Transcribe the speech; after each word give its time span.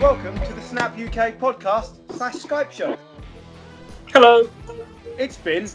welcome 0.00 0.34
to 0.46 0.54
the 0.54 0.62
Snap 0.62 0.92
UK 0.92 1.38
podcast 1.38 1.98
slash 2.16 2.36
Skype 2.36 2.70
show. 2.70 2.96
Hello. 4.06 4.48
It's 5.18 5.36
been 5.36 5.68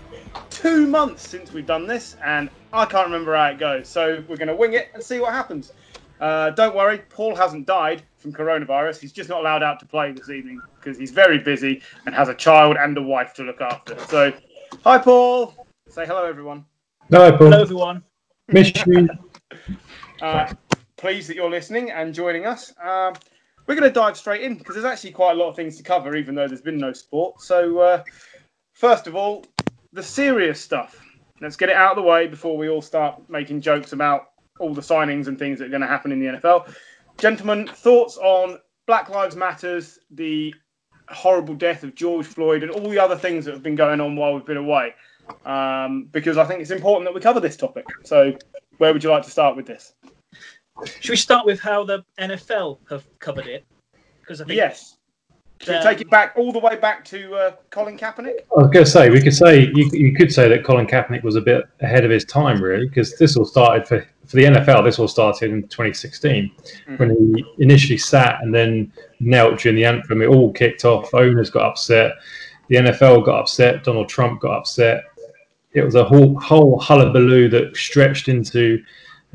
two 0.50 0.88
months 0.88 1.28
since 1.28 1.54
we've 1.54 1.68
done 1.68 1.86
this, 1.86 2.18
and 2.26 2.50
I 2.74 2.86
can't 2.86 3.06
remember 3.06 3.36
how 3.36 3.46
it 3.50 3.60
goes. 3.60 3.88
So 3.88 4.24
we're 4.28 4.38
going 4.38 4.48
to 4.48 4.56
wing 4.56 4.74
it 4.74 4.90
and 4.96 5.04
see 5.04 5.20
what 5.20 5.32
happens. 5.32 5.74
Uh, 6.20 6.50
don't 6.50 6.76
worry, 6.76 7.04
Paul 7.08 7.36
hasn't 7.36 7.68
died 7.68 8.02
from 8.18 8.34
coronavirus. 8.34 9.00
He's 9.00 9.12
just 9.12 9.30
not 9.30 9.42
allowed 9.42 9.62
out 9.62 9.80
to 9.82 9.86
play 9.86 10.12
this 10.12 10.32
evening 10.32 10.60
because 10.80 10.98
he's 10.98 11.12
very 11.12 11.38
busy 11.38 11.84
and 12.08 12.16
has 12.16 12.28
a 12.28 12.34
child 12.34 12.78
and 12.80 12.98
a 12.98 13.04
wife 13.04 13.36
to 13.36 13.44
look 13.44 13.62
after. 13.62 13.96
So, 14.08 14.34
hi, 14.84 14.98
Paul. 14.98 15.54
Say 15.88 16.08
hello, 16.08 16.26
everyone. 16.26 16.66
Hello, 17.12 17.30
Paul. 17.30 17.52
Hello, 17.52 17.62
everyone. 17.62 18.04
Miss 18.48 18.74
you. 18.88 19.08
Uh, 20.22 20.50
pleased 20.96 21.30
that 21.30 21.36
you're 21.36 21.50
listening 21.50 21.92
and 21.92 22.14
joining 22.14 22.46
us. 22.46 22.74
Um, 22.82 23.14
we're 23.68 23.76
going 23.76 23.90
to 23.90 23.94
dive 23.94 24.18
straight 24.18 24.42
in 24.42 24.56
because 24.56 24.76
there's 24.76 24.86
actually 24.86 25.12
quite 25.12 25.32
a 25.32 25.36
lot 25.36 25.50
of 25.50 25.56
things 25.56 25.78
to 25.78 25.84
cover, 25.84 26.16
even 26.16 26.36
though 26.36 26.48
there's 26.48 26.62
been 26.62 26.78
no 26.78 26.94
sport. 26.94 27.42
So, 27.42 27.80
uh, 27.80 28.04
first 28.74 29.08
of 29.08 29.16
all, 29.16 29.46
the 29.94 30.04
serious 30.04 30.60
stuff. 30.60 31.02
Let's 31.42 31.56
get 31.56 31.70
it 31.70 31.76
out 31.76 31.98
of 31.98 32.04
the 32.04 32.10
way 32.10 32.28
before 32.28 32.58
we 32.58 32.70
all 32.70 32.82
start 32.82 33.22
making 33.30 33.62
jokes 33.62 33.94
about 33.94 34.30
all 34.60 34.74
the 34.74 34.82
signings 34.82 35.28
and 35.28 35.38
things 35.38 35.60
that 35.60 35.66
are 35.66 35.70
going 35.70 35.82
to 35.82 35.88
happen 35.88 36.12
in 36.12 36.20
the 36.20 36.38
NFL. 36.38 36.74
Gentlemen, 37.18 37.68
thoughts 37.68 38.18
on 38.18 38.60
Black 38.88 39.10
Lives 39.10 39.36
Matters, 39.36 40.00
the 40.12 40.54
horrible 41.10 41.56
death 41.56 41.84
of 41.84 41.96
George 41.96 42.26
Floyd, 42.26 42.64
and 42.64 42.72
all 42.72 42.90
the 42.90 43.00
other 43.00 43.18
things 43.18 43.46
that 43.46 43.54
have 43.54 43.64
been 43.64 43.76
going 43.76 44.00
on 44.00 44.16
while 44.16 44.34
we've 44.34 44.46
been 44.46 44.58
away? 44.58 44.94
Um, 45.46 46.08
because 46.12 46.38
I 46.38 46.46
think 46.46 46.62
it's 46.62 46.72
important 46.72 47.06
that 47.06 47.14
we 47.14 47.22
cover 47.22 47.40
this 47.40 47.58
topic. 47.58 47.86
So, 48.04 48.38
where 48.78 48.94
would 48.94 49.04
you 49.04 49.10
like 49.10 49.24
to 49.24 49.32
start 49.32 49.56
with 49.56 49.66
this? 49.66 49.94
Should 51.00 51.12
we 51.12 51.16
start 51.16 51.46
with 51.46 51.60
how 51.60 51.84
the 51.84 52.04
NFL 52.20 52.80
have 52.90 53.06
covered 53.20 53.48
it? 53.48 53.66
Because 54.22 54.42
I 54.42 54.46
think 54.46 54.58
Yes. 54.58 54.98
Should 55.62 55.70
we 55.70 55.76
Um, 55.76 55.84
take 55.84 56.02
it 56.02 56.10
back 56.10 56.34
all 56.36 56.52
the 56.52 56.60
way 56.60 56.76
back 56.76 57.06
to 57.06 57.34
uh, 57.34 57.52
Colin 57.70 57.98
Kaepernick? 57.98 58.40
I 58.58 58.62
was 58.62 58.68
going 58.72 58.84
to 58.84 58.86
say 58.86 59.10
we 59.10 59.22
could 59.22 59.34
say 59.34 59.72
you, 59.74 59.90
you 59.94 60.14
could 60.14 60.32
say 60.32 60.50
that 60.50 60.66
Colin 60.66 60.86
Kaepernick 60.86 61.24
was 61.24 61.38
a 61.38 61.42
bit 61.42 61.64
ahead 61.80 62.04
of 62.04 62.12
his 62.12 62.26
time, 62.26 62.62
really, 62.62 62.88
because 62.88 63.18
this 63.18 63.38
all 63.38 63.46
started 63.46 63.88
for 63.88 64.06
for 64.26 64.36
the 64.36 64.44
NFL. 64.44 64.84
This 64.84 65.00
all 65.00 65.08
started 65.08 65.52
in 65.52 65.62
2016 65.64 66.52
when 66.98 67.12
he 67.12 67.46
initially 67.60 67.98
sat 67.98 68.42
and 68.42 68.54
then 68.54 68.92
knelt 69.22 69.60
during 69.60 69.78
the 69.78 69.86
anthem. 69.86 70.22
It 70.22 70.28
all 70.28 70.52
kicked 70.52 70.84
off. 70.84 71.14
Owners 71.14 71.50
got 71.50 71.68
upset. 71.70 72.14
The 72.68 72.78
NFL 72.78 73.26
got 73.26 73.42
upset. 73.42 73.84
Donald 73.84 74.10
Trump 74.10 74.42
got 74.42 74.58
upset. 74.58 75.06
It 75.72 75.84
was 75.84 75.96
a 75.96 76.04
whole 76.04 76.38
whole 76.40 76.80
hullabaloo 76.80 77.48
that 77.50 77.78
stretched 77.78 78.28
into 78.28 78.84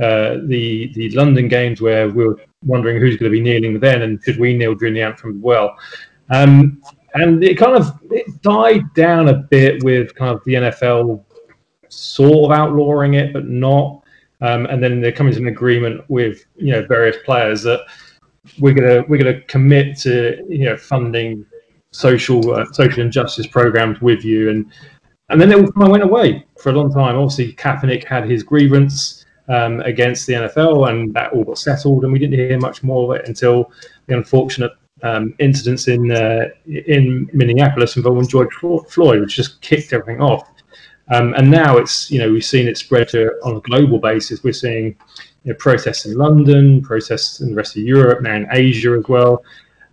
uh, 0.01 0.39
the 0.47 0.93
the 0.95 1.11
London 1.11 1.49
games 1.49 1.81
where 1.81 2.09
we 2.09 2.27
were 2.27 2.41
wondering 2.65 3.01
who's 3.01 3.17
going 3.17 3.31
to 3.31 3.37
be 3.37 3.41
kneeling 3.41 3.79
then 3.81 4.03
and 4.03 4.23
should 4.23 4.39
we 4.39 4.57
kneel 4.57 4.75
during 4.75 4.95
the 4.95 5.03
anthem 5.03 5.37
as 5.37 5.43
well. 5.43 5.77
Um, 6.31 6.81
and 7.15 7.43
it 7.43 7.57
kind 7.57 7.77
of 7.77 7.99
it 8.11 8.41
died 8.43 8.83
down 8.95 9.29
a 9.29 9.35
bit 9.35 9.83
with 9.83 10.15
kind 10.15 10.35
of 10.35 10.43
the 10.45 10.55
NFL 10.55 11.25
sort 11.89 12.51
of 12.51 12.59
outlawing 12.59 13.15
it, 13.15 13.33
but 13.33 13.47
not. 13.47 14.03
Um, 14.43 14.67
and 14.67 14.83
then 14.83 15.01
they're 15.01 15.13
coming 15.13 15.35
to 15.35 15.41
an 15.41 15.49
agreement 15.49 16.03
with 16.09 16.45
you 16.57 16.73
know 16.73 16.87
various 16.87 17.17
players 17.25 17.63
that 17.65 17.81
we're 18.59 18.75
gonna 18.75 19.05
we're 19.09 19.23
gonna 19.23 19.41
commit 19.43 19.99
to 19.99 20.45
you 20.49 20.65
know 20.65 20.77
funding 20.77 21.45
social 21.93 22.55
uh, 22.55 22.65
social 22.73 23.03
injustice 23.03 23.47
programs 23.47 24.01
with 24.01 24.25
you, 24.25 24.51
and 24.51 24.71
and 25.29 25.41
then 25.41 25.53
it 25.53 25.57
kind 25.75 25.83
of 25.83 25.91
went 25.91 26.03
away 26.05 26.47
for 26.59 26.71
a 26.71 26.73
long 26.73 26.93
time. 26.93 27.17
Obviously, 27.17 27.53
Kaepernick 27.53 28.05
had 28.05 28.31
his 28.31 28.43
grievance 28.43 29.20
um, 29.51 29.81
against 29.81 30.27
the 30.27 30.35
NFL, 30.35 30.89
and 30.89 31.13
that 31.15 31.33
all 31.33 31.45
got 31.45 31.59
settled, 31.59 32.05
and 32.05 32.13
we 32.13 32.19
didn't 32.19 32.39
hear 32.39 32.59
much 32.59 32.83
more 32.83 33.13
of 33.13 33.21
it 33.21 33.29
until 33.29 33.71
the 34.07 34.17
unfortunate 34.17 34.73
um, 35.03 35.35
incidents 35.39 35.89
in 35.89 36.11
uh, 36.11 36.49
in 36.67 37.29
Minneapolis 37.33 37.97
involving 37.97 38.29
George 38.29 38.53
Floyd, 38.55 39.21
which 39.21 39.37
just 39.37 39.61
kicked 39.61 39.93
everything 39.93 40.23
off. 40.23 40.49
Um, 41.13 41.35
and 41.35 41.51
now 41.51 41.77
it's 41.77 42.11
you 42.11 42.21
know 42.21 42.31
we've 42.31 42.45
seen 42.45 42.69
it 42.69 42.79
spread 42.79 43.09
to 43.09 43.31
on 43.43 43.57
a 43.57 43.61
global 43.61 43.99
basis. 43.99 44.45
We're 44.45 44.53
seeing 44.53 44.97
you 45.45 45.53
know, 45.53 45.55
protests 45.55 46.07
in 46.07 46.15
London, 46.15 46.81
protests 46.83 47.41
in 47.41 47.51
the 47.51 47.57
rest 47.57 47.77
of 47.77 47.83
Europe, 47.83 48.23
now 48.23 48.35
in 48.35 48.47
Asia 48.53 48.97
as 48.97 49.05
well. 49.09 49.43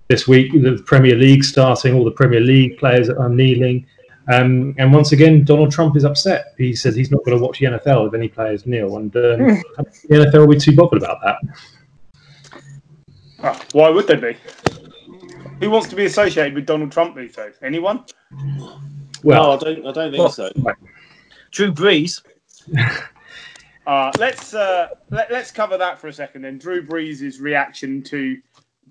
This 0.08 0.28
week, 0.28 0.54
the 0.54 0.82
Premier 0.86 1.16
League 1.16 1.44
starting, 1.44 1.96
all 1.96 2.06
the 2.06 2.12
Premier 2.12 2.40
League 2.40 2.78
players 2.78 3.10
are 3.10 3.30
kneeling. 3.30 3.86
Um, 4.30 4.76
and 4.78 4.94
once 4.94 5.14
again, 5.14 5.46
Donald 5.46 5.72
Trump 5.72 5.96
is 5.96 6.04
upset. 6.04 6.54
He 6.58 6.76
says 6.76 6.96
he's 6.96 7.12
not 7.12 7.24
going 7.24 7.38
to 7.38 7.44
watch 7.44 7.60
the 7.60 7.68
NFL 7.68 8.08
if 8.08 8.14
any 8.14 8.28
players 8.28 8.66
kneel, 8.66 8.98
and 8.98 9.16
um, 9.16 9.62
the 9.80 9.96
NFL 10.10 10.40
will 10.40 10.48
be 10.54 10.60
too 10.60 10.76
bothered 10.76 11.02
about 11.02 11.20
that. 11.24 12.62
Oh, 13.44 13.60
why 13.72 13.90
would 13.90 14.08
they 14.08 14.16
be? 14.16 14.38
Who 15.60 15.70
wants 15.70 15.88
to 15.90 15.96
be 15.96 16.06
associated 16.06 16.56
with 16.56 16.66
Donald 16.66 16.92
Trump 16.92 17.16
these 17.16 17.36
days? 17.36 17.56
Anyone? 17.62 18.04
no, 18.32 18.80
Well, 19.24 19.52
I 19.52 19.58
don't. 19.58 19.88
I 19.88 19.92
don't 19.92 20.12
think 20.12 20.20
Well- 20.20 20.30
so. 20.30 20.52
Drew 21.52 21.72
Brees. 21.72 22.22
Uh, 23.88 24.12
let's 24.20 24.54
uh, 24.54 24.90
let, 25.12 25.32
let's 25.32 25.50
cover 25.50 25.78
that 25.78 25.98
for 25.98 26.08
a 26.10 26.14
second. 26.14 26.42
Then 26.42 26.58
Drew 26.58 26.86
Brees' 26.86 27.40
reaction 27.40 28.04
to 28.04 28.38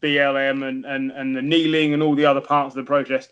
BLM 0.01 0.67
and, 0.67 0.87
and, 0.87 1.11
and 1.13 1.37
the 1.37 1.43
kneeling 1.43 1.93
and 1.93 2.03
all 2.03 2.15
the 2.15 2.25
other 2.25 2.41
parts 2.41 2.75
of 2.75 2.77
the 2.83 2.87
protest. 2.87 3.31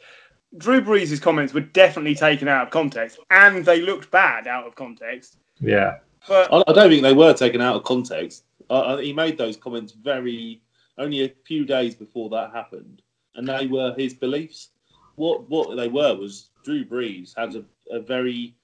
Drew 0.58 0.80
Brees' 0.80 1.20
comments 1.20 1.52
were 1.52 1.60
definitely 1.60 2.14
taken 2.14 2.48
out 2.48 2.66
of 2.66 2.70
context, 2.70 3.18
and 3.30 3.64
they 3.64 3.80
looked 3.80 4.10
bad 4.10 4.46
out 4.46 4.66
of 4.66 4.74
context. 4.74 5.36
yeah, 5.60 5.98
But 6.28 6.52
I, 6.52 6.62
I 6.68 6.72
don't 6.72 6.90
think 6.90 7.02
they 7.02 7.12
were 7.12 7.34
taken 7.34 7.60
out 7.60 7.76
of 7.76 7.84
context. 7.84 8.44
Uh, 8.70 8.96
he 8.98 9.12
made 9.12 9.36
those 9.36 9.56
comments 9.56 9.92
very 9.92 10.62
only 10.96 11.24
a 11.24 11.32
few 11.44 11.64
days 11.64 11.94
before 11.94 12.30
that 12.30 12.52
happened, 12.52 13.02
and 13.34 13.48
they 13.48 13.66
were 13.66 13.94
his 13.96 14.14
beliefs. 14.14 14.70
What 15.16 15.48
what 15.50 15.76
they 15.76 15.88
were 15.88 16.14
was 16.14 16.50
Drew 16.64 16.84
Brees 16.84 17.34
has 17.36 17.56
a, 17.56 17.64
a 17.90 18.00
very 18.00 18.54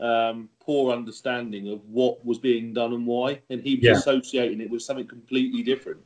um, 0.00 0.48
poor 0.60 0.92
understanding 0.92 1.68
of 1.72 1.84
what 1.88 2.24
was 2.24 2.38
being 2.38 2.72
done 2.72 2.92
and 2.94 3.06
why, 3.06 3.40
and 3.50 3.60
he 3.60 3.76
was 3.76 3.84
Yeah. 3.84 3.92
associating 3.92 4.60
it 4.60 4.70
with 4.70 4.82
something 4.82 5.06
completely 5.06 5.62
different. 5.62 6.00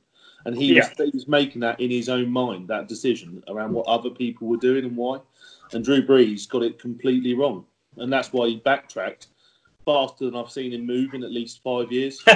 And 0.47 0.55
he, 0.55 0.75
was, 0.75 0.91
he 0.99 1.11
was 1.15 1.27
making 1.27 1.63
that 1.63 1.81
in 1.81 1.91
his 1.91 2.11
own 2.11 2.31
mind, 2.31 2.69
that 2.69 2.87
decision 2.87 3.43
around 3.49 3.73
what 3.73 3.87
other 3.87 4.11
people 4.11 4.47
were 4.47 4.59
doing 4.59 4.85
and 4.85 4.95
why. 4.95 5.21
And 5.75 5.85
Drew 5.85 6.07
Brees 6.07 6.49
got 6.49 6.63
it 6.63 6.79
completely 6.79 7.35
wrong. 7.35 7.65
And 7.97 8.13
that's 8.13 8.33
why 8.33 8.49
he 8.49 8.57
backtracked 8.57 9.29
faster 9.85 10.25
than 10.25 10.37
I've 10.37 10.51
seen 10.51 10.73
him 10.73 10.87
move 10.87 11.15
in 11.15 11.23
at 11.23 11.31
least 11.31 11.63
five 11.63 11.93
years. 11.93 12.23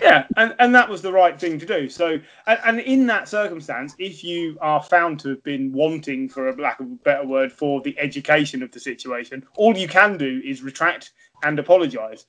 Yeah, 0.00 0.26
and, 0.36 0.54
and 0.58 0.74
that 0.74 0.88
was 0.88 1.02
the 1.02 1.12
right 1.12 1.38
thing 1.38 1.58
to 1.58 1.66
do. 1.66 1.88
So, 1.88 2.18
and, 2.46 2.58
and 2.64 2.80
in 2.80 3.06
that 3.06 3.28
circumstance, 3.28 3.94
if 3.98 4.24
you 4.24 4.58
are 4.60 4.82
found 4.82 5.20
to 5.20 5.30
have 5.30 5.42
been 5.44 5.72
wanting, 5.72 6.28
for 6.28 6.48
a 6.48 6.56
lack 6.56 6.80
of 6.80 6.86
a 6.86 6.96
better 7.04 7.26
word, 7.26 7.52
for 7.52 7.80
the 7.82 7.98
education 7.98 8.62
of 8.62 8.70
the 8.72 8.80
situation, 8.80 9.44
all 9.56 9.76
you 9.76 9.88
can 9.88 10.16
do 10.16 10.40
is 10.44 10.62
retract 10.62 11.12
and 11.42 11.58
apologise. 11.58 12.26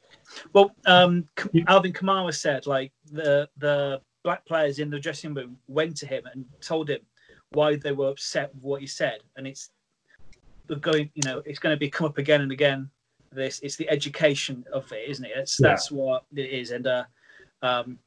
Well, 0.53 0.75
um, 0.85 1.27
Alvin 1.67 1.93
Kamara 1.93 2.33
said 2.33 2.67
like 2.67 2.91
the 3.11 3.49
the 3.57 4.01
black 4.23 4.45
players 4.45 4.79
in 4.79 4.89
the 4.89 4.99
dressing 4.99 5.33
room 5.33 5.57
went 5.67 5.97
to 5.97 6.05
him 6.05 6.23
and 6.31 6.45
told 6.61 6.89
him 6.89 7.01
why 7.51 7.75
they 7.75 7.91
were 7.91 8.09
upset 8.09 8.53
with 8.55 8.63
what 8.63 8.81
he 8.81 8.87
said, 8.87 9.19
and 9.35 9.45
it's 9.45 9.69
going. 10.79 11.09
You 11.15 11.23
know, 11.25 11.41
it's 11.45 11.59
going 11.59 11.75
to 11.75 11.79
be 11.79 11.89
come 11.89 12.07
up 12.07 12.17
again 12.17 12.41
and 12.41 12.51
again. 12.51 12.89
This 13.31 13.59
it's 13.61 13.75
the 13.75 13.89
education 13.89 14.65
of 14.73 14.91
it, 14.91 15.09
isn't 15.09 15.23
it? 15.23 15.31
It's, 15.35 15.59
Yeah. 15.59 15.69
That's 15.69 15.91
what 15.91 16.23
it 16.35 16.49
is, 16.49 16.71
and 16.71 16.87
uh, 16.87 17.03
um, 17.61 17.99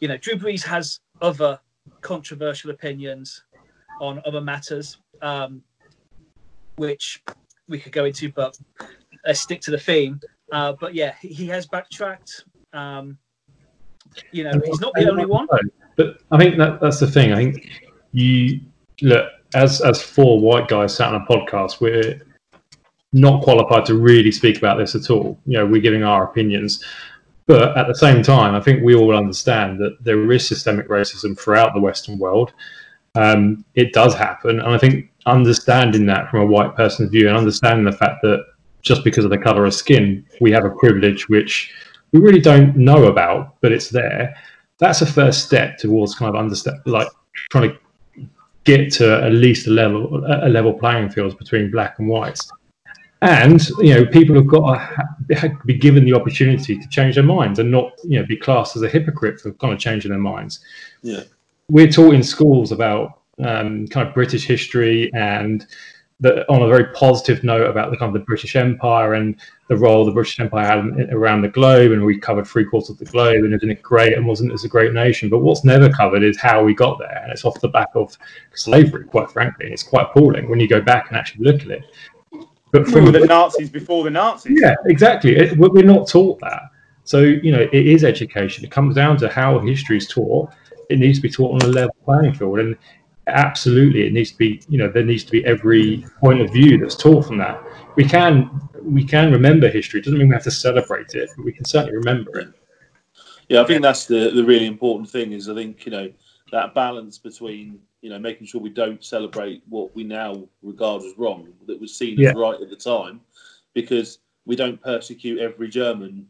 you 0.00 0.08
know, 0.08 0.16
Drew 0.16 0.34
Brees 0.34 0.62
has 0.64 1.00
other 1.20 1.58
controversial 2.00 2.70
opinions 2.70 3.42
on 4.00 4.20
other 4.26 4.40
matters, 4.40 4.98
um, 5.22 5.62
which 6.76 7.22
we 7.68 7.78
could 7.78 7.92
go 7.92 8.04
into, 8.04 8.30
but 8.32 8.58
let's 9.26 9.40
stick 9.40 9.60
to 9.62 9.70
the 9.70 9.78
theme. 9.78 10.20
Uh, 10.52 10.74
but 10.78 10.94
yeah, 10.94 11.14
he, 11.20 11.28
he 11.28 11.46
has 11.46 11.66
backtracked. 11.66 12.44
Um, 12.72 13.18
you 14.32 14.44
know, 14.44 14.52
he's 14.64 14.80
not 14.80 14.92
the 14.94 15.10
only 15.10 15.26
one. 15.26 15.46
But 15.96 16.18
I 16.30 16.38
think 16.38 16.58
that 16.58 16.80
that's 16.80 17.00
the 17.00 17.06
thing. 17.06 17.32
I 17.32 17.36
think 17.36 17.68
you 18.12 18.60
look 19.02 19.28
as 19.54 19.80
as 19.80 20.02
four 20.02 20.40
white 20.40 20.68
guys 20.68 20.94
sat 20.94 21.12
on 21.12 21.22
a 21.22 21.26
podcast. 21.26 21.80
We're 21.80 22.20
not 23.12 23.42
qualified 23.42 23.86
to 23.86 23.94
really 23.94 24.32
speak 24.32 24.58
about 24.58 24.78
this 24.78 24.94
at 24.94 25.10
all. 25.10 25.38
You 25.46 25.58
know, 25.58 25.66
we're 25.66 25.80
giving 25.80 26.02
our 26.02 26.24
opinions, 26.24 26.84
but 27.46 27.76
at 27.76 27.86
the 27.86 27.94
same 27.94 28.22
time, 28.22 28.54
I 28.54 28.60
think 28.60 28.82
we 28.82 28.94
all 28.94 29.14
understand 29.14 29.78
that 29.80 29.96
there 30.00 30.30
is 30.32 30.46
systemic 30.46 30.88
racism 30.88 31.38
throughout 31.38 31.74
the 31.74 31.80
Western 31.80 32.18
world. 32.18 32.52
Um, 33.14 33.64
it 33.74 33.92
does 33.92 34.14
happen, 34.14 34.58
and 34.58 34.74
I 34.74 34.78
think 34.78 35.10
understanding 35.26 36.06
that 36.06 36.30
from 36.30 36.40
a 36.40 36.46
white 36.46 36.74
person's 36.74 37.10
view 37.10 37.28
and 37.28 37.36
understanding 37.36 37.84
the 37.84 37.92
fact 37.92 38.22
that 38.22 38.44
just 38.82 39.04
because 39.04 39.24
of 39.24 39.30
the 39.30 39.38
color 39.38 39.64
of 39.64 39.72
skin, 39.72 40.26
we 40.40 40.50
have 40.50 40.64
a 40.64 40.70
privilege 40.70 41.28
which 41.28 41.72
we 42.12 42.20
really 42.20 42.40
don't 42.40 42.76
know 42.76 43.04
about, 43.04 43.54
but 43.60 43.72
it's 43.72 43.88
there 43.88 44.34
that's 44.78 45.02
a 45.02 45.06
first 45.06 45.44
step 45.46 45.78
towards 45.78 46.14
kind 46.14 46.28
of 46.28 46.36
understand 46.36 46.78
like 46.86 47.08
trying 47.50 47.70
to 47.70 47.78
get 48.64 48.92
to 48.92 49.22
at 49.24 49.32
least 49.32 49.66
a 49.66 49.70
level 49.70 50.24
a 50.26 50.48
level 50.48 50.72
playing 50.72 51.10
field 51.10 51.36
between 51.38 51.70
black 51.70 51.98
and 51.98 52.08
whites 52.08 52.50
and 53.22 53.68
you 53.78 53.94
know 53.94 54.04
people 54.06 54.34
have 54.34 54.46
got 54.46 54.74
to 55.28 55.34
ha- 55.36 55.48
be 55.64 55.74
given 55.74 56.04
the 56.04 56.12
opportunity 56.12 56.78
to 56.78 56.88
change 56.88 57.14
their 57.14 57.24
minds 57.24 57.58
and 57.58 57.70
not 57.70 57.92
you 58.04 58.18
know 58.18 58.26
be 58.26 58.36
classed 58.36 58.76
as 58.76 58.82
a 58.82 58.88
hypocrite 58.88 59.40
for 59.40 59.52
kind 59.54 59.72
of 59.72 59.78
changing 59.78 60.10
their 60.10 60.20
minds 60.20 60.60
Yeah. 61.02 61.22
we're 61.68 61.90
taught 61.90 62.14
in 62.14 62.22
schools 62.22 62.72
about 62.72 63.20
um, 63.42 63.86
kind 63.88 64.06
of 64.06 64.14
British 64.14 64.46
history 64.46 65.10
and 65.14 65.66
the, 66.20 66.48
on 66.48 66.62
a 66.62 66.68
very 66.68 66.92
positive 66.94 67.42
note 67.42 67.68
about 67.68 67.90
the 67.90 67.96
kind 67.96 68.14
of 68.14 68.20
the 68.20 68.24
British 68.24 68.54
Empire 68.56 69.14
and 69.14 69.36
the 69.68 69.76
role 69.76 70.04
the 70.04 70.12
British 70.12 70.38
Empire 70.40 70.64
had 70.64 70.78
in, 70.78 71.10
around 71.12 71.42
the 71.42 71.48
globe, 71.48 71.92
and 71.92 72.04
we 72.04 72.18
covered 72.18 72.46
three 72.46 72.64
quarters 72.64 72.90
of 72.90 72.98
the 72.98 73.04
globe, 73.06 73.44
and 73.44 73.54
isn't 73.54 73.70
it 73.70 73.82
great? 73.82 74.12
And 74.12 74.26
wasn't 74.26 74.52
this 74.52 74.64
a 74.64 74.68
great 74.68 74.92
nation? 74.92 75.30
But 75.30 75.38
what's 75.38 75.64
never 75.64 75.88
covered 75.88 76.22
is 76.22 76.38
how 76.38 76.62
we 76.62 76.74
got 76.74 76.98
there, 76.98 77.20
and 77.22 77.32
it's 77.32 77.44
off 77.44 77.60
the 77.60 77.68
back 77.68 77.88
of 77.94 78.16
slavery, 78.54 79.04
quite 79.04 79.30
frankly. 79.30 79.66
And 79.66 79.72
it's 79.72 79.82
quite 79.82 80.08
appalling 80.10 80.48
when 80.48 80.60
you 80.60 80.68
go 80.68 80.80
back 80.80 81.08
and 81.08 81.16
actually 81.16 81.44
look 81.44 81.62
at 81.62 81.68
it. 81.68 81.84
But 82.72 82.88
from 82.88 83.12
the 83.12 83.20
Nazis 83.20 83.70
before 83.70 84.04
the 84.04 84.10
Nazis, 84.10 84.58
yeah, 84.60 84.74
exactly. 84.86 85.36
It, 85.36 85.56
we're 85.56 85.82
not 85.82 86.08
taught 86.08 86.40
that. 86.40 86.62
So 87.04 87.20
you 87.20 87.52
know, 87.52 87.60
it 87.60 87.86
is 87.86 88.04
education. 88.04 88.64
It 88.64 88.70
comes 88.70 88.94
down 88.94 89.16
to 89.18 89.28
how 89.28 89.58
history 89.60 89.96
is 89.96 90.08
taught. 90.08 90.50
It 90.90 90.98
needs 90.98 91.18
to 91.18 91.22
be 91.22 91.30
taught 91.30 91.62
on 91.62 91.70
a 91.70 91.72
level 91.72 91.94
playing 92.04 92.34
field, 92.34 92.58
and 92.58 92.76
absolutely 93.26 94.06
it 94.06 94.12
needs 94.12 94.32
to 94.32 94.36
be 94.36 94.62
you 94.68 94.76
know 94.76 94.88
there 94.88 95.04
needs 95.04 95.24
to 95.24 95.32
be 95.32 95.44
every 95.46 96.04
point 96.20 96.42
of 96.42 96.52
view 96.52 96.76
that's 96.76 96.94
taught 96.94 97.26
from 97.26 97.38
that 97.38 97.62
we 97.96 98.04
can 98.04 98.50
we 98.84 99.04
can 99.04 99.32
remember 99.32 99.68
history 99.68 100.00
it 100.00 100.04
doesn't 100.04 100.18
mean 100.18 100.28
we 100.28 100.34
have 100.34 100.42
to 100.42 100.50
celebrate 100.50 101.14
it 101.14 101.30
but 101.36 101.44
we 101.44 101.52
can 101.52 101.64
certainly 101.64 101.96
remember 101.96 102.38
it 102.38 102.48
yeah 103.48 103.60
i 103.60 103.64
think 103.64 103.82
that's 103.82 104.06
the 104.06 104.30
the 104.30 104.44
really 104.44 104.66
important 104.66 105.08
thing 105.08 105.32
is 105.32 105.48
i 105.48 105.54
think 105.54 105.84
you 105.86 105.92
know 105.92 106.10
that 106.52 106.74
balance 106.74 107.18
between 107.18 107.78
you 108.00 108.10
know 108.10 108.18
making 108.18 108.46
sure 108.46 108.60
we 108.60 108.70
don't 108.70 109.02
celebrate 109.02 109.62
what 109.68 109.94
we 109.96 110.04
now 110.04 110.46
regard 110.62 111.02
as 111.02 111.12
wrong 111.16 111.48
that 111.66 111.80
was 111.80 111.96
seen 111.96 112.18
yeah. 112.18 112.30
as 112.30 112.34
right 112.36 112.60
at 112.60 112.70
the 112.70 112.76
time 112.76 113.20
because 113.72 114.18
we 114.44 114.54
don't 114.54 114.80
persecute 114.82 115.40
every 115.40 115.68
german 115.68 116.26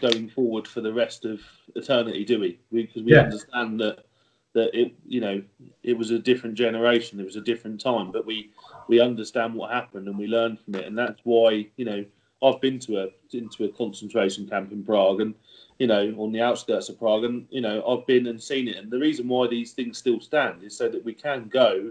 going 0.00 0.28
forward 0.28 0.66
for 0.66 0.80
the 0.80 0.92
rest 0.92 1.24
of 1.24 1.40
eternity 1.76 2.24
do 2.24 2.40
we 2.40 2.58
because 2.70 3.02
we, 3.02 3.04
we 3.04 3.12
yeah. 3.12 3.22
understand 3.22 3.80
that 3.80 4.04
that 4.52 4.70
it 4.78 4.94
you 5.06 5.20
know 5.20 5.42
it 5.82 5.96
was 5.96 6.10
a 6.10 6.18
different 6.18 6.54
generation 6.54 7.18
it 7.18 7.24
was 7.24 7.36
a 7.36 7.40
different 7.40 7.80
time 7.80 8.10
but 8.10 8.26
we 8.26 8.50
we 8.92 9.00
understand 9.00 9.54
what 9.54 9.70
happened 9.70 10.06
and 10.06 10.18
we 10.18 10.26
learn 10.26 10.56
from 10.56 10.74
it 10.74 10.86
and 10.86 10.96
that's 10.96 11.20
why 11.24 11.66
you 11.76 11.84
know 11.84 12.04
i've 12.42 12.60
been 12.60 12.78
to 12.78 13.02
a 13.02 13.08
into 13.32 13.64
a 13.64 13.68
concentration 13.70 14.46
camp 14.46 14.70
in 14.70 14.84
prague 14.84 15.22
and 15.22 15.34
you 15.78 15.86
know 15.86 16.14
on 16.18 16.30
the 16.30 16.42
outskirts 16.42 16.90
of 16.90 16.98
prague 16.98 17.24
and 17.24 17.46
you 17.50 17.62
know 17.62 17.82
i've 17.86 18.06
been 18.06 18.26
and 18.26 18.42
seen 18.42 18.68
it 18.68 18.76
and 18.76 18.90
the 18.90 18.98
reason 18.98 19.26
why 19.26 19.46
these 19.46 19.72
things 19.72 19.96
still 19.96 20.20
stand 20.20 20.62
is 20.62 20.76
so 20.76 20.88
that 20.88 21.04
we 21.04 21.14
can 21.14 21.48
go 21.48 21.90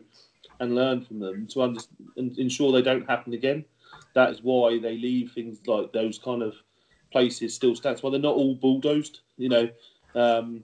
and 0.59 0.75
learn 0.75 1.03
from 1.03 1.19
them 1.19 1.47
to 1.47 1.63
under, 1.63 1.81
and 2.17 2.37
ensure 2.37 2.71
they 2.71 2.83
don't 2.83 3.09
happen 3.09 3.33
again 3.33 3.65
that 4.13 4.29
is 4.29 4.43
why 4.43 4.77
they 4.79 4.97
leave 4.97 5.31
things 5.31 5.57
like 5.65 5.91
those 5.91 6.19
kind 6.19 6.43
of 6.43 6.53
places 7.11 7.53
still 7.53 7.75
stand. 7.75 7.95
That's 7.95 8.03
why 8.03 8.11
they're 8.11 8.19
not 8.19 8.35
all 8.35 8.55
bulldozed. 8.55 9.21
You 9.37 9.49
know, 9.49 9.69
um, 10.15 10.63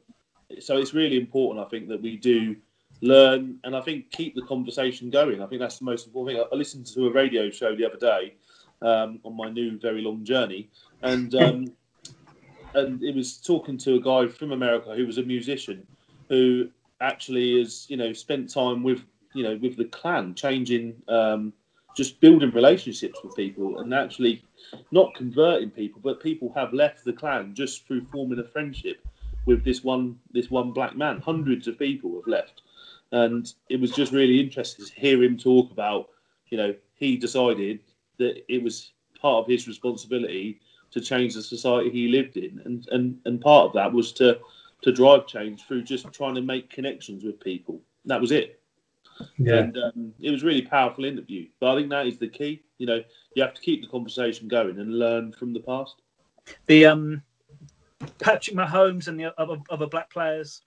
so 0.60 0.78
it's 0.78 0.94
really 0.94 1.18
important, 1.18 1.66
I 1.66 1.69
think, 1.69 1.88
that 1.89 2.01
we 2.01 2.18
do 2.18 2.56
learn 3.02 3.60
and 3.64 3.76
I 3.76 3.82
think 3.82 4.12
keep 4.12 4.36
the 4.36 4.42
conversation 4.44 5.10
going. 5.10 5.42
I 5.42 5.46
think 5.48 5.62
that's 5.62 5.80
the 5.80 5.86
most 5.86 6.08
important 6.08 6.38
thing. 6.38 6.48
I 6.52 6.56
listened 6.56 6.86
to 6.88 7.08
a 7.08 7.12
radio 7.12 7.50
show 7.50 7.76
the 7.76 7.86
other 7.86 7.98
day 7.98 8.34
um, 8.82 9.20
on 9.24 9.36
my 9.36 9.50
new 9.50 9.78
very 9.80 10.02
long 10.02 10.24
journey, 10.24 10.70
and 11.02 11.34
um, 11.44 11.66
and 12.74 13.02
it 13.04 13.16
was 13.16 13.38
talking 13.38 13.78
to 13.80 13.96
a 13.96 14.00
guy 14.00 14.28
from 14.28 14.52
America 14.52 14.96
who 14.96 15.06
was 15.06 15.18
a 15.18 15.24
musician 15.24 15.86
who 16.30 16.70
actually 17.02 17.60
has 17.60 17.86
you 17.90 17.98
know 17.98 18.14
spent 18.14 18.52
time 18.52 18.84
with 18.84 19.04
you 19.34 19.44
know 19.44 19.58
with 19.62 19.78
the 19.78 19.86
Klan, 19.86 20.34
changing. 20.36 20.96
Um, 21.08 21.54
just 21.96 22.20
building 22.20 22.52
relationships 22.52 23.20
with 23.24 23.36
people 23.36 23.80
and 23.80 23.92
actually 23.92 24.44
not 24.92 25.16
converting 25.16 25.72
people, 25.72 26.00
but 26.04 26.22
people 26.22 26.54
have 26.56 26.72
left 26.72 27.04
the 27.04 27.12
Klan 27.12 27.56
just 27.56 27.88
through 27.88 28.06
forming 28.12 28.38
a 28.38 28.44
friendship 28.44 29.04
with 29.48 29.64
this 29.66 29.84
one 29.84 30.20
this 30.32 30.52
one 30.52 30.72
black 30.72 30.96
man. 30.96 31.20
Hundreds 31.22 31.68
of 31.68 31.80
people 31.80 32.14
have 32.16 32.28
left, 32.28 32.62
and 33.12 33.54
it 33.69 33.80
was 33.80 33.92
just 33.92 34.12
really 34.12 34.39
interesting 34.39 34.86
to 34.86 34.94
hear 34.94 35.21
him 35.24 35.38
talk 35.38 35.71
about. 35.71 36.09
You 36.50 36.57
know, 36.57 36.75
he 36.95 37.18
decided 37.18 37.80
that 38.18 38.44
it 38.51 38.62
was 38.62 38.92
part 39.19 39.44
of 39.44 39.48
his 39.48 39.68
responsibility 39.68 40.59
to 40.92 41.01
change 41.01 41.33
the 41.33 41.42
society 41.42 41.89
he 41.89 42.07
lived 42.07 42.38
in, 42.38 42.62
and 42.65 42.88
and 42.92 43.19
and 43.25 43.42
part 43.42 43.68
of 43.68 43.74
that 43.74 43.92
was 43.92 44.12
to 44.13 44.39
to 44.81 44.92
drive 44.92 45.27
change 45.27 45.63
through 45.63 45.83
just 45.83 46.12
trying 46.13 46.36
to 46.36 46.42
make 46.42 46.69
connections 46.69 47.24
with 47.24 47.39
people. 47.39 47.81
That 48.06 48.21
was 48.21 48.31
it. 48.31 48.62
Yeah. 49.38 49.56
And 49.56 49.77
um, 49.77 50.13
it 50.19 50.30
was 50.30 50.44
really 50.44 50.62
powerful 50.62 51.06
interview. 51.06 51.48
But 51.60 51.71
I 51.71 51.75
think 51.77 51.89
that 51.89 52.07
is 52.07 52.18
the 52.18 52.27
key. 52.27 52.62
You 52.77 52.86
know, 52.86 53.03
you 53.33 53.42
have 53.42 53.56
to 53.56 53.62
keep 53.62 53.81
the 53.81 53.88
conversation 53.88 54.48
going 54.48 54.80
and 54.80 55.00
learn 55.00 55.31
from 55.31 55.53
the 55.53 55.60
past. 55.60 55.95
The 56.68 56.86
um, 56.86 57.24
Patrick 58.19 58.56
Mahomes 58.56 59.07
and 59.07 59.19
the 59.19 59.33
other, 59.39 59.57
other 59.69 59.88
black 59.88 60.12
players 60.12 60.62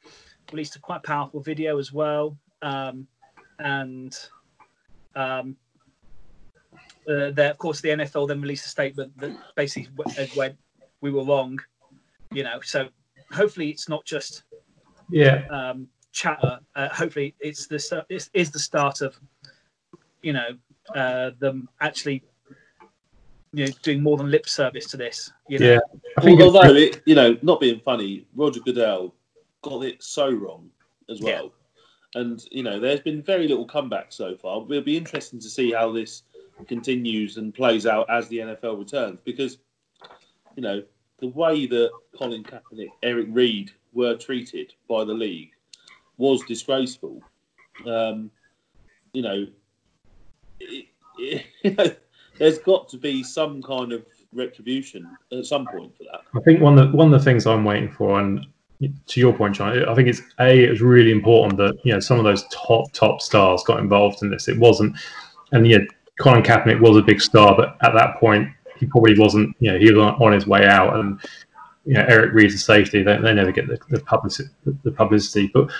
released 0.52 0.76
a 0.76 0.80
quite 0.80 1.02
powerful 1.02 1.40
video 1.40 1.78
as 1.78 1.92
well. 1.92 2.36
Um, 2.62 3.06
and 3.58 4.16
um, 5.14 5.56
uh, 7.08 7.32
of 7.36 7.58
course, 7.58 7.80
the 7.80 7.90
NFL 7.90 8.28
then 8.28 8.40
released 8.40 8.66
a 8.66 8.68
statement 8.68 9.16
that 9.18 9.36
basically 9.56 9.88
went, 10.36 10.56
"We 11.00 11.10
were 11.10 11.24
wrong," 11.24 11.58
you 12.32 12.42
know. 12.42 12.60
So 12.62 12.88
hopefully, 13.32 13.70
it's 13.70 13.88
not 13.88 14.04
just 14.04 14.44
yeah 15.10 15.46
um, 15.50 15.88
chatter. 16.12 16.60
Uh, 16.74 16.88
hopefully, 16.88 17.34
it's 17.40 17.66
the 17.66 18.04
it's, 18.08 18.30
is 18.32 18.50
the 18.50 18.58
start 18.58 19.00
of 19.00 19.18
you 20.22 20.32
know 20.32 20.50
uh, 20.94 21.30
them 21.38 21.68
actually 21.80 22.22
you 23.52 23.66
know 23.66 23.72
doing 23.82 24.02
more 24.02 24.16
than 24.16 24.30
lip 24.30 24.48
service 24.48 24.86
to 24.88 24.96
this. 24.96 25.32
You 25.48 25.58
know? 25.58 25.72
Yeah, 25.72 25.78
I 26.16 26.20
think 26.22 26.40
although 26.40 26.74
it, 26.74 27.02
you 27.06 27.14
know, 27.14 27.36
not 27.42 27.60
being 27.60 27.80
funny, 27.80 28.26
Roger 28.34 28.60
Goodell 28.60 29.14
got 29.62 29.84
it 29.84 30.02
so 30.02 30.30
wrong 30.30 30.70
as 31.08 31.20
well. 31.20 31.52
Yeah. 32.14 32.20
And 32.22 32.44
you 32.50 32.62
know, 32.62 32.80
there's 32.80 33.00
been 33.00 33.22
very 33.22 33.46
little 33.46 33.66
comeback 33.66 34.12
so 34.12 34.36
far. 34.36 34.62
It'll 34.62 34.82
be 34.82 34.96
interesting 34.96 35.38
to 35.40 35.48
see 35.48 35.72
how 35.72 35.92
this 35.92 36.24
continues 36.66 37.36
and 37.36 37.54
plays 37.54 37.86
out 37.86 38.08
as 38.10 38.28
the 38.28 38.38
NFL 38.38 38.78
returns, 38.78 39.18
because 39.24 39.58
you 40.56 40.62
know 40.62 40.82
the 41.20 41.28
way 41.28 41.66
that 41.66 41.90
Colin 42.16 42.42
Kaepernick, 42.42 42.90
Eric 43.02 43.28
Reid 43.30 43.70
were 43.92 44.16
treated 44.16 44.74
by 44.88 45.04
the 45.04 45.14
league 45.14 45.50
was 46.16 46.42
disgraceful. 46.46 47.22
Um, 47.86 48.30
you 49.12 49.22
know, 49.22 49.46
it, 50.60 50.86
it, 51.18 52.02
there's 52.38 52.58
got 52.58 52.88
to 52.88 52.98
be 52.98 53.22
some 53.22 53.62
kind 53.62 53.92
of 53.92 54.04
retribution 54.32 55.08
at 55.32 55.44
some 55.46 55.66
point 55.66 55.96
for 55.96 56.04
that. 56.04 56.22
I 56.34 56.40
think 56.40 56.60
one 56.60 56.78
of 56.78 56.90
the, 56.90 56.96
one 56.96 57.12
of 57.12 57.18
the 57.18 57.24
things 57.24 57.46
I'm 57.46 57.64
waiting 57.64 57.90
for, 57.90 58.20
and 58.20 58.46
to 58.80 59.20
your 59.20 59.32
point, 59.32 59.56
John, 59.56 59.84
I 59.86 59.94
think 59.94 60.08
it's 60.08 60.22
a 60.38 60.64
it 60.64 60.70
was 60.70 60.80
really 60.80 61.10
important 61.10 61.58
that 61.58 61.78
you 61.84 61.92
know 61.92 62.00
some 62.00 62.18
of 62.18 62.24
those 62.24 62.46
top 62.48 62.92
top 62.92 63.20
stars 63.20 63.62
got 63.66 63.78
involved 63.78 64.22
in 64.22 64.30
this. 64.30 64.48
It 64.48 64.58
wasn't, 64.58 64.96
and 65.52 65.66
yeah, 65.66 65.78
Colin 66.20 66.42
Kaepernick 66.42 66.80
was 66.80 66.96
a 66.96 67.02
big 67.02 67.20
star, 67.20 67.54
but 67.56 67.76
at 67.82 67.92
that 67.94 68.16
point 68.18 68.48
he 68.78 68.86
probably 68.86 69.18
wasn't. 69.18 69.54
You 69.60 69.72
know, 69.72 69.78
he 69.78 69.92
was 69.92 70.14
on, 70.18 70.32
his 70.32 70.46
way 70.46 70.66
out, 70.66 70.96
and 70.96 71.20
you 71.84 71.94
know 71.94 72.04
Eric 72.08 72.32
Reid's 72.32 72.54
a 72.54 72.58
safety. 72.58 73.02
They, 73.02 73.18
they 73.18 73.34
never 73.34 73.52
get 73.52 73.68
the, 73.68 73.78
the 73.90 74.00
publicity. 74.00 74.48
The 74.84 74.92
publicity, 74.92 75.50
but 75.52 75.70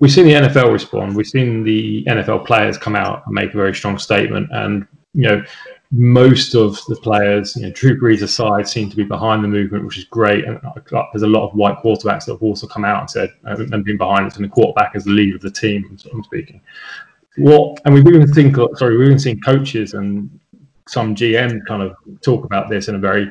we've 0.00 0.12
seen 0.12 0.26
the 0.26 0.32
NFL 0.32 0.72
respond. 0.72 1.14
We've 1.14 1.26
seen 1.26 1.62
the 1.62 2.04
NFL 2.06 2.46
players 2.46 2.76
come 2.76 2.96
out 2.96 3.22
and 3.26 3.34
make 3.34 3.54
a 3.54 3.56
very 3.56 3.74
strong 3.74 3.98
statement, 3.98 4.48
and 4.50 4.86
you 5.12 5.28
know 5.28 5.44
most 5.90 6.54
of 6.54 6.80
the 6.88 6.96
players, 6.96 7.56
you 7.56 7.62
know, 7.62 7.72
Drew 7.72 7.98
Brees 8.00 8.22
aside, 8.22 8.68
seem 8.68 8.90
to 8.90 8.96
be 8.96 9.04
behind 9.04 9.44
the 9.44 9.48
movement, 9.48 9.84
which 9.84 9.98
is 9.98 10.04
great. 10.04 10.44
And 10.44 10.58
uh, 10.64 11.04
there's 11.12 11.22
a 11.22 11.28
lot 11.28 11.48
of 11.48 11.54
white 11.54 11.78
quarterbacks 11.78 12.24
that 12.24 12.32
have 12.32 12.42
also 12.42 12.66
come 12.66 12.84
out 12.84 13.00
and 13.00 13.10
said 13.10 13.30
uh, 13.46 13.56
and 13.56 13.84
been 13.84 13.98
behind 13.98 14.26
it, 14.26 14.36
and 14.36 14.44
the 14.44 14.48
quarterback 14.48 14.96
is 14.96 15.04
the 15.04 15.10
leader 15.10 15.36
of 15.36 15.42
the 15.42 15.50
team. 15.50 15.96
I'm 16.12 16.24
speaking. 16.24 16.60
What 17.36 17.80
and 17.84 17.94
we've 17.94 18.06
even 18.06 18.32
seen 18.32 18.54
sorry, 18.76 18.96
we've 18.96 19.06
even 19.06 19.18
seen 19.18 19.40
coaches 19.40 19.94
and 19.94 20.38
some 20.86 21.14
GM 21.14 21.64
kind 21.66 21.82
of 21.82 21.96
talk 22.20 22.44
about 22.44 22.68
this 22.68 22.88
in 22.88 22.94
a 22.94 22.98
very 22.98 23.24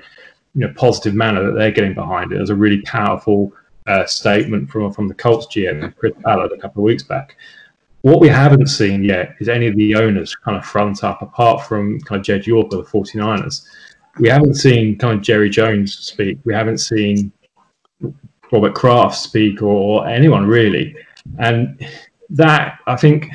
you 0.56 0.68
know 0.68 0.74
positive 0.76 1.14
manner 1.14 1.44
that 1.46 1.58
they're 1.58 1.72
getting 1.72 1.94
behind 1.94 2.32
it 2.32 2.42
as 2.42 2.50
a 2.50 2.56
really 2.56 2.82
powerful 2.82 3.52
uh, 3.88 4.06
statement 4.06 4.70
from 4.70 4.92
from 4.94 5.08
the 5.08 5.14
Colts 5.14 5.48
GM 5.48 5.96
Chris 5.96 6.14
Ballard 6.22 6.52
a 6.52 6.58
couple 6.58 6.82
of 6.82 6.86
weeks 6.86 7.04
back. 7.04 7.36
What 8.04 8.20
we 8.20 8.28
haven't 8.28 8.68
seen 8.68 9.06
yet 9.06 9.34
is 9.40 9.48
any 9.48 9.66
of 9.66 9.78
the 9.78 9.96
owners 9.96 10.36
kind 10.36 10.58
of 10.58 10.66
front 10.66 11.06
up, 11.06 11.22
apart 11.22 11.66
from 11.66 12.02
kind 12.02 12.20
of 12.20 12.26
Jed 12.26 12.46
York 12.46 12.74
of 12.74 12.86
the 12.86 12.92
49ers. 12.92 13.66
We 14.20 14.28
haven't 14.28 14.56
seen 14.56 14.98
kind 14.98 15.18
of 15.18 15.22
Jerry 15.24 15.50
Jones 15.50 15.98
speak. 15.98 16.38
We 16.44 16.54
haven't 16.54 16.80
seen 16.80 17.32
Robert 18.52 18.76
Kraft 18.76 19.16
speak 19.16 19.62
or 19.62 20.06
anyone 20.06 20.46
really. 20.46 20.94
And 21.40 21.80
that, 22.30 22.80
I 22.88 22.98
think, 22.98 23.30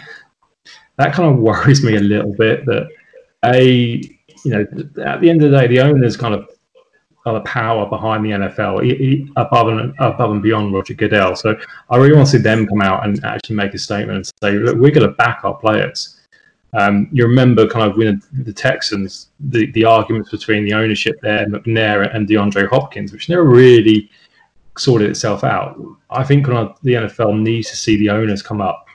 that 0.98 1.14
kind 1.14 1.30
of 1.30 1.38
worries 1.42 1.82
me 1.82 1.96
a 1.96 2.00
little 2.00 2.34
bit 2.34 2.66
that 2.66 2.88
a, 3.46 4.02
you 4.44 4.50
know, 4.50 4.66
at 5.02 5.22
the 5.22 5.30
end 5.30 5.42
of 5.42 5.50
the 5.50 5.58
day, 5.60 5.66
the 5.66 5.80
owners 5.80 6.14
kind 6.14 6.34
of 6.34 6.46
the 7.34 7.40
power 7.40 7.88
behind 7.88 8.24
the 8.24 8.30
NFL 8.30 9.30
above 9.36 9.68
and 9.68 9.94
above 9.98 10.30
and 10.30 10.42
beyond 10.42 10.74
Roger 10.74 10.94
Goodell. 10.94 11.36
So 11.36 11.58
I 11.90 11.96
really 11.96 12.14
want 12.14 12.26
to 12.26 12.32
see 12.32 12.42
them 12.42 12.66
come 12.66 12.82
out 12.82 13.06
and 13.06 13.24
actually 13.24 13.56
make 13.56 13.74
a 13.74 13.78
statement 13.78 14.16
and 14.16 14.32
say, 14.42 14.52
look, 14.52 14.76
we're 14.76 14.90
going 14.90 15.08
to 15.08 15.14
back 15.14 15.40
our 15.44 15.54
players. 15.54 16.18
Um, 16.74 17.08
you 17.12 17.24
remember 17.26 17.66
kind 17.66 17.90
of 17.90 17.96
when 17.96 18.22
the 18.32 18.52
Texans, 18.52 19.28
the, 19.40 19.70
the 19.72 19.84
arguments 19.84 20.30
between 20.30 20.64
the 20.64 20.74
ownership 20.74 21.18
there, 21.22 21.46
McNair 21.46 22.14
and 22.14 22.28
DeAndre 22.28 22.68
Hopkins, 22.68 23.12
which 23.12 23.28
never 23.28 23.44
really 23.44 24.10
sorted 24.76 25.10
itself 25.10 25.44
out. 25.44 25.80
I 26.10 26.24
think 26.24 26.46
kind 26.46 26.58
of 26.58 26.78
the 26.82 26.94
NFL 26.94 27.40
needs 27.40 27.70
to 27.70 27.76
see 27.76 27.96
the 27.96 28.10
owners 28.10 28.42
come 28.42 28.60
up 28.60 28.86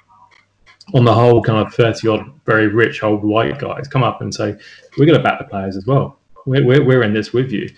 on 0.93 1.05
the 1.05 1.13
whole, 1.13 1.41
kind 1.41 1.65
of 1.65 1.73
30 1.73 2.07
odd, 2.07 2.39
very 2.45 2.67
rich 2.67 3.03
old 3.03 3.23
white 3.23 3.57
guys 3.57 3.87
come 3.87 4.03
up 4.03 4.21
and 4.21 4.33
say, 4.33 4.55
we're 4.97 5.05
going 5.05 5.17
to 5.17 5.23
back 5.23 5.39
the 5.39 5.45
players 5.45 5.75
as 5.75 5.85
well. 5.85 6.19
We're, 6.45 6.65
we're, 6.65 6.83
we're 6.83 7.03
in 7.03 7.13
this 7.13 7.33
with 7.33 7.51
you. 7.51 7.69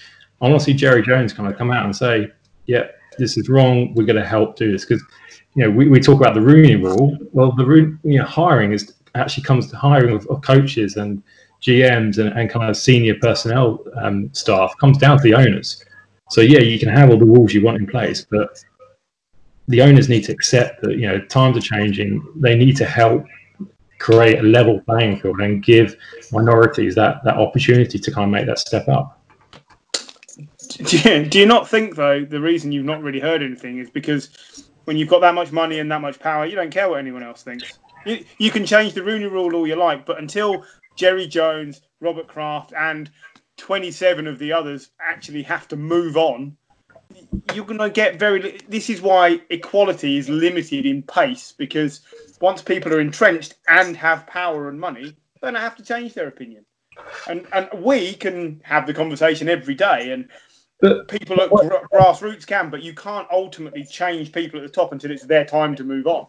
I 0.41 0.49
want 0.49 0.59
to 0.59 0.65
see 0.65 0.73
Jerry 0.73 1.01
Jones 1.01 1.33
kind 1.33 1.49
of 1.49 1.57
come 1.57 1.71
out 1.71 1.85
and 1.85 1.95
say, 1.95 2.31
yeah, 2.65 2.87
this 3.17 3.37
is 3.37 3.49
wrong. 3.49 3.93
We're 3.93 4.05
going 4.05 4.21
to 4.21 4.25
help 4.25 4.55
do 4.55 4.71
this. 4.71 4.85
Because, 4.85 5.03
you 5.55 5.63
know, 5.63 5.71
we, 5.71 5.87
we 5.87 5.99
talk 5.99 6.19
about 6.19 6.33
the 6.33 6.41
Rooney 6.41 6.75
rule. 6.75 7.17
Well, 7.31 7.51
the 7.51 7.65
you 8.03 8.19
know, 8.19 8.25
hiring 8.25 8.73
is 8.73 8.93
actually 9.15 9.43
comes 9.43 9.69
to 9.71 9.77
hiring 9.77 10.13
of, 10.13 10.27
of 10.27 10.41
coaches 10.41 10.97
and 10.97 11.23
GMs 11.61 12.17
and, 12.17 12.37
and, 12.37 12.49
kind 12.49 12.69
of 12.69 12.77
senior 12.77 13.15
personnel 13.15 13.83
um, 13.95 14.29
staff 14.33 14.73
comes 14.79 14.97
down 14.97 15.17
to 15.17 15.23
the 15.23 15.33
owners. 15.33 15.83
So 16.29 16.41
yeah, 16.41 16.59
you 16.59 16.77
can 16.77 16.89
have 16.89 17.09
all 17.09 17.17
the 17.17 17.25
rules 17.25 17.53
you 17.53 17.63
want 17.63 17.77
in 17.77 17.87
place, 17.87 18.25
but 18.29 18.63
the 19.67 19.81
owners 19.81 20.09
need 20.09 20.23
to 20.25 20.31
accept 20.31 20.81
that 20.81 20.97
you 20.97 21.07
know 21.07 21.19
times 21.21 21.57
are 21.57 21.61
changing. 21.61 22.23
They 22.35 22.55
need 22.55 22.77
to 22.77 22.85
help 22.85 23.25
create 23.99 24.39
a 24.39 24.43
level 24.43 24.81
playing 24.81 25.19
field 25.19 25.39
and 25.39 25.63
give 25.63 25.95
minorities 26.31 26.95
that 26.95 27.23
that 27.23 27.37
opportunity 27.37 27.97
to 27.97 28.11
kind 28.11 28.25
of 28.25 28.31
make 28.31 28.45
that 28.47 28.59
step 28.59 28.87
up. 28.87 29.21
Do 30.83 30.97
you, 30.97 31.25
do 31.25 31.39
you 31.39 31.45
not 31.45 31.69
think 31.69 31.95
though 31.95 32.25
the 32.25 32.41
reason 32.41 32.73
you've 32.73 32.85
not 32.85 33.01
really 33.01 33.21
heard 33.21 33.41
anything 33.41 33.77
is 33.77 33.89
because 33.89 34.65
when 34.83 34.97
you've 34.97 35.07
got 35.07 35.21
that 35.21 35.33
much 35.33 35.53
money 35.53 35.79
and 35.79 35.89
that 35.89 36.01
much 36.01 36.19
power, 36.19 36.45
you 36.45 36.55
don't 36.55 36.69
care 36.69 36.89
what 36.89 36.99
anyone 36.99 37.23
else 37.23 37.43
thinks. 37.43 37.79
You, 38.05 38.25
you 38.39 38.51
can 38.51 38.65
change 38.65 38.93
the 38.93 39.03
Rooney 39.03 39.25
Rule 39.25 39.55
all 39.55 39.65
you 39.65 39.75
like, 39.75 40.05
but 40.05 40.19
until 40.19 40.65
Jerry 40.95 41.27
Jones, 41.27 41.81
Robert 42.01 42.27
Kraft, 42.27 42.73
and 42.77 43.09
27 43.57 44.27
of 44.27 44.37
the 44.37 44.51
others 44.51 44.89
actually 44.99 45.43
have 45.43 45.67
to 45.69 45.77
move 45.77 46.17
on, 46.17 46.57
you're 47.53 47.65
going 47.65 47.79
to 47.79 47.89
get 47.89 48.19
very. 48.19 48.59
This 48.67 48.89
is 48.89 49.01
why 49.01 49.41
equality 49.49 50.17
is 50.17 50.27
limited 50.27 50.85
in 50.85 51.03
pace 51.03 51.53
because 51.57 52.01
once 52.41 52.61
people 52.61 52.93
are 52.93 52.99
entrenched 52.99 53.55
and 53.67 53.95
have 53.95 54.27
power 54.27 54.67
and 54.67 54.79
money, 54.79 55.15
they 55.41 55.51
don't 55.51 55.55
have 55.55 55.75
to 55.77 55.83
change 55.83 56.13
their 56.13 56.27
opinion. 56.27 56.65
And 57.27 57.47
and 57.53 57.69
we 57.81 58.13
can 58.13 58.61
have 58.63 58.87
the 58.87 58.93
conversation 58.93 59.47
every 59.47 59.75
day, 59.75 60.11
and 60.11 60.27
but, 60.81 61.07
people 61.07 61.41
at 61.41 61.49
gra- 61.49 61.87
grassroots 61.93 62.45
can, 62.45 62.69
but 62.69 62.83
you 62.83 62.93
can't 62.93 63.27
ultimately 63.31 63.83
change 63.83 64.31
people 64.31 64.59
at 64.59 64.63
the 64.63 64.71
top 64.71 64.91
until 64.91 65.11
it's 65.11 65.23
their 65.23 65.45
time 65.45 65.75
to 65.75 65.83
move 65.83 66.07
on. 66.07 66.27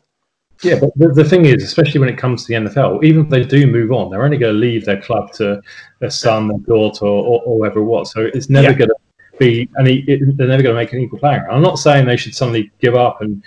Yeah, 0.62 0.78
but 0.80 0.90
the, 0.96 1.08
the 1.08 1.24
thing 1.24 1.44
is, 1.44 1.62
especially 1.62 2.00
when 2.00 2.08
it 2.08 2.16
comes 2.16 2.46
to 2.46 2.48
the 2.48 2.68
NFL, 2.68 3.04
even 3.04 3.24
if 3.24 3.30
they 3.30 3.44
do 3.44 3.66
move 3.66 3.92
on, 3.92 4.10
they're 4.10 4.24
only 4.24 4.38
going 4.38 4.54
to 4.54 4.58
leave 4.58 4.84
their 4.84 5.00
club 5.00 5.32
to 5.34 5.60
their 6.00 6.10
son, 6.10 6.48
their 6.48 6.58
daughter, 6.58 7.04
or, 7.04 7.42
or 7.44 7.58
whoever 7.58 7.80
it 7.80 7.84
was. 7.84 8.10
So 8.12 8.22
it's 8.22 8.48
never 8.48 8.70
yeah. 8.70 8.78
going 8.78 8.88
to 8.88 8.96
be 9.38 9.68
any. 9.78 9.98
It, 10.00 10.36
they're 10.36 10.48
never 10.48 10.62
going 10.62 10.74
to 10.74 10.80
make 10.80 10.92
an 10.92 11.00
equal 11.00 11.18
playing. 11.18 11.42
I'm 11.50 11.62
not 11.62 11.78
saying 11.78 12.06
they 12.06 12.16
should 12.16 12.34
suddenly 12.34 12.70
give 12.80 12.94
up 12.94 13.20
and. 13.20 13.42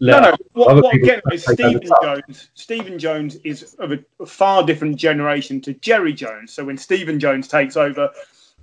no, 0.00 0.20
no. 0.20 0.36
What, 0.52 0.82
what 0.82 0.94
again 0.94 1.20
is 1.32 1.44
Stephen 1.44 1.80
Jones. 2.02 2.50
Stephen 2.54 2.98
Jones 2.98 3.36
is 3.44 3.74
of 3.74 3.92
a, 3.92 3.98
a 4.20 4.26
far 4.26 4.64
different 4.64 4.96
generation 4.96 5.60
to 5.62 5.74
Jerry 5.74 6.14
Jones. 6.14 6.50
So 6.52 6.64
when 6.64 6.78
Stephen 6.78 7.20
Jones 7.20 7.46
takes 7.46 7.76
over, 7.76 8.08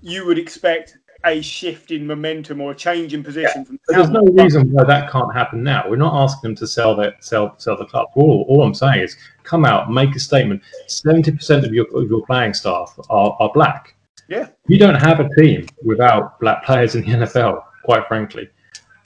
you 0.01 0.25
would 0.25 0.39
expect 0.39 0.97
a 1.25 1.41
shift 1.41 1.91
in 1.91 2.07
momentum 2.07 2.61
or 2.61 2.71
a 2.71 2.75
change 2.75 3.13
in 3.13 3.23
position. 3.23 3.65
Yeah. 3.89 3.97
there's 3.97 4.09
no 4.09 4.23
reason 4.23 4.71
why 4.71 4.83
that 4.85 5.11
can't 5.11 5.33
happen 5.33 5.63
now. 5.63 5.89
We're 5.89 5.97
not 5.97 6.13
asking 6.15 6.49
them 6.49 6.55
to 6.57 6.67
sell 6.67 6.95
their 6.95 7.15
sell 7.19 7.55
sell 7.57 7.77
the 7.77 7.85
club. 7.85 8.07
All, 8.15 8.45
all 8.47 8.63
I'm 8.63 8.73
saying 8.73 9.01
is 9.01 9.17
come 9.43 9.65
out, 9.65 9.91
make 9.91 10.15
a 10.15 10.19
statement. 10.19 10.61
Seventy 10.87 11.31
percent 11.31 11.65
of 11.65 11.73
your 11.73 11.85
of 11.95 12.09
your 12.09 12.25
playing 12.25 12.53
staff 12.53 12.97
are, 13.09 13.35
are 13.39 13.51
black. 13.53 13.95
Yeah, 14.27 14.47
you 14.67 14.77
don't 14.77 14.95
have 14.95 15.19
a 15.19 15.29
team 15.35 15.67
without 15.83 16.39
black 16.39 16.63
players 16.63 16.95
in 16.95 17.01
the 17.01 17.25
NFL. 17.25 17.63
Quite 17.83 18.07
frankly, 18.07 18.47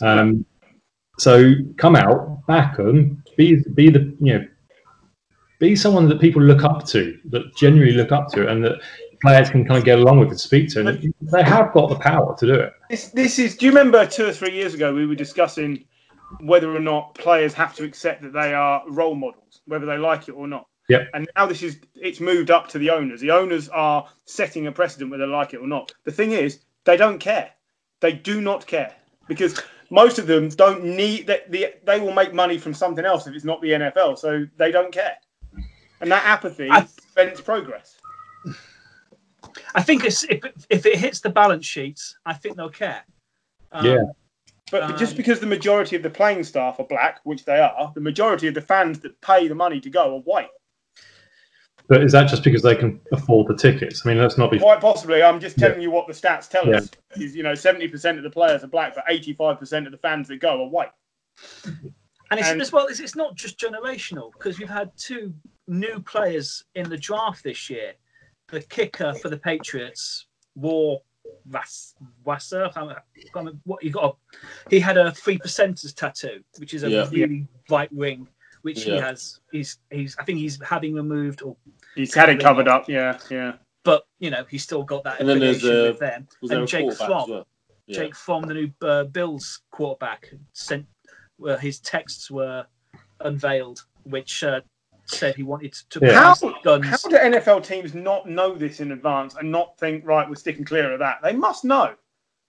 um, 0.01 0.46
so 1.17 1.53
come 1.77 1.96
out, 1.96 2.46
back 2.48 2.77
them, 2.77 3.24
be 3.38 3.63
be 3.74 3.89
the 3.89 4.15
you 4.20 4.39
know 4.39 4.48
be 5.60 5.75
someone 5.77 6.10
that 6.10 6.20
people 6.20 6.41
look 6.41 6.63
up 6.63 6.86
to, 6.88 7.17
that 7.29 7.55
genuinely 7.55 7.96
look 7.96 8.12
up 8.12 8.27
to, 8.29 8.50
and 8.50 8.63
that 8.65 8.82
players 9.24 9.50
can 9.50 9.65
kind 9.65 9.80
of 9.80 9.86
get 9.86 9.98
along 9.98 10.20
with 10.20 10.30
and 10.30 10.39
speak 10.39 10.70
to. 10.70 10.88
And 10.88 11.13
they 11.22 11.44
have 11.44 11.74
got 11.74 11.89
the 11.89 11.96
power 11.96 12.36
to 12.38 12.46
do 12.46 12.53
it. 12.53 12.74
This, 12.89 13.08
this 13.08 13.39
is. 13.39 13.58
Do 13.58 13.65
you 13.65 13.72
remember 13.72 14.06
two 14.06 14.27
or 14.27 14.34
three 14.34 14.53
years 14.53 14.74
ago 14.75 14.94
we 14.94 15.08
were 15.08 15.15
discussing 15.15 15.86
whether 16.39 16.75
or 16.75 16.80
not 16.80 17.15
players 17.15 17.53
have 17.53 17.75
to 17.75 17.84
accept 17.84 18.22
that 18.22 18.34
they 18.34 18.53
are 18.53 18.84
role 18.88 19.15
models, 19.15 19.62
whether 19.65 19.86
they 19.86 19.98
like 19.98 20.27
it 20.27 20.34
or 20.34 20.48
not. 20.48 20.68
Yep. 20.89 21.10
And 21.13 21.30
now 21.36 21.46
this 21.46 21.63
is 21.63 21.80
it's 21.96 22.20
moved 22.20 22.51
up 22.51 22.68
to 22.70 22.77
the 22.77 22.89
owners. 22.89 23.22
The 23.22 23.32
owners 23.32 23.70
are 23.70 24.08
setting 24.25 24.68
a 24.68 24.72
precedent 24.72 25.12
whether 25.12 25.25
they 25.25 25.32
like 25.32 25.53
it 25.53 25.58
or 25.58 25.68
not. 25.68 25.94
The 26.03 26.12
thing 26.12 26.32
is, 26.34 26.60
they 26.84 26.98
don't 26.98 27.20
care. 27.20 27.51
They 28.01 28.13
do 28.13 28.42
not 28.42 28.68
care 28.68 28.94
because 29.27 29.62
most 29.89 30.20
of 30.20 30.27
them 30.27 30.50
don't 30.50 30.84
need 30.84 31.27
that. 31.27 31.50
The, 31.51 31.74
they 31.86 32.00
will 32.00 32.13
make 32.13 32.34
money 32.34 32.58
from 32.58 32.74
something 32.74 33.06
else 33.06 33.27
if 33.27 33.36
it's 33.36 33.46
not 33.46 33.62
the 33.62 33.70
NFL, 33.70 34.18
so 34.18 34.46
they 34.58 34.72
don't 34.72 34.92
care. 34.92 35.15
And 36.01 36.12
that 36.12 36.25
apathy 36.25 36.70
I, 36.70 36.86
prevents 37.13 37.39
progress. 37.39 37.98
I 39.75 39.81
think 39.81 40.03
it's, 40.03 40.24
if, 40.24 40.41
if 40.69 40.86
it 40.86 40.98
hits 40.98 41.22
the 41.22 41.29
balance 41.29 41.65
sheets, 41.65 42.15
I 42.25 42.33
think 42.33 42.57
they'll 42.57 42.69
care. 42.69 43.03
Um, 43.72 43.86
yeah. 43.86 44.03
But 44.72 44.83
um, 44.83 44.98
just 44.98 45.17
because 45.17 45.39
the 45.39 45.45
majority 45.45 45.95
of 45.95 46.03
the 46.03 46.10
playing 46.10 46.43
staff 46.43 46.79
are 46.79 46.86
black, 46.86 47.19
which 47.24 47.45
they 47.45 47.60
are, 47.60 47.91
the 47.93 48.01
majority 48.01 48.48
of 48.48 48.53
the 48.53 48.62
fans 48.62 49.00
that 49.00 49.19
pay 49.22 49.48
the 49.48 49.55
money 49.55 49.79
to 49.81 49.89
go 49.89 50.15
are 50.15 50.22
white. 50.22 50.50
But 51.88 52.01
is 52.01 52.13
that 52.13 52.29
just 52.29 52.43
because 52.43 52.62
they 52.62 52.75
can 52.75 53.00
afford 53.12 53.48
the 53.48 53.55
tickets? 53.55 54.03
I 54.05 54.10
mean, 54.10 54.17
that's 54.17 54.38
not 54.38 54.51
be 54.51 54.60
quite 54.60 54.79
possibly. 54.79 55.22
I'm 55.22 55.39
just 55.39 55.60
telling 55.60 55.77
yeah. 55.77 55.83
you 55.83 55.91
what 55.91 56.07
the 56.07 56.13
stats 56.13 56.50
tell 56.50 56.67
yeah. 56.67 56.77
us. 56.77 56.89
Is 57.17 57.36
you 57.36 57.43
know, 57.43 57.51
70% 57.51 58.17
of 58.17 58.24
the 58.24 58.29
players 58.29 58.63
are 58.63 58.67
black, 58.67 58.95
but 58.95 59.05
85% 59.07 59.86
of 59.86 59.91
the 59.91 59.98
fans 59.98 60.29
that 60.29 60.38
go 60.38 60.63
are 60.63 60.69
white. 60.69 60.91
And 62.31 62.39
it's 62.39 62.50
and, 62.50 62.62
as 62.62 62.72
well. 62.72 62.88
It's, 62.88 63.00
it's 63.00 63.15
not 63.15 63.36
just 63.36 63.60
generational 63.60 64.31
because 64.31 64.57
we've 64.57 64.69
had 64.69 64.91
two 64.98 65.33
new 65.67 66.00
players 66.00 66.63
in 66.74 66.89
the 66.89 66.98
draft 66.98 67.43
this 67.43 67.69
year 67.69 67.93
the 68.53 68.62
kicker 68.62 69.13
for 69.15 69.29
the 69.29 69.38
Patriots 69.38 70.27
wore 70.55 71.01
Vass, 71.45 71.95
Wasser. 72.24 72.69
What 73.63 73.83
he 73.83 73.89
got? 73.89 74.17
He 74.69 74.79
had 74.79 74.98
a 74.98 75.12
three 75.12 75.38
percenters 75.38 75.93
tattoo, 75.93 76.43
which 76.57 76.74
is 76.74 76.83
a 76.83 76.89
yeah. 76.89 77.07
really 77.12 77.48
right 77.69 77.91
wing, 77.91 78.27
which 78.62 78.86
yeah. 78.86 78.95
he 78.95 79.00
has. 79.01 79.39
He's 79.51 79.79
he's. 79.89 80.15
I 80.17 80.24
think 80.24 80.39
he's 80.39 80.62
having 80.63 80.93
removed 80.93 81.41
or 81.41 81.57
he's 81.95 82.13
had 82.13 82.29
it 82.29 82.39
covered 82.39 82.67
up. 82.67 82.88
Yeah, 82.88 83.17
yeah. 83.29 83.53
But 83.83 84.03
you 84.19 84.29
know, 84.29 84.45
he's 84.50 84.63
still 84.63 84.83
got 84.83 85.03
that. 85.03 85.19
And 85.19 85.27
then 85.27 85.39
there's 85.39 85.63
uh, 85.65 85.89
with 85.91 86.00
them. 86.00 86.27
and 86.43 86.67
Jake 86.67 86.93
Fromm, 86.93 87.29
well? 87.29 87.48
yeah. 87.88 87.98
Jake 87.98 88.15
Fromm, 88.15 88.43
the 88.43 88.53
new 88.53 88.72
uh, 88.81 89.03
Bills 89.05 89.62
quarterback, 89.72 90.31
sent 90.53 90.86
uh, 91.45 91.57
his 91.57 91.79
texts 91.79 92.31
were 92.31 92.65
unveiled, 93.19 93.86
which 94.03 94.43
uh, 94.43 94.62
said 95.05 95.36
he 95.36 95.43
wanted 95.43 95.74
to 95.74 96.00
yeah. 96.01 96.33
how, 96.33 96.62
guns. 96.63 96.86
How 96.86 97.10
do 97.10 97.17
NFL 97.17 97.65
teams 97.65 97.93
not 97.93 98.27
know 98.27 98.55
this 98.55 98.79
in 98.79 98.91
advance 98.91 99.36
and 99.36 99.51
not 99.51 99.77
think, 99.77 100.05
right, 100.05 100.27
we're 100.27 100.36
sticking 100.36 100.65
clear 100.65 100.93
of 100.93 101.00
that? 101.00 101.19
They 101.22 101.33
must 101.33 101.65
know. 101.65 101.93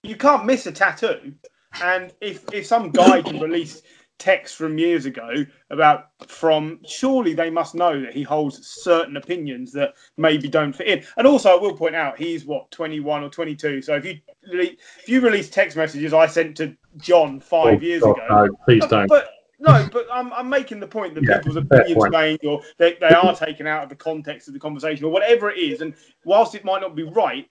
You 0.03 0.15
can't 0.15 0.45
miss 0.45 0.65
a 0.65 0.71
tattoo. 0.71 1.33
And 1.81 2.13
if, 2.21 2.45
if 2.53 2.65
some 2.65 2.91
guy 2.91 3.21
can 3.21 3.39
release 3.39 3.81
text 4.17 4.55
from 4.55 4.77
years 4.77 5.05
ago 5.05 5.45
about 5.69 6.05
from 6.27 6.79
surely 6.87 7.33
they 7.33 7.49
must 7.49 7.75
know 7.75 7.99
that 7.99 8.13
he 8.13 8.23
holds 8.23 8.65
certain 8.65 9.17
opinions 9.17 9.73
that 9.73 9.93
maybe 10.15 10.47
don't 10.47 10.71
fit 10.71 10.87
in 10.87 11.03
and 11.17 11.27
also 11.27 11.51
i 11.51 11.61
will 11.61 11.75
point 11.75 11.95
out 11.95 12.17
he's 12.17 12.45
what 12.45 12.71
21 12.71 13.23
or 13.23 13.29
22 13.29 13.81
so 13.81 13.95
if 13.95 14.05
you 14.05 14.17
if 14.43 15.09
you 15.09 15.19
release 15.19 15.49
text 15.49 15.75
messages 15.75 16.13
i 16.13 16.25
sent 16.25 16.55
to 16.55 16.73
john 16.95 17.41
five 17.41 17.79
oh, 17.79 17.85
years 17.85 18.01
God, 18.01 18.17
ago 18.17 18.45
no, 18.45 18.55
please 18.63 18.85
don't 18.85 19.07
but 19.07 19.31
no, 19.67 19.87
but 19.91 20.07
I'm, 20.11 20.31
I'm 20.33 20.49
making 20.49 20.79
the 20.79 20.87
point 20.87 21.15
that 21.15 21.23
yeah, 21.23 21.37
people's 21.37 21.57
opinions 21.57 22.03
change 22.11 22.39
or 22.43 22.61
they, 22.77 22.95
they 22.99 23.09
are 23.09 23.35
taken 23.35 23.67
out 23.67 23.83
of 23.83 23.89
the 23.89 23.95
context 23.95 24.47
of 24.47 24.53
the 24.53 24.59
conversation 24.59 25.05
or 25.05 25.11
whatever 25.11 25.49
it 25.49 25.57
is. 25.57 25.81
And 25.81 25.93
whilst 26.23 26.55
it 26.55 26.63
might 26.63 26.81
not 26.81 26.95
be 26.95 27.03
right, 27.03 27.49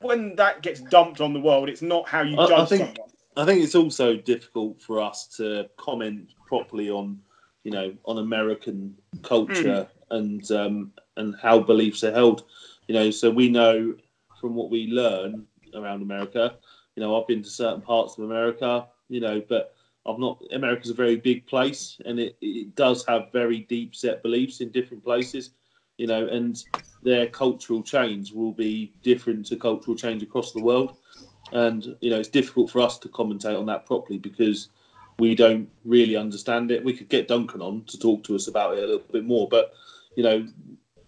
when 0.00 0.34
that 0.36 0.62
gets 0.62 0.80
dumped 0.80 1.20
on 1.20 1.32
the 1.32 1.40
world, 1.40 1.68
it's 1.68 1.82
not 1.82 2.08
how 2.08 2.22
you 2.22 2.36
judge 2.36 2.50
I, 2.50 2.64
think, 2.64 2.80
someone. 2.80 3.10
I 3.36 3.44
think 3.44 3.62
it's 3.62 3.74
also 3.74 4.16
difficult 4.16 4.80
for 4.80 5.00
us 5.00 5.26
to 5.36 5.68
comment 5.76 6.32
properly 6.46 6.90
on, 6.90 7.18
you 7.64 7.70
know, 7.70 7.94
on 8.04 8.18
American 8.18 8.94
culture 9.22 9.86
mm. 9.86 9.88
and 10.10 10.50
um, 10.50 10.92
and 11.16 11.34
how 11.40 11.58
beliefs 11.60 12.04
are 12.04 12.12
held. 12.12 12.44
You 12.88 12.94
know, 12.94 13.10
so 13.10 13.30
we 13.30 13.48
know 13.48 13.94
from 14.40 14.54
what 14.54 14.70
we 14.70 14.86
learn 14.88 15.46
around 15.74 16.02
America. 16.02 16.56
You 16.96 17.02
know, 17.02 17.20
I've 17.20 17.28
been 17.28 17.42
to 17.42 17.50
certain 17.50 17.80
parts 17.82 18.18
of 18.18 18.24
America. 18.24 18.86
You 19.08 19.20
know, 19.20 19.42
but 19.48 19.74
I'm 20.06 20.20
not. 20.20 20.42
America's 20.52 20.90
a 20.90 20.94
very 20.94 21.16
big 21.16 21.46
place, 21.46 22.00
and 22.04 22.18
it, 22.18 22.36
it 22.40 22.74
does 22.74 23.04
have 23.06 23.32
very 23.32 23.60
deep 23.60 23.94
set 23.94 24.22
beliefs 24.22 24.60
in 24.60 24.70
different 24.70 25.04
places, 25.04 25.50
you 25.98 26.06
know, 26.06 26.26
and 26.26 26.62
their 27.02 27.26
cultural 27.26 27.82
change 27.82 28.32
will 28.32 28.52
be 28.52 28.92
different 29.02 29.46
to 29.46 29.56
cultural 29.56 29.96
change 29.96 30.22
across 30.22 30.52
the 30.52 30.62
world, 30.62 30.96
and 31.52 31.96
you 32.00 32.10
know 32.10 32.18
it's 32.18 32.28
difficult 32.28 32.70
for 32.70 32.80
us 32.80 32.98
to 32.98 33.08
commentate 33.08 33.58
on 33.58 33.66
that 33.66 33.84
properly 33.86 34.18
because 34.18 34.68
we 35.18 35.34
don't 35.34 35.68
really 35.84 36.16
understand 36.16 36.70
it. 36.70 36.82
We 36.82 36.94
could 36.94 37.10
get 37.10 37.28
Duncan 37.28 37.60
on 37.60 37.84
to 37.84 37.98
talk 37.98 38.24
to 38.24 38.34
us 38.34 38.48
about 38.48 38.78
it 38.78 38.84
a 38.84 38.86
little 38.86 39.04
bit 39.12 39.24
more, 39.24 39.48
but 39.48 39.74
you 40.16 40.22
know, 40.22 40.46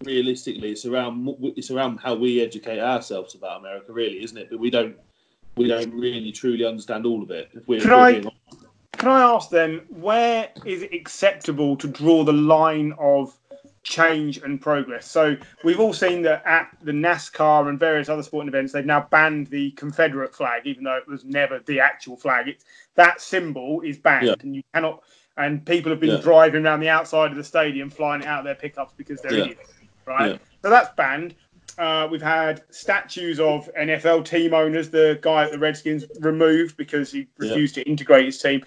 realistically, 0.05 0.71
it's 0.71 0.85
around 0.85 1.35
it's 1.57 1.71
around 1.71 1.99
how 1.99 2.15
we 2.15 2.41
educate 2.41 2.79
ourselves 2.79 3.35
about 3.35 3.61
America, 3.61 3.93
really, 3.93 4.23
isn't 4.23 4.37
it? 4.37 4.49
But 4.51 4.61
we 4.61 4.71
don't 4.71 4.97
we 5.57 5.69
don't 5.69 5.93
really 5.93 6.33
truly 6.33 6.65
understand 6.65 7.07
all 7.07 7.23
of 7.23 7.31
it. 7.31 7.51
If 7.55 7.67
we're, 7.69 7.81
Can 7.81 8.15
if 8.15 8.25
we're 8.25 8.31
I-. 8.31 8.67
Can 9.03 9.11
I 9.11 9.21
ask 9.21 9.51
then, 9.51 9.81
where 9.89 10.49
is 10.65 10.83
it 10.83 10.95
acceptable 10.95 11.75
to 11.79 11.89
draw 11.89 12.23
the 12.23 12.33
line 12.33 12.95
of 13.01 13.37
change 13.83 14.37
and 14.39 14.61
progress? 14.61 15.11
So 15.11 15.37
we've 15.65 15.81
all 15.81 15.93
seen 15.93 16.23
that 16.23 16.47
at 16.47 16.69
the 16.83 16.93
NASCAR 16.93 17.69
and 17.69 17.81
various 17.81 18.09
other 18.09 18.23
sporting 18.23 18.47
events, 18.47 18.73
they've 18.73 18.87
now 18.87 19.09
banned 19.11 19.49
the 19.49 19.73
Confederate 19.73 20.33
flag, 20.33 20.63
even 20.67 20.85
though 20.85 20.97
it 20.99 21.09
was 21.09 21.25
never 21.25 21.59
the 21.67 21.81
actual 21.81 22.17
flag. 22.17 22.47
It's 22.47 22.65
that 22.95 23.21
symbol 23.21 23.81
is 23.81 23.99
banned, 23.99 24.27
Yeah. 24.29 24.35
and 24.41 24.55
you 24.55 24.63
cannot. 24.73 25.03
And 25.37 25.67
people 25.67 25.91
have 25.91 25.99
been 25.99 26.11
Yeah. 26.11 26.21
driving 26.21 26.65
around 26.65 26.79
the 26.79 26.89
outside 26.89 27.33
of 27.33 27.37
the 27.37 27.43
stadium, 27.43 27.91
flying 27.91 28.23
it 28.23 28.29
out 28.29 28.39
of 28.39 28.45
their 28.45 28.55
pickups 28.55 28.95
because 28.97 29.21
they're 29.21 29.35
Yeah. 29.35 29.45
idiots, 29.47 29.73
right? 30.07 30.31
Yeah. 30.31 30.39
So 30.63 30.71
that's 30.71 30.95
banned. 30.95 31.35
Uh, 31.79 32.07
we've 32.11 32.23
had 32.23 32.63
statues 32.71 33.41
of 33.41 33.69
NFL 33.75 34.23
team 34.23 34.53
owners. 34.55 34.91
The 34.91 35.19
guy 35.23 35.45
at 35.45 35.51
the 35.51 35.59
Redskins 35.59 36.05
removed 36.21 36.77
because 36.77 37.11
he 37.11 37.21
Yeah. 37.21 37.49
refused 37.49 37.75
to 37.77 37.83
integrate 37.83 38.27
his 38.27 38.39
team. 38.39 38.63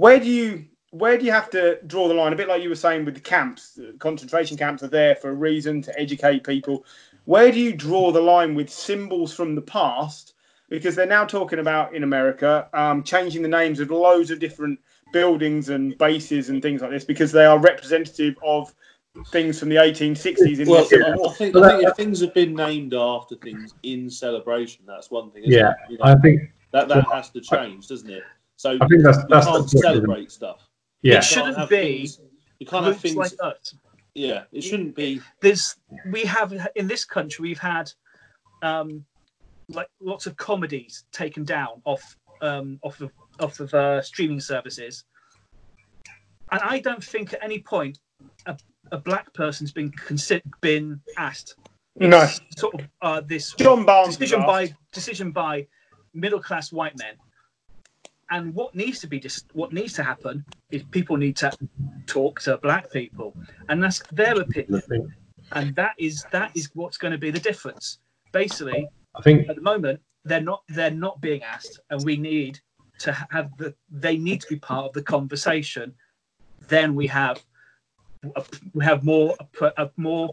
Where 0.00 0.18
do 0.18 0.30
you 0.30 0.64
where 0.92 1.18
do 1.18 1.26
you 1.26 1.30
have 1.30 1.50
to 1.50 1.78
draw 1.86 2.08
the 2.08 2.14
line? 2.14 2.32
A 2.32 2.36
bit 2.36 2.48
like 2.48 2.62
you 2.62 2.70
were 2.70 2.74
saying 2.74 3.04
with 3.04 3.12
the 3.12 3.20
camps, 3.20 3.74
the 3.74 3.94
concentration 3.98 4.56
camps 4.56 4.82
are 4.82 4.88
there 4.88 5.14
for 5.14 5.28
a 5.28 5.34
reason 5.34 5.82
to 5.82 6.00
educate 6.00 6.42
people. 6.42 6.86
Where 7.26 7.52
do 7.52 7.60
you 7.60 7.74
draw 7.74 8.10
the 8.10 8.20
line 8.22 8.54
with 8.54 8.70
symbols 8.70 9.34
from 9.34 9.54
the 9.54 9.60
past? 9.60 10.32
Because 10.70 10.96
they're 10.96 11.04
now 11.04 11.26
talking 11.26 11.58
about 11.58 11.94
in 11.94 12.02
America 12.02 12.66
um, 12.72 13.02
changing 13.02 13.42
the 13.42 13.48
names 13.48 13.78
of 13.78 13.90
loads 13.90 14.30
of 14.30 14.38
different 14.38 14.80
buildings 15.12 15.68
and 15.68 15.98
bases 15.98 16.48
and 16.48 16.62
things 16.62 16.80
like 16.80 16.92
this 16.92 17.04
because 17.04 17.30
they 17.30 17.44
are 17.44 17.58
representative 17.58 18.36
of 18.42 18.74
things 19.26 19.58
from 19.58 19.68
the 19.68 19.76
1860s. 19.76 20.60
In 20.60 20.66
Well, 20.66 20.84
the 20.88 21.28
I 21.28 21.32
think, 21.34 21.54
I 21.56 21.68
think 21.68 21.82
if 21.82 21.94
things 21.94 22.20
have 22.22 22.32
been 22.32 22.54
named 22.54 22.94
after 22.94 23.34
things 23.34 23.74
in 23.82 24.08
celebration, 24.08 24.86
that's 24.86 25.10
one 25.10 25.30
thing. 25.30 25.42
isn't 25.42 25.52
Yeah, 25.52 25.72
it? 25.72 25.76
You 25.90 25.98
know, 25.98 26.04
I 26.04 26.14
think 26.14 26.40
that 26.70 26.88
that 26.88 27.04
has 27.12 27.28
to 27.32 27.42
change, 27.42 27.88
doesn't 27.88 28.08
it? 28.08 28.24
So 28.60 28.76
I 28.78 28.86
think 28.88 29.02
that's 29.02 29.16
you 29.16 29.24
that's 29.30 29.46
the 29.46 29.52
can't 29.52 29.56
point, 29.62 29.64
isn't 29.74 29.80
celebrate 29.80 30.30
stuff. 30.30 30.60
Yeah, 31.00 31.16
it 31.16 31.24
shouldn't 31.24 31.66
be 31.70 32.06
things- 32.06 32.20
You 32.58 32.66
can't 32.66 32.84
have 32.84 32.92
Groups 33.00 33.02
things. 33.02 33.16
like 33.16 33.32
us. 33.42 33.74
yeah, 34.14 34.42
it 34.52 34.60
shouldn't 34.60 34.94
be. 34.94 35.22
There's 35.40 35.76
we 36.12 36.24
have 36.24 36.52
in 36.74 36.86
this 36.86 37.06
country 37.06 37.42
we've 37.42 37.58
had 37.58 37.90
um, 38.60 39.02
like 39.70 39.88
lots 40.02 40.26
of 40.26 40.36
comedies 40.36 41.04
taken 41.10 41.42
down 41.42 41.80
off 41.86 42.18
um, 42.42 42.78
off 42.82 43.00
of 43.00 43.10
off 43.38 43.60
of 43.60 43.72
uh, 43.72 44.02
streaming 44.02 44.40
services, 44.40 45.04
and 46.52 46.60
I 46.60 46.80
don't 46.80 47.02
think 47.02 47.32
at 47.32 47.42
any 47.42 47.60
point 47.60 47.98
a, 48.44 48.58
a 48.92 48.98
black 48.98 49.32
person's 49.32 49.72
been 49.72 49.90
considered 49.92 50.52
been 50.60 51.00
asked. 51.16 51.54
No. 51.96 52.28
Sort 52.58 52.74
of 52.74 52.80
uh, 53.00 53.22
this 53.26 53.54
John 53.54 53.86
Barnes 53.86 54.18
decision 54.18 54.42
by 54.44 54.74
decision 54.92 55.32
by 55.32 55.66
middle 56.12 56.40
class 56.42 56.70
white 56.72 56.98
men. 56.98 57.14
And 58.30 58.54
what 58.54 58.74
needs 58.74 59.00
to 59.00 59.08
be 59.08 59.18
dis- 59.18 59.44
what 59.52 59.72
needs 59.72 59.92
to 59.94 60.04
happen 60.04 60.44
is 60.70 60.82
people 60.84 61.16
need 61.16 61.36
to 61.38 61.50
talk 62.06 62.40
to 62.42 62.58
black 62.58 62.90
people 62.92 63.34
and 63.68 63.84
ask 63.84 64.08
their 64.10 64.40
opinion, 64.40 65.12
and 65.52 65.74
that 65.74 65.94
is 65.98 66.24
that 66.30 66.52
is 66.56 66.70
what's 66.74 66.96
going 66.96 67.12
to 67.12 67.18
be 67.18 67.30
the 67.30 67.40
difference. 67.40 67.98
Basically, 68.32 68.88
I 69.16 69.22
think 69.22 69.48
at 69.48 69.56
the 69.56 69.62
moment 69.62 70.00
they're 70.24 70.40
not 70.40 70.62
they're 70.68 70.92
not 70.92 71.20
being 71.20 71.42
asked, 71.42 71.80
and 71.90 72.04
we 72.04 72.16
need 72.16 72.60
to 73.00 73.12
have 73.30 73.50
the 73.56 73.74
they 73.90 74.16
need 74.16 74.40
to 74.42 74.46
be 74.48 74.56
part 74.56 74.86
of 74.86 74.92
the 74.92 75.02
conversation. 75.02 75.92
Then 76.68 76.94
we 76.94 77.08
have 77.08 77.42
a, 78.36 78.44
we 78.74 78.84
have 78.84 79.02
more 79.02 79.34
a, 79.60 79.72
a 79.76 79.90
more 79.96 80.30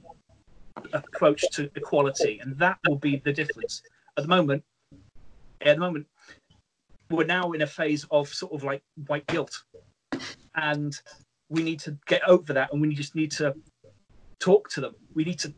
approach 0.93 1.43
to 1.53 1.69
equality, 1.75 2.39
and 2.41 2.57
that 2.59 2.77
will 2.87 2.97
be 2.97 3.17
the 3.17 3.33
difference. 3.33 3.81
At 4.17 4.23
the 4.23 4.29
moment, 4.29 4.63
at 5.61 5.75
the 5.75 5.79
moment, 5.79 6.05
we're 7.09 7.25
now 7.25 7.51
in 7.53 7.61
a 7.61 7.67
phase 7.67 8.05
of 8.11 8.27
sort 8.27 8.53
of 8.53 8.63
like 8.63 8.81
white 9.07 9.25
guilt, 9.27 9.63
and 10.55 10.99
we 11.49 11.63
need 11.63 11.79
to 11.81 11.97
get 12.07 12.21
over 12.27 12.53
that, 12.53 12.71
and 12.73 12.81
we 12.81 12.93
just 12.93 13.15
need 13.15 13.31
to 13.31 13.53
talk 14.39 14.69
to 14.71 14.81
them. 14.81 14.95
We 15.13 15.23
need 15.23 15.39
to 15.39 15.53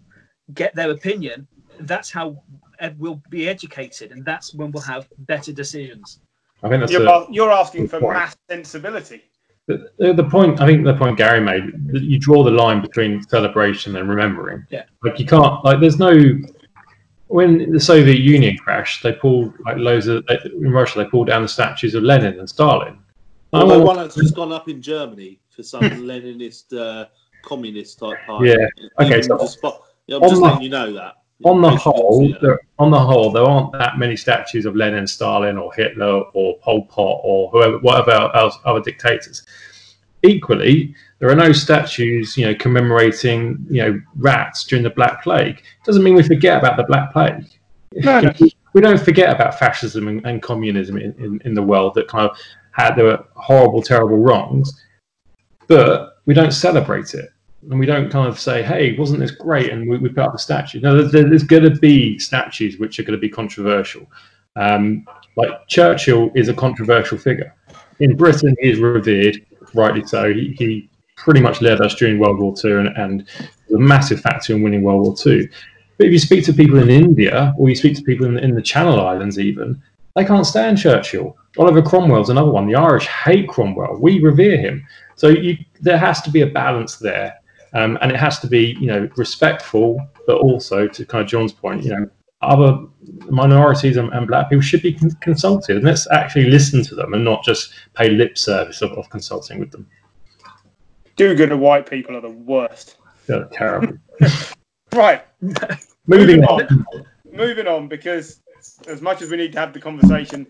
get 0.53 0.75
their 0.75 0.91
opinion. 0.91 1.47
That's 1.81 2.12
how 2.12 2.41
ed- 2.79 2.99
we'll 2.99 3.21
be 3.29 3.47
educated, 3.49 4.12
and 4.12 4.23
that's 4.25 4.53
when 4.53 4.71
we'll 4.71 4.83
have 4.83 5.07
better 5.19 5.51
decisions. 5.51 6.19
I 6.63 6.69
think 6.69 6.81
that's 6.81 6.91
You're, 6.91 7.05
a, 7.05 7.09
a- 7.09 7.27
you're 7.31 7.51
asking 7.51 7.88
for 7.88 7.99
point. 7.99 8.17
mass 8.17 8.35
sensibility. 8.49 9.23
the, 9.67 10.13
the 10.13 10.27
point. 10.29 10.59
I 10.62 10.65
think 10.65 10.83
the 10.83 10.93
point 10.95 11.17
Gary 11.17 11.39
made. 11.39 11.63
that 11.93 12.01
You 12.03 12.19
draw 12.19 12.43
the 12.43 12.51
line 12.51 12.81
between 12.81 13.23
celebration 13.23 13.95
and 13.95 14.09
remembering. 14.09 14.65
Yeah. 14.69 14.83
Like 15.03 15.19
you 15.19 15.25
can't. 15.25 15.63
Like 15.63 15.79
there's 15.79 15.99
no. 15.99 16.12
When 17.29 17.71
the 17.71 17.79
Soviet 17.79 18.19
Union 18.19 18.57
crashed, 18.57 19.03
they 19.03 19.13
pulled 19.13 19.53
like 19.63 19.77
loads 19.77 20.07
of 20.07 20.25
in 20.45 20.71
Russia. 20.71 20.99
They 21.03 21.05
pulled 21.09 21.27
down 21.27 21.43
the 21.43 21.47
statues 21.47 21.93
of 21.93 22.03
Lenin 22.03 22.39
and 22.39 22.49
Stalin. 22.49 22.97
Although 23.53 23.81
one 23.83 23.97
that's 23.97 24.15
just 24.15 24.35
gone 24.35 24.51
up 24.51 24.67
in 24.67 24.81
Germany 24.81 25.39
for 25.49 25.61
some 25.63 25.81
Leninist 26.11 26.75
uh, 26.77 27.05
communist 27.43 27.99
type 27.99 28.17
party. 28.25 28.49
Yeah, 28.49 28.67
okay, 28.99 29.21
so 29.21 29.37
the 29.37 29.45
spot- 29.47 29.83
yeah, 30.07 30.15
I'm 30.17 30.23
just 30.23 30.35
the- 30.35 30.41
letting 30.41 30.61
you 30.63 30.69
know 30.69 30.91
that. 30.93 31.15
on 31.45 31.61
the 31.61 31.67
In 31.69 31.77
case 31.77 31.85
you 31.85 31.91
didn't 31.93 32.01
whole, 32.03 32.35
there, 32.41 32.59
on 32.79 32.89
the 32.91 32.99
whole, 32.99 33.31
there 33.31 33.43
aren't 33.43 33.71
that 33.73 33.97
many 33.99 34.15
statues 34.17 34.65
of 34.65 34.75
Lenin, 34.75 35.05
Stalin, 35.05 35.57
or 35.57 35.71
Hitler, 35.73 36.21
or 36.33 36.57
Pol 36.59 36.85
Pot, 36.85 37.21
or 37.23 37.49
whoever, 37.51 37.77
whatever 37.79 38.31
else, 38.35 38.57
other 38.65 38.81
dictators. 38.81 39.45
Equally, 40.23 40.95
there 41.19 41.29
are 41.29 41.36
no 41.36 41.51
statues, 41.51 42.38
you 42.38 42.45
know, 42.45 42.55
commemorating, 42.55 43.65
you 43.69 43.82
know, 43.82 44.01
rats 44.15 44.63
during 44.63 44.84
the 44.84 44.89
Black 44.89 45.21
Plague. 45.21 45.62
Doesn't 45.86 46.03
mean 46.03 46.15
we 46.15 46.23
forget 46.23 46.58
about 46.58 46.77
the 46.77 46.84
Black 46.84 47.12
Plague. 47.12 47.45
No, 47.93 48.19
no. 48.21 48.34
We 48.73 48.82
don't 48.82 48.99
forget 48.99 49.34
about 49.34 49.58
fascism 49.60 50.08
and, 50.08 50.25
and 50.25 50.41
communism 50.41 50.97
in, 50.97 51.13
in, 51.17 51.41
in 51.43 51.53
the 51.53 51.63
world 51.63 51.95
that 51.95 52.08
kind 52.08 52.29
of 52.29 52.38
had 52.71 52.95
their 52.95 53.19
horrible, 53.36 53.82
terrible 53.82 54.17
wrongs, 54.17 54.86
but 55.67 56.19
we 56.25 56.34
don't 56.34 56.51
celebrate 56.51 57.13
it 57.13 57.29
and 57.69 57.79
we 57.79 57.86
don't 57.86 58.10
kind 58.10 58.27
of 58.27 58.39
say, 58.39 58.63
"Hey, 58.63 58.95
wasn't 58.97 59.19
this 59.19 59.32
great?" 59.32 59.71
and 59.71 59.89
we, 59.89 59.97
we 59.97 60.10
put 60.10 60.19
up 60.19 60.36
a 60.36 60.38
statue. 60.38 60.79
No, 60.79 60.95
there's, 60.95 61.12
there's 61.12 61.43
going 61.43 61.63
to 61.63 61.79
be 61.79 62.17
statues 62.19 62.77
which 62.79 62.99
are 62.99 63.03
going 63.03 63.17
to 63.17 63.21
be 63.21 63.29
controversial. 63.29 64.10
Um, 64.55 65.05
like 65.36 65.49
Churchill 65.67 66.32
is 66.36 66.47
a 66.47 66.53
controversial 66.53 67.17
figure 67.17 67.53
in 67.99 68.15
Britain. 68.15 68.55
He 68.60 68.69
is 68.69 68.79
revered, 68.79 69.45
rightly 69.73 70.05
so. 70.05 70.34
He, 70.34 70.55
he 70.58 70.89
pretty 71.23 71.41
much 71.41 71.62
led 71.62 71.82
us 71.82 71.95
during 71.95 72.19
World 72.19 72.39
War 72.39 72.55
Two 72.55 72.79
and, 72.79 72.89
and 72.97 73.27
was 73.67 73.75
a 73.75 73.79
massive 73.79 74.21
factor 74.21 74.55
in 74.55 74.63
winning 74.63 74.84
World 74.84 75.01
War 75.05 75.15
Two. 75.15 75.47
But 75.97 76.08
if 76.08 76.13
you 76.13 76.19
speak 76.19 76.43
to 76.45 76.53
people 76.53 76.79
in 76.79 76.89
India 76.89 77.53
or 77.58 77.69
you 77.69 77.75
speak 77.75 77.95
to 77.97 78.03
people 78.03 78.25
in, 78.25 78.38
in 78.38 78.55
the 78.55 78.62
Channel 78.62 78.99
Islands, 78.99 79.38
even 79.38 79.82
they 80.15 80.25
can't 80.25 80.45
stand 80.45 80.77
Churchill. 80.77 81.38
Oliver 81.58 81.82
Cromwell's 81.82 82.29
another 82.29 82.51
one. 82.51 82.67
The 82.67 82.75
Irish 82.75 83.08
hate 83.08 83.47
Cromwell. 83.47 83.97
We 83.99 84.19
revere 84.21 84.58
him. 84.58 84.86
So 85.15 85.27
you, 85.27 85.58
there 85.82 85.97
has 85.97 86.21
to 86.21 86.32
be 86.32 86.41
a 86.41 86.47
balance 86.47 86.97
there. 86.97 87.36
Um, 87.73 87.99
and 88.01 88.12
it 88.12 88.17
has 88.17 88.39
to 88.39 88.47
be, 88.47 88.75
you 88.79 88.88
know, 88.88 89.08
respectful, 89.15 89.99
but 90.25 90.38
also 90.39 90.88
to 90.88 91.05
kind 91.05 91.23
of 91.23 91.29
John's 91.29 91.53
point, 91.53 91.84
you 91.84 91.91
know, 91.91 92.10
other 92.41 92.79
minorities 93.29 93.97
and, 93.97 94.12
and 94.12 94.25
black 94.25 94.49
people 94.49 94.62
should 94.62 94.82
be 94.82 94.93
con- 94.93 95.12
consulted, 95.21 95.75
and 95.75 95.86
let's 95.86 96.10
actually 96.10 96.45
listen 96.45 96.82
to 96.86 96.95
them 96.95 97.13
and 97.13 97.23
not 97.23 97.43
just 97.43 97.73
pay 97.93 98.10
lip 98.10 98.38
service 98.38 98.82
of, 98.82 98.91
of 98.93 99.08
consulting 99.12 99.60
with 99.60 99.69
them. 99.71 99.86
Do-gooder 101.19 101.58
white 101.58 101.86
people 101.89 102.15
are 102.15 102.21
the 102.21 102.29
worst. 102.29 102.95
They're 103.27 103.43
terrible. 103.51 103.97
Right, 104.91 105.23
Moving 106.08 106.43
on. 106.45 106.84
moving 107.32 107.67
on 107.67 107.88
because 107.88 108.41
as 108.88 109.03
much 109.03 109.21
as 109.21 109.29
we 109.29 109.38
need 109.38 109.51
to 109.53 109.60
have 109.60 109.71
the 109.71 109.79
conversation, 109.79 110.47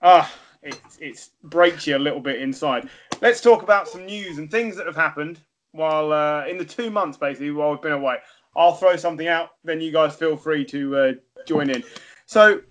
ah, 0.00 0.32
it 0.62 0.80
it 0.98 1.28
breaks 1.44 1.86
you 1.86 1.94
a 1.94 1.98
little 1.98 2.20
bit 2.20 2.40
inside. 2.40 2.88
Let's 3.20 3.42
talk 3.42 3.62
about 3.62 3.86
some 3.86 4.06
news 4.06 4.38
and 4.38 4.50
things 4.50 4.76
that 4.76 4.86
have 4.86 4.96
happened 4.96 5.40
while 5.72 6.10
uh, 6.10 6.46
in 6.46 6.56
the 6.56 6.64
two 6.64 6.88
months 6.90 7.18
basically 7.18 7.50
while 7.50 7.70
we've 7.72 7.82
been 7.82 7.92
away. 7.92 8.16
I'll 8.56 8.76
throw 8.76 8.96
something 8.96 9.28
out, 9.28 9.50
then 9.62 9.82
you 9.82 9.92
guys 9.92 10.16
feel 10.16 10.38
free 10.38 10.64
to 10.66 10.96
uh, 10.96 11.12
join 11.46 11.68
in. 11.68 11.84
So, 12.24 12.62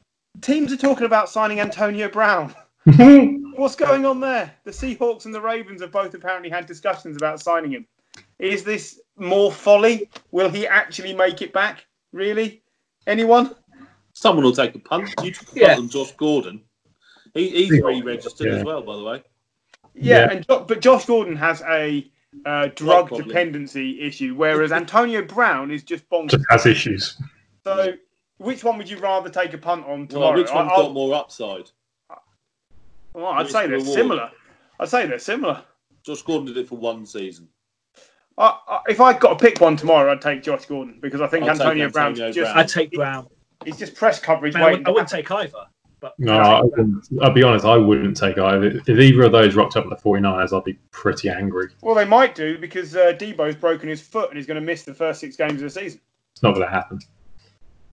teams 0.41 0.74
are 0.74 0.78
talking 0.78 1.06
about 1.06 1.30
signing 1.30 1.60
Antonio 1.60 2.10
Brown. 2.10 2.56
What's 3.56 3.76
going 3.76 4.06
on 4.06 4.19
there? 4.19 4.54
The 4.63 4.71
Seahawks 4.71 5.26
and 5.26 5.34
the 5.34 5.41
Ravens 5.41 5.82
have 5.82 5.91
both 5.91 6.13
apparently 6.13 6.50
had 6.50 6.65
discussions 6.65 7.17
about 7.17 7.39
signing 7.41 7.71
him. 7.71 7.88
Is 8.38 8.63
this 8.63 9.00
more 9.17 9.52
folly? 9.52 10.10
Will 10.32 10.50
he 10.50 10.67
actually 10.67 11.13
make 11.13 11.41
it 11.41 11.52
back? 11.52 11.86
Really? 12.12 12.62
Anyone? 13.08 13.56
Someone 14.13 14.45
will 14.45 14.54
take 14.54 14.76
a 14.76 14.80
punt. 14.80 15.10
You 15.24 15.32
took 15.32 15.43
a 15.43 15.45
punt 15.45 15.58
Yeah. 15.58 15.78
on 15.78 15.89
Josh 15.89 16.12
Gordon. 16.13 16.62
He, 17.34 17.50
he's 17.50 17.71
re-registered 17.82 18.48
Yeah. 18.48 18.54
as 18.60 18.63
well, 18.63 18.82
by 18.82 18.95
the 18.95 19.04
way. 19.04 19.24
Yeah, 19.95 20.19
Yeah. 20.19 20.32
and 20.32 20.48
Jo- 20.48 20.65
but 20.67 20.80
Josh 20.82 21.06
Gordon 21.06 21.36
has 21.36 21.62
a 21.63 22.10
uh, 22.45 22.67
drug 22.76 23.08
problem. 23.08 23.28
dependency 23.28 24.00
issue, 24.02 24.36
whereas 24.36 24.71
Antonio 24.71 25.21
Brown 25.24 25.71
is 25.71 25.84
just 25.84 26.08
bonkers. 26.10 26.32
Just 26.32 26.45
has 26.50 26.65
issues. 26.65 27.17
So, 27.63 27.93
which 28.38 28.63
one 28.63 28.78
would 28.78 28.89
you 28.89 28.98
rather 29.00 29.30
take 29.30 29.54
a 29.54 29.58
punt 29.58 29.86
on 29.86 30.00
Well, 30.02 30.08
tomorrow? 30.08 30.38
which 30.38 30.52
one's 30.52 30.71
I, 30.71 30.76
got 30.76 30.93
more 30.93 31.15
upside? 31.15 31.71
Well, 33.15 33.28
I'd 33.28 33.49
say 33.49 33.67
they're 33.67 33.78
reward. 33.78 33.93
similar. 33.93 34.32
I'd 34.80 34.89
say 34.89 35.06
they're 35.08 35.19
similar. 35.19 35.63
Josh 36.04 36.21
Gordon 36.21 36.47
did 36.47 36.58
it 36.58 36.67
for 36.67 36.78
one 36.78 37.06
season. 37.06 37.47
I, 38.38 38.58
I, 38.67 38.80
if 38.89 38.99
I'd 38.99 39.21
got 39.21 39.39
to 39.39 39.43
pick 39.43 39.62
one 39.62 39.78
tomorrow, 39.78 40.12
I'd 40.12 40.21
take 40.21 40.43
Josh 40.43 40.65
Gordon 40.65 40.99
because 41.01 41.21
I 41.21 41.28
think 41.28 41.43
I'll 41.45 41.54
take 41.56 41.62
Antonio 41.62 41.89
Brown's 41.89 42.19
Antonio 42.19 42.34
just 42.34 42.54
Brown. 42.54 42.58
I'd 42.58 42.67
take 42.67 42.91
Brown. 42.91 43.28
he's 43.63 43.78
just 43.78 43.95
press 43.95 44.19
coverage 44.19 44.54
Man, 44.54 44.63
I, 44.63 44.69
wouldn't, 44.71 44.88
I 44.88 44.91
wouldn't 44.91 45.10
take 45.10 45.32
either. 45.32 45.65
But 46.01 46.13
No, 46.19 46.38
I 46.38 46.62
wouldn't, 46.62 47.08
I'll 47.21 47.32
be 47.32 47.41
honest, 47.43 47.63
I 47.63 47.78
wouldn't 47.78 48.17
take 48.17 48.38
either. 48.38 48.65
If 48.65 48.89
either 48.89 49.23
of 49.23 49.32
those 49.32 49.56
rocked 49.56 49.78
up 49.78 49.86
at 49.86 49.89
the 49.89 49.95
49ers, 49.95 50.56
I'd 50.56 50.65
be 50.65 50.78
pretty 50.91 51.30
angry. 51.30 51.69
Well, 51.82 51.95
they 51.95 52.04
might 52.06 52.36
do 52.36 52.58
because 52.58 52.97
uh, 52.97 53.13
Deebo's 53.13 53.56
broken 53.56 53.88
his 53.88 54.01
foot 54.01 54.30
and 54.30 54.38
he's 54.38 54.45
going 54.45 54.60
to 54.60 54.65
miss 54.65 54.84
the 54.84 54.93
first 54.93 55.21
six 55.21 55.38
games 55.38 55.54
of 55.54 55.62
the 55.62 55.69
season. 55.69 56.01
It's 56.34 56.43
not 56.43 56.54
going 56.54 56.67
to 56.67 56.71
happen. 56.71 56.99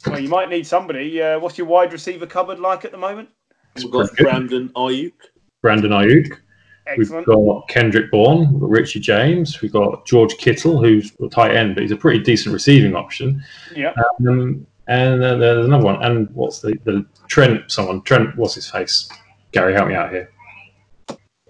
Well, 0.08 0.18
you 0.18 0.28
might 0.28 0.48
need 0.50 0.66
somebody. 0.66 1.22
Uh, 1.22 1.38
what's 1.38 1.56
your 1.56 1.68
wide 1.68 1.92
receiver 1.92 2.26
cupboard 2.26 2.58
like 2.58 2.84
at 2.84 2.90
the 2.90 2.98
moment? 2.98 3.28
We've 3.76 3.90
got 3.90 4.10
Brandon 4.16 4.68
Aiyuk. 4.70 5.12
Brandon 5.62 5.90
Aiyuk. 5.90 6.38
Excellent. 6.86 7.26
We've 7.26 7.36
got 7.36 7.68
Kendrick 7.68 8.10
Bourne, 8.10 8.52
we've 8.52 8.60
got 8.60 8.70
Richie 8.70 8.98
James, 8.98 9.62
we've 9.62 9.72
got 9.72 10.04
George 10.04 10.36
Kittle, 10.36 10.82
who's 10.82 11.12
a 11.22 11.28
tight 11.28 11.54
end, 11.54 11.76
but 11.76 11.82
he's 11.82 11.92
a 11.92 11.96
pretty 11.96 12.18
decent 12.18 12.52
receiving 12.52 12.96
option. 12.96 13.42
Yeah. 13.74 13.94
Um, 14.26 14.66
and 14.88 15.22
then 15.22 15.38
there's 15.38 15.64
another 15.64 15.84
one. 15.84 16.02
And 16.02 16.28
what's 16.34 16.60
the, 16.60 16.76
the 16.84 17.06
Trent? 17.28 17.70
Someone 17.70 18.02
Trent. 18.02 18.36
What's 18.36 18.54
his 18.54 18.68
face? 18.68 19.08
Gary, 19.52 19.74
help 19.74 19.88
me 19.88 19.94
out 19.94 20.10
here. 20.10 20.30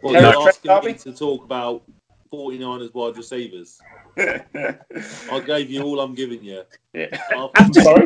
Well, 0.03 0.13
Terry 0.13 0.23
you're 0.63 0.73
asking 0.73 0.93
me 0.93 0.99
to 0.99 1.13
talk 1.13 1.45
about 1.45 1.83
49ers 2.33 2.95
wide 2.95 3.17
receivers. 3.17 3.79
I 4.19 5.43
gave 5.45 5.71
you 5.71 5.83
all 5.83 6.01
I'm 6.01 6.15
giving 6.15 6.43
you. 6.43 6.63
yeah. 6.95 7.07
After- 7.57 7.83
Sorry. 7.83 8.05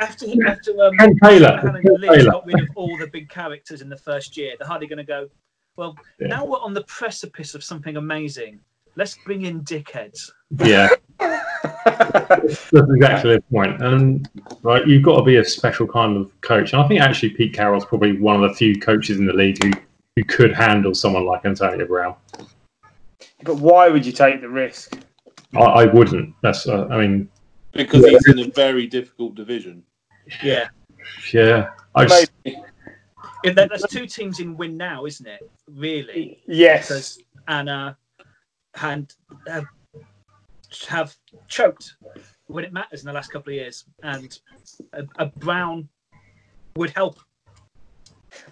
after 0.00 0.26
after 0.46 0.82
um, 0.84 0.96
Ken 0.98 1.14
Taylor. 1.22 1.60
Ken 1.62 1.82
Taylor. 2.00 2.30
got 2.30 2.46
rid 2.46 2.60
of 2.60 2.68
all 2.76 2.96
the 2.98 3.06
big 3.06 3.28
characters 3.28 3.82
in 3.82 3.88
the 3.88 3.96
first 3.96 4.36
year, 4.36 4.54
they're 4.58 4.68
hardly 4.68 4.86
going 4.86 4.98
to 4.98 5.04
go. 5.04 5.28
Well, 5.76 5.96
Yeah. 6.18 6.28
now 6.28 6.44
we're 6.44 6.58
on 6.60 6.74
the 6.74 6.82
precipice 6.84 7.54
of 7.54 7.62
something 7.62 7.96
amazing. 7.96 8.60
Let's 8.96 9.16
bring 9.24 9.42
in 9.44 9.60
dickheads. 9.62 10.30
Yeah, 10.58 10.88
that's 11.20 12.72
exactly 12.72 13.36
the 13.36 13.44
point. 13.52 13.80
And 13.82 14.28
right, 14.62 14.84
you've 14.86 15.04
got 15.04 15.16
to 15.18 15.22
be 15.22 15.36
a 15.36 15.44
special 15.44 15.86
kind 15.86 16.16
of 16.16 16.38
coach. 16.40 16.72
And 16.72 16.82
I 16.82 16.88
think 16.88 17.00
actually 17.00 17.30
Pete 17.30 17.54
Carroll's 17.54 17.84
probably 17.84 18.18
one 18.18 18.42
of 18.42 18.50
the 18.50 18.54
few 18.56 18.78
coaches 18.80 19.18
in 19.18 19.26
the 19.26 19.32
league 19.32 19.62
who, 19.62 19.70
who 20.16 20.24
could 20.24 20.52
handle 20.52 20.92
someone 20.92 21.24
like 21.24 21.44
Antonio 21.44 21.86
Brown. 21.86 22.16
But 23.42 23.56
why 23.56 23.88
would 23.88 24.04
you 24.04 24.12
take 24.12 24.40
the 24.40 24.48
risk? 24.48 24.98
I, 25.56 25.60
I 25.60 25.84
wouldn't. 25.86 26.34
That's. 26.42 26.66
Uh, 26.68 26.86
I 26.90 26.98
mean, 26.98 27.28
because 27.72 28.04
he's 28.04 28.26
in 28.28 28.38
a 28.38 28.50
very 28.50 28.86
difficult 28.86 29.34
division. 29.34 29.82
Yeah. 30.42 30.68
yeah. 31.32 31.70
I 31.94 32.04
just, 32.04 32.30
Maybe. 32.44 32.58
If 33.42 33.54
there- 33.54 33.68
There's 33.68 33.84
two 33.90 34.06
teams 34.06 34.38
in 34.40 34.56
win 34.56 34.76
now, 34.76 35.06
isn't 35.06 35.26
it? 35.26 35.50
Really? 35.68 36.42
Yes. 36.46 36.88
Because 36.88 37.18
Anna 37.48 37.96
and 38.82 39.12
have, 39.48 39.64
have 40.88 41.16
choked 41.48 41.94
when 42.46 42.64
it 42.64 42.72
matters 42.72 43.00
in 43.00 43.06
the 43.06 43.12
last 43.12 43.32
couple 43.32 43.50
of 43.50 43.54
years, 43.54 43.84
and 44.02 44.38
a, 44.92 45.04
a 45.18 45.26
Brown 45.26 45.88
would 46.76 46.90
help. 46.90 47.18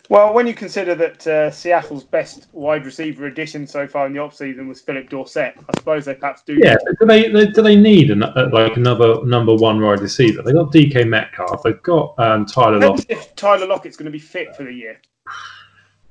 Well, 0.09 0.33
when 0.33 0.47
you 0.47 0.55
consider 0.55 0.95
that 0.95 1.27
uh, 1.27 1.51
Seattle's 1.51 2.05
best 2.05 2.49
wide 2.53 2.85
receiver 2.85 3.27
addition 3.27 3.67
so 3.67 3.87
far 3.87 4.07
in 4.07 4.13
the 4.13 4.19
offseason 4.19 4.67
was 4.69 4.81
Phillip 4.81 5.11
Dorsett, 5.11 5.55
I 5.57 5.79
suppose 5.79 6.05
they 6.05 6.15
perhaps 6.15 6.43
do. 6.43 6.59
yeah. 6.63 6.77
Do 7.01 7.07
they, 7.07 7.29
they 7.29 7.47
do 7.47 7.63
they 7.63 7.77
need 7.77 8.11
an, 8.11 8.23
uh, 8.23 8.49
like 8.53 8.77
another 8.77 9.25
number 9.25 9.55
one 9.55 9.81
wide 9.81 10.01
receiver? 10.01 10.43
They 10.43 10.53
got 10.53 10.73
DK 10.73 11.07
Metcalf. 11.07 11.63
They've 11.63 11.83
got 11.83 12.15
um, 12.19 12.47
Tyler 12.47 12.81
Lockett. 12.81 13.07
if 13.09 13.35
Tyler 13.37 13.67
Lockett's 13.67 13.97
going 13.97 14.07
to 14.07 14.13
be 14.13 14.19
fit 14.19 14.57
for 14.57 14.65
the 14.65 14.73
year. 14.73 15.01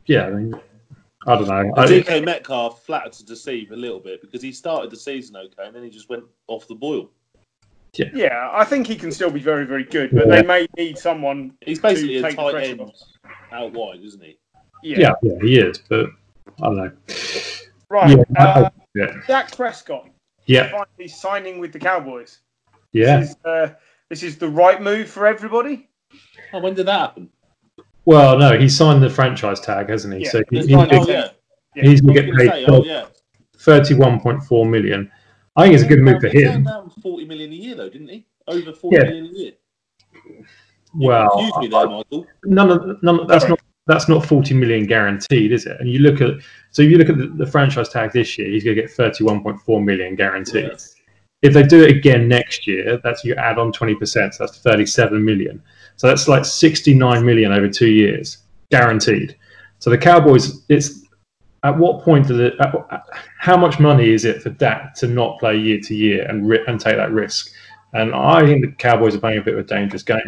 Yeah. 0.06 0.28
I 0.28 0.32
mean, 0.32 0.54
I 1.26 1.36
don't 1.36 1.48
know. 1.48 1.74
I, 1.76 1.86
DK 1.86 2.24
Metcalf 2.24 2.84
flattered 2.84 3.14
to 3.14 3.26
deceive 3.26 3.72
a 3.72 3.76
little 3.76 4.00
bit 4.00 4.22
because 4.22 4.42
he 4.42 4.52
started 4.52 4.92
the 4.92 4.98
season 4.98 5.36
okay 5.36 5.66
and 5.66 5.76
then 5.76 5.84
he 5.84 5.90
just 5.90 6.10
went 6.10 6.24
off 6.48 6.68
the 6.68 6.76
boil. 6.76 7.10
Yeah, 8.14 8.50
I 8.54 8.64
think 8.64 8.86
he 8.88 8.96
can 8.96 9.12
still 9.12 9.32
be 9.32 9.40
very, 9.40 9.66
very 9.66 9.84
good, 9.84 10.12
but 10.12 10.30
they 10.30 10.44
may 10.44 10.68
need 10.78 10.98
someone. 10.98 11.54
He's 11.66 11.80
basically 11.80 12.14
To 12.14 12.20
a 12.20 12.22
take 12.22 12.36
the 12.36 12.44
tight 12.44 12.52
pressure 12.52 12.72
end 12.72 12.82
off. 12.82 12.96
Out 13.52 13.74
wide, 13.74 14.02
isn't 14.04 14.24
he? 14.24 14.38
Yeah. 14.84 15.00
yeah, 15.00 15.14
yeah, 15.24 15.34
he 15.42 15.60
is. 15.60 15.80
But 15.90 16.08
I 16.62 16.66
don't 16.66 16.76
know. 16.78 16.92
Right. 17.90 18.18
Yeah, 18.18 18.24
I- 18.38 18.44
uh, 18.62 18.70
Yeah. 18.96 19.14
Dak 19.28 19.56
Prescott 19.56 20.10
Yeah. 20.46 20.70
finally 20.72 21.08
signing 21.08 21.60
with 21.60 21.72
the 21.74 21.80
Cowboys. 21.80 22.40
Yeah. 22.94 23.20
This 23.20 23.30
is, 23.32 23.36
uh, 23.46 23.70
this 24.10 24.24
is 24.24 24.38
the 24.38 24.50
right 24.50 24.82
move 24.82 25.10
for 25.10 25.26
everybody. 25.28 25.90
Oh, 26.54 26.60
when 26.60 26.74
did 26.74 26.86
that 26.88 27.00
happen? 27.00 27.30
Well, 28.06 28.38
no, 28.40 28.58
he 28.58 28.70
signed 28.70 29.04
the 29.04 29.10
franchise 29.10 29.60
tag, 29.60 29.90
hasn't 29.90 30.14
he? 30.14 30.24
Yeah. 30.24 30.30
So 30.32 30.44
he, 30.50 30.58
he's, 30.58 30.70
like, 30.72 30.90
gonna- 30.90 31.04
oh, 31.04 31.12
yeah. 31.12 31.84
he's 31.84 32.02
going 32.02 32.16
to 32.16 32.22
gonna 32.22 32.34
get 32.34 32.52
say, 32.54 32.66
paid 32.66 32.70
oh, 32.70 32.84
yeah. 32.84 33.06
thirty-one 33.58 34.20
point 34.22 34.42
four 34.44 34.66
million. 34.66 35.12
I 35.56 35.64
think 35.64 35.74
it's 35.76 35.84
a 35.84 35.88
good 35.88 36.00
move 36.00 36.22
for 36.22 36.28
him. 36.28 36.52
turned 36.52 36.66
down 36.66 36.90
40 37.02 37.26
million 37.26 37.52
a 37.52 37.56
year, 37.56 37.76
though, 37.76 37.90
didn't 37.90 38.08
he? 38.10 38.26
Over 38.48 38.72
forty 38.74 38.98
Yeah. 38.98 39.04
million 39.04 39.26
a 39.26 39.38
year. 39.38 39.52
You 41.00 41.08
Well, 41.10 41.30
confused 41.30 41.58
me 41.60 41.68
there, 41.68 41.88
Michael. 41.88 42.28
none 42.46 42.72
of 42.72 43.04
none. 43.04 43.20
Of, 43.20 43.28
that's 43.28 43.48
not 43.48 43.60
that's 43.86 44.10
not 44.10 44.26
forty 44.26 44.54
million 44.54 44.86
guaranteed, 44.86 45.52
is 45.52 45.66
it? 45.66 45.78
And 45.80 45.90
you 45.90 46.00
look 46.00 46.22
at 46.22 46.32
so 46.72 46.82
if 46.82 46.90
you 46.90 46.98
look 46.98 47.10
at 47.10 47.18
the, 47.18 47.28
the 47.28 47.46
franchise 47.46 47.90
tag 47.90 48.12
this 48.14 48.38
year, 48.38 48.50
he's 48.50 48.64
going 48.64 48.76
to 48.76 48.82
get 48.82 48.92
thirty-one 48.92 49.44
point 49.44 49.62
four 49.62 49.82
million 49.82 50.16
guaranteed. 50.16 50.66
Yeah. 50.66 50.78
If 51.44 51.54
they 51.54 51.62
do 51.62 51.84
it 51.84 51.92
again 51.92 52.28
next 52.28 52.66
year, 52.66 53.00
that's 53.04 53.24
you 53.24 53.36
add 53.36 53.60
on 53.60 53.72
twenty 53.72 53.94
percent, 53.96 54.34
so 54.34 54.46
that's 54.46 54.58
thirty-seven 54.60 55.24
million. 55.24 55.62
So 55.98 56.08
that's 56.08 56.28
like 56.28 56.46
sixty-nine 56.46 57.24
million 57.24 57.52
over 57.52 57.70
two 57.70 57.90
years, 57.90 58.40
guaranteed. 58.72 59.38
So 59.80 59.92
the 59.92 59.98
Cowboys, 60.00 60.66
it's 60.68 61.04
at 61.64 61.78
what 61.78 62.04
point 62.04 62.28
does 62.28 62.40
it? 62.40 62.54
At, 62.60 62.74
at- 62.92 63.04
how 63.38 63.56
much 63.56 63.80
money 63.80 64.10
is 64.10 64.26
it 64.26 64.42
for 64.42 64.50
Dak 64.50 64.96
to 64.96 65.08
not 65.08 65.40
play 65.40 65.56
year 65.58 65.80
to 65.82 65.96
year 65.96 66.26
and 66.28 66.50
ri- 66.50 66.66
and 66.68 66.80
take 66.80 66.96
that 66.96 67.12
risk? 67.12 67.52
And 67.94 68.14
I 68.14 68.46
think 68.46 68.62
the 68.62 68.72
Cowboys 68.74 69.16
are 69.16 69.20
playing 69.20 69.40
a 69.40 69.42
bit 69.42 69.54
of 69.54 69.62
a 69.62 69.68
dangerous 69.68 70.04
game. 70.04 70.20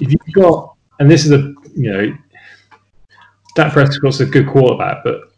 If 0.00 0.12
you've 0.12 0.34
got, 0.34 0.74
and 0.98 1.10
this 1.10 1.24
is 1.24 1.32
a, 1.32 1.54
you 1.76 1.92
know, 1.92 2.16
Dak 3.54 3.72
Prescott's 3.72 4.20
a 4.20 4.26
good 4.26 4.48
quarterback, 4.48 5.04
but 5.04 5.32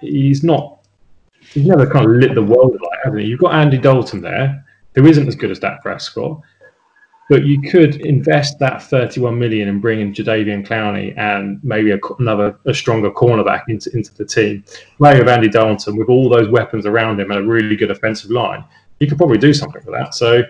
he's 0.00 0.42
not. 0.42 0.78
He's 1.52 1.66
never 1.66 1.86
kind 1.86 2.06
of 2.06 2.16
lit 2.16 2.34
the 2.34 2.42
world 2.42 2.76
hasn't 3.04 3.22
he? 3.22 3.28
You've 3.28 3.40
got 3.40 3.54
Andy 3.54 3.78
Dalton 3.78 4.20
there, 4.20 4.64
who 4.94 5.06
isn't 5.06 5.28
as 5.28 5.36
good 5.36 5.50
as 5.50 5.58
Dak 5.58 5.82
Prescott, 5.82 6.40
but 7.28 7.44
you 7.44 7.60
could 7.62 7.96
invest 7.96 8.58
that 8.58 8.82
31 8.82 9.38
million 9.38 9.68
and 9.68 9.80
bring 9.80 10.00
in 10.00 10.12
Jadeveon 10.12 10.66
Clowney 10.66 11.16
and 11.16 11.58
maybe 11.62 11.90
a, 11.90 11.98
another 12.18 12.58
a 12.66 12.74
stronger 12.74 13.10
cornerback 13.10 13.62
into 13.68 13.90
into 13.94 14.14
the 14.14 14.24
team. 14.24 14.64
Play 14.98 15.18
with 15.18 15.28
Andy 15.28 15.48
Dalton 15.48 15.96
with 15.96 16.08
all 16.08 16.28
those 16.28 16.48
weapons 16.48 16.86
around 16.86 17.20
him 17.20 17.30
and 17.30 17.40
a 17.40 17.46
really 17.46 17.76
good 17.76 17.90
offensive 17.90 18.30
line. 18.30 18.64
You 19.04 19.10
could 19.10 19.18
probably 19.18 19.36
do 19.36 19.52
something 19.52 19.82
for 19.82 19.90
that. 19.90 20.14
So 20.14 20.42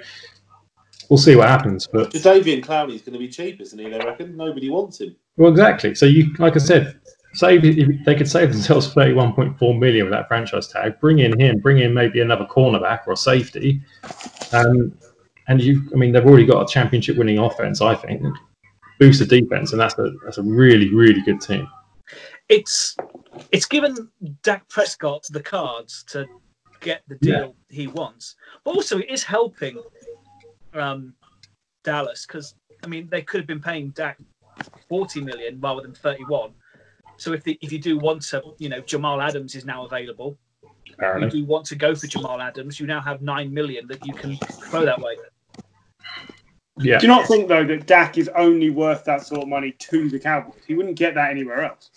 we'll 1.10 1.18
see 1.18 1.34
what 1.34 1.48
happens. 1.48 1.88
But 1.92 2.12
Jadeveon 2.12 2.60
is 2.94 3.02
going 3.02 3.14
to 3.14 3.18
be 3.18 3.28
cheap, 3.28 3.60
isn't 3.60 3.76
he? 3.76 3.88
They 3.88 3.98
reckon 3.98 4.36
nobody 4.36 4.70
wants 4.70 5.00
him. 5.00 5.16
Well, 5.36 5.50
exactly. 5.50 5.96
So 5.96 6.06
you, 6.06 6.32
like 6.38 6.54
I 6.54 6.60
said, 6.60 7.00
save 7.32 7.62
they 8.04 8.14
could 8.14 8.30
save 8.30 8.52
themselves 8.52 8.94
thirty-one 8.94 9.32
point 9.32 9.58
four 9.58 9.74
million 9.74 10.04
with 10.06 10.12
that 10.12 10.28
franchise 10.28 10.68
tag. 10.68 11.00
Bring 11.00 11.18
in 11.18 11.36
him. 11.40 11.58
Bring 11.58 11.80
in 11.80 11.92
maybe 11.92 12.20
another 12.20 12.44
cornerback 12.44 13.08
or 13.08 13.14
a 13.14 13.16
safety. 13.16 13.82
Um, 14.52 14.96
and 15.48 15.60
you, 15.60 15.82
I 15.92 15.96
mean, 15.96 16.12
they've 16.12 16.24
already 16.24 16.46
got 16.46 16.62
a 16.62 16.72
championship-winning 16.72 17.38
offense. 17.38 17.80
I 17.80 17.96
think 17.96 18.22
boost 19.00 19.18
the 19.18 19.26
defense, 19.26 19.72
and 19.72 19.80
that's 19.80 19.98
a 19.98 20.12
that's 20.24 20.38
a 20.38 20.42
really 20.42 20.94
really 20.94 21.22
good 21.22 21.40
team. 21.40 21.66
It's 22.48 22.96
it's 23.50 23.66
given 23.66 24.08
Dak 24.42 24.68
Prescott 24.68 25.26
the 25.30 25.42
cards 25.42 26.04
to 26.10 26.26
get 26.84 27.02
the 27.08 27.16
deal 27.16 27.56
he 27.68 27.86
wants, 27.88 28.36
but 28.64 28.74
also 28.76 28.98
it 28.98 29.10
is 29.10 29.24
helping 29.24 29.82
um, 30.74 31.14
Dallas 31.82 32.26
because 32.26 32.54
I 32.84 32.86
mean 32.86 33.08
they 33.10 33.22
could 33.22 33.40
have 33.40 33.46
been 33.46 33.60
paying 33.60 33.90
Dak 33.90 34.18
forty 34.88 35.20
million 35.20 35.60
rather 35.60 35.82
than 35.82 35.94
thirty-one. 35.94 36.52
So 37.16 37.32
if 37.32 37.42
the, 37.44 37.58
if 37.62 37.72
you 37.72 37.78
do 37.78 37.98
want 37.98 38.22
to, 38.22 38.42
you 38.58 38.68
know, 38.68 38.80
Jamal 38.80 39.20
Adams 39.20 39.54
is 39.54 39.64
now 39.64 39.84
available. 39.84 40.36
If 40.98 41.22
you 41.22 41.30
do 41.30 41.44
want 41.44 41.66
to 41.66 41.76
go 41.76 41.94
for 41.94 42.06
Jamal 42.06 42.40
Adams, 42.40 42.78
you 42.78 42.86
now 42.86 43.00
have 43.00 43.22
nine 43.22 43.52
million 43.52 43.86
that 43.88 44.04
you 44.06 44.14
can 44.14 44.36
throw 44.36 44.84
that 44.84 45.00
way. 45.00 45.16
yeah. 46.78 46.98
Do 46.98 47.06
you 47.06 47.12
not 47.12 47.26
think 47.26 47.48
though 47.48 47.64
that 47.64 47.86
Dak 47.86 48.18
is 48.18 48.28
only 48.36 48.70
worth 48.70 49.04
that 49.04 49.26
sort 49.26 49.42
of 49.42 49.48
money 49.48 49.72
to 49.72 50.08
the 50.08 50.18
Cowboys? 50.18 50.60
He 50.66 50.74
wouldn't 50.74 50.96
get 50.96 51.14
that 51.14 51.30
anywhere 51.30 51.64
else. 51.64 51.90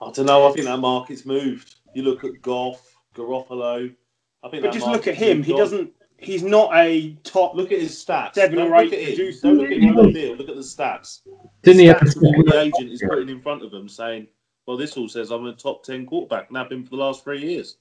I 0.00 0.10
don't 0.12 0.26
know. 0.26 0.48
I 0.48 0.52
think 0.52 0.66
that 0.66 0.78
market's 0.78 1.26
moved. 1.26 1.76
You 1.94 2.02
look 2.02 2.24
at 2.24 2.40
Goff, 2.42 2.89
Garoppolo. 3.20 3.94
I 4.42 4.48
think. 4.48 4.62
But 4.62 4.68
that 4.68 4.78
just 4.78 4.86
look 4.86 5.06
at 5.06 5.14
him. 5.14 5.42
He 5.42 5.52
does't. 5.52 5.92
He's 6.18 6.42
not 6.42 6.70
a 6.74 7.16
top. 7.24 7.54
Look 7.54 7.72
at 7.72 7.80
his 7.80 7.92
stats. 7.92 8.34
Seven 8.34 8.58
Don't 8.58 8.70
or 8.72 8.84
look 8.84 8.92
eight 8.92 9.08
at 9.10 9.16
producer. 9.16 9.40
Don't 9.42 9.58
look 9.58 9.70
at 9.70 9.78
him 9.78 9.98
on 9.98 10.06
the 10.06 10.12
field. 10.12 10.38
Look 10.38 10.48
at 10.50 10.56
the 10.56 10.60
stats. 10.60 11.20
Didn't 11.62 11.80
he 11.80 11.86
have 11.86 11.96
Stats 11.96 12.16
of 12.16 12.22
what 12.22 12.46
the 12.46 12.52
the 12.52 12.60
agent 12.60 12.92
is 12.92 13.02
putting 13.08 13.30
in 13.30 13.40
front 13.40 13.62
of 13.64 13.72
him, 13.72 13.88
saying, 13.88 14.26
"Well, 14.66 14.76
this 14.76 14.96
all 14.96 15.08
says 15.08 15.30
I'm 15.30 15.46
a 15.46 15.54
top 15.54 15.82
ten 15.82 16.04
quarterback, 16.04 16.48
and 16.48 16.58
I've 16.58 16.68
been 16.68 16.84
for 16.84 16.90
the 16.90 16.96
last 16.96 17.24
three 17.24 17.40
years." 17.40 17.76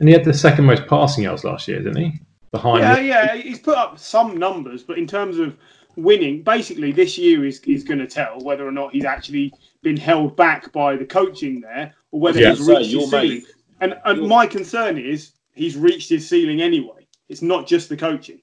and 0.00 0.08
he 0.08 0.12
had 0.12 0.24
the 0.24 0.34
second 0.34 0.64
most 0.64 0.86
passing 0.86 1.24
yards 1.24 1.44
last 1.44 1.68
year, 1.68 1.78
didn't 1.78 1.96
he? 1.96 2.12
Behind 2.50 2.80
Yeah, 2.80 2.98
yeah. 2.98 3.36
He's 3.36 3.58
put 3.58 3.76
up 3.76 3.98
some 3.98 4.36
numbers, 4.36 4.82
but 4.82 4.98
in 4.98 5.06
terms 5.06 5.38
of 5.38 5.56
winning, 5.96 6.42
basically 6.42 6.92
this 6.92 7.16
year 7.18 7.44
is 7.44 7.60
is 7.60 7.82
going 7.82 7.98
to 7.98 8.06
tell 8.06 8.40
whether 8.40 8.66
or 8.66 8.72
not 8.72 8.92
he's 8.92 9.04
actually 9.04 9.52
been 9.82 9.96
held 9.96 10.36
back 10.36 10.72
by 10.72 10.96
the 10.96 11.04
coaching 11.04 11.60
there, 11.60 11.94
or 12.12 12.20
whether 12.20 12.40
Yeah. 12.40 12.50
he's 12.50 12.66
So 12.66 12.76
reached 12.76 12.90
your 12.90 13.02
his 13.02 13.10
ceiling. 13.10 13.44
Mate, 13.80 13.92
And, 13.92 14.00
and 14.04 14.28
my 14.28 14.46
concern 14.46 14.98
is 14.98 15.32
he's 15.54 15.76
reached 15.76 16.08
his 16.08 16.28
ceiling 16.28 16.60
anyway. 16.60 17.06
It's 17.28 17.42
not 17.42 17.66
just 17.66 17.88
the 17.88 17.96
coaching. 17.96 18.40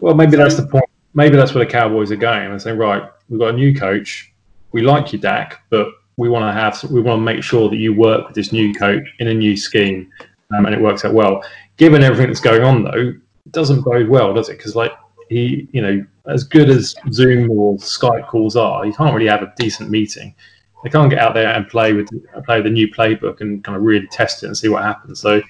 Well, 0.00 0.14
maybe 0.14 0.36
that's 0.36 0.56
the 0.56 0.66
point. 0.66 0.84
Maybe 1.14 1.36
that's 1.36 1.54
where 1.54 1.64
the 1.64 1.70
Cowboys 1.70 2.10
are 2.10 2.16
going. 2.16 2.48
They're 2.48 2.58
saying, 2.58 2.78
right, 2.78 3.02
we've 3.28 3.38
got 3.38 3.54
a 3.54 3.56
new 3.56 3.74
coach. 3.74 4.32
we 4.72 4.82
like 4.82 5.12
you, 5.12 5.18
Dak, 5.18 5.60
but 5.68 5.88
we 6.16 6.28
want 6.28 6.44
to 6.44 6.52
have 6.52 6.82
we 6.90 7.00
want 7.00 7.18
to 7.18 7.24
make 7.24 7.42
sure 7.42 7.68
that 7.68 7.76
you 7.76 7.94
work 7.94 8.26
with 8.26 8.34
this 8.34 8.52
new 8.52 8.72
coach 8.74 9.06
in 9.18 9.28
a 9.28 9.34
new 9.34 9.56
scheme, 9.56 10.10
um, 10.56 10.66
and 10.66 10.74
it 10.74 10.80
works 10.80 11.04
out 11.04 11.14
well. 11.14 11.42
Given 11.76 12.02
everything 12.02 12.28
that's 12.28 12.40
going 12.40 12.62
on, 12.62 12.84
though, 12.84 13.12
it 13.46 13.52
doesn't 13.52 13.82
bode 13.82 14.08
well, 14.08 14.32
does 14.32 14.48
it? 14.48 14.58
Because 14.58 14.76
like 14.76 14.92
he, 15.28 15.68
you 15.72 15.82
know, 15.82 16.04
as 16.26 16.44
good 16.44 16.70
as 16.70 16.94
Zoom 17.10 17.50
or 17.50 17.76
Skype 17.76 18.26
calls 18.28 18.56
are, 18.56 18.86
you 18.86 18.92
can't 18.92 19.14
really 19.14 19.28
have 19.28 19.42
a 19.42 19.52
decent 19.56 19.90
meeting. 19.90 20.34
They 20.82 20.90
can't 20.90 21.10
get 21.10 21.20
out 21.20 21.34
there 21.34 21.48
and 21.48 21.68
play 21.68 21.92
with 21.92 22.08
play 22.44 22.60
the 22.60 22.70
new 22.70 22.88
playbook 22.92 23.40
and 23.40 23.62
kind 23.62 23.76
of 23.76 23.82
really 23.82 24.06
test 24.08 24.42
it 24.42 24.46
and 24.46 24.56
see 24.56 24.68
what 24.68 24.82
happens. 24.82 25.20
So 25.20 25.40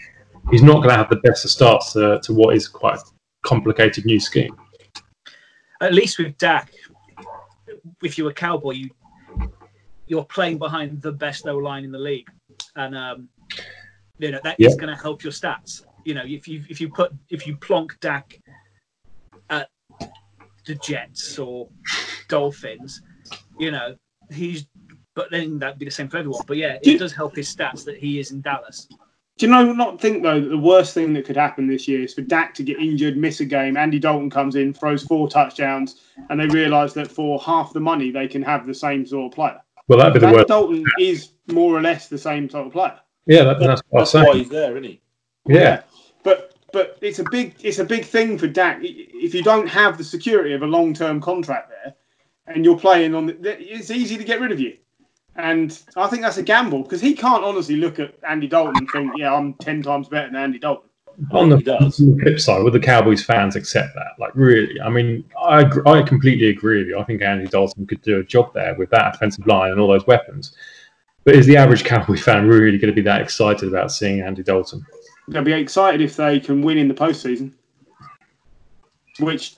he's 0.51 0.63
not 0.63 0.77
going 0.77 0.91
to 0.91 0.97
have 0.97 1.09
the 1.09 1.17
best 1.17 1.45
of 1.45 1.51
starts 1.51 1.93
to, 1.95 2.21
to 2.23 2.35
what 2.35 2.55
is 2.55 2.69
quite 2.69 2.99
a 2.99 3.03
complicated 3.43 4.05
new 4.05 4.21
scheme. 4.21 4.57
At 5.81 5.95
least 5.95 6.19
with 6.19 6.37
Dak, 6.37 6.71
if 8.03 8.19
you're 8.19 8.31
a 8.31 8.35
cowboy, 8.35 8.73
you 8.73 8.91
you're 10.07 10.25
playing 10.25 10.59
behind 10.59 11.01
the 11.01 11.13
best 11.13 11.47
O 11.47 11.57
line 11.57 11.85
in 11.85 11.93
the 11.93 11.99
league, 11.99 12.29
and 12.77 12.95
um, 12.97 13.29
you 14.19 14.31
know 14.31 14.41
that 14.45 14.57
is 14.59 14.75
Yeah. 14.75 14.81
going 14.81 14.95
to 14.95 15.01
help 15.01 15.23
your 15.25 15.33
stats. 15.33 15.83
You 16.05 16.15
know, 16.15 16.25
if 16.27 16.47
you 16.47 16.63
if 16.69 16.81
you 16.81 16.91
put 16.91 17.13
if 17.31 17.47
you 17.47 17.57
plonk 17.57 17.99
Dak 18.01 18.39
at 19.49 19.71
the 20.67 20.75
Jets 20.75 21.39
or 21.39 21.69
Dolphins, 22.29 23.01
you 23.59 23.71
know 23.71 23.97
he's. 24.31 24.67
But 25.15 25.31
then 25.31 25.59
that'd 25.59 25.79
be 25.79 25.85
the 25.85 25.91
same 25.91 26.09
for 26.09 26.19
everyone. 26.19 26.43
But 26.47 26.57
yeah, 26.57 26.79
Do- 26.83 26.93
it 26.93 26.99
does 26.99 27.13
help 27.13 27.37
his 27.37 27.55
stats 27.55 27.85
that 27.85 27.99
he 27.99 28.19
is 28.19 28.31
in 28.31 28.41
Dallas. 28.41 28.89
Do 29.39 29.47
you 29.47 29.53
know, 29.53 29.73
not 29.73 30.01
think 30.01 30.23
though 30.23 30.41
that 30.41 30.49
the 30.49 30.59
worst 30.59 30.95
thing 30.95 31.13
that 31.15 31.25
could 31.25 31.37
happen 31.37 31.67
this 31.67 31.89
year 31.89 32.03
is 32.03 32.15
for 32.15 32.21
Dak 32.21 32.55
to 32.55 32.63
get 32.63 32.79
injured, 32.79 33.17
miss 33.17 33.41
a 33.41 33.45
game. 33.45 33.77
Andy 33.77 33.99
Dalton 33.99 34.31
comes 34.31 34.57
in, 34.57 34.75
throws 34.75 35.03
four 35.03 35.29
touchdowns, 35.29 36.03
and 36.29 36.39
they 36.39 36.47
realise 36.47 36.93
that 36.93 37.11
for 37.11 37.41
half 37.41 37.73
the 37.73 37.81
money 37.81 38.11
they 38.11 38.29
can 38.29 38.43
have 38.43 38.67
the 38.67 38.75
same 38.75 39.07
sort 39.07 39.33
of 39.33 39.35
player. 39.35 39.61
Well, 39.89 39.99
that'd 39.99 40.15
be 40.15 40.21
the 40.21 40.27
Andy 40.27 40.37
worst. 40.37 40.49
Dalton 40.49 40.85
is 40.99 41.31
more 41.51 41.75
or 41.75 41.81
less 41.81 42.09
the 42.09 42.19
same 42.19 42.49
sort 42.49 42.67
of 42.67 42.73
player. 42.73 43.01
Yeah, 43.27 43.45
that, 43.45 43.59
that's 43.59 43.83
what 43.89 44.01
I 44.01 44.03
That's 44.03 44.15
why 44.15 44.37
he's 44.37 44.49
there, 44.49 44.73
isn't 44.73 44.85
he? 44.85 45.01
Yeah, 45.47 45.83
But 46.23 46.55
but 46.73 46.99
it's 47.01 47.19
a 47.19 47.25
big 47.31 47.57
it's 47.63 47.79
a 47.79 47.85
big 47.85 48.05
thing 48.05 48.39
for 48.39 48.47
Dak 48.47 48.79
if 48.83 49.35
you 49.35 49.43
don't 49.43 49.67
have 49.67 49.99
the 49.99 50.05
security 50.05 50.53
of 50.53 50.63
a 50.63 50.67
long 50.67 50.95
term 50.95 51.21
contract 51.21 51.71
there, 51.71 51.95
and 52.47 52.65
you're 52.65 52.79
playing 52.79 53.15
on 53.15 53.27
the, 53.27 53.61
it's 53.61 53.91
easy 53.91 54.17
to 54.17 54.25
get 54.25 54.41
rid 54.41 54.53
of 54.53 54.61
you. 54.61 54.77
And 55.37 55.79
I 55.97 56.09
think 56.09 56.23
that's 56.23 56.37
a 56.37 56.43
gamble 56.43 56.83
because 56.83 57.01
he 57.01 57.15
can't 57.15 57.43
honestly 57.43 57.77
look 57.77 57.99
at 57.99 58.15
Andy 58.29 58.47
Dalton 58.47 58.75
and 58.77 58.91
think, 58.91 59.13
yeah, 59.17 59.33
I'm 59.35 59.55
ten 59.55 59.83
times 59.83 60.09
better 60.09 60.27
than 60.27 60.37
Andy 60.37 60.59
Dalton. 60.59 60.89
on 61.31 61.49
the, 61.49 61.59
does. 61.59 62.01
on 62.01 62.17
the 62.17 62.23
flip 62.23 62.39
side, 62.39 62.63
would 62.63 62.75
the 62.75 62.81
Cowboys 62.81 63.25
fans 63.25 63.57
accept 63.57 63.95
that? 63.95 64.13
Like, 64.19 64.33
really? 64.35 64.79
I 64.81 64.91
mean, 64.91 65.25
I 65.43 65.65
I 65.87 66.03
completely 66.03 66.49
agree 66.51 66.79
with 66.79 66.89
you. 66.89 66.99
I 66.99 67.05
think 67.05 67.23
Andy 67.23 67.47
Dalton 67.47 67.87
could 67.87 68.03
do 68.03 68.21
a 68.21 68.25
job 68.25 68.53
there 68.53 68.75
with 68.75 68.91
that 68.91 69.15
offensive 69.15 69.47
line 69.47 69.71
and 69.71 69.81
all 69.81 69.89
those 69.89 70.07
weapons. 70.07 70.55
But 71.25 71.37
is 71.37 71.47
the 71.47 71.57
average 71.57 71.85
Cowboy 71.85 72.17
fan 72.19 72.47
really 72.47 72.77
going 72.79 72.93
to 72.93 72.95
be 72.95 73.03
that 73.03 73.23
excited 73.23 73.69
about 73.69 73.91
seeing 73.91 74.21
Andy 74.21 74.43
Dalton? 74.43 74.85
They'll 75.29 75.43
be 75.45 75.53
excited 75.53 76.01
if 76.03 76.17
they 76.17 76.41
can 76.41 76.61
win 76.63 76.77
in 76.77 76.89
the 76.89 76.95
postseason, 76.95 77.53
which 79.21 79.55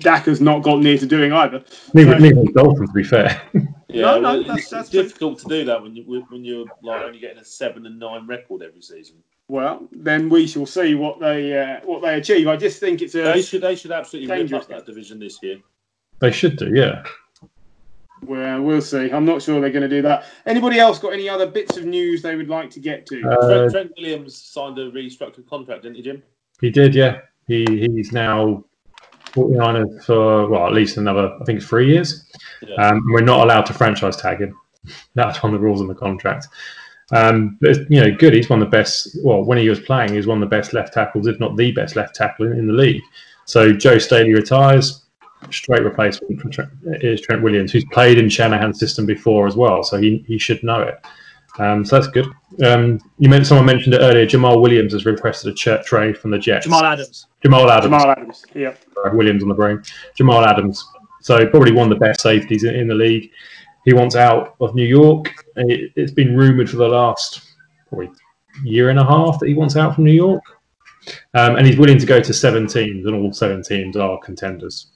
Dak 0.00 0.24
has 0.24 0.40
not 0.40 0.62
got 0.64 0.80
near 0.80 0.98
to 0.98 1.06
doing 1.06 1.32
either. 1.32 1.62
Neither, 1.94 2.12
So- 2.12 2.18
neither 2.18 2.52
Dalton, 2.54 2.86
to 2.88 2.92
be 2.92 3.04
fair. 3.04 3.40
Yeah, 3.88 4.02
No, 4.02 4.14
no, 4.20 4.22
well, 4.22 4.38
that's- 4.42 4.58
it's, 4.58 4.70
that's 4.70 4.82
it's 4.88 4.90
true. 4.90 5.02
difficult 5.04 5.38
to 5.40 5.48
do 5.48 5.64
that 5.64 5.82
when 5.82 5.94
you 5.94 6.02
when 6.28 6.44
you're 6.44 6.66
like 6.82 7.02
only 7.02 7.18
getting 7.20 7.38
a 7.38 7.44
seven 7.44 7.86
and 7.86 7.98
nine 7.98 8.26
record 8.26 8.62
every 8.62 8.82
season. 8.82 9.16
Well, 9.48 9.86
then 9.92 10.28
we 10.28 10.48
shall 10.48 10.66
see 10.66 10.94
what 10.96 11.20
they 11.20 11.56
uh, 11.56 11.80
what 11.84 12.02
they 12.02 12.16
achieve. 12.16 12.48
I 12.48 12.56
just 12.56 12.80
think 12.80 13.00
it's 13.00 13.14
a 13.14 13.22
They 13.22 13.42
should 13.42 13.62
they 13.62 13.76
should 13.76 13.92
absolutely 13.92 14.28
rip 14.30 14.38
Dangerous. 14.40 14.62
up 14.64 14.68
that 14.70 14.86
division 14.86 15.20
this 15.20 15.38
year. 15.40 15.58
they 16.18 16.32
should 16.32 16.56
do, 16.56 16.72
yeah. 16.74 17.04
well, 18.22 18.60
we'll 18.62 18.80
see. 18.80 19.10
I'm 19.12 19.24
not 19.24 19.40
sure 19.42 19.60
they're 19.60 19.70
going 19.70 19.88
to 19.88 19.94
do 19.96 20.02
that. 20.02 20.24
Anybody 20.46 20.78
else 20.80 20.98
got 20.98 21.12
any 21.12 21.28
other 21.28 21.46
bits 21.46 21.76
of 21.76 21.84
news 21.84 22.22
they 22.22 22.34
would 22.34 22.48
like 22.48 22.70
to 22.70 22.80
get 22.80 23.06
to? 23.06 23.22
Uh, 23.28 23.46
Trent, 23.48 23.70
Trent 23.72 23.92
Williams 23.98 24.36
signed 24.36 24.78
a 24.78 24.90
restructured 24.90 25.46
contract, 25.48 25.82
didn't 25.82 25.96
he, 25.96 26.02
Jim? 26.02 26.22
He 26.60 26.70
did, 26.70 26.94
yeah. 26.94 27.20
He 27.46 27.64
He's 27.94 28.10
now 28.12 28.64
49 29.36 30.00
for, 30.00 30.48
well, 30.48 30.66
at 30.66 30.72
least 30.72 30.96
another, 30.96 31.36
I 31.40 31.44
think, 31.44 31.62
three 31.62 31.92
years. 31.92 32.24
Yeah. 32.62 32.74
Um, 32.76 33.02
we're 33.12 33.20
not 33.20 33.44
allowed 33.44 33.66
to 33.66 33.74
franchise 33.74 34.16
tag 34.16 34.40
him. 34.40 34.58
That's 35.14 35.42
one 35.42 35.54
of 35.54 35.60
the 35.60 35.64
rules 35.64 35.80
in 35.82 35.86
the 35.86 35.94
contract. 35.94 36.48
Um, 37.12 37.58
but 37.60 37.88
you 37.90 38.00
know, 38.00 38.10
good. 38.16 38.34
He's 38.34 38.48
one 38.48 38.62
of 38.62 38.66
the 38.66 38.76
best. 38.76 39.18
Well, 39.22 39.44
when 39.44 39.58
he 39.58 39.68
was 39.68 39.78
playing, 39.78 40.10
he 40.10 40.16
was 40.16 40.26
one 40.26 40.42
of 40.42 40.48
the 40.48 40.56
best 40.56 40.72
left 40.72 40.92
tackles, 40.92 41.26
if 41.26 41.38
not 41.38 41.56
the 41.56 41.70
best 41.70 41.94
left 41.94 42.14
tackle 42.14 42.46
in, 42.46 42.58
in 42.58 42.66
the 42.66 42.72
league. 42.72 43.02
So 43.44 43.72
Joe 43.72 43.98
Staley 43.98 44.32
retires. 44.32 45.02
Straight 45.50 45.84
replacement 45.84 46.52
Trent, 46.52 46.70
is 46.86 47.20
Trent 47.20 47.42
Williams, 47.42 47.70
who's 47.70 47.84
played 47.92 48.18
in 48.18 48.28
Shanahan's 48.28 48.80
system 48.80 49.06
before 49.06 49.46
as 49.46 49.54
well. 49.54 49.84
So 49.84 49.98
he, 49.98 50.24
he 50.26 50.38
should 50.38 50.64
know 50.64 50.80
it. 50.80 50.98
Um, 51.58 51.84
so 51.84 51.96
that's 51.98 52.08
good. 52.08 52.26
Um, 52.64 53.00
you 53.18 53.28
meant 53.28 53.46
someone 53.46 53.66
mentioned 53.66 53.94
it 53.94 53.98
earlier. 54.00 54.26
Jamal 54.26 54.60
Williams 54.60 54.92
has 54.92 55.06
requested 55.06 55.52
a 55.52 55.54
ch- 55.54 55.84
trade 55.86 56.18
from 56.18 56.30
the 56.30 56.38
Jets. 56.38 56.64
Jamal 56.64 56.84
Adams. 56.84 57.26
Jamal 57.42 57.70
Adams. 57.70 57.84
Jamal 57.86 58.10
Adams. 58.10 58.44
Yeah. 58.54 58.74
Williams 59.12 59.42
on 59.42 59.48
the 59.48 59.54
brain. 59.54 59.82
Jamal 60.16 60.44
Adams. 60.44 60.84
So 61.22 61.46
probably 61.48 61.72
one 61.72 61.90
of 61.90 61.98
the 61.98 62.04
best 62.04 62.20
safeties 62.20 62.64
in, 62.64 62.74
in 62.74 62.88
the 62.88 62.94
league. 62.94 63.30
He 63.84 63.92
wants 63.94 64.16
out 64.16 64.56
of 64.60 64.74
New 64.74 64.84
York. 64.86 65.32
It, 65.56 65.92
it's 65.96 66.12
been 66.12 66.36
rumored 66.36 66.68
for 66.68 66.76
the 66.76 66.88
last 66.88 67.40
probably 67.88 68.10
year 68.64 68.90
and 68.90 68.98
a 68.98 69.04
half 69.04 69.38
that 69.38 69.48
he 69.48 69.54
wants 69.54 69.76
out 69.76 69.94
from 69.94 70.04
New 70.04 70.12
York. 70.12 70.42
Um, 71.34 71.56
and 71.56 71.66
he's 71.66 71.78
willing 71.78 71.98
to 71.98 72.06
go 72.06 72.20
to 72.20 72.32
seven 72.34 72.66
teams, 72.66 73.06
and 73.06 73.14
all 73.14 73.32
seven 73.32 73.62
teams 73.62 73.96
are 73.96 74.18
contenders. 74.18 74.88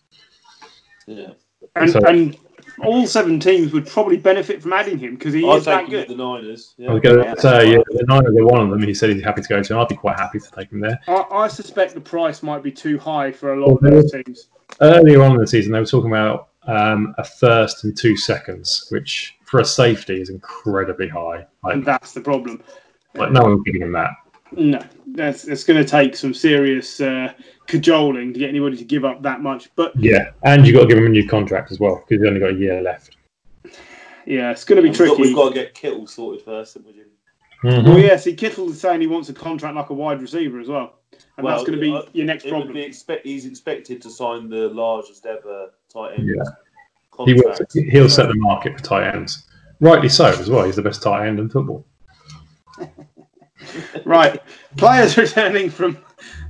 Yeah. 1.06 1.30
And, 1.76 1.90
So- 1.90 2.00
and 2.06 2.36
all 2.84 3.06
seven 3.06 3.38
teams 3.40 3.72
would 3.72 3.86
probably 3.86 4.16
benefit 4.16 4.62
from 4.62 4.72
adding 4.72 4.98
him 4.98 5.14
because 5.16 5.34
he 5.34 5.44
I'll 5.48 5.56
is 5.56 5.64
that 5.66 5.80
take 5.80 5.86
him 5.88 5.90
good. 5.92 6.08
the 6.08 6.14
Niners. 6.16 6.74
I 6.78 6.82
Yeah. 6.82 6.92
was 6.92 7.00
going 7.02 7.24
to 7.34 7.40
say, 7.40 7.72
yeah, 7.72 7.78
the 7.88 8.04
Niners 8.08 8.36
are 8.36 8.46
one 8.46 8.60
of 8.60 8.70
them. 8.70 8.82
He 8.82 8.94
said 8.94 9.10
he's 9.10 9.22
happy 9.22 9.42
to 9.42 9.48
go 9.48 9.62
to, 9.62 9.72
and 9.72 9.82
I'd 9.82 9.88
be 9.88 9.96
quite 9.96 10.18
happy 10.18 10.38
to 10.40 10.50
take 10.50 10.70
him 10.72 10.80
there. 10.80 10.98
I, 11.08 11.24
I 11.30 11.48
suspect 11.48 11.94
the 11.94 12.00
price 12.00 12.42
might 12.42 12.62
be 12.62 12.72
too 12.72 12.98
high 12.98 13.32
for 13.32 13.52
a 13.54 13.60
lot 13.66 13.76
of 13.76 13.82
those 13.82 14.12
teams. 14.12 14.48
Earlier 14.80 15.22
on 15.22 15.32
in 15.32 15.38
the 15.38 15.46
season, 15.46 15.72
they 15.72 15.80
were 15.80 15.86
talking 15.86 16.10
about 16.10 16.48
um, 16.66 17.14
a 17.18 17.24
first 17.24 17.84
and 17.84 17.96
two 17.96 18.16
seconds, 18.16 18.86
which 18.90 19.36
for 19.44 19.60
a 19.60 19.64
safety 19.64 20.20
is 20.20 20.30
incredibly 20.30 21.08
high. 21.08 21.46
Like, 21.64 21.74
And 21.74 21.84
that's 21.84 22.12
the 22.12 22.20
problem. 22.20 22.62
like 23.14 23.32
no 23.32 23.42
one's 23.42 23.62
giving 23.64 23.82
him 23.82 23.92
that. 23.92 24.10
No, 24.52 24.80
that's 25.06 25.46
it's 25.46 25.62
going 25.64 25.82
to 25.82 25.88
take 25.88 26.16
some 26.16 26.34
serious 26.34 27.00
uh, 27.00 27.32
cajoling 27.70 28.32
to 28.34 28.38
get 28.38 28.48
anybody 28.48 28.76
to 28.76 28.84
give 28.84 29.04
up 29.04 29.22
that 29.22 29.40
much. 29.40 29.70
But 29.76 29.92
Yeah, 29.96 30.30
and 30.42 30.66
you've 30.66 30.74
got 30.74 30.82
to 30.82 30.88
give 30.88 30.98
him 30.98 31.06
a 31.06 31.08
new 31.10 31.26
contract 31.26 31.70
as 31.72 31.78
well 31.80 31.96
because 31.96 32.20
he's 32.20 32.26
only 32.28 32.40
got 32.40 32.50
a 32.50 32.54
year 32.54 32.82
left. 32.82 33.16
yeah, 34.26 34.50
it's 34.50 34.64
going 34.64 34.76
to 34.76 34.82
be 34.82 34.88
We've 34.90 34.98
got, 34.98 35.06
tricky. 35.06 35.22
we've 35.22 35.34
got 35.36 35.48
to 35.48 35.54
get 35.54 35.74
Kittle 35.74 36.06
sorted 36.06 36.44
first, 36.44 36.74
haven't 36.74 36.88
we, 36.88 36.94
Jim? 36.98 37.06
Mm-hmm. 37.64 37.88
Well, 37.88 37.98
yeah, 37.98 38.16
see, 38.16 38.34
Kittle 38.34 38.70
is 38.70 38.80
saying 38.80 39.00
he 39.00 39.06
wants 39.06 39.28
a 39.28 39.32
contract 39.34 39.76
like 39.76 39.90
a 39.90 39.94
wide 39.94 40.20
receiver 40.20 40.58
as 40.60 40.68
well, 40.68 40.94
and 41.36 41.46
that's 41.46 41.62
going 41.62 41.72
to 41.74 41.80
be 41.80 41.94
uh, 41.94 42.02
your 42.12 42.26
next 42.26 42.44
It 42.44 42.52
would 42.52 42.58
problem. 42.60 42.74
be 42.74 42.82
expect, 42.82 43.26
he's 43.26 43.46
expected 43.46 44.00
to 44.02 44.10
sign 44.10 44.48
the 44.48 44.68
largest 44.70 45.26
ever 45.26 45.70
tight 45.92 46.18
end 46.18 46.28
Yeah. 46.28 47.24
He 47.26 47.34
will, 47.34 47.54
he'll 47.90 48.08
set 48.08 48.28
the 48.28 48.34
market 48.36 48.78
for 48.78 48.82
tight 48.84 49.14
ends. 49.14 49.46
Rightly 49.80 50.08
so 50.08 50.26
as 50.26 50.48
well. 50.48 50.64
He's 50.64 50.76
the 50.76 50.82
best 50.82 51.02
tight 51.02 51.26
end 51.26 51.38
in 51.38 51.48
football. 51.48 51.84
Right, 54.04 54.40
players 54.78 55.16
returning 55.18 55.68
from. 55.70 55.98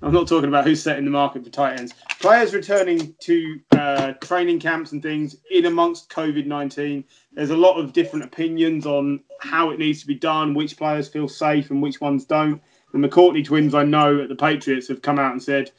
I'm 0.03 0.13
not 0.13 0.29
talking 0.29 0.49
about 0.49 0.65
who's 0.65 0.83
setting 0.83 1.05
the 1.05 1.11
market 1.11 1.45
for 1.45 1.51
tight 1.51 1.79
ends. 1.79 1.95
Players 2.21 2.55
returning 2.55 3.15
to 3.21 3.61
uh, 3.73 4.13
training 4.23 4.61
camps 4.61 4.93
and 4.93 5.03
things 5.03 5.37
in 5.51 5.67
amongst 5.67 6.11
COVID 6.11 6.47
19. 6.47 7.05
There's 7.33 7.51
a 7.51 7.57
lot 7.57 7.79
of 7.79 7.93
different 7.93 8.25
opinions 8.25 8.87
on 8.87 9.21
how 9.41 9.71
it 9.71 9.79
needs 9.79 10.01
to 10.01 10.07
be 10.07 10.15
done, 10.15 10.55
which 10.55 10.77
players 10.77 11.09
feel 11.09 11.29
safe 11.29 11.71
and 11.71 11.83
which 11.83 12.01
ones 12.01 12.25
don't. 12.25 12.61
The 12.93 12.99
McCourty 12.99 13.45
twins, 13.45 13.75
I 13.75 13.85
know, 13.85 14.21
at 14.21 14.29
the 14.29 14.37
Patriots 14.37 14.89
have 14.89 15.03
come 15.03 15.19
out 15.19 15.33
and 15.33 15.43
said 15.43 15.71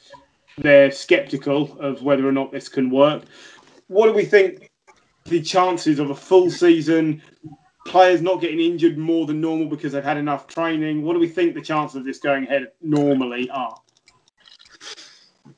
they're 0.58 0.90
skeptical 0.90 1.78
of 1.80 2.02
whether 2.02 2.26
or 2.26 2.32
not 2.32 2.52
this 2.52 2.68
can 2.68 2.90
work. 2.90 3.24
What 3.88 4.06
do 4.06 4.12
we 4.12 4.24
think 4.24 4.70
the 5.24 5.42
chances 5.42 5.98
of 5.98 6.10
a 6.10 6.14
full 6.14 6.50
season, 6.50 7.22
players 7.86 8.22
not 8.22 8.40
getting 8.40 8.60
injured 8.60 8.96
more 8.98 9.26
than 9.26 9.40
normal 9.40 9.66
because 9.66 9.92
they've 9.92 10.04
had 10.04 10.16
enough 10.16 10.46
training? 10.46 11.02
What 11.02 11.14
do 11.14 11.18
we 11.20 11.28
think 11.28 11.54
the 11.54 11.60
chances 11.60 11.96
of 11.96 12.04
this 12.04 12.18
going 12.18 12.44
ahead 12.44 12.68
normally 12.80 13.50
are? 13.50 13.76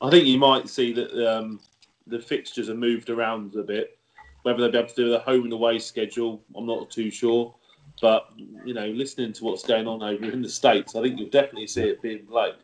I 0.00 0.10
think 0.10 0.26
you 0.26 0.38
might 0.38 0.68
see 0.68 0.92
that 0.92 1.12
um, 1.26 1.60
the 2.06 2.18
fixtures 2.18 2.68
are 2.68 2.74
moved 2.74 3.10
around 3.10 3.54
a 3.56 3.62
bit. 3.62 3.98
Whether 4.42 4.60
they'll 4.62 4.72
be 4.72 4.78
able 4.78 4.88
to 4.88 4.94
do 4.94 5.10
the 5.10 5.20
home 5.20 5.44
and 5.44 5.52
away 5.52 5.78
schedule, 5.78 6.42
I'm 6.56 6.66
not 6.66 6.90
too 6.90 7.10
sure. 7.10 7.54
But 8.02 8.28
you 8.64 8.74
know, 8.74 8.86
listening 8.88 9.32
to 9.34 9.44
what's 9.44 9.64
going 9.64 9.86
on 9.86 10.02
over 10.02 10.24
in 10.30 10.42
the 10.42 10.48
states, 10.48 10.94
I 10.96 11.02
think 11.02 11.18
you'll 11.18 11.30
definitely 11.30 11.66
see 11.66 11.82
it 11.84 12.02
being 12.02 12.26
played. 12.26 12.54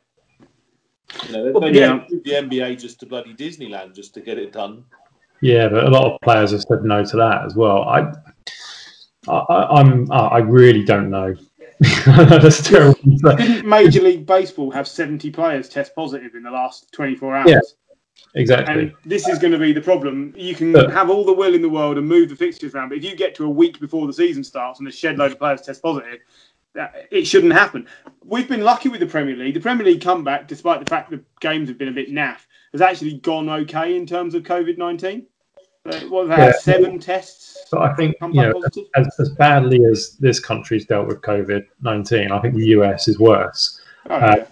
You 1.27 1.33
know, 1.33 1.53
Well, 1.53 1.61
they 1.61 1.79
yeah. 1.79 1.95
moved 2.11 2.25
the 2.25 2.33
NBA 2.33 2.81
just 2.81 3.01
to 3.01 3.07
bloody 3.07 3.35
Disneyland 3.35 3.95
just 3.95 4.15
to 4.15 4.21
get 4.21 4.39
it 4.39 4.53
done. 4.53 4.85
Yeah, 5.41 5.69
but 5.69 5.85
a 5.85 5.91
lot 5.91 6.13
of 6.13 6.21
players 6.21 6.51
have 6.51 6.63
said 6.63 6.85
no 6.85 7.05
to 7.05 7.17
that 7.17 7.45
as 7.47 7.55
well. 7.55 7.83
I, 7.85 8.13
I 9.29 9.67
I'm, 9.71 10.11
I 10.11 10.39
really 10.39 10.85
don't 10.85 11.11
know. 11.11 11.35
That's 12.07 12.63
terrible. 12.63 12.99
Didn't 13.37 13.67
Major 13.67 14.03
League 14.03 14.27
Baseball 14.27 14.71
have 14.71 14.87
70 14.87 15.31
players 15.31 15.69
test 15.69 15.95
positive 15.95 16.35
in 16.35 16.43
the 16.43 16.51
last 16.51 16.93
24 16.93 17.37
hours? 17.37 17.51
Yeah. 17.51 17.61
exactly. 18.35 18.75
And 18.75 18.95
this 19.07 19.27
is 19.29 19.39
going 19.39 19.53
to 19.53 19.59
be 19.59 19.73
the 19.73 19.81
problem. 19.81 20.35
You 20.37 20.55
can 20.55 20.73
Look. 20.73 20.91
have 20.91 21.09
all 21.09 21.25
the 21.25 21.33
will 21.33 21.55
in 21.55 21.63
the 21.63 21.71
world 21.71 21.97
and 21.97 22.07
move 22.07 22.29
the 22.29 22.37
fixtures 22.37 22.75
around, 22.75 22.91
but 22.91 22.99
if 22.99 23.05
you 23.05 23.17
get 23.17 23.35
to 23.37 23.45
a 23.45 23.51
week 23.51 23.81
before 23.81 24.07
the 24.07 24.13
season 24.13 24.45
starts 24.45 24.79
and 24.79 24.89
a 24.89 24.93
shed 24.93 25.17
load 25.17 25.33
of 25.33 25.39
players 25.39 25.63
test 25.63 25.83
positive, 25.83 26.21
it 27.11 27.27
shouldn't 27.27 27.53
happen. 27.53 27.87
We've 28.25 28.49
been 28.49 28.63
lucky 28.63 28.91
with 28.91 29.01
the 29.01 29.07
Premier 29.07 29.37
League. 29.37 29.55
The 29.55 29.61
Premier 29.61 29.87
League 29.87 30.03
comeback, 30.03 30.49
despite 30.49 30.85
the 30.85 30.89
fact 30.89 31.11
the 31.11 31.23
games 31.41 31.69
have 31.69 31.79
been 31.79 31.89
a 31.89 31.93
bit 31.93 32.11
naff, 32.11 32.41
has 32.73 32.81
actually 32.81 33.15
gone 33.15 33.49
okay 33.49 33.97
in 33.97 34.07
terms 34.07 34.35
of 34.35 34.43
COVID 34.43 34.79
nineteen. 34.79 35.27
What 35.85 36.29
they 36.29 36.37
Yeah. 36.37 36.53
seven 36.53 36.99
tests 36.99 37.57
But 37.71 37.81
I 37.83 37.95
think 37.95 38.17
you 38.21 38.43
know, 38.43 38.63
as, 38.97 39.09
as 39.19 39.31
badly 39.31 39.85
as 39.85 40.17
this 40.21 40.39
country's 40.39 40.85
dealt 40.85 41.07
with 41.07 41.23
COVID 41.23 41.65
nineteen, 41.81 42.33
I 42.33 42.41
think 42.41 42.55
the 42.55 42.67
US 42.79 43.09
is 43.09 43.19
worse. 43.19 43.81
Oh, 44.09 44.15
uh, 44.15 44.35
yeah. 44.39 44.45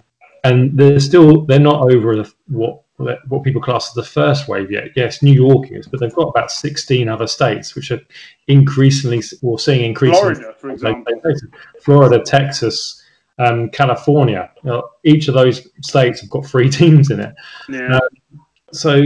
and 0.43 0.77
they're 0.77 0.99
still 0.99 1.45
they're 1.45 1.59
not 1.59 1.91
over 1.91 2.15
the, 2.15 2.33
what 2.47 2.81
what 3.27 3.43
people 3.43 3.61
class 3.61 3.89
as 3.89 3.93
the 3.93 4.03
first 4.03 4.47
wave 4.47 4.71
yet. 4.71 4.89
Yes, 4.95 5.21
New 5.21 5.33
York 5.33 5.71
is, 5.71 5.87
but 5.87 5.99
they've 5.99 6.13
got 6.13 6.29
about 6.29 6.51
sixteen 6.51 7.07
other 7.07 7.27
states 7.27 7.75
which 7.75 7.91
are 7.91 8.01
increasingly 8.47 9.21
or 9.41 9.59
seeing 9.59 9.85
increasingly 9.85 10.35
Florida, 10.35 10.55
for 10.59 10.69
example. 10.71 11.13
Florida, 11.81 12.23
Texas, 12.23 13.01
um, 13.37 13.69
California. 13.69 14.51
You 14.63 14.69
know, 14.71 14.89
each 15.03 15.27
of 15.27 15.33
those 15.35 15.67
states 15.81 16.21
have 16.21 16.29
got 16.29 16.45
three 16.45 16.69
teams 16.79 17.11
in 17.11 17.19
it. 17.19 17.35
Yeah. 17.69 17.97
Uh, 17.97 17.99
So 18.71 19.01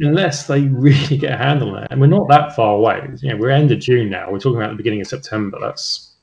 unless 0.00 0.46
they 0.46 0.62
really 0.62 1.16
get 1.18 1.32
a 1.32 1.36
handle 1.36 1.74
on 1.76 1.82
it, 1.84 1.88
and 1.90 2.00
we're 2.00 2.06
not 2.06 2.28
that 2.28 2.54
far 2.54 2.74
away. 2.76 3.08
You 3.22 3.30
know, 3.30 3.36
we're 3.36 3.50
end 3.50 3.70
of 3.72 3.78
June 3.80 4.10
now. 4.10 4.30
We're 4.30 4.38
talking 4.38 4.58
about 4.58 4.70
the 4.70 4.76
beginning 4.76 5.00
of 5.00 5.06
September. 5.06 5.58
That's 5.60 6.14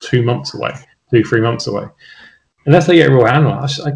two 0.00 0.22
months 0.22 0.54
away, 0.54 0.72
two 1.10 1.22
three 1.24 1.40
months 1.40 1.66
away. 1.66 1.84
Unless 2.66 2.86
they 2.86 2.96
get 2.96 3.10
a 3.10 3.14
real 3.14 3.26
handle, 3.26 3.52
I, 3.52 3.62
just- 3.66 3.86
I, 3.86 3.90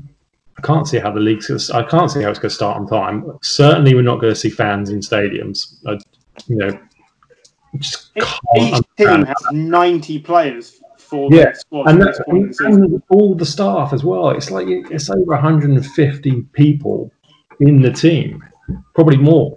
I 0.59 0.63
can't 0.63 0.87
see 0.89 0.99
how 0.99 1.11
the 1.13 1.21
league's. 1.21 1.47
Gonna, 1.49 1.85
I 1.85 1.89
can't 1.89 2.11
see 2.11 2.23
how 2.23 2.31
it's 2.31 2.39
going 2.39 2.51
to 2.51 2.55
start 2.55 2.77
on 2.79 2.87
time. 2.89 3.39
Certainly, 3.43 3.95
we're 3.95 4.03
not 4.03 4.21
going 4.21 4.33
to 4.35 4.39
see 4.39 4.51
fans 4.51 4.91
in 4.91 5.01
stadiums. 5.01 5.77
I, 5.87 5.99
you 6.49 6.57
know, 6.57 6.79
just 7.79 8.11
Each 8.57 8.81
team 8.97 9.25
has 9.25 9.37
90 9.53 10.19
players 10.21 10.81
for 10.99 11.29
Yeah, 11.33 11.53
squad 11.53 11.89
and, 11.89 12.01
at 12.03 12.07
that, 12.07 12.11
this 12.19 12.21
point 12.27 12.43
in 12.43 12.49
the 12.49 12.55
season. 12.55 12.83
and 12.85 13.03
all 13.11 13.35
the 13.35 13.47
staff 13.47 13.93
as 13.93 14.03
well. 14.05 14.31
It's 14.31 14.51
like 14.51 14.67
it's 14.69 15.09
over 15.11 15.25
150 15.35 16.43
people 16.53 17.13
in 17.61 17.81
the 17.81 17.93
team, 17.93 18.43
probably 18.95 19.17
more. 19.17 19.57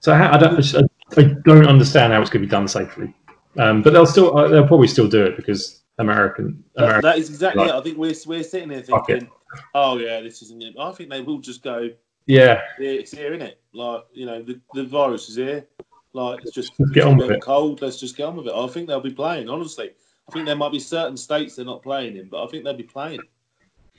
So 0.00 0.14
how, 0.14 0.32
I 0.32 0.38
don't, 0.38 0.74
I, 0.74 0.80
I 1.20 1.22
don't 1.44 1.66
understand 1.66 2.12
how 2.12 2.20
it's 2.20 2.30
going 2.30 2.42
to 2.42 2.46
be 2.46 2.50
done 2.50 2.68
safely. 2.68 3.14
Um, 3.58 3.82
but 3.82 3.92
they'll 3.92 4.06
still, 4.06 4.36
uh, 4.36 4.48
they'll 4.48 4.66
probably 4.66 4.86
still 4.88 5.08
do 5.08 5.24
it 5.24 5.36
because 5.36 5.82
American, 5.98 6.62
That, 6.76 6.84
American. 6.84 7.02
that 7.10 7.18
is 7.18 7.28
exactly 7.30 7.62
Like- 7.64 7.70
it. 7.70 7.76
I 7.76 7.80
think 7.82 7.98
we're, 7.98 8.14
we're 8.26 8.42
sitting 8.44 8.70
here 8.70 8.82
thinking, 8.82 9.28
oh, 9.74 9.98
yeah, 9.98 10.20
this 10.20 10.42
isn't 10.42 10.62
it. 10.62 10.74
I 10.78 10.92
think 10.92 11.10
they 11.10 11.20
will 11.20 11.38
just 11.38 11.62
go, 11.62 11.88
yeah, 12.26 12.60
yeah, 12.78 12.90
it's 12.90 13.10
here, 13.12 13.32
isn't 13.34 13.42
it? 13.46 13.60
Like, 13.72 14.04
you 14.12 14.26
know, 14.26 14.42
the, 14.42 14.60
the 14.74 14.84
virus 14.84 15.28
is 15.28 15.36
here. 15.36 15.66
Like, 16.12 16.40
it's 16.42 16.52
just 16.52 16.72
Let's 16.78 16.92
get 16.92 17.00
it's 17.00 17.06
on 17.06 17.14
a 17.14 17.18
with 17.18 17.28
bit 17.28 17.36
it. 17.38 17.42
cold. 17.42 17.82
Let's 17.82 17.98
just 17.98 18.16
get 18.16 18.24
on 18.24 18.36
with 18.36 18.46
it. 18.46 18.52
I 18.54 18.66
think 18.68 18.86
they'll 18.86 19.00
be 19.00 19.12
playing, 19.12 19.48
honestly. 19.48 19.90
I 20.28 20.32
think 20.32 20.46
there 20.46 20.56
might 20.56 20.72
be 20.72 20.78
certain 20.78 21.16
states 21.16 21.56
they're 21.56 21.64
not 21.64 21.82
playing 21.82 22.16
in, 22.16 22.28
but 22.28 22.44
I 22.44 22.46
think 22.48 22.64
they'll 22.64 22.74
be 22.76 22.82
playing. 22.82 23.20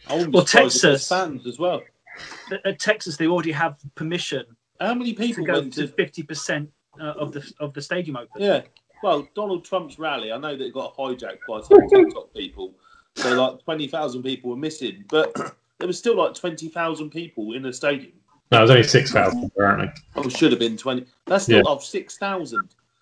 I 0.07 0.15
Well, 0.27 0.45
surprised 0.45 0.75
if 0.77 0.81
there's 0.81 0.81
Texas- 0.81 1.09
fans 1.09 1.47
as 1.47 1.59
well. 1.59 1.81
At- 2.51 2.65
At 2.65 2.79
Texas, 2.79 3.17
they 3.17 3.27
already 3.27 3.51
have 3.51 3.77
permission 3.95 4.45
How 4.79 4.93
many 4.93 5.13
to 5.13 5.17
people 5.19 5.45
go 5.45 5.53
went 5.53 5.73
to 5.73 5.87
to 5.87 5.93
fifty 5.93 6.23
percent 6.23 6.69
uh, 6.99 7.13
of 7.17 7.31
the 7.31 7.51
of 7.59 7.73
the 7.73 7.81
stadium 7.81 8.17
open. 8.17 8.41
Yeah. 8.41 8.61
Well, 9.01 9.27
Donald 9.33 9.63
Trump's 9.63 9.97
rally, 9.97 10.31
I 10.33 10.37
know 10.37 10.57
that 10.57 10.65
it 10.65 10.73
got 10.73 10.95
hijacked 10.97 11.39
by 11.47 11.61
some 11.61 11.87
TikTok 11.89 12.33
people. 12.33 12.73
So, 13.15 13.33
like, 13.41 13.63
20,000 13.63 14.23
people 14.23 14.49
were 14.49 14.57
missing. 14.57 15.05
But 15.09 15.33
there 15.77 15.87
was 15.87 15.97
still 15.97 16.17
like 16.17 16.33
20,000 16.33 17.09
people 17.09 17.53
in 17.53 17.61
the 17.63 17.71
stadium. 17.71 18.11
no, 18.51 18.57
it 18.57 18.61
was 18.61 18.71
only 18.71 18.83
6,000 18.83 19.45
apparently. 19.45 19.89
Oh, 20.15 20.23
it 20.23 20.31
should 20.35 20.51
have 20.51 20.59
been 20.59 20.75
20. 20.75 21.05
That's 21.27 21.45
still 21.45 21.63
Yeah. 21.65 21.71
of 21.71 21.81
6,000. 21.83 22.59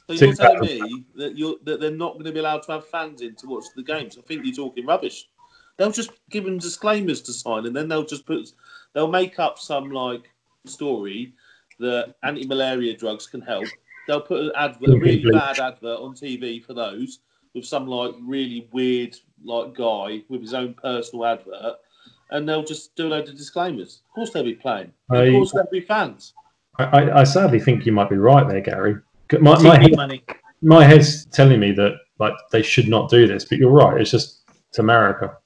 So 0.08 0.14
you're 0.14 0.18
6,000. 0.18 0.38
telling 0.38 0.82
me 0.84 1.06
that, 1.16 1.36
you're, 1.36 1.56
that 1.64 1.80
they're 1.80 1.90
not 1.92 2.14
going 2.14 2.26
to 2.26 2.32
be 2.32 2.40
allowed 2.40 2.62
to 2.64 2.74
have 2.74 2.88
fans 2.88 3.22
in 3.22 3.36
to 3.36 3.48
watch 3.48 3.66
the 3.76 3.82
games? 3.84 4.18
I 4.18 4.22
think 4.22 4.46
you're 4.46 4.54
talking 4.56 4.86
rubbish. 4.86 5.28
They'll 5.78 5.92
just 5.92 6.12
give 6.30 6.44
them 6.46 6.60
disclaimers 6.60 7.22
to 7.24 7.34
sign, 7.34 7.66
and 7.66 7.76
then 7.76 7.88
they'll 7.88 8.06
just 8.06 8.26
put, 8.28 8.52
they'll 8.98 9.08
make 9.08 9.38
up 9.38 9.60
some 9.60 9.92
like 9.92 10.28
story 10.66 11.32
that 11.80 12.16
anti-malaria 12.24 12.98
drugs 12.98 13.28
can 13.28 13.42
help. 13.42 13.66
They'll 14.08 14.22
put 14.22 14.42
an 14.42 14.52
advert, 14.58 14.90
a 14.90 14.98
really 14.98 15.32
bad 15.32 15.60
advert 15.60 16.00
on 16.00 16.16
TV 16.16 16.66
for 16.66 16.74
those 16.74 17.20
with 17.54 17.64
some 17.64 17.86
like 17.86 18.16
really 18.20 18.68
weird 18.72 19.16
like 19.44 19.76
guy 19.76 20.24
with 20.30 20.42
his 20.42 20.56
own 20.56 20.74
personal 20.74 21.26
advert, 21.26 21.76
and 22.32 22.50
they'll 22.50 22.64
just 22.64 22.96
do 22.96 23.06
a 23.06 23.10
load 23.10 23.30
of 23.30 23.38
disclaimers. 23.38 24.02
Of 24.10 24.16
course, 24.16 24.32
they'll 24.32 24.44
be 24.44 24.56
playing. 24.56 24.92
Of 25.12 25.18
I- 25.20 25.30
course, 25.30 25.52
there'll 25.52 25.70
be 25.72 25.82
fans. 25.82 26.34
I, 26.80 26.84
I, 26.86 27.20
I 27.20 27.24
sadly 27.24 27.60
think 27.60 27.86
you 27.86 27.92
might 27.92 28.10
be 28.10 28.18
right 28.18 28.48
there, 28.48 28.62
Gary. 28.62 28.96
My, 29.40 29.62
my, 29.62 29.80
head, 29.80 29.96
money. 29.96 30.24
my 30.64 30.84
head's 30.84 31.26
telling 31.26 31.60
me 31.60 31.72
that 31.74 31.98
like 32.18 32.34
they 32.52 32.64
should 32.64 32.88
not 32.88 33.12
do 33.12 33.28
this, 33.28 33.46
but 33.46 33.60
you're 33.60 33.70
right. 33.70 34.02
It's 34.02 34.10
just 34.10 34.42
it's 34.70 34.80
America. 34.80 35.38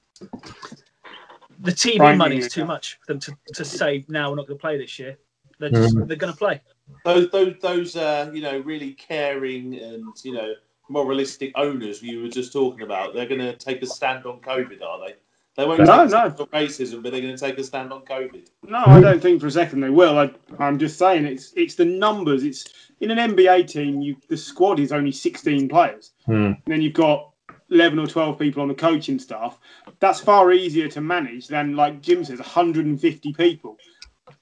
The 1.62 1.72
TV 1.72 1.98
Finding 1.98 2.18
money 2.18 2.38
is 2.38 2.48
too 2.52 2.64
much 2.64 2.98
for 3.00 3.12
them 3.12 3.20
to, 3.20 3.36
to 3.54 3.64
say, 3.64 4.04
"Now 4.08 4.30
we're 4.30 4.36
not 4.36 4.46
going 4.46 4.58
to 4.58 4.60
play 4.60 4.76
this 4.78 4.98
year." 4.98 5.16
They're 5.58 5.70
just 5.70 5.94
Mm. 5.96 6.08
they're 6.08 6.16
going 6.16 6.32
to 6.32 6.38
play. 6.38 6.60
those 7.04 7.30
those 7.30 7.54
those 7.60 7.96
uh, 7.96 8.30
you 8.34 8.42
know 8.42 8.58
really 8.60 8.92
caring 8.94 9.78
and 9.78 10.04
you 10.24 10.32
know 10.32 10.54
moralistic 10.88 11.52
owners 11.54 12.02
you 12.02 12.20
were 12.22 12.28
just 12.28 12.52
talking 12.52 12.82
about 12.82 13.14
they're 13.14 13.26
going 13.26 13.40
to 13.40 13.54
take 13.56 13.80
a 13.82 13.86
stand 13.86 14.26
on 14.26 14.38
covid 14.40 14.82
are 14.82 14.98
they 15.06 15.14
they 15.56 15.64
won't 15.64 15.78
No, 15.80 15.86
take 15.86 15.94
a 15.94 16.02
no. 16.02 16.06
stand 16.08 16.40
on 16.40 16.46
racism 16.48 17.02
but 17.02 17.12
they're 17.12 17.20
going 17.20 17.34
to 17.36 17.40
take 17.40 17.56
a 17.58 17.64
stand 17.64 17.92
on 17.92 18.02
covid 18.02 18.48
No, 18.68 18.82
I 18.84 19.00
don't 19.00 19.22
think 19.22 19.40
for 19.40 19.46
a 19.46 19.50
second 19.50 19.80
they 19.80 19.90
will. 19.90 20.18
I, 20.18 20.30
I'm 20.58 20.78
just 20.78 20.98
saying 20.98 21.24
it's 21.26 21.52
it's 21.56 21.76
the 21.76 21.84
numbers. 21.84 22.42
It's 22.42 22.64
in 23.00 23.10
an 23.10 23.18
NBA 23.36 23.68
team. 23.68 24.00
You 24.02 24.16
the 24.28 24.36
squad 24.36 24.80
is 24.80 24.92
only 24.92 25.12
16 25.12 25.68
players. 25.68 26.10
Hmm. 26.26 26.32
And 26.34 26.56
then 26.66 26.82
you've 26.82 26.94
got 26.94 27.30
11 27.70 27.98
or 27.98 28.06
12 28.06 28.38
people 28.38 28.60
on 28.62 28.68
the 28.68 28.74
coaching 28.74 29.18
staff. 29.18 29.58
That's 30.02 30.18
far 30.18 30.50
easier 30.52 30.88
to 30.88 31.00
manage 31.00 31.46
than, 31.46 31.76
like 31.76 32.02
Jim 32.02 32.24
says, 32.24 32.40
150 32.40 33.32
people 33.34 33.78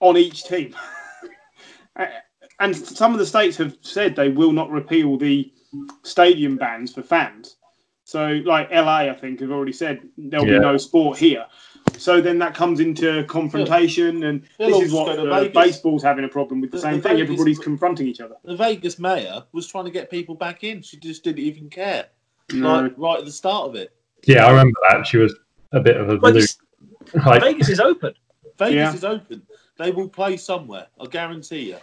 on 0.01 0.16
each 0.16 0.44
team. 0.44 0.75
And 2.61 2.77
some 2.77 3.12
of 3.14 3.18
the 3.18 3.25
states 3.25 3.57
have 3.57 3.77
said 3.81 4.14
they 4.14 4.29
will 4.29 4.53
not 4.53 4.70
repeal 4.70 5.16
the 5.16 5.51
stadium 6.03 6.57
bans 6.57 6.92
for 6.92 7.03
fans. 7.03 7.57
So, 8.05 8.42
like 8.44 8.70
LA, 8.70 9.09
I 9.11 9.14
think, 9.14 9.40
have 9.40 9.51
already 9.51 9.73
said 9.73 10.01
there'll 10.18 10.46
Yeah. 10.46 10.59
be 10.59 10.61
no 10.61 10.77
sport 10.77 11.16
here. 11.18 11.46
So 11.96 12.20
then 12.20 12.38
that 12.40 12.55
comes 12.55 12.81
into 12.81 13.25
confrontation, 13.25 14.25
and 14.25 14.42
They'll 14.59 14.79
this 14.79 14.88
is 14.88 14.92
what 14.92 15.16
go 15.16 15.31
uh, 15.31 15.40
Vegas. 15.40 15.55
baseball's 15.55 16.03
having 16.03 16.25
a 16.27 16.29
problem 16.29 16.61
with 16.61 16.70
the 16.70 16.77
The- 16.77 16.83
same 16.83 16.96
the 16.96 17.03
thing. 17.03 17.12
Vegas- 17.16 17.23
Everybody's 17.31 17.59
confronting 17.59 18.07
each 18.09 18.20
other. 18.20 18.37
the 18.44 18.57
vegas 18.57 18.99
mayor 18.99 19.42
was 19.53 19.66
trying 19.66 19.87
to 19.87 19.90
get 19.90 20.11
people 20.11 20.35
back 20.35 20.62
in 20.64 20.83
she 20.83 20.99
just 20.99 21.25
didn't 21.25 21.38
even 21.38 21.70
care 21.70 22.07
No. 22.53 22.83
like 22.83 22.92
right 22.99 23.18
at 23.20 23.25
the 23.25 23.33
start 23.33 23.68
of 23.68 23.75
it 23.75 23.90
Yeah, 24.27 24.44
I 24.46 24.51
remember 24.51 24.79
that. 24.90 25.07
She 25.07 25.16
was 25.16 25.35
a 25.72 25.80
bit 25.80 25.96
of 25.96 26.09
a 26.09 26.16
But 26.18 26.33
blue. 26.33 26.40
this, 26.40 26.59
Like, 27.26 27.42
Vegas 27.42 27.68
is 27.68 27.80
open. 27.80 28.14
vegas 28.59 28.74
Yeah. 28.74 28.94
is 28.94 29.04
open 29.04 29.42
they 29.78 29.90
will 29.90 30.09
play 30.09 30.37
somewhere 30.37 30.87
i 31.00 31.06
guarantee 31.06 31.70
you 31.70 31.76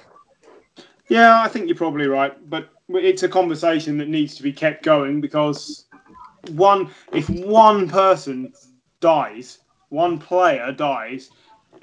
Yeah, 1.09 1.41
I 1.41 1.47
think 1.47 1.67
you're 1.67 1.75
probably 1.77 2.07
right, 2.07 2.33
but 2.49 2.67
it's 2.89 3.23
a 3.23 3.29
conversation 3.29 3.97
that 3.97 4.09
needs 4.09 4.35
to 4.35 4.43
be 4.43 4.51
kept 4.51 4.83
going 4.83 5.21
because 5.21 5.85
one, 6.49 6.89
if 7.13 7.29
one 7.29 7.87
person 7.87 8.51
dies, 8.99 9.59
one 9.87 10.19
player 10.19 10.71
dies, 10.73 11.29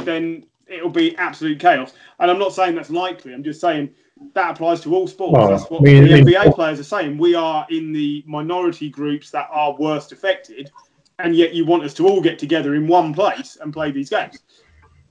then 0.01 0.45
it'll 0.67 0.91
be 0.91 1.17
absolute 1.17 1.59
chaos. 1.59 1.95
And 2.21 2.31
I'm 2.31 2.39
not 2.39 2.53
saying 2.53 2.75
that's 2.75 2.91
likely. 2.91 3.33
I'm 3.33 3.43
just 3.43 3.63
saying 3.63 3.89
that 4.35 4.51
applies 4.51 4.83
to 4.83 4.95
all 4.95 5.07
sports. 5.09 5.33
Well, 5.33 5.49
that's 5.49 5.71
what 5.71 5.81
I 5.81 5.85
mean- 5.85 6.05
the 6.05 6.13
I 6.13 6.17
mean- 6.17 6.27
NBA 6.27 6.55
players 6.55 6.79
are 6.79 6.85
saying. 6.85 7.17
We 7.17 7.35
are 7.35 7.67
in 7.71 7.93
the 7.93 8.23
minority 8.27 8.91
groups 8.91 9.31
that 9.31 9.49
are 9.51 9.75
worst 9.79 10.13
affected, 10.13 10.71
and 11.19 11.35
yet 11.37 11.55
you 11.55 11.65
want 11.65 11.85
us 11.85 11.95
to 11.95 12.07
all 12.07 12.21
get 12.21 12.39
together 12.39 12.75
in 12.75 12.87
one 12.87 13.15
place 13.15 13.57
and 13.61 13.73
play 13.73 13.91
these 13.91 14.11
games. 14.11 14.39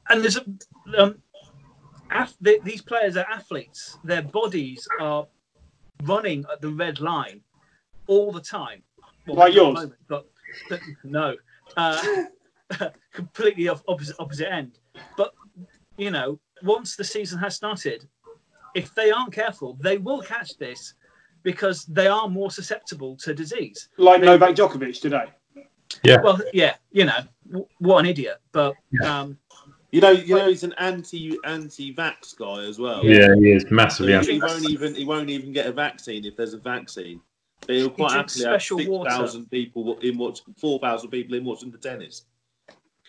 and 0.10 0.22
there's 0.24 0.38
um, 0.98 1.22
these 2.42 2.82
players 2.82 3.18
are 3.18 3.26
athletes. 3.32 3.98
Their 4.04 4.22
bodies 4.22 4.88
are 5.00 5.26
running 6.04 6.46
at 6.52 6.62
the 6.62 6.70
red 6.70 7.00
line 7.00 7.42
all 8.08 8.32
the 8.32 8.42
time. 8.42 8.84
Well, 9.26 9.38
Like 9.38 9.38
not 9.38 9.48
at 9.48 9.54
the 9.54 9.56
yours? 9.56 9.74
moment, 9.76 9.94
but, 10.08 10.26
but 10.70 10.80
no, 11.04 11.36
uh, 11.78 12.24
completely 13.14 13.68
off, 13.70 13.82
opposite 13.88 14.16
opposite 14.20 14.52
end. 14.52 14.80
But 15.18 15.34
you 15.98 16.12
know, 16.12 16.40
once 16.64 16.96
the 16.96 17.04
season 17.04 17.40
has 17.40 17.56
started, 17.56 18.08
if 18.76 18.94
they 18.96 19.12
aren't 19.12 19.34
careful, 19.34 19.78
they 19.82 19.98
will 19.98 20.22
catch 20.22 20.58
this 20.58 20.94
because 21.44 21.86
they 21.86 22.08
are 22.08 22.28
more 22.30 22.52
susceptible 22.52 23.16
to 23.18 23.34
disease. 23.34 23.90
Like 23.98 24.22
Novak 24.22 24.56
Djokovic 24.56 25.00
today. 25.02 25.26
Well, 26.04 26.40
yeah, 26.54 26.76
you 26.92 27.06
know, 27.06 27.20
w- 27.48 27.68
what 27.80 28.00
an 28.00 28.06
idiot. 28.08 28.40
But 28.52 28.74
Yeah. 28.92 29.20
um, 29.22 29.38
you 29.92 30.02
know 30.02 30.10
you 30.12 30.36
know 30.36 30.48
he's 30.50 30.64
an 30.64 30.74
anti 30.80 31.38
anti-vax 31.46 32.36
guy 32.36 32.64
as 32.64 32.80
well 32.80 33.06
yeah, 33.06 33.36
he 33.36 33.52
is 33.52 33.62
So 33.64 33.70
massively. 33.76 34.14
he, 34.14 34.18
anti- 34.18 34.34
he 34.34 34.40
won't 34.40 34.70
even 34.70 34.96
he 34.96 35.06
won't 35.06 35.30
even 35.30 35.54
get 35.54 35.68
a 35.68 35.72
vaccine 35.72 36.26
if 36.26 36.36
there's 36.36 36.54
a 36.56 36.58
vaccine. 36.58 37.22
But 37.68 37.76
he'll 37.76 37.90
quite 37.92 38.12
drinks 38.12 38.34
happily 38.36 38.52
have 38.54 38.62
special 38.62 38.80
six 38.80 38.88
people 39.50 40.00
in 40.00 40.18
watch 40.18 40.42
four 40.58 40.80
thousand 40.80 41.12
people 41.12 41.36
in 41.38 41.46
watching 41.46 41.70
the 41.72 41.78
tennis. 41.78 42.24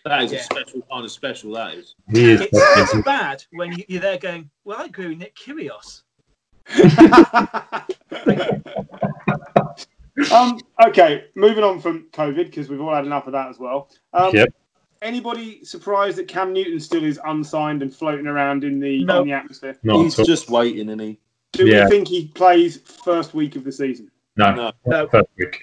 That 0.04 0.22
is 0.24 0.32
Yeah. 0.32 0.40
a 0.40 0.42
special 0.42 0.82
kind 0.90 1.04
of 1.06 1.10
special. 1.10 1.52
That 1.52 1.72
is. 1.74 1.94
He 2.12 2.32
is. 2.32 2.42
It's, 2.42 2.50
it's 2.52 3.04
bad 3.06 3.42
when 3.52 3.72
you- 3.78 3.84
you're 3.88 4.02
there 4.02 4.18
going, 4.18 4.50
well, 4.64 4.82
I 4.82 4.84
agree 4.84 5.08
with 5.08 5.18
Nick 5.18 5.34
Kyrgios. 5.36 6.02
um, 10.32 10.58
okay, 10.86 11.24
moving 11.34 11.64
on 11.64 11.80
from 11.80 12.06
COVID 12.12 12.46
because 12.46 12.68
we've 12.68 12.80
all 12.80 12.94
had 12.94 13.04
enough 13.06 13.26
of 13.26 13.32
that 13.32 13.48
as 13.48 13.58
well. 13.58 13.90
Um, 14.12 14.34
Yep. 14.34 14.48
Anybody 15.02 15.62
surprised 15.64 16.16
that 16.16 16.28
Cam 16.28 16.54
Newton 16.54 16.80
still 16.80 17.04
is 17.04 17.20
unsigned 17.26 17.82
and 17.82 17.94
floating 17.94 18.26
around 18.26 18.64
in 18.64 18.80
the 18.80 19.04
No. 19.04 19.20
in 19.20 19.26
the 19.28 19.34
atmosphere? 19.34 19.76
Not 19.82 19.98
He's 20.02 20.16
just 20.16 20.48
waiting, 20.48 20.88
and 20.88 21.00
he. 21.00 21.18
Do 21.52 21.66
Yeah. 21.66 21.84
we 21.84 21.90
think 21.90 22.08
he 22.08 22.28
plays 22.28 22.78
first 22.78 23.34
week 23.34 23.54
of 23.54 23.64
the 23.64 23.72
season? 23.72 24.10
No, 24.36 24.54
No. 24.54 24.72
No. 24.86 25.06
first 25.08 25.28
week. 25.36 25.60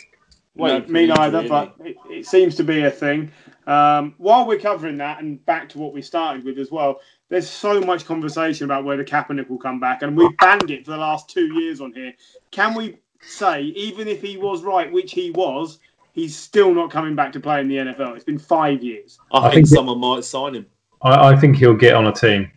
Waiting 0.55 0.83
No, 0.87 0.93
me 0.93 1.07
neither, 1.07 1.39
isn't 1.39 1.49
but 1.49 1.75
it, 1.83 1.97
it 2.09 2.25
seems 2.27 2.55
to 2.55 2.63
be 2.63 2.83
a 2.83 2.91
thing. 2.91 3.31
Um, 3.65 4.13
while 4.17 4.45
we're 4.45 4.59
covering 4.59 4.97
that, 4.97 5.21
and 5.21 5.43
back 5.45 5.69
to 5.69 5.79
what 5.79 5.93
we 5.93 6.01
started 6.03 6.43
with 6.43 6.59
as 6.59 6.69
well, 6.69 6.99
there's 7.29 7.49
so 7.49 7.79
much 7.81 8.05
conversation 8.05 8.65
about 8.65 8.83
whether 8.83 9.03
Kaepernick 9.03 9.49
will 9.49 9.57
come 9.57 9.79
back, 9.79 10.03
and 10.03 10.15
we've 10.15 10.35
banned 10.37 10.69
it 10.69 10.85
for 10.85 10.91
the 10.91 10.97
last 10.97 11.29
two 11.29 11.53
years 11.59 11.81
on 11.81 11.93
here. 11.93 12.13
Can 12.51 12.75
we 12.75 12.97
say, 13.21 13.61
even 13.63 14.07
if 14.07 14.21
he 14.21 14.37
was 14.37 14.63
right, 14.63 14.91
which 14.91 15.11
he 15.13 15.31
was, 15.31 15.79
he's 16.13 16.35
still 16.35 16.73
not 16.73 16.91
coming 16.91 17.15
back 17.15 17.31
to 17.33 17.39
play 17.39 17.61
in 17.61 17.67
the 17.67 17.77
NFL? 17.77 18.15
It's 18.15 18.23
been 18.25 18.39
five 18.39 18.83
years. 18.83 19.19
I, 19.31 19.37
I 19.37 19.41
think, 19.43 19.53
think 19.53 19.65
it- 19.67 19.69
someone 19.69 19.99
might 19.99 20.23
sign 20.23 20.55
him. 20.55 20.65
I, 21.01 21.29
I 21.29 21.35
think 21.35 21.57
he'll 21.57 21.73
get 21.75 21.95
on 21.95 22.07
a 22.07 22.11
team. 22.11 22.51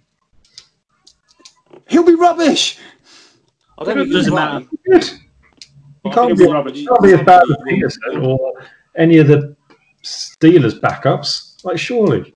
He'll 1.88 2.04
be 2.04 2.14
rubbish. 2.14 2.78
I 3.78 3.84
don't 3.84 3.96
think 3.96 4.12
Doesn't 4.12 4.32
he'll 4.32 4.34
matter. 4.34 4.66
play. 4.66 4.98
Good. 4.98 5.10
I 6.04 6.10
can't 6.10 6.36
be 6.36 6.44
he'll- 6.44 6.52
rubbish. 6.52 6.76
He 6.78 6.86
can't 6.86 7.02
be 7.02 7.12
as 7.12 7.22
bad 7.22 7.42
as 7.42 7.56
Peterson 7.66 8.24
or 8.24 8.64
any 8.96 9.18
of 9.18 9.28
the 9.28 9.56
Steelers 10.02 10.78
backups. 10.80 11.64
Like, 11.64 11.78
surely. 11.78 12.34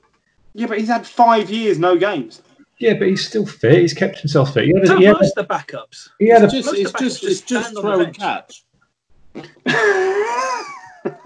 Yeah, 0.55 0.67
but 0.67 0.79
he's 0.79 0.89
had 0.89 1.07
five 1.07 1.51
years, 1.51 1.79
no 1.79 1.97
games. 1.97 2.43
Yeah, 2.79 2.95
but 2.95 3.09
he's 3.09 3.27
still 3.27 3.47
fit. 3.47 3.81
He's 3.81 3.95
kept 3.95 4.21
himself 4.21 4.55
fit. 4.55 4.67
He 4.67 4.75
had, 4.75 4.87
So 4.87 4.97
a, 4.97 4.99
he 4.99 5.05
had, 5.05 5.15
most 5.15 5.37
of 5.37 5.49
the 5.49 5.55
backups. 5.55 6.09
he 6.19 6.29
had 6.29 6.45
a 6.45 6.49
just, 6.49 6.67
Most 6.67 6.79
it's 6.79 6.93
the 6.93 6.99
just, 6.99 7.25
it's 7.25 7.41
just 7.41 7.49
just 7.49 7.49
stand 7.49 7.67
on 7.67 7.75
the 7.75 7.81
throw 7.81 8.01
and 8.01 8.17
catch. 8.17 8.65
We 9.35 9.43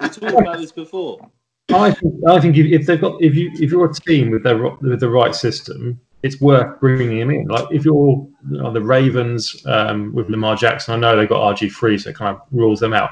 talked 0.08 0.40
about 0.40 0.58
this 0.58 0.72
before. 0.72 1.30
I 1.72 1.92
think, 1.92 2.14
I 2.28 2.40
think 2.40 2.56
if, 2.56 2.80
if 2.80 2.86
they've 2.86 3.00
got 3.00 3.22
if 3.22 3.34
you 3.34 3.50
if 3.54 3.70
you're 3.70 3.90
a 3.90 3.94
team 3.94 4.30
with 4.30 4.42
their 4.42 4.58
with 4.58 5.00
the 5.00 5.08
right 5.08 5.34
system, 5.34 5.98
it's 6.22 6.40
worth 6.40 6.78
bringing 6.80 7.18
him 7.18 7.30
in. 7.30 7.46
Like 7.46 7.66
if 7.70 7.84
you're 7.84 8.26
you 8.50 8.58
know, 8.58 8.72
the 8.72 8.82
Ravens 8.82 9.64
um, 9.66 10.12
with 10.12 10.28
Lamar 10.28 10.56
Jackson, 10.56 10.94
I 10.94 10.96
know 10.98 11.16
they've 11.16 11.28
got 11.28 11.56
RG 11.56 11.72
three, 11.72 11.98
so 11.98 12.10
it 12.10 12.16
kind 12.16 12.36
of 12.36 12.42
rules 12.50 12.80
them 12.80 12.92
out. 12.92 13.10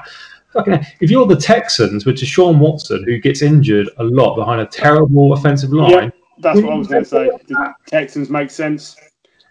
Fucking 0.53 0.85
if 0.99 1.09
you're 1.09 1.25
the 1.25 1.35
Texans 1.35 2.05
with 2.05 2.17
Deshaun 2.17 2.59
Watson, 2.59 3.03
who 3.05 3.17
gets 3.19 3.41
injured 3.41 3.89
a 3.97 4.03
lot 4.03 4.35
behind 4.35 4.61
a 4.61 4.65
terrible 4.65 5.33
offensive 5.33 5.71
line, 5.71 6.11
That's 6.41 6.61
what 6.61 6.73
I 6.73 6.75
was 6.75 6.87
going 6.87 7.03
to 7.03 7.09
say. 7.09 7.29
The 7.47 7.73
Texans 7.87 8.29
make 8.29 8.49
sense. 8.49 8.95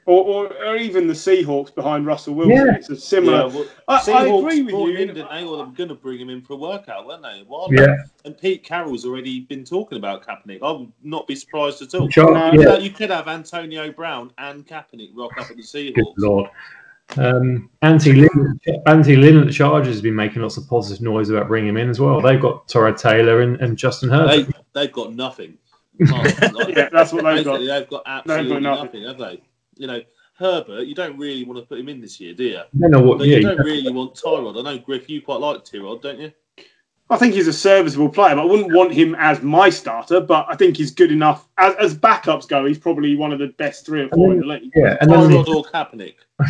Or, 0.06 0.24
or, 0.48 0.66
or 0.66 0.76
even 0.76 1.06
the 1.06 1.12
Seahawks 1.12 1.72
behind 1.72 2.04
Russell 2.06 2.34
Wilson. 2.34 2.56
Yeah. 2.56 2.74
It's 2.74 2.88
a 2.88 2.96
similar. 2.96 3.46
Yeah, 3.48 3.54
well, 3.54 3.66
I- 3.86 4.10
I 4.10 4.26
agree 4.26 4.62
with 4.62 4.74
you. 4.74 4.86
him 4.86 4.96
in, 4.96 5.14
didn't 5.14 5.28
they? 5.30 5.44
Or 5.44 5.56
they 5.58 5.62
were 5.62 5.66
going 5.66 5.88
to 5.90 5.94
bring 5.94 6.18
him 6.18 6.30
in 6.30 6.40
for 6.42 6.54
a 6.54 6.56
workout, 6.56 7.06
weren't 7.06 7.22
they? 7.22 7.28
a 7.28 7.44
yeah, 7.70 7.82
ago? 7.84 7.96
And 8.24 8.36
Pete 8.36 8.64
Carroll's 8.64 9.04
already 9.04 9.40
been 9.40 9.62
talking 9.62 9.98
about 9.98 10.26
Kaepernick. 10.26 10.60
I 10.62 10.72
would 10.72 10.90
not 11.04 11.26
be 11.28 11.36
surprised 11.36 11.82
at 11.82 11.94
all. 11.94 12.08
Char- 12.08 12.32
No, 12.32 12.50
You 12.52 12.60
yeah, 12.60 12.68
know, 12.70 12.78
You 12.78 12.90
could 12.90 13.10
have 13.10 13.28
Antonio 13.28 13.92
Brown 13.92 14.32
and 14.38 14.66
Kaepernick 14.66 15.10
rock 15.14 15.32
up 15.38 15.50
at 15.50 15.56
the 15.56 15.62
Seahawks. 15.62 15.94
good 15.94 16.06
lord. 16.18 16.50
Um, 17.16 17.68
Anthony 17.82 18.20
Lynn, 18.22 18.60
Anthony 18.86 19.16
Lynn 19.16 19.38
at 19.38 19.46
the 19.46 19.52
Chargers 19.52 19.94
has 19.94 20.00
been 20.02 20.14
making 20.14 20.42
lots 20.42 20.56
of 20.56 20.66
positive 20.68 21.02
noise 21.02 21.28
about 21.28 21.48
bringing 21.48 21.70
him 21.70 21.76
in 21.76 21.90
as 21.90 22.00
well. 22.00 22.20
They've 22.20 22.40
got 22.40 22.66
Tyrod 22.68 22.98
Taylor 22.98 23.42
and, 23.42 23.60
and 23.60 23.76
Justin 23.76 24.08
Herbert. 24.10 24.46
They, 24.46 24.52
they've 24.80 24.92
got 24.92 25.12
nothing. 25.14 25.58
Like, 26.00 26.52
like, 26.52 26.68
Yeah, 26.76 26.88
that's 26.92 27.12
what 27.12 27.24
they've 27.24 27.44
got. 27.44 27.58
basically, 27.58 27.66
They've 27.66 27.88
got 27.88 28.02
absolutely 28.06 28.60
nothing. 28.60 29.02
nothing. 29.02 29.04
have 29.04 29.18
they? 29.18 29.42
You 29.76 29.86
know, 29.86 30.00
Herbert, 30.38 30.86
you 30.86 30.94
don't 30.94 31.18
really 31.18 31.44
want 31.44 31.60
to 31.60 31.66
put 31.66 31.78
him 31.78 31.88
in 31.88 32.00
this 32.00 32.18
year, 32.20 32.32
do 32.34 32.44
you? 32.44 32.60
No, 32.72 32.88
don't 32.88 32.90
know 32.92 33.02
what. 33.02 33.18
But 33.18 33.28
Yeah, 33.28 33.36
you 33.36 33.42
don't 33.42 33.58
really 33.58 33.92
want 33.92 34.14
Tyrod. 34.14 34.58
I 34.58 34.62
know, 34.62 34.78
Griff, 34.78 35.08
you 35.10 35.20
quite 35.20 35.40
like 35.40 35.64
Tyrod, 35.64 36.00
don't 36.02 36.18
you? 36.18 36.32
I 37.12 37.16
think 37.16 37.34
he's 37.34 37.48
a 37.48 37.52
serviceable 37.52 38.08
player, 38.08 38.36
but 38.36 38.42
I 38.42 38.44
wouldn't 38.44 38.72
want 38.72 38.92
him 38.92 39.16
as 39.18 39.42
my 39.42 39.68
starter. 39.68 40.20
But 40.20 40.46
I 40.48 40.54
think 40.54 40.76
he's 40.76 40.92
good 40.92 41.10
enough. 41.10 41.48
As, 41.58 41.74
as 41.76 41.94
backups 41.94 42.46
go, 42.48 42.64
he's 42.64 42.78
probably 42.78 43.16
one 43.16 43.32
of 43.32 43.38
the 43.40 43.48
best 43.58 43.84
three 43.84 44.02
or 44.02 44.08
four 44.10 44.32
in 44.32 44.38
the 44.40 44.46
league. 44.46 44.70
yeah, 44.76 44.96
and 45.00 45.10
then 45.10 45.18
Tyrod 45.28 45.48
or 45.48 45.64
Kaepernick? 45.64 46.14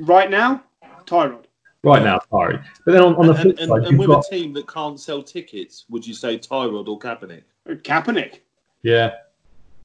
Right 0.00 0.30
now, 0.30 0.62
Tyrod. 1.06 1.44
right 1.84 2.02
now, 2.02 2.20
sorry. 2.30 2.58
But 2.86 2.92
then 2.92 3.02
on, 3.02 3.14
on 3.16 3.26
the 3.26 3.34
And, 3.34 3.42
flip 3.42 3.58
and, 3.60 3.68
side, 3.68 3.82
and 3.82 3.90
you've 3.90 3.98
with 3.98 4.08
got 4.08 4.24
a 4.26 4.30
team 4.30 4.52
that 4.54 4.66
can't 4.66 4.98
sell 4.98 5.22
tickets, 5.22 5.84
would 5.90 6.06
you 6.06 6.14
say 6.14 6.38
Tyrod 6.38 6.88
or 6.88 6.98
Kaepernick? 6.98 7.42
Kaepernick. 7.68 8.40
Yeah. 8.82 9.12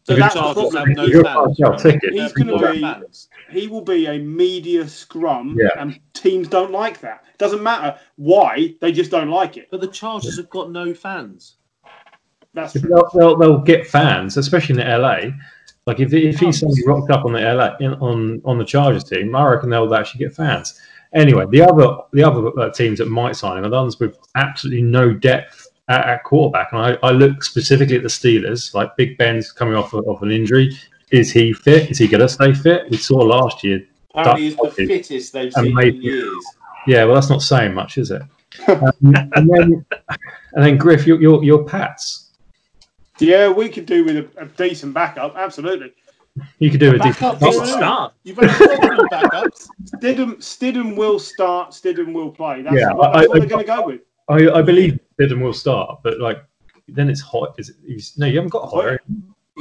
So 0.04 0.16
that's 0.16 0.36
the 0.36 0.40
problem. 0.42 0.94
no 0.94 1.24
fans. 1.24 1.24
trying 1.24 1.48
to 1.48 1.56
sell 1.56 1.76
tickets, 1.78 2.14
He's 2.14 2.32
gonna 2.34 2.72
be- 2.72 2.82
fans. 2.82 3.30
He 3.50 3.68
will 3.68 3.82
be 3.82 4.06
a 4.06 4.20
media 4.20 4.88
scrum, 4.88 5.58
Yeah. 5.60 5.70
and 5.80 6.00
teams 6.14 6.48
don't 6.48 6.72
like 6.72 7.00
that. 7.02 7.24
Doesn't 7.40 7.64
matter 7.64 7.98
why, 8.16 8.76
they 8.82 8.92
just 8.92 9.10
don't 9.10 9.30
like 9.30 9.58
it. 9.58 9.68
But 9.72 9.82
the 9.82 9.88
Chargers 9.88 10.38
have 10.38 10.50
got 10.50 10.72
no 10.72 10.94
fans. 10.94 11.56
That's 12.54 12.74
true. 12.74 12.82
They'll, 12.90 13.10
they'll, 13.14 13.38
they'll 13.38 13.58
get 13.62 13.88
fans, 13.88 14.38
especially 14.38 14.80
in 14.80 14.88
the 14.88 14.98
LA. 14.98 15.32
Like 15.88 16.00
if, 16.00 16.14
if 16.14 16.40
he's 16.40 16.60
suddenly 16.60 16.82
rocked 16.88 17.12
up 17.12 17.26
on 17.26 17.34
the 17.34 17.42
LA 17.42 17.76
in, 17.80 17.94
on 17.96 18.42
on 18.46 18.58
the 18.58 18.66
Chargers 18.66 19.04
team, 19.04 19.36
I 19.36 19.46
reckon 19.46 19.70
they'll 19.70 19.94
actually 19.94 20.26
get 20.26 20.34
fans. 20.36 20.80
Anyway, 21.14 21.46
the 21.50 21.62
other 21.62 21.98
the 22.14 22.24
other 22.24 22.60
uh, 22.60 22.70
teams 22.72 23.00
that 23.00 23.08
might 23.08 23.36
sign 23.36 23.58
him 23.58 23.66
are 23.66 23.70
the 23.70 23.76
ones 23.76 24.00
with 24.00 24.18
absolutely 24.36 24.82
no 24.84 25.14
depth 25.14 25.68
at, 25.88 26.06
at 26.06 26.24
quarterback. 26.24 26.72
And 26.74 26.82
I, 26.82 26.98
I 27.08 27.12
look 27.12 27.44
specifically 27.44 27.96
at 27.98 28.04
the 28.04 28.10
Steelers. 28.10 28.74
Like 28.74 28.96
Big 28.98 29.18
Ben's 29.18 29.52
coming 29.52 29.76
off 29.76 29.94
of, 29.94 30.08
of 30.08 30.22
an 30.24 30.32
injury. 30.32 30.78
Is 31.12 31.32
he 31.32 31.54
fit? 31.54 31.92
Is 31.92 31.98
he 31.98 32.08
going 32.08 32.22
to 32.22 32.30
stay 32.30 32.54
fit? 32.54 32.90
We 32.90 32.98
saw 32.98 33.18
last 33.18 33.64
year. 33.64 33.86
Apparently, 34.16 34.46
he's 34.46 34.56
the 34.56 34.72
fittest 34.72 35.34
they've 35.34 35.52
And 35.56 35.68
seen 35.68 35.80
in 35.82 36.02
years. 36.02 36.46
Yeah, 36.88 37.04
well, 37.06 37.16
that's 37.16 37.30
not 37.30 37.42
saying 37.42 37.74
much, 37.74 37.98
is 37.98 38.12
it? 38.12 38.22
um, 38.70 38.92
and 39.04 39.50
then 39.50 39.86
and 40.54 40.66
then 40.66 40.78
Griff, 40.78 41.06
your 41.06 41.20
your, 41.22 41.44
your 41.44 41.64
Pats. 41.66 42.32
Yeah, 43.20 43.50
we 43.50 43.68
could 43.70 43.86
do 43.86 44.06
with 44.06 44.18
a, 44.18 44.28
a 44.38 44.46
decent 44.46 44.94
backup. 44.94 45.36
Absolutely. 45.36 45.94
You 46.60 46.70
could 46.70 46.80
do 46.82 46.96
a 46.96 46.98
Backup, 46.98 47.40
different. 47.40 47.42
yeah. 47.42 47.50
Decent 47.50 47.68
start. 47.78 48.14
You've 48.24 48.40
only 48.40 48.54
got 49.10 49.10
backups. 49.32 49.68
Stidham, 49.96 50.36
Stidham 50.38 50.96
will 50.98 51.18
start. 51.18 51.72
Stidham 51.72 52.12
will 52.14 52.30
play. 52.30 52.62
That's, 52.62 52.76
Yeah, 52.76 52.92
what, 52.94 53.16
I- 53.16 53.20
that's 53.20 53.28
what 53.30 53.36
I- 53.38 53.40
they're 53.40 53.50
going 53.50 53.66
to 53.66 53.72
go 53.74 53.86
with. 53.88 54.02
I, 54.28 54.50
I 54.50 54.62
believe 54.62 55.00
Bidden 55.18 55.42
will 55.42 55.54
start, 55.54 56.00
but 56.04 56.20
like 56.20 56.44
then 56.88 57.10
it's 57.10 57.22
hot. 57.22 57.56
Is 57.58 57.70
it? 57.70 57.76
He's, 57.86 58.18
no, 58.18 58.26
you 58.26 58.36
haven't 58.36 58.50
got 58.52 58.68
Hoyer. 58.70 59.00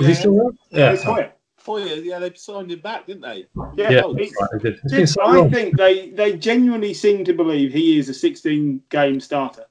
Is 0.00 0.06
he 0.06 0.14
still 0.14 0.52
there? 0.70 0.94
It's 0.94 1.02
Hoyer. 1.02 1.32
Hoyer, 1.64 1.94
yeah, 1.94 2.18
they 2.18 2.30
signed 2.34 2.70
him 2.70 2.80
back, 2.80 3.06
didn't 3.06 3.22
they? 3.22 3.46
Yeah, 3.74 3.90
Yeah, 3.90 3.98
it's- 4.10 4.32
right, 4.38 4.50
they 4.62 4.70
did. 4.70 4.80
It's 4.84 4.92
been 4.92 5.06
so 5.06 5.22
I 5.24 5.48
think 5.48 5.78
they, 5.78 6.10
they 6.10 6.36
genuinely 6.36 6.92
seem 6.92 7.24
to 7.24 7.32
believe 7.32 7.72
he 7.72 7.98
is 7.98 8.10
a 8.10 8.14
16 8.14 8.82
game 8.90 9.18
starter. 9.18 9.64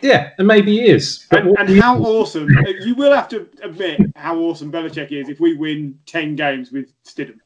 Yeah, 0.00 0.30
and 0.38 0.46
maybe 0.46 0.72
he 0.78 0.86
is. 0.86 1.26
But 1.30 1.42
And, 1.46 1.58
and 1.58 1.68
do 1.68 1.80
how 1.80 1.98
awesome, 1.98 2.48
uh, 2.58 2.68
you 2.84 2.94
will 2.94 3.12
have 3.12 3.28
to 3.30 3.48
admit 3.62 4.00
how 4.14 4.38
awesome 4.38 4.70
Belichick 4.70 5.10
is 5.10 5.28
if 5.28 5.40
we 5.40 5.56
win 5.56 5.98
10 6.06 6.36
games 6.36 6.70
with 6.70 6.92
Stidham. 7.04 7.38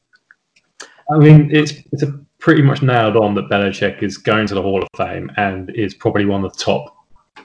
I 1.10 1.18
mean, 1.18 1.54
it's 1.54 1.72
it's 1.92 2.02
a 2.02 2.18
pretty 2.46 2.62
much 2.62 2.80
nailed 2.80 3.16
on 3.16 3.34
that 3.34 3.48
Belichick 3.48 4.04
is 4.04 4.18
going 4.18 4.46
to 4.46 4.54
the 4.54 4.62
Hall 4.62 4.80
of 4.80 4.88
Fame 4.96 5.28
and 5.36 5.68
is 5.70 5.94
probably 5.94 6.24
one 6.24 6.44
of 6.44 6.52
the 6.52 6.58
top 6.62 6.96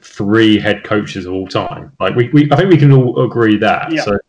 three 0.04 0.60
head 0.60 0.84
coaches 0.84 1.26
of 1.26 1.34
all 1.34 1.48
time. 1.48 1.92
Like 2.00 2.16
we, 2.16 2.30
we 2.30 2.52
I 2.52 2.56
think 2.56 2.70
we 2.70 2.78
can 2.78 2.92
all 2.92 3.26
agree 3.26 3.58
that. 3.58 3.92
Yeah. 3.92 4.04
So, 4.04 4.20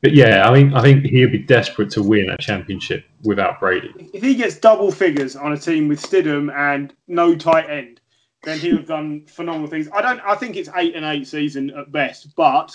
but 0.00 0.14
yeah, 0.14 0.48
I 0.48 0.54
mean, 0.54 0.72
I 0.72 0.80
think 0.80 1.04
he'd 1.04 1.30
be 1.30 1.40
desperate 1.40 1.90
to 1.90 2.02
win 2.02 2.30
a 2.30 2.38
championship 2.38 3.04
without 3.22 3.60
Brady. 3.60 3.92
If 4.14 4.22
he 4.22 4.34
gets 4.34 4.56
double 4.56 4.90
figures 4.90 5.36
on 5.36 5.52
a 5.52 5.58
team 5.58 5.88
with 5.88 6.00
Stidham 6.00 6.50
and 6.56 6.94
no 7.06 7.36
tight 7.36 7.68
end, 7.68 8.00
then 8.44 8.58
he'll 8.58 8.78
have 8.78 8.86
done 8.86 9.26
phenomenal 9.26 9.68
things. 9.68 9.90
I 9.92 10.00
don't. 10.00 10.20
I 10.20 10.36
think 10.36 10.56
it's 10.56 10.70
eight 10.74 10.96
and 10.96 11.04
eight 11.04 11.26
season 11.28 11.68
at 11.68 11.92
best, 11.92 12.34
but 12.34 12.74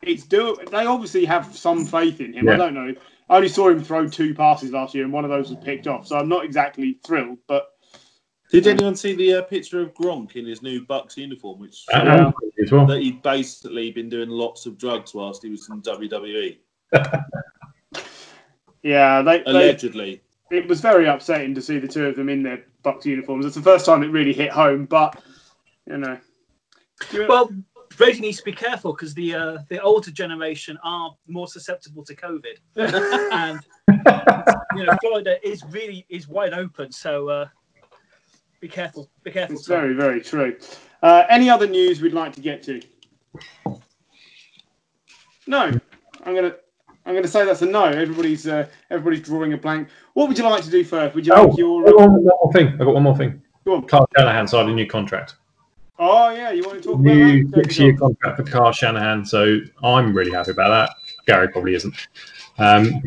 it's 0.00 0.24
do. 0.24 0.56
They 0.70 0.86
obviously 0.86 1.26
have 1.26 1.54
some 1.54 1.84
faith 1.84 2.22
in 2.22 2.32
him. 2.32 2.48
I 2.48 2.56
don't 2.56 2.72
know. 2.72 2.94
I 3.30 3.36
only 3.36 3.48
saw 3.48 3.68
him 3.68 3.82
throw 3.82 4.08
two 4.08 4.34
passes 4.34 4.72
last 4.72 4.92
year, 4.92 5.04
and 5.04 5.12
one 5.12 5.24
of 5.24 5.30
those 5.30 5.50
was 5.50 5.58
picked 5.64 5.86
off. 5.86 6.08
So 6.08 6.18
I'm 6.18 6.28
not 6.28 6.44
exactly 6.44 6.98
thrilled, 7.06 7.38
but 7.46 7.68
Did 8.50 8.66
anyone 8.66 8.96
see 8.96 9.14
the 9.14 9.34
uh, 9.34 9.42
picture 9.42 9.80
of 9.80 9.94
Gronk 9.94 10.34
in 10.34 10.44
his 10.44 10.62
new 10.62 10.84
Bucs 10.84 11.16
uniform, 11.16 11.60
which 11.60 11.84
And 11.94 12.08
Yeah. 12.08 12.32
As 12.60 12.72
well. 12.72 12.86
that 12.86 13.00
he'd 13.00 13.22
basically 13.22 13.92
been 13.92 14.08
doing 14.08 14.28
lots 14.28 14.66
of 14.66 14.76
drugs 14.76 15.14
whilst 15.14 15.44
he 15.44 15.50
was 15.50 15.68
in 15.70 15.80
WWE, 15.80 16.58
yeah, 18.82 19.22
they, 19.22 19.38
they 19.38 19.44
allegedly. 19.46 20.20
it 20.50 20.66
was 20.66 20.80
very 20.80 21.06
upsetting 21.06 21.54
to 21.54 21.62
see 21.62 21.78
the 21.78 21.86
two 21.86 22.06
of 22.06 22.16
them 22.16 22.28
in 22.28 22.42
their 22.42 22.64
Bucs 22.84 23.04
uniforms. 23.04 23.46
It's 23.46 23.54
the 23.54 23.62
first 23.62 23.86
time 23.86 24.02
it 24.02 24.08
really 24.08 24.32
hit 24.32 24.50
home, 24.50 24.86
but 24.86 25.22
you 25.86 25.98
know. 25.98 26.18
Well, 27.28 27.50
Brady 28.00 28.20
needs 28.20 28.38
to 28.38 28.44
be 28.44 28.52
careful 28.52 28.94
because 28.94 29.12
the 29.12 29.34
uh, 29.34 29.58
the 29.68 29.78
older 29.82 30.10
generation 30.10 30.78
are 30.82 31.14
more 31.28 31.46
susceptible 31.46 32.02
to 32.06 32.16
COVID, 32.16 32.56
and 33.32 33.60
you 34.74 34.84
know 34.84 34.96
Florida 35.02 35.36
is 35.46 35.62
really 35.68 36.06
is 36.08 36.26
wide 36.26 36.54
open. 36.54 36.90
So 36.92 37.28
uh, 37.28 37.48
be 38.60 38.68
careful. 38.68 39.10
Be 39.22 39.30
careful. 39.30 39.56
it's 39.56 39.66
Tom. 39.66 39.76
very, 39.76 39.92
very 39.94 40.22
true. 40.22 40.56
Uh, 41.02 41.24
any 41.28 41.50
other 41.50 41.66
news 41.66 42.00
we'd 42.00 42.14
like 42.14 42.32
to 42.36 42.40
get 42.40 42.62
to? 42.62 42.80
No, 45.46 45.70
I'm 46.24 46.34
gonna. 46.34 46.54
I'm 47.04 47.12
going 47.12 47.22
to 47.24 47.28
say 47.30 47.44
that's 47.44 47.60
a 47.60 47.66
no. 47.66 47.84
Everybody's 47.84 48.46
uh, 48.46 48.66
everybody's 48.90 49.20
drawing 49.26 49.52
a 49.52 49.58
blank. 49.58 49.88
What 50.14 50.28
would 50.28 50.38
you 50.38 50.44
like 50.44 50.64
to 50.64 50.70
do 50.70 50.84
first? 50.84 51.14
Would 51.14 51.26
you 51.26 51.34
Oh, 51.34 51.42
like 51.42 51.52
I've 51.52 51.58
your? 51.58 51.84
got 51.84 51.96
one 51.96 52.24
more 52.24 52.52
thing. 52.52 52.68
I've 52.68 52.78
got 52.78 52.94
one 52.94 53.02
more 53.02 53.16
thing. 53.16 53.42
Go 53.66 53.74
on. 53.76 53.86
Kyle 53.86 54.08
Shanahan 54.16 54.46
signed 54.48 54.70
a 54.70 54.72
new 54.72 54.86
contract. 54.86 55.36
Oh 56.02 56.30
yeah, 56.30 56.50
you 56.50 56.62
want 56.62 56.82
to 56.82 56.88
talk 56.88 56.94
about 56.94 57.14
New 57.14 57.46
that? 57.48 57.56
six-year 57.56 57.94
contract 57.94 58.38
for 58.38 58.42
Kyle 58.42 58.72
Shanahan, 58.72 59.22
so 59.22 59.58
I'm 59.82 60.14
really 60.14 60.30
happy 60.30 60.52
about 60.52 60.70
that. 60.70 60.96
Gary 61.26 61.48
probably 61.48 61.74
isn't. 61.74 61.94
Um, 62.58 63.02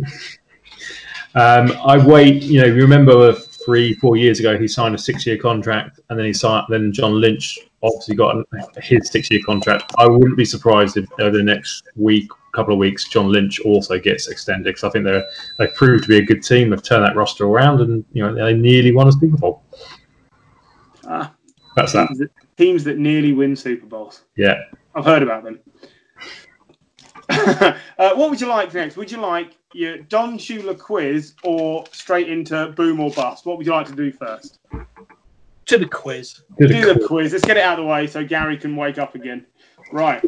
um, 1.34 1.72
I 1.84 1.98
wait. 2.06 2.44
You 2.44 2.62
know, 2.62 2.68
you 2.68 2.76
remember 2.76 3.34
three, 3.34 3.96
four 3.96 4.16
years 4.16 4.40
ago, 4.40 4.60
he 4.60 4.68
signed 4.68 4.94
a 4.94 5.00
six-year 5.00 5.40
contract, 5.40 6.02
and 6.10 6.20
then 6.20 6.28
he 6.28 6.34
signed. 6.34 6.68
Then 6.70 6.94
John 6.94 7.20
Lynch 7.20 7.58
obviously 7.82 8.16
got 8.16 8.46
his 8.80 9.10
six-year 9.10 9.42
contract. 9.44 9.92
I 9.98 10.06
wouldn't 10.06 10.38
be 10.38 10.46
surprised 10.46 10.96
if 10.96 11.12
over 11.20 11.36
the 11.36 11.44
next 11.44 11.88
week, 11.96 12.30
couple 12.52 12.74
of 12.74 12.80
weeks, 12.80 13.10
John 13.10 13.32
Lynch 13.32 13.60
also 13.62 13.98
gets 13.98 14.28
extended 14.28 14.66
because 14.66 14.84
I 14.84 14.92
think 14.92 15.06
they're 15.06 15.26
they 15.58 15.66
proved 15.70 16.04
to 16.04 16.10
be 16.10 16.20
a 16.20 16.24
good 16.24 16.44
team. 16.44 16.70
They've 16.70 16.84
turned 16.84 17.08
that 17.08 17.16
roster 17.16 17.46
around, 17.46 17.82
and 17.82 18.06
you 18.14 18.22
know 18.22 18.36
they 18.36 18.54
nearly 18.54 18.94
won 18.94 19.08
a 19.08 19.12
Super 19.12 19.38
Bowl. 19.38 19.64
Ah, 21.08 21.34
That's 21.76 21.94
that. 21.94 22.30
Teams, 22.58 22.84
that, 22.84 22.98
nearly 22.98 23.34
win 23.34 23.56
Super 23.56 23.86
Bowls. 23.86 24.24
Yeah. 24.38 24.64
I've 24.96 25.06
heard 25.06 25.24
about 25.24 25.44
them. 25.44 25.60
uh, 27.30 27.74
what 28.16 28.30
would 28.30 28.40
you 28.42 28.48
like 28.48 28.74
next? 28.74 28.98
Would 28.98 29.12
you 29.12 29.18
like 29.18 29.58
your 29.74 29.98
Don 29.98 30.38
Shula 30.38 30.78
quiz 30.78 31.34
or 31.44 31.86
straight 31.92 32.30
into 32.30 32.68
boom 32.70 33.00
or 33.00 33.12
bust? 33.12 33.46
What 33.46 33.58
would 33.58 33.66
you 33.66 33.72
like 33.72 33.88
to 33.88 33.96
do 33.96 34.12
first? 34.12 34.60
To 35.68 35.78
the 35.78 35.88
quiz. 35.88 36.42
Good 36.60 36.68
Do 36.68 36.94
the 36.94 37.08
quiz. 37.08 37.32
Let's 37.32 37.46
get 37.46 37.58
it 37.58 37.64
out 37.64 37.80
of 37.80 37.86
the 37.86 37.90
way 37.90 38.08
so 38.08 38.24
Gary 38.24 38.58
can 38.58 38.76
wake 38.76 38.98
up 38.98 39.16
again. 39.16 39.46
Right. 39.92 40.24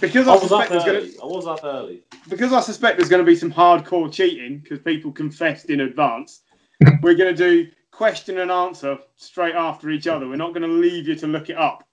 Because 0.00 0.28
I 0.28 0.34
I 0.34 0.34
was 0.36 0.52
up 0.52 0.68
suspect 0.68 0.70
there's 0.70 0.84
going 0.84 0.96
early. 0.96 1.10
to 1.10 1.22
I 1.22 1.26
was 1.26 1.46
up 1.46 1.60
early. 1.64 2.02
because 2.28 2.52
I 2.52 2.60
suspect 2.60 2.96
there's 2.96 3.08
going 3.10 3.24
to 3.24 3.26
be 3.26 3.36
some 3.36 3.52
hardcore 3.52 4.10
cheating 4.10 4.58
because 4.58 4.78
people 4.78 5.12
confessed 5.12 5.68
in 5.68 5.80
advance. 5.80 6.42
we're 7.02 7.14
going 7.14 7.34
to 7.34 7.64
do 7.64 7.70
question 8.00 8.38
and 8.38 8.50
answer 8.50 8.96
straight 9.16 9.54
after 9.54 9.90
each 9.90 10.06
other. 10.06 10.26
We're 10.26 10.36
not 10.36 10.54
going 10.54 10.62
to 10.62 10.74
leave 10.74 11.06
you 11.06 11.14
to 11.16 11.26
look 11.26 11.50
it 11.50 11.58
up. 11.58 11.86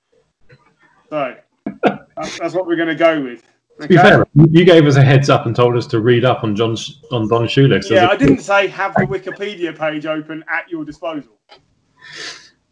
So 1.09 1.35
that's, 1.83 2.37
that's 2.37 2.53
what 2.53 2.65
we're 2.65 2.77
going 2.77 2.87
to 2.87 2.95
go 2.95 3.21
with. 3.21 3.43
To 3.81 3.89
be 3.89 3.97
fair, 3.97 4.25
you 4.33 4.63
gave 4.63 4.85
us 4.85 4.95
a 4.95 5.01
heads 5.01 5.29
up 5.29 5.45
and 5.47 5.53
told 5.53 5.75
us 5.75 5.85
to 5.87 5.99
read 5.99 6.23
up 6.23 6.45
on 6.45 6.55
John 6.55 6.77
on 7.11 7.27
Don 7.27 7.45
Shula. 7.45 7.83
so 7.83 7.93
Yeah, 7.93 8.07
I 8.07 8.15
didn't 8.15 8.39
say 8.39 8.67
have 8.67 8.95
the 8.95 9.01
Wikipedia 9.01 9.77
page 9.77 10.05
open 10.05 10.45
at 10.47 10.69
your 10.69 10.85
disposal. 10.85 11.41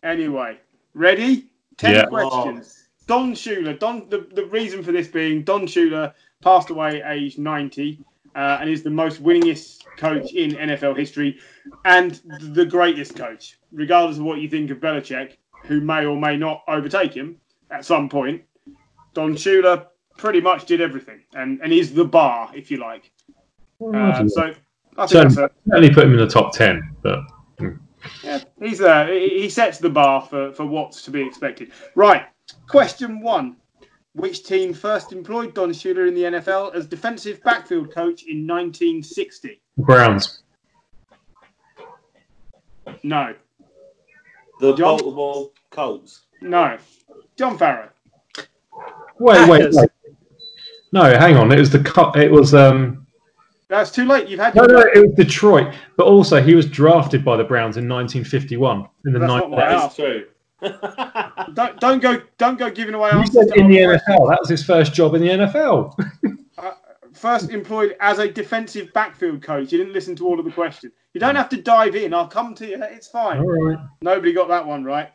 Anyway, 0.02 0.58
ready? 0.94 1.50
Ten 1.76 1.94
Yeah. 1.94 2.06
questions. 2.06 2.88
Don 3.06 3.34
Shula. 3.34 3.78
Don. 3.78 4.08
The, 4.08 4.30
the 4.34 4.46
reason 4.46 4.82
for 4.82 4.94
this 4.94 5.10
being 5.10 5.44
Don 5.44 5.68
Shula 5.68 6.14
passed 6.42 6.70
away 6.70 7.04
aged 7.06 7.38
90 7.38 8.00
uh, 8.36 8.58
and 8.60 8.70
is 8.70 8.84
the 8.84 8.90
most 8.90 9.24
winningest 9.24 9.80
coach 9.98 10.34
in 10.34 10.52
NFL 10.52 10.98
history 10.98 11.38
and 11.86 12.22
the 12.54 12.66
greatest 12.66 13.16
coach, 13.16 13.58
regardless 13.72 14.18
of 14.18 14.24
what 14.24 14.40
you 14.40 14.50
think 14.50 14.70
of 14.72 14.80
Belichick, 14.80 15.38
who 15.64 15.82
may 15.82 16.06
or 16.06 16.18
may 16.18 16.38
not 16.38 16.62
overtake 16.68 17.14
him 17.14 17.38
at 17.72 17.86
some 17.86 18.10
point. 18.10 18.42
Don 19.14 19.34
Shula 19.34 19.88
pretty 20.18 20.42
much 20.42 20.66
did 20.66 20.82
everything 20.82 21.22
and, 21.34 21.60
and 21.64 21.72
is 21.74 21.94
the 21.94 22.06
bar, 22.06 22.52
if 22.54 22.70
you 22.70 22.78
like. 22.78 23.12
Uh, 23.82 24.28
so 24.28 24.54
I 24.98 25.08
think 25.08 25.10
So- 25.10 25.22
that's 25.24 25.38
a, 25.38 25.50
certainly 25.68 25.94
put 25.94 26.06
him 26.06 26.12
in 26.14 26.20
the 26.20 26.28
top 26.28 26.54
ten, 26.54 26.96
but 27.02 27.20
yeah, 28.24 28.42
he's 28.62 28.78
there. 28.80 29.12
He 29.12 29.42
he 29.42 29.50
sets 29.50 29.80
the 29.80 29.90
bar 29.90 30.22
for, 30.22 30.52
for 30.54 30.66
what's 30.66 31.02
to 31.04 31.12
be 31.12 31.22
expected. 31.26 31.72
Right. 31.96 32.26
Question 32.68 33.22
one. 33.22 33.58
Which 34.16 34.44
team 34.44 34.74
first 34.74 35.12
employed 35.12 35.54
Don 35.54 35.72
Shula 35.72 36.08
in 36.08 36.16
the 36.16 36.24
NFL 36.24 36.74
as 36.74 36.86
defensive 36.88 37.44
backfield 37.44 37.94
coach 37.94 38.24
in 38.24 38.48
1960? 38.48 39.62
Browns. 39.78 40.42
No. 43.04 43.36
The 44.62 44.74
John? 44.74 44.98
Baltimore 45.00 45.50
Colts. 45.70 46.22
No. 46.42 46.78
John 47.36 47.58
Farrow. 47.58 47.90
Wait, 49.20 49.50
wait, 49.50 49.70
wait. 49.74 49.90
No, 50.94 51.04
hang 51.18 51.36
on. 51.36 51.52
It 51.52 51.60
was 51.60 51.70
the 51.70 51.80
cut. 51.80 52.16
It 52.16 52.32
was 52.32 52.54
um. 52.54 53.06
That's 53.68 53.92
too 53.92 54.06
late. 54.06 54.30
You've 54.30 54.40
had 54.40 54.56
No, 54.56 54.64
no, 54.66 54.80
it 54.80 55.00
was 55.08 55.14
Detroit. 55.18 55.74
But 55.98 56.06
also, 56.06 56.42
he 56.42 56.56
was 56.56 56.66
drafted 56.68 57.26
by 57.26 57.36
the 57.36 57.44
Browns 57.44 57.76
in 57.78 57.90
1951. 57.90 58.88
In 59.06 59.12
the 59.14 59.20
That's 59.20 59.30
ninth. 59.30 59.42
not 59.44 59.50
what 59.50 59.64
I 59.64 59.70
That 59.70 59.84
asked. 59.84 59.96
true. 59.98 60.26
Don't, 60.62 61.80
don't 61.80 62.00
go 62.02 62.22
don't 62.38 62.58
go 62.58 62.70
giving 62.72 62.96
away 62.96 63.10
You 63.12 63.20
answers. 63.20 63.50
said 63.50 63.58
in 63.58 63.68
the 63.70 63.84
other 63.84 63.94
questions. 64.00 64.18
NFL. 64.20 64.30
That 64.30 64.40
was 64.40 64.50
his 64.50 64.64
first 64.66 64.94
job 64.94 65.16
in 65.16 65.22
the 65.22 65.30
NFL. 65.30 65.94
Uh, 66.58 66.72
first 67.12 67.50
employed 67.50 67.98
as 68.00 68.18
a 68.20 68.30
defensive 68.32 68.92
backfield 68.94 69.42
coach. 69.44 69.74
You 69.74 69.78
didn't 69.78 69.92
listen 69.92 70.16
to 70.16 70.26
all 70.26 70.40
of 70.40 70.46
the 70.46 70.52
questions. 70.52 70.94
You 71.14 71.20
don't 71.20 71.36
have 71.36 71.50
to 71.50 71.62
dive 71.62 71.98
in. 71.98 72.14
I'll 72.14 72.30
come 72.30 72.56
to 72.56 72.66
you. 72.66 72.82
It's 72.82 73.10
fine. 73.10 73.40
All 73.40 73.46
right. 73.46 73.78
Nobody 74.02 74.32
got 74.32 74.48
that 74.48 74.66
one 74.66 74.86
right. 74.86 75.10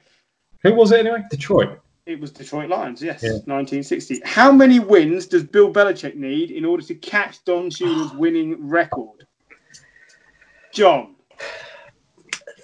Who 0.63 0.75
was 0.75 0.93
it 0.93 1.01
anyway? 1.01 1.23
Detroit. 1.31 1.81
It 2.05 2.21
was 2.21 2.31
Detroit 2.31 2.69
Lions, 2.69 3.03
yes, 3.03 3.23
Yeah. 3.23 3.31
1960. 3.47 4.21
How 4.27 4.53
many 4.53 4.81
wins 4.81 5.27
does 5.27 5.45
Bill 5.45 5.73
Belichick 5.73 6.15
need 6.17 6.51
in 6.51 6.67
order 6.67 6.83
to 6.85 6.95
catch 6.95 7.43
Don 7.47 7.71
Shula's 7.71 8.13
winning 8.17 8.69
record? 8.69 9.27
John, 10.75 11.15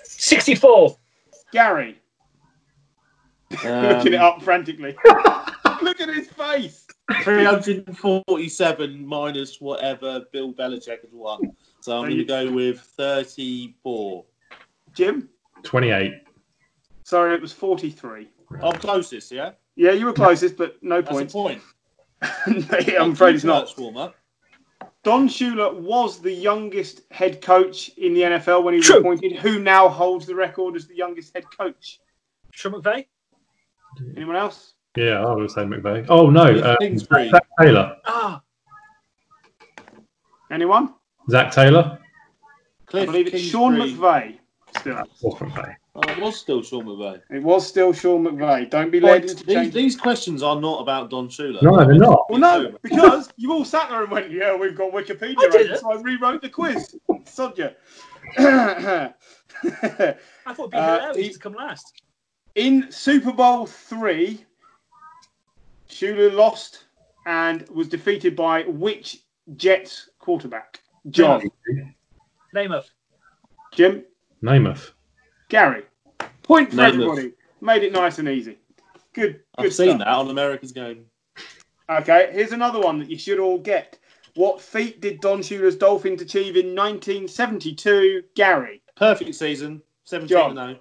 64. 0.04 0.96
Gary, 1.52 1.98
looking 3.50 4.12
it 4.12 4.16
um, 4.16 4.24
up 4.24 4.42
frantically. 4.42 4.96
Look 5.82 6.00
at 6.00 6.08
his 6.08 6.28
face. 6.28 6.86
347 7.22 9.06
minus 9.06 9.60
whatever 9.60 10.24
Bill 10.32 10.52
Belichick 10.52 11.02
has 11.02 11.12
won. 11.12 11.52
So 11.80 11.96
I'm 11.96 12.04
going 12.04 12.16
to 12.18 12.24
go 12.24 12.50
with 12.50 12.80
34. 12.80 14.24
Jim, 14.94 15.28
28. 15.62 16.14
sorry, 17.04 17.34
it 17.34 17.40
was 17.40 17.52
43. 17.52 18.28
I'm 18.62 18.72
closest, 18.72 19.30
yeah? 19.30 19.52
Yeah, 19.76 19.92
you 19.92 20.06
were 20.06 20.12
closest, 20.12 20.56
but 20.56 20.82
no 20.82 21.02
That's 21.02 21.12
points. 21.12 21.34
a 21.34 21.36
point. 21.36 21.62
I'm 22.98 23.12
afraid 23.12 23.34
it's 23.34 23.44
not. 23.44 23.72
Warmer. 23.78 24.12
Don 25.02 25.28
Shula 25.28 25.72
was 25.72 26.20
the 26.20 26.32
youngest 26.32 27.02
head 27.12 27.40
coach 27.40 27.90
in 27.90 28.14
the 28.14 28.22
NFL 28.22 28.64
when 28.64 28.74
he 28.74 28.78
was 28.78 28.86
True. 28.86 28.98
appointed. 28.98 29.36
Who 29.36 29.60
now 29.60 29.88
holds 29.88 30.26
the 30.26 30.34
record 30.34 30.74
as 30.74 30.88
the 30.88 30.96
youngest 30.96 31.32
head 31.34 31.44
coach? 31.56 32.00
Sean 32.50 32.72
McVay? 32.72 33.06
Anyone 34.16 34.36
else? 34.36 34.74
Yeah, 34.96 35.24
I 35.24 35.34
would 35.34 35.50
say 35.50 35.62
McVay. 35.62 36.06
Oh 36.08 36.30
no, 36.30 36.46
Cliff 36.78 37.08
uh, 37.12 37.28
Zac 37.30 37.46
Taylor. 37.60 37.96
Ah, 38.06 38.40
Anyone? 40.50 40.94
Zac 41.30 41.50
Taylor. 41.52 41.98
I 42.00 42.90
Cliff 42.90 43.06
believe 43.06 43.26
it's 43.34 43.42
Sean 43.42 43.76
Kingsbury. 43.76 44.38
McVay. 44.74 44.80
Still. 44.80 45.02
Or 45.22 45.36
McVay. 45.38 45.74
Oh, 45.96 46.00
it 46.10 46.18
was 46.20 46.38
still 46.38 46.62
Sean 46.62 46.84
McVay. 46.84 47.20
It 47.30 47.42
was 47.42 47.66
still 47.66 47.92
Sean 47.92 48.24
McVay. 48.24 48.68
Don't 48.70 48.90
be 48.90 49.00
led 49.00 49.24
into 49.24 49.44
These, 49.44 49.72
these 49.72 49.96
questions 49.96 50.42
are 50.42 50.60
not 50.60 50.80
about 50.82 51.10
Don 51.10 51.28
Shula. 51.28 51.62
No, 51.62 51.76
they're 51.78 51.94
not. 51.94 52.26
Well, 52.28 52.38
no, 52.38 52.76
because 52.82 53.30
you 53.36 53.52
all 53.52 53.64
sat 53.64 53.88
there 53.90 54.02
and 54.02 54.10
went, 54.10 54.30
"Yeah, 54.30 54.54
we've 54.56 54.76
got 54.76 54.92
Wikipedia," 54.92 55.36
I 55.38 55.46
open, 55.46 55.50
didn't. 55.62 55.78
so 55.78 55.92
I 55.92 56.00
rewrote 56.02 56.42
the 56.42 56.48
quiz. 56.50 56.94
Sod 57.24 57.58
ya. 57.58 57.68
I 58.38 59.12
thought 59.64 60.58
it'd 60.58 60.70
be 60.70 60.76
Uh, 60.76 60.96
hilarious 61.00 61.16
he- 61.16 61.32
to 61.32 61.38
come 61.38 61.54
last. 61.54 61.92
In 62.56 62.90
Super 62.90 63.32
Bowl 63.32 63.66
three, 63.66 64.44
Shula 65.90 66.32
lost 66.34 66.84
and 67.26 67.68
was 67.68 67.86
defeated 67.86 68.34
by 68.34 68.62
which 68.62 69.18
Jets 69.56 70.08
quarterback? 70.18 70.80
John, 71.10 71.42
Namath. 72.54 72.86
Jim, 73.74 74.04
Namath. 74.42 74.92
Gary. 75.50 75.84
Point 76.42 76.70
for 76.70 76.76
Namath. 76.76 76.88
everybody. 76.88 77.32
Made 77.60 77.82
it 77.82 77.92
nice 77.92 78.18
and 78.18 78.28
easy. 78.28 78.58
Good. 79.12 79.40
good 79.58 79.66
I've 79.66 79.74
seen 79.74 79.88
stuff. 79.88 79.98
that 79.98 80.08
on 80.08 80.30
America's 80.30 80.72
Game. 80.72 81.04
Okay, 81.90 82.30
here's 82.32 82.52
another 82.52 82.80
one 82.80 82.98
that 82.98 83.10
you 83.10 83.18
should 83.18 83.38
all 83.38 83.58
get. 83.58 83.98
What 84.34 84.62
feat 84.62 85.02
did 85.02 85.20
Don 85.20 85.40
Shula's 85.40 85.76
Dolphins 85.76 86.22
achieve 86.22 86.56
in 86.56 86.74
1972? 86.74 88.22
Gary, 88.34 88.82
Perfect 88.96 89.34
season. 89.34 89.82
17 90.04 90.28
John. 90.28 90.78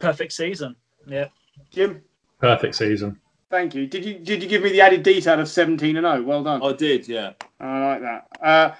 And 0.00 0.02
0. 0.02 0.10
Perfect 0.12 0.32
season. 0.32 0.76
Yeah. 1.06 1.26
Jim, 1.70 2.02
Perfect 2.40 2.74
season. 2.74 3.18
thank 3.50 3.74
you. 3.74 3.86
Did 3.86 4.04
you 4.04 4.18
did 4.18 4.42
you 4.42 4.48
give 4.48 4.62
me 4.62 4.70
the 4.70 4.80
added 4.80 5.02
detail 5.02 5.40
of 5.40 5.48
17 5.48 5.96
and 5.96 6.04
0? 6.04 6.22
Well 6.22 6.42
done. 6.42 6.62
I 6.62 6.72
did, 6.72 7.06
yeah. 7.08 7.32
I 7.60 7.80
like 7.86 8.00
that. 8.02 8.26
Uh, 8.42 8.74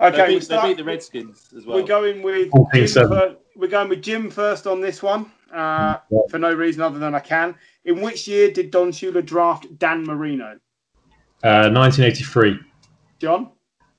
They, 0.00 0.06
okay, 0.06 0.28
we 0.34 0.38
beat, 0.40 0.48
they 0.48 0.62
beat 0.62 0.76
the 0.78 0.84
Redskins 0.84 1.48
as 1.56 1.66
well. 1.66 1.76
we're 1.78 1.86
going 1.86 2.22
with 2.22 2.50
14-7. 2.50 2.94
Jim 2.94 3.08
fir- 3.08 3.36
we're 3.56 3.68
going 3.68 3.88
with 3.88 4.02
Jim 4.02 4.30
first 4.30 4.66
on 4.66 4.80
this 4.80 5.02
one 5.02 5.30
uh, 5.52 5.98
Yeah. 6.10 6.18
for 6.30 6.38
no 6.38 6.52
reason 6.52 6.82
other 6.82 6.98
than 6.98 7.14
I 7.14 7.20
can. 7.20 7.54
In 7.84 8.00
which 8.00 8.26
year 8.26 8.50
did 8.50 8.70
Don 8.70 8.90
Shula 8.90 9.24
draft 9.24 9.78
Dan 9.78 10.04
Marino? 10.04 10.58
Uh, 11.42 11.68
1983. 11.70 12.58
John, 13.20 13.50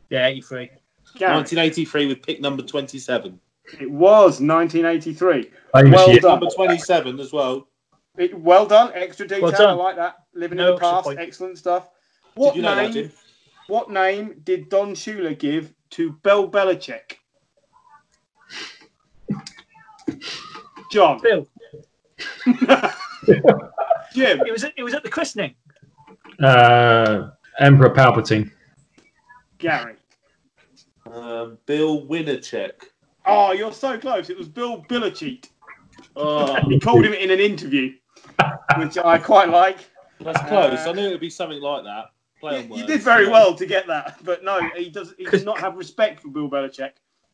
Yeah, 0.09 0.27
83. 0.27 0.69
Gary, 1.17 1.35
1983 1.35 2.07
with 2.07 2.21
pick 2.23 2.41
number 2.41 2.61
27. 2.63 3.39
It 3.79 3.89
was 3.89 4.41
1983. 4.41 5.51
Famous 5.73 5.91
Well 5.91 6.09
year. 6.09 6.19
done. 6.19 6.31
Number 6.39 6.47
27 6.53 7.19
as 7.19 7.33
well. 7.33 7.67
It, 8.17 8.37
well 8.39 8.65
done, 8.65 8.91
extra 8.93 9.27
detail. 9.27 9.43
Well 9.43 9.51
done. 9.51 9.69
I 9.69 9.73
like 9.73 9.95
that. 9.97 10.15
Living 10.33 10.59
in 10.59 10.65
the 10.65 10.77
past, 10.77 11.09
excellent 11.17 11.57
stuff. 11.57 11.89
What 12.35 12.53
Did 12.53 12.57
you 12.57 12.63
know 12.63 12.75
that, 12.75 12.93
name? 12.93 13.11
What 13.67 13.89
name 13.91 14.41
did 14.43 14.69
Don 14.69 14.93
Shula 14.93 15.37
give 15.37 15.73
to 15.91 16.11
Bill 16.23 16.49
Belichick? 16.49 17.15
John. 20.91 21.19
Bill, 21.21 21.47
Jim. 24.13 24.41
it 24.45 24.51
was 24.51 24.63
at, 24.63 24.73
it 24.77 24.83
was 24.83 24.93
at 24.93 25.03
the 25.03 25.09
christening. 25.09 25.55
Uh, 26.41 27.29
Emperor 27.59 27.89
Palpatine. 27.89 28.51
Gary. 29.57 29.95
Um, 31.11 31.57
Bill 31.65 32.05
Winnercheck. 32.05 32.71
Oh, 33.27 33.51
you're 33.51 33.73
so 33.73 33.97
close. 33.97 34.29
It 34.29 34.37
was 34.37 34.47
Bill 34.47 34.83
Belichick. 34.83 35.49
Oh, 36.15 36.55
He 36.69 36.79
called 36.79 37.05
him 37.05 37.13
in 37.13 37.31
an 37.31 37.39
interview, 37.39 37.93
which 38.77 38.97
I 38.97 39.17
quite 39.17 39.49
like. 39.49 39.77
that's 40.19 40.39
close. 40.47 40.79
Uh, 40.85 40.89
I 40.89 40.93
knew 40.93 41.07
it 41.07 41.11
would 41.11 41.19
be 41.19 41.29
something 41.29 41.61
like 41.61 41.83
that. 41.83 42.05
Play 42.39 42.65
You, 42.67 42.77
you 42.77 42.85
did 42.85 43.01
very 43.01 43.25
Yeah. 43.25 43.31
well 43.31 43.55
to 43.55 43.65
get 43.65 43.87
that, 43.87 44.17
but 44.23 44.43
no, 44.43 44.59
he 44.75 44.89
does. 44.89 45.13
He 45.17 45.25
does 45.25 45.43
not 45.45 45.59
have 45.59 45.75
respect 45.77 46.21
for 46.21 46.27
Bill 46.29 46.49
Belichick 46.49 46.91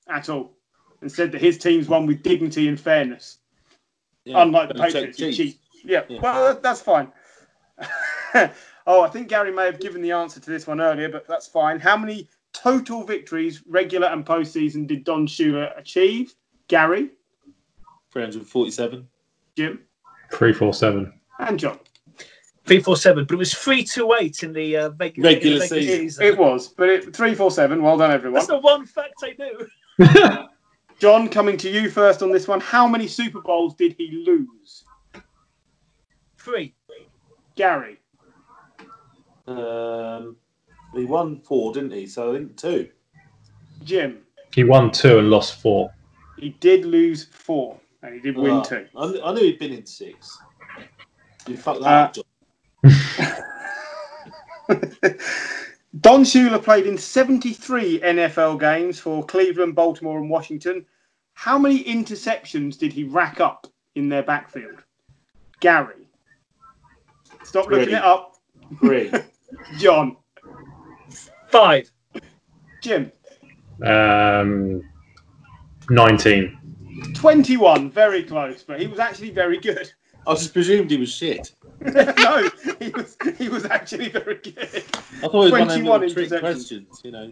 at 0.07 0.29
all, 0.29 0.53
and 1.01 1.11
said 1.11 1.31
that 1.31 1.41
his 1.41 1.57
team's 1.57 1.87
won 1.87 2.05
with 2.05 2.21
dignity 2.23 2.67
and 2.67 2.79
fairness, 2.79 3.39
Yeah. 4.25 4.41
unlike 4.41 4.69
the 4.69 4.75
Patriots. 4.75 5.17
cheat. 5.17 5.59
Yeah, 5.83 6.03
Yeah. 6.07 6.19
well, 6.21 6.45
that- 6.53 6.61
that's 6.63 6.81
fine. 6.81 7.11
oh, 8.87 9.01
I 9.01 9.09
think 9.09 9.27
Gary 9.27 9.51
may 9.51 9.65
have 9.65 9.79
given 9.79 10.01
the 10.01 10.11
answer 10.11 10.39
to 10.39 10.49
this 10.49 10.67
one 10.67 10.79
earlier, 10.79 11.09
but 11.09 11.27
that's 11.27 11.47
fine. 11.47 11.79
How 11.79 11.97
many 11.97 12.29
total 12.53 13.03
victories, 13.03 13.63
regular 13.67 14.07
and 14.07 14.25
postseason, 14.25 14.87
did 14.87 15.03
Don 15.03 15.27
Shula 15.27 15.77
achieve? 15.77 16.33
Gary, 16.67 17.09
347. 18.11 19.07
Jim, 19.57 19.79
Three 20.33 20.53
four 20.53 20.73
seven. 20.73 21.13
and 21.39 21.59
John. 21.59 21.77
Three 22.65 22.79
four 22.79 22.95
seven, 22.95 23.25
but 23.25 23.33
it 23.33 23.37
was 23.37 23.53
three 23.53 23.83
two 23.83 24.13
eight 24.19 24.43
in 24.43 24.53
the 24.53 24.77
uh, 24.77 24.89
regular, 24.91 25.29
Regular 25.31 25.55
in 25.55 25.61
the 25.61 25.67
season. 25.67 26.23
It 26.25 26.37
was, 26.37 26.69
but 26.69 26.87
it, 26.89 27.15
three, 27.15 27.35
four, 27.35 27.51
seven. 27.51 27.81
Well 27.81 27.97
done, 27.97 28.11
everyone. 28.11 28.35
That's 28.35 28.47
the 28.47 28.59
one 28.59 28.85
fact 28.85 29.15
I 29.23 29.35
knew. 29.37 30.47
John, 30.99 31.27
coming 31.27 31.57
to 31.57 31.69
you 31.69 31.89
first 31.89 32.21
on 32.23 32.31
this 32.31 32.47
one. 32.47 32.59
How 32.61 32.87
many 32.87 33.07
Super 33.07 33.41
Bowls 33.41 33.73
did 33.75 33.95
he 33.97 34.23
lose? 34.25 34.85
Three. 36.37 36.73
Gary, 37.55 37.99
Um, 39.47 40.37
he 40.93 41.05
won 41.05 41.39
four, 41.41 41.73
didn't 41.73 41.91
he? 41.91 42.07
So 42.07 42.31
I 42.31 42.33
think 42.37 42.55
two. 42.57 42.89
Jim. 43.83 44.19
He 44.53 44.63
won 44.63 44.91
two 44.91 45.17
and 45.19 45.29
lost 45.29 45.59
four. 45.61 45.91
He 46.37 46.49
did 46.59 46.85
lose 46.85 47.25
four, 47.25 47.77
and 48.03 48.13
he 48.13 48.19
did 48.19 48.37
win 48.37 48.51
Ah, 48.51 48.61
two. 48.61 48.85
I, 48.95 49.19
I 49.23 49.33
knew 49.33 49.41
he'd 49.41 49.59
been 49.59 49.73
in 49.73 49.85
six. 49.85 50.37
You 51.47 51.57
fucked 51.57 51.81
that 51.81 51.87
Uh, 51.87 52.03
up, 52.03 52.13
John. 52.13 52.23
Don 55.99 56.23
Shula 56.23 56.63
played 56.63 56.85
in 56.87 56.97
73 56.97 57.99
NFL 57.99 58.57
games 58.59 58.97
for 58.99 59.25
Cleveland, 59.25 59.75
Baltimore, 59.75 60.19
and 60.19 60.29
Washington. 60.29 60.85
How 61.33 61.57
many 61.57 61.83
interceptions 61.83 62.77
did 62.77 62.93
he 62.93 63.03
rack 63.03 63.41
up 63.41 63.67
in 63.95 64.07
their 64.07 64.23
backfield? 64.23 64.83
Gary. 65.59 66.07
Stop 67.43 67.67
looking 67.69 67.95
it 67.95 68.03
up. 68.03 68.37
Three. 68.79 69.11
John. 69.79 70.15
Five. 71.51 71.91
Jim. 72.81 73.11
Um, 73.85 74.81
Nineteen. 75.89 76.57
21. 77.15 77.89
Very 77.91 78.23
close, 78.23 78.63
but 78.63 78.79
he 78.79 78.87
was 78.87 78.99
actually 78.99 79.31
very 79.31 79.59
good. 79.59 79.91
I 80.27 80.33
just 80.33 80.53
presumed 80.53 80.91
he 80.91 80.97
was 80.97 81.11
shit. 81.11 81.53
no, 81.81 82.49
he 82.79 82.89
was 82.89 83.17
he 83.37 83.49
was 83.49 83.65
actually 83.65 84.09
very 84.09 84.35
good. 84.35 84.55
I 84.63 85.27
thought 85.27 85.33
it 85.33 85.33
was 85.33 85.51
one 85.51 85.61
of 85.61 85.67
21 85.67 86.01
little 86.01 86.13
trick 86.27 86.39
questions, 86.39 87.01
you 87.03 87.11
know. 87.11 87.31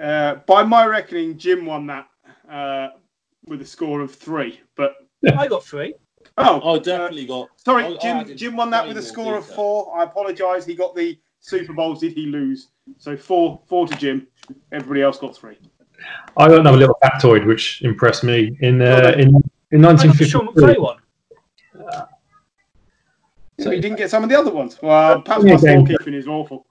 Uh, 0.00 0.36
by 0.46 0.62
my 0.62 0.86
reckoning, 0.86 1.36
Jim 1.36 1.66
won 1.66 1.86
that 1.88 2.08
uh, 2.50 2.88
with 3.44 3.60
a 3.60 3.66
score 3.66 4.00
of 4.00 4.14
three. 4.14 4.60
But 4.76 4.94
I 5.36 5.46
got 5.46 5.62
three. 5.62 5.94
oh, 6.38 6.74
I 6.74 6.78
definitely 6.78 7.26
got. 7.26 7.48
Sorry, 7.56 7.84
I- 7.84 7.88
I 7.88 7.96
Jim. 7.98 8.16
added 8.16 8.38
Jim 8.38 8.56
won 8.56 8.70
that 8.70 8.88
with 8.88 8.96
a 8.96 9.02
score 9.02 9.36
of 9.36 9.46
four. 9.46 9.94
I 9.96 10.04
apologise. 10.04 10.64
He 10.64 10.74
got 10.74 10.96
the 10.96 11.18
Super 11.42 11.72
Bowls. 11.74 12.00
Did 12.00 12.12
he 12.12 12.26
lose? 12.26 12.68
So 12.98 13.16
four, 13.16 13.60
four 13.68 13.86
to 13.86 13.94
Jim. 13.96 14.26
Everybody 14.70 15.02
else 15.02 15.18
got 15.18 15.36
three. 15.36 15.58
I 16.36 16.48
got 16.48 16.60
another 16.60 16.78
little 16.78 16.98
factoid 17.02 17.44
which 17.46 17.82
impressed 17.82 18.24
me 18.24 18.56
in 18.60 18.78
Go 18.78 18.84
uh, 18.84 19.12
in 19.18 19.30
in 19.72 19.84
I 19.84 19.92
got 19.92 20.02
the 20.16 20.24
Sean 20.24 20.46
1953. 20.46 20.74
McVay 20.74 20.80
one. 20.80 20.98
So 23.60 23.70
you 23.70 23.80
didn't 23.80 23.98
get 23.98 24.10
some 24.10 24.24
of 24.24 24.30
the 24.30 24.38
other 24.38 24.50
ones. 24.52 24.78
Well, 24.82 25.20
perhaps 25.22 25.44
Yeah, 25.44 25.54
my 25.54 25.60
game. 25.60 25.86
scorekeeping 25.86 26.14
is 26.14 26.26
awful. 26.26 26.66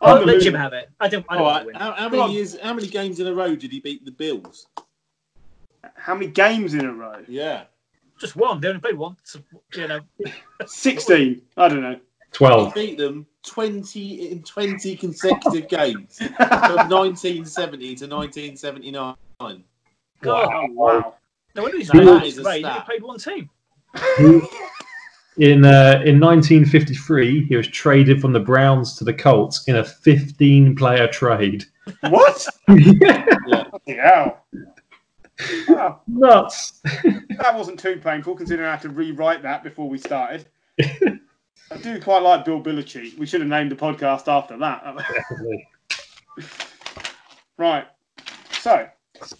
I'll 0.00 0.16
let 0.16 0.26
loser. 0.26 0.40
Jim 0.50 0.54
have 0.54 0.72
it. 0.72 0.90
I 1.00 1.08
don't. 1.08 1.24
I 1.28 1.34
don't 1.34 1.44
All 1.44 1.52
want 1.52 1.56
right. 1.56 1.60
to 1.62 1.66
win. 1.66 1.74
How, 1.76 1.92
how 1.92 2.08
many 2.08 2.32
years? 2.34 2.58
How 2.60 2.74
many 2.74 2.86
games 2.86 3.18
in 3.18 3.26
a 3.26 3.34
row 3.34 3.56
did 3.56 3.72
he 3.72 3.80
beat 3.80 4.04
the 4.04 4.12
Bills? 4.12 4.66
How 5.94 6.14
many 6.14 6.28
games 6.28 6.74
in 6.74 6.84
a 6.84 6.92
row? 6.92 7.22
Yeah. 7.26 7.64
Just 8.20 8.36
one. 8.36 8.60
They 8.60 8.68
only 8.68 8.80
played 8.80 8.96
one. 8.98 9.16
So, 9.24 9.40
you 9.74 9.88
know. 9.88 10.00
Sixteen. 10.66 11.42
I 11.56 11.68
don't 11.68 11.82
know. 11.82 11.94
He 11.94 12.00
Twelve. 12.32 12.74
beat 12.74 12.98
them 12.98 13.26
twenty 13.48 14.30
in 14.30 14.42
twenty 14.42 14.96
consecutive 14.96 15.68
games 15.78 16.18
from 16.18 16.88
1970 16.88 17.96
to 17.96 18.06
1979. 18.06 19.14
God. 20.20 20.48
Oh, 20.52 20.66
wow. 20.72 21.14
No 21.54 21.62
wonder 21.62 21.78
he's 21.78 21.88
That 21.88 22.04
not 22.04 22.26
is 22.26 22.38
a 22.38 22.42
great. 22.42 22.56
He 22.58 22.62
stat. 22.62 22.86
played 22.86 23.02
one 23.02 23.18
team. 23.18 23.50
In 25.38 25.64
uh, 25.64 26.02
in 26.04 26.18
1953, 26.18 27.44
he 27.44 27.54
was 27.54 27.68
traded 27.68 28.20
from 28.20 28.32
the 28.32 28.40
Browns 28.40 28.96
to 28.96 29.04
the 29.04 29.14
Colts 29.14 29.68
in 29.68 29.76
a 29.76 29.84
15-player 29.84 31.06
trade. 31.08 31.64
What? 32.00 32.44
Yeah. 32.76 33.24
Yeah. 33.86 34.32
Wow. 35.68 36.00
Nuts. 36.08 36.80
That 37.38 37.54
wasn't 37.54 37.78
too 37.78 38.00
painful 38.02 38.34
considering 38.34 38.66
I 38.68 38.72
had 38.72 38.82
to 38.82 38.88
rewrite 38.88 39.42
that 39.42 39.62
before 39.62 39.88
we 39.88 39.96
started. 39.96 40.46
I 41.70 41.76
do 41.76 42.00
quite 42.00 42.22
like 42.22 42.44
Bill 42.44 42.62
Belichick. 42.62 43.18
We 43.18 43.26
should 43.26 43.40
have 43.40 43.50
named 43.50 43.70
the 43.70 43.76
podcast 43.76 44.28
after 44.28 44.56
that. 44.58 44.84
Right. 47.58 47.88
So 48.60 48.88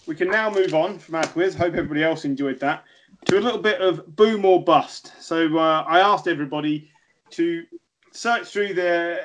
we 0.06 0.16
can 0.16 0.28
now 0.28 0.50
move 0.50 0.74
on 0.74 0.98
from 0.98 1.14
our 1.14 1.26
quiz. 1.26 1.54
Hope 1.54 1.74
everybody 1.74 2.02
else 2.02 2.24
enjoyed 2.24 2.58
that. 2.60 2.84
To 3.26 3.38
a 3.38 3.40
little 3.40 3.62
bit 3.62 3.80
of 3.80 4.16
boom 4.16 4.44
or 4.44 4.62
bust. 4.62 5.12
So 5.20 5.56
uh, 5.56 5.84
I 5.86 6.00
asked 6.00 6.26
everybody 6.26 6.90
to 7.30 7.64
search 8.12 8.48
through 8.48 8.74
their 8.74 9.20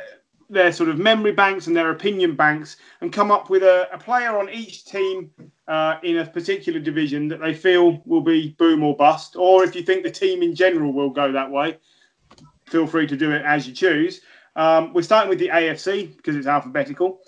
their 0.50 0.72
sort 0.72 0.90
of 0.90 1.00
memory 1.00 1.32
banks 1.32 1.66
and 1.66 1.76
their 1.76 1.90
opinion 1.90 2.36
banks 2.36 2.78
and 3.02 3.12
come 3.12 3.32
up 3.32 3.50
with 3.50 3.64
a, 3.64 3.88
a 3.92 3.98
player 3.98 4.38
on 4.38 4.48
each 4.52 4.86
team 4.86 5.32
uh, 5.68 5.96
in 6.04 6.18
a 6.18 6.26
particular 6.26 6.80
division 6.80 7.28
that 7.28 7.40
they 7.40 7.56
feel 7.56 8.04
will 8.06 8.22
be 8.22 8.50
boom 8.60 8.84
or 8.84 8.96
bust. 8.96 9.36
Or 9.36 9.64
if 9.64 9.76
you 9.76 9.82
think 9.82 10.04
the 10.04 10.12
team 10.12 10.44
in 10.44 10.54
general 10.54 10.94
will 10.94 11.10
go 11.10 11.32
that 11.32 11.50
way, 11.50 11.80
feel 12.74 12.88
free 12.88 13.06
to 13.06 13.16
do 13.16 13.32
it 13.32 13.44
as 13.46 13.68
you 13.68 13.74
choose. 13.74 14.22
Um, 14.56 14.94
we're 14.94 15.04
starting 15.04 15.30
with 15.30 15.38
the 15.38 15.50
AFC 15.50 16.18
because 16.18 16.36
it's 16.36 16.48
alphabetical. 16.48 17.20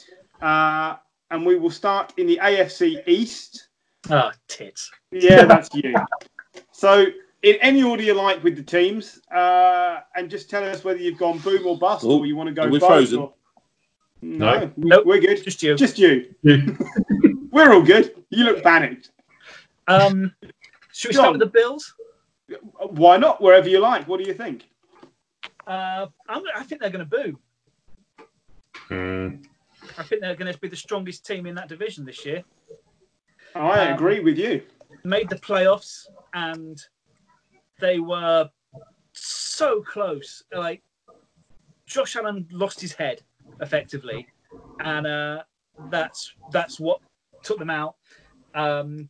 Uh, 0.42 0.96
and 1.30 1.46
we 1.46 1.56
will 1.56 1.70
start 1.70 2.14
in 2.18 2.26
the 2.26 2.40
AFC 2.42 3.08
East. 3.08 3.68
Oh, 4.10 4.32
tits. 4.48 4.92
Yeah, 5.12 5.46
that's 5.52 5.70
you. 5.76 5.94
So, 6.72 7.06
in 7.44 7.56
any 7.62 7.84
order 7.84 8.02
you 8.02 8.16
like 8.16 8.44
with 8.44 8.56
the 8.56 8.64
teams, 8.64 9.20
uh, 9.32 10.00
and 10.16 10.30
just 10.32 10.50
tell 10.50 10.64
us 10.64 10.84
whether 10.84 11.00
you've 11.00 11.20
gone 11.20 11.38
boom 11.40 11.66
or 11.68 11.78
bust, 11.78 12.04
Oh, 12.04 12.20
or 12.20 12.26
you 12.26 12.36
want 12.36 12.48
to 12.50 12.56
go 12.56 12.64
are 12.64 12.70
we 12.70 12.80
both. 12.80 12.90
frozen? 12.90 13.20
Or... 13.20 13.34
No, 14.24 14.60
No. 14.60 14.72
Nope. 14.78 15.06
we're 15.06 15.20
good. 15.20 15.44
Just 15.44 15.62
you. 15.62 15.76
Just 15.76 16.00
you. 16.00 16.34
We're 17.52 17.72
all 17.74 17.84
good. 17.84 18.14
You 18.32 18.44
look 18.46 18.64
panicked. 18.64 19.12
Um, 19.88 20.34
should 20.92 21.10
we 21.10 21.14
John. 21.14 21.22
start 21.22 21.32
with 21.34 21.42
the 21.42 21.60
Bills? 21.60 21.94
Why 22.90 23.18
not? 23.18 23.42
Wherever 23.42 23.70
you 23.70 23.80
like. 23.80 24.08
What 24.08 24.20
do 24.20 24.28
you 24.28 24.34
think? 24.34 24.66
Uh, 25.68 26.08
I'm, 26.28 26.44
I 26.56 26.64
think 26.64 26.82
they're 26.82 26.90
going 26.90 27.08
to 27.08 27.18
boo. 27.18 27.40
Hmm. 28.88 29.36
I 29.98 30.04
think 30.04 30.22
they're 30.22 30.36
going 30.36 30.52
to 30.52 30.60
be 30.60 30.68
the 30.68 30.76
strongest 30.76 31.26
team 31.26 31.46
in 31.46 31.56
that 31.56 31.70
division 31.70 32.06
this 32.06 32.26
year. 32.26 32.44
I 33.56 33.88
Um, 33.88 33.94
agree 33.94 34.20
with 34.20 34.38
you. 34.38 34.64
Made 35.04 35.30
the 35.30 35.36
playoffs 35.38 36.08
and 36.34 36.82
they 37.80 38.00
were 38.00 38.50
so 39.14 39.82
close. 39.82 40.44
Like 40.54 40.82
Josh 41.86 42.16
Allen 42.16 42.48
lost 42.52 42.82
his 42.82 42.94
head 42.94 43.22
effectively, 43.62 44.28
and 44.80 45.06
uh, 45.08 45.44
that's 45.90 46.34
that's 46.52 46.80
what 46.80 47.00
took 47.44 47.60
them 47.60 47.70
out. 47.70 47.96
Um, 48.56 49.10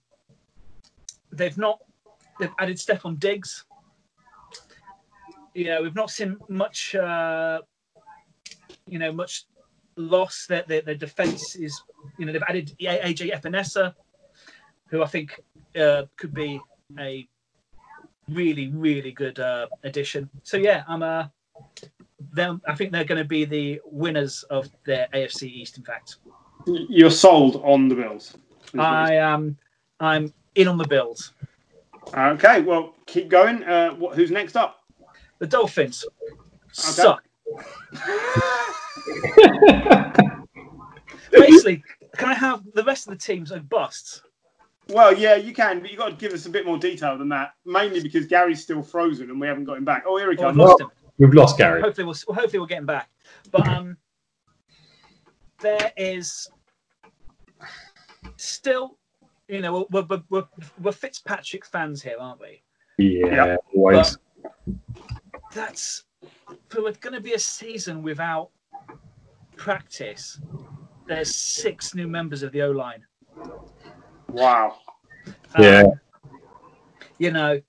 they've 1.31 1.57
not 1.57 1.79
they've 2.39 2.53
added 2.59 2.77
Stefon 2.77 3.19
Diggs. 3.19 3.65
You 5.55 5.65
know, 5.65 5.81
we've 5.81 5.95
not 5.95 6.11
seen 6.11 6.37
much. 6.49 6.93
Uh, 6.93 7.61
you 8.87 8.99
know, 8.99 9.11
much 9.11 9.45
loss. 9.95 10.45
Their, 10.47 10.63
their 10.67 10.81
their 10.81 10.95
defense 10.95 11.55
is. 11.55 11.81
You 12.19 12.25
know, 12.25 12.33
they've 12.33 12.43
added 12.47 12.75
AJ 12.79 13.33
Epenesa, 13.33 13.95
who 14.89 15.01
I 15.01 15.07
think 15.07 15.39
uh, 15.79 16.03
could 16.17 16.33
be 16.33 16.59
a 16.99 17.27
really 18.29 18.69
really 18.69 19.11
good 19.11 19.39
uh, 19.39 19.67
addition. 19.83 20.29
So 20.43 20.57
yeah, 20.57 20.83
I'm 20.89 21.01
uh, 21.01 21.27
them. 22.33 22.61
I 22.67 22.75
think 22.75 22.91
they're 22.91 23.05
going 23.05 23.21
to 23.21 23.27
be 23.27 23.45
the 23.45 23.79
winners 23.85 24.43
of 24.49 24.69
their 24.85 25.07
AFC 25.13 25.43
East. 25.43 25.77
In 25.77 25.85
fact, 25.85 26.17
You're 26.65 27.11
sold 27.11 27.61
on 27.63 27.87
the 27.87 27.95
Bills. 27.95 28.37
I 28.77 29.15
am. 29.15 29.57
I'm 30.01 30.33
in 30.55 30.67
on 30.67 30.77
the 30.77 30.87
Bills. 30.87 31.31
Okay, 32.13 32.61
well, 32.61 32.93
keep 33.05 33.29
going. 33.29 33.63
Uh, 33.63 33.91
what, 33.91 34.15
who's 34.15 34.31
next 34.31 34.57
up? 34.57 34.84
The 35.39 35.47
Dolphins 35.47 36.05
suck. 36.71 37.23
Basically, 41.31 41.83
can 42.17 42.29
I 42.29 42.33
have 42.33 42.61
the 42.73 42.83
rest 42.83 43.07
of 43.07 43.13
the 43.13 43.19
teams 43.19 43.51
are 43.51 43.59
busts? 43.59 44.21
Well, 44.89 45.17
yeah, 45.17 45.35
you 45.35 45.53
can, 45.53 45.79
but 45.79 45.89
you've 45.89 45.99
got 45.99 46.09
to 46.09 46.15
give 46.15 46.31
us 46.31 46.45
a 46.45 46.49
bit 46.49 46.65
more 46.65 46.77
detail 46.77 47.17
than 47.17 47.27
that. 47.29 47.53
Mainly 47.65 48.01
because 48.01 48.27
Gary's 48.27 48.61
still 48.61 48.83
frozen 48.83 49.29
and 49.31 49.39
we 49.41 49.47
haven't 49.47 49.65
got 49.65 49.77
him 49.77 49.85
back. 49.85 50.03
Oh, 50.07 50.17
here 50.17 50.31
he 50.31 50.37
Oh, 50.37 50.41
I've 50.49 50.55
comes. 50.55 50.57
lost 50.57 50.81
him. 50.81 50.89
We've 51.17 51.33
lost 51.33 51.57
Gary. 51.57 51.81
Hopefully, 51.81 52.05
we'll, 52.05 52.15
well, 52.27 52.35
hopefully 52.37 52.59
we'll 52.59 52.67
get 52.67 52.77
him 52.79 52.85
back. 52.85 53.09
But 53.51 53.67
um, 53.67 53.97
there 55.59 55.91
is 55.97 56.47
still, 58.37 58.97
you 59.47 59.61
know, 59.61 59.87
we're, 59.89 60.03
we're, 60.03 60.23
we're, 60.29 60.45
we're 60.81 60.91
Fitzpatrick 60.91 61.65
fans 61.65 62.01
here, 62.03 62.17
aren't 62.19 62.41
we? 62.41 62.61
Yeah, 62.97 63.55
always. 63.75 64.17
That's 65.55 66.03
for 66.67 66.81
going 66.81 67.13
to 67.13 67.21
be 67.21 67.33
a 67.33 67.39
season 67.39 68.03
without 68.03 68.49
practice. 69.55 70.39
There's 71.07 71.33
six 71.33 71.95
new 71.95 72.09
members 72.09 72.43
of 72.43 72.51
the 72.51 72.61
O 72.63 72.71
line. 72.71 73.05
Wow. 74.27 74.79
Um, 75.55 75.63
yeah. 75.63 75.85
you 77.19 77.31
know, 77.31 77.61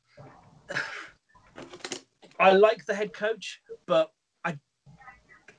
I 2.40 2.52
like 2.52 2.84
the 2.86 2.94
head 2.94 3.12
coach, 3.12 3.62
but 3.86 4.10
I, 4.44 4.58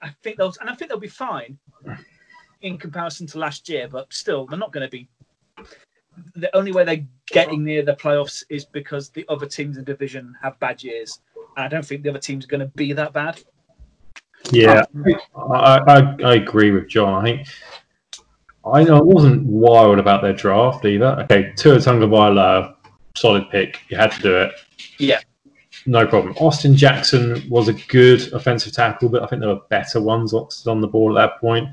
I 0.01 0.09
think 0.21 0.35
they'll, 0.37 0.53
and 0.59 0.69
I 0.69 0.75
think 0.75 0.89
they'll 0.89 0.99
be 0.99 1.07
fine 1.07 1.57
in 2.61 2.77
comparison 2.77 3.25
to 3.27 3.39
last 3.39 3.69
year. 3.69 3.87
But 3.87 4.11
still, 4.11 4.45
they're 4.45 4.59
not 4.59 4.73
going 4.73 4.85
to 4.85 4.91
be. 4.91 5.07
The 6.35 6.53
only 6.55 6.73
way 6.73 6.83
they're 6.83 7.07
getting 7.27 7.63
near 7.63 7.83
the 7.83 7.93
playoffs 7.93 8.43
is 8.49 8.65
because 8.65 9.11
the 9.11 9.25
other 9.29 9.45
teams 9.45 9.77
in 9.77 9.85
the 9.85 9.93
division 9.93 10.35
have 10.41 10.59
bad 10.59 10.83
years. 10.83 11.21
I 11.57 11.67
don't 11.67 11.85
think 11.85 12.03
the 12.03 12.09
other 12.09 12.19
team's 12.19 12.45
going 12.45 12.61
to 12.61 12.67
be 12.67 12.93
that 12.93 13.11
bad. 13.11 13.41
Yeah, 14.51 14.83
I, 15.35 15.79
I, 15.87 16.15
I 16.23 16.35
agree 16.35 16.71
with 16.71 16.87
John. 16.87 17.25
I 17.25 17.43
think 18.75 18.89
I 18.89 19.01
wasn't 19.01 19.45
wild 19.45 19.99
about 19.99 20.21
their 20.21 20.33
draft 20.33 20.85
either. 20.85 21.19
Okay, 21.21 21.51
Tua 21.57 21.77
Tagovailoa, 21.77 22.75
solid 23.15 23.49
pick. 23.49 23.79
You 23.89 23.97
had 23.97 24.11
to 24.11 24.21
do 24.21 24.37
it. 24.37 24.51
Yeah. 24.99 25.19
No 25.85 26.05
problem. 26.05 26.35
Austin 26.37 26.75
Jackson 26.75 27.47
was 27.49 27.67
a 27.67 27.73
good 27.73 28.31
offensive 28.33 28.73
tackle, 28.73 29.09
but 29.09 29.23
I 29.23 29.27
think 29.27 29.39
there 29.41 29.49
were 29.49 29.61
better 29.69 30.01
ones 30.01 30.33
on 30.33 30.81
the 30.81 30.87
ball 30.87 31.17
at 31.17 31.21
that 31.21 31.39
point. 31.39 31.69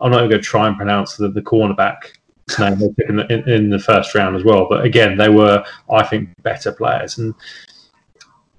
I'm 0.00 0.10
not 0.10 0.18
even 0.18 0.30
going 0.30 0.42
to 0.42 0.46
try 0.46 0.68
and 0.68 0.76
pronounce 0.76 1.16
the, 1.16 1.28
the 1.28 1.42
cornerback 1.42 1.96
name 2.58 2.94
in 3.08 3.16
the, 3.16 3.26
in, 3.32 3.48
in 3.48 3.70
the 3.70 3.78
first 3.78 4.14
round 4.14 4.36
as 4.36 4.44
well. 4.44 4.66
But 4.68 4.84
again, 4.84 5.16
they 5.16 5.30
were, 5.30 5.64
I 5.90 6.04
think, 6.04 6.30
better 6.42 6.72
players. 6.72 7.16
And 7.16 7.34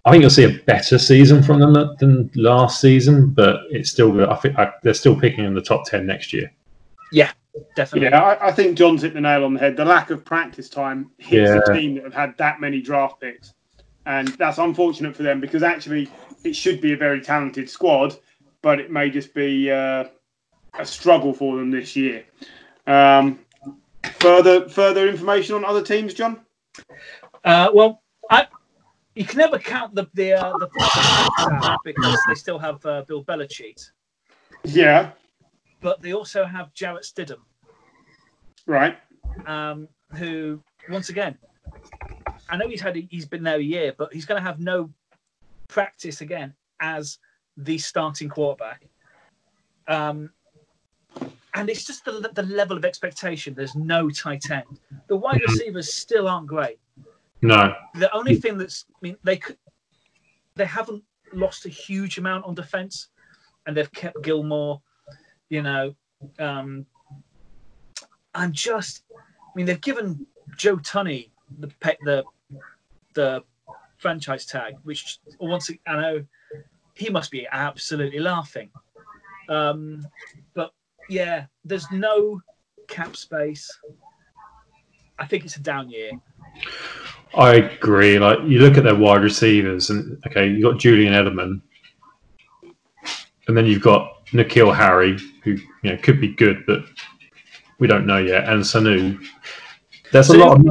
I 0.06 0.12
think 0.12 0.22
you'll 0.22 0.30
see 0.30 0.44
a 0.44 0.60
better 0.66 1.00
season 1.00 1.42
from 1.42 1.60
them 1.60 1.74
than 2.00 2.30
last 2.36 2.80
season, 2.80 3.32
but 3.32 3.62
it's 3.72 3.90
still. 3.90 4.30
I 4.30 4.36
think 4.36 4.58
I, 4.58 4.72
they're 4.84 4.94
still 4.94 5.20
picking 5.20 5.46
in 5.46 5.56
the 5.56 5.62
top 5.62 5.86
10 5.86 6.06
next 6.06 6.32
year. 6.32 6.52
Yeah, 7.12 7.32
definitely. 7.76 8.10
Yeah, 8.10 8.22
I, 8.22 8.50
I 8.50 8.52
think 8.52 8.78
John's 8.78 9.02
hit 9.02 9.16
the 9.16 9.22
nail 9.22 9.44
on 9.44 9.56
the 9.56 9.60
head. 9.60 9.76
The 9.76 9.86
lack 9.86 10.12
of 10.12 10.24
practice 10.24 10.70
time 10.70 11.12
hits 11.18 11.50
Yeah. 11.50 11.60
a 11.66 11.76
team 11.76 11.96
that 11.96 12.04
have 12.04 12.14
had 12.14 12.38
that 12.38 12.62
many 12.62 12.82
draft 12.82 13.20
picks. 13.20 13.54
And 14.06 14.28
that's 14.38 14.60
unfortunate 14.60 15.16
for 15.16 15.24
them 15.24 15.42
because 15.42 15.64
actually 15.64 16.08
it 16.44 16.56
should 16.56 16.80
be 16.80 16.94
a 16.94 16.98
very 16.98 17.20
talented 17.22 17.68
squad, 17.68 18.16
but 18.62 18.80
it 18.80 18.92
may 18.92 19.10
just 19.10 19.34
be 19.34 19.72
uh, 19.72 20.06
a 20.78 20.86
struggle 20.86 21.34
for 21.34 21.58
them 21.58 21.72
this 21.72 21.96
year. 21.96 22.24
Um, 22.86 23.40
further 24.20 24.70
further 24.70 25.08
information 25.10 25.56
on 25.56 25.66
other 25.66 25.82
teams, 25.82 26.14
John? 26.14 26.42
Uh, 27.44 27.70
well, 27.74 28.04
I, 28.30 28.46
you 29.16 29.26
can 29.26 29.38
never 29.38 29.58
count 29.58 29.96
the 29.96 30.08
the 30.14 30.34
uh, 30.34 30.58
the 30.58 31.78
because 31.84 32.20
they 32.28 32.36
still 32.36 32.60
have 32.60 32.86
uh, 32.86 33.04
Bill 33.08 33.24
Belichick, 33.24 33.90
Yeah, 34.64 35.12
but 35.82 36.02
they 36.02 36.14
also 36.14 36.46
have 36.46 36.74
Jarrett 36.74 37.04
Stidham, 37.04 37.40
right. 38.68 38.98
um, 39.46 39.88
who 40.18 40.62
once 40.90 41.10
again, 41.10 41.38
I 42.50 42.58
know 42.58 42.68
he's 42.68 42.82
had 42.82 42.96
he's 43.10 43.26
been 43.26 43.44
there 43.44 43.58
a 43.58 43.64
year, 43.64 43.94
but 43.98 44.14
he's 44.14 44.26
going 44.26 44.42
to 44.42 44.48
have 44.48 44.60
no 44.60 44.92
practice 45.68 46.22
again 46.22 46.54
as 46.80 47.18
the 47.58 47.78
starting 47.78 48.30
quarterback. 48.30 48.86
Um, 49.88 50.32
and 51.54 51.70
it's 51.70 51.86
just 51.86 52.04
the, 52.04 52.30
the 52.34 52.44
level 52.44 52.76
of 52.76 52.84
expectation. 52.84 53.54
There's 53.54 53.76
no 53.76 54.10
tight 54.10 54.52
end. 54.52 54.80
The 55.08 55.16
wide 55.16 55.42
receivers 55.48 55.94
still 55.94 56.28
aren't 56.28 56.48
great. 56.48 56.80
No. 57.48 57.76
the 57.96 58.14
only 58.14 58.36
thing 58.36 58.58
that's 58.58 58.86
I 58.90 58.98
mean 59.02 59.18
they 59.24 59.38
could 59.38 59.58
they 60.56 60.66
haven't 60.66 61.04
lost 61.34 61.66
a 61.66 61.70
huge 61.70 62.18
amount 62.18 62.46
on 62.46 62.56
defense 62.56 63.10
and 63.66 63.76
they've 63.76 63.92
kept 63.92 64.22
Gilmore, 64.24 64.82
you 65.50 65.62
know. 65.62 65.96
Um 66.40 66.86
I'm 68.34 68.52
just 68.52 69.04
I 69.12 69.52
mean 69.56 69.66
they've 69.66 69.82
given 69.82 70.26
Joe 70.58 70.78
Thuney 70.78 71.30
the 71.60 71.68
pe- 71.80 71.98
the 72.04 72.24
the 73.14 73.44
franchise 73.98 74.46
tag, 74.46 74.76
which 74.84 75.20
once 75.40 75.70
I 75.88 75.96
know 76.02 76.26
he 76.94 77.10
must 77.10 77.32
be 77.32 77.48
absolutely 77.52 78.20
laughing. 78.20 78.70
Um 79.50 80.06
but 80.54 80.74
yeah, 81.10 81.46
there's 81.64 81.90
no 81.92 82.42
cap 82.88 83.16
space. 83.16 83.70
I 85.20 85.26
think 85.26 85.46
it's 85.46 85.56
a 85.56 85.62
down 85.62 85.90
year. 85.90 86.12
I 87.36 87.56
agree. 87.56 88.18
Like 88.18 88.40
you 88.44 88.60
look 88.60 88.78
at 88.78 88.84
their 88.84 88.96
wide 88.96 89.22
receivers, 89.22 89.90
and 89.90 90.22
okay, 90.28 90.48
you've 90.48 90.64
got 90.64 90.80
Julian 90.80 91.14
Edelman, 91.14 91.62
and 93.48 93.58
then 93.58 93.66
you've 93.66 93.82
got 93.82 94.26
N'Keal 94.28 94.76
Harry, 94.76 95.18
who 95.44 95.52
you 95.52 95.92
know 95.92 95.98
could 95.98 96.22
be 96.22 96.30
good, 96.30 96.64
but 96.66 96.82
we 97.80 97.88
don't 97.88 98.06
know 98.06 98.18
yet, 98.20 98.48
and 98.48 98.62
Sanu. 98.64 99.22
There's 100.12 100.30
a 100.30 100.38
lot. 100.38 100.58
Of, 100.60 100.66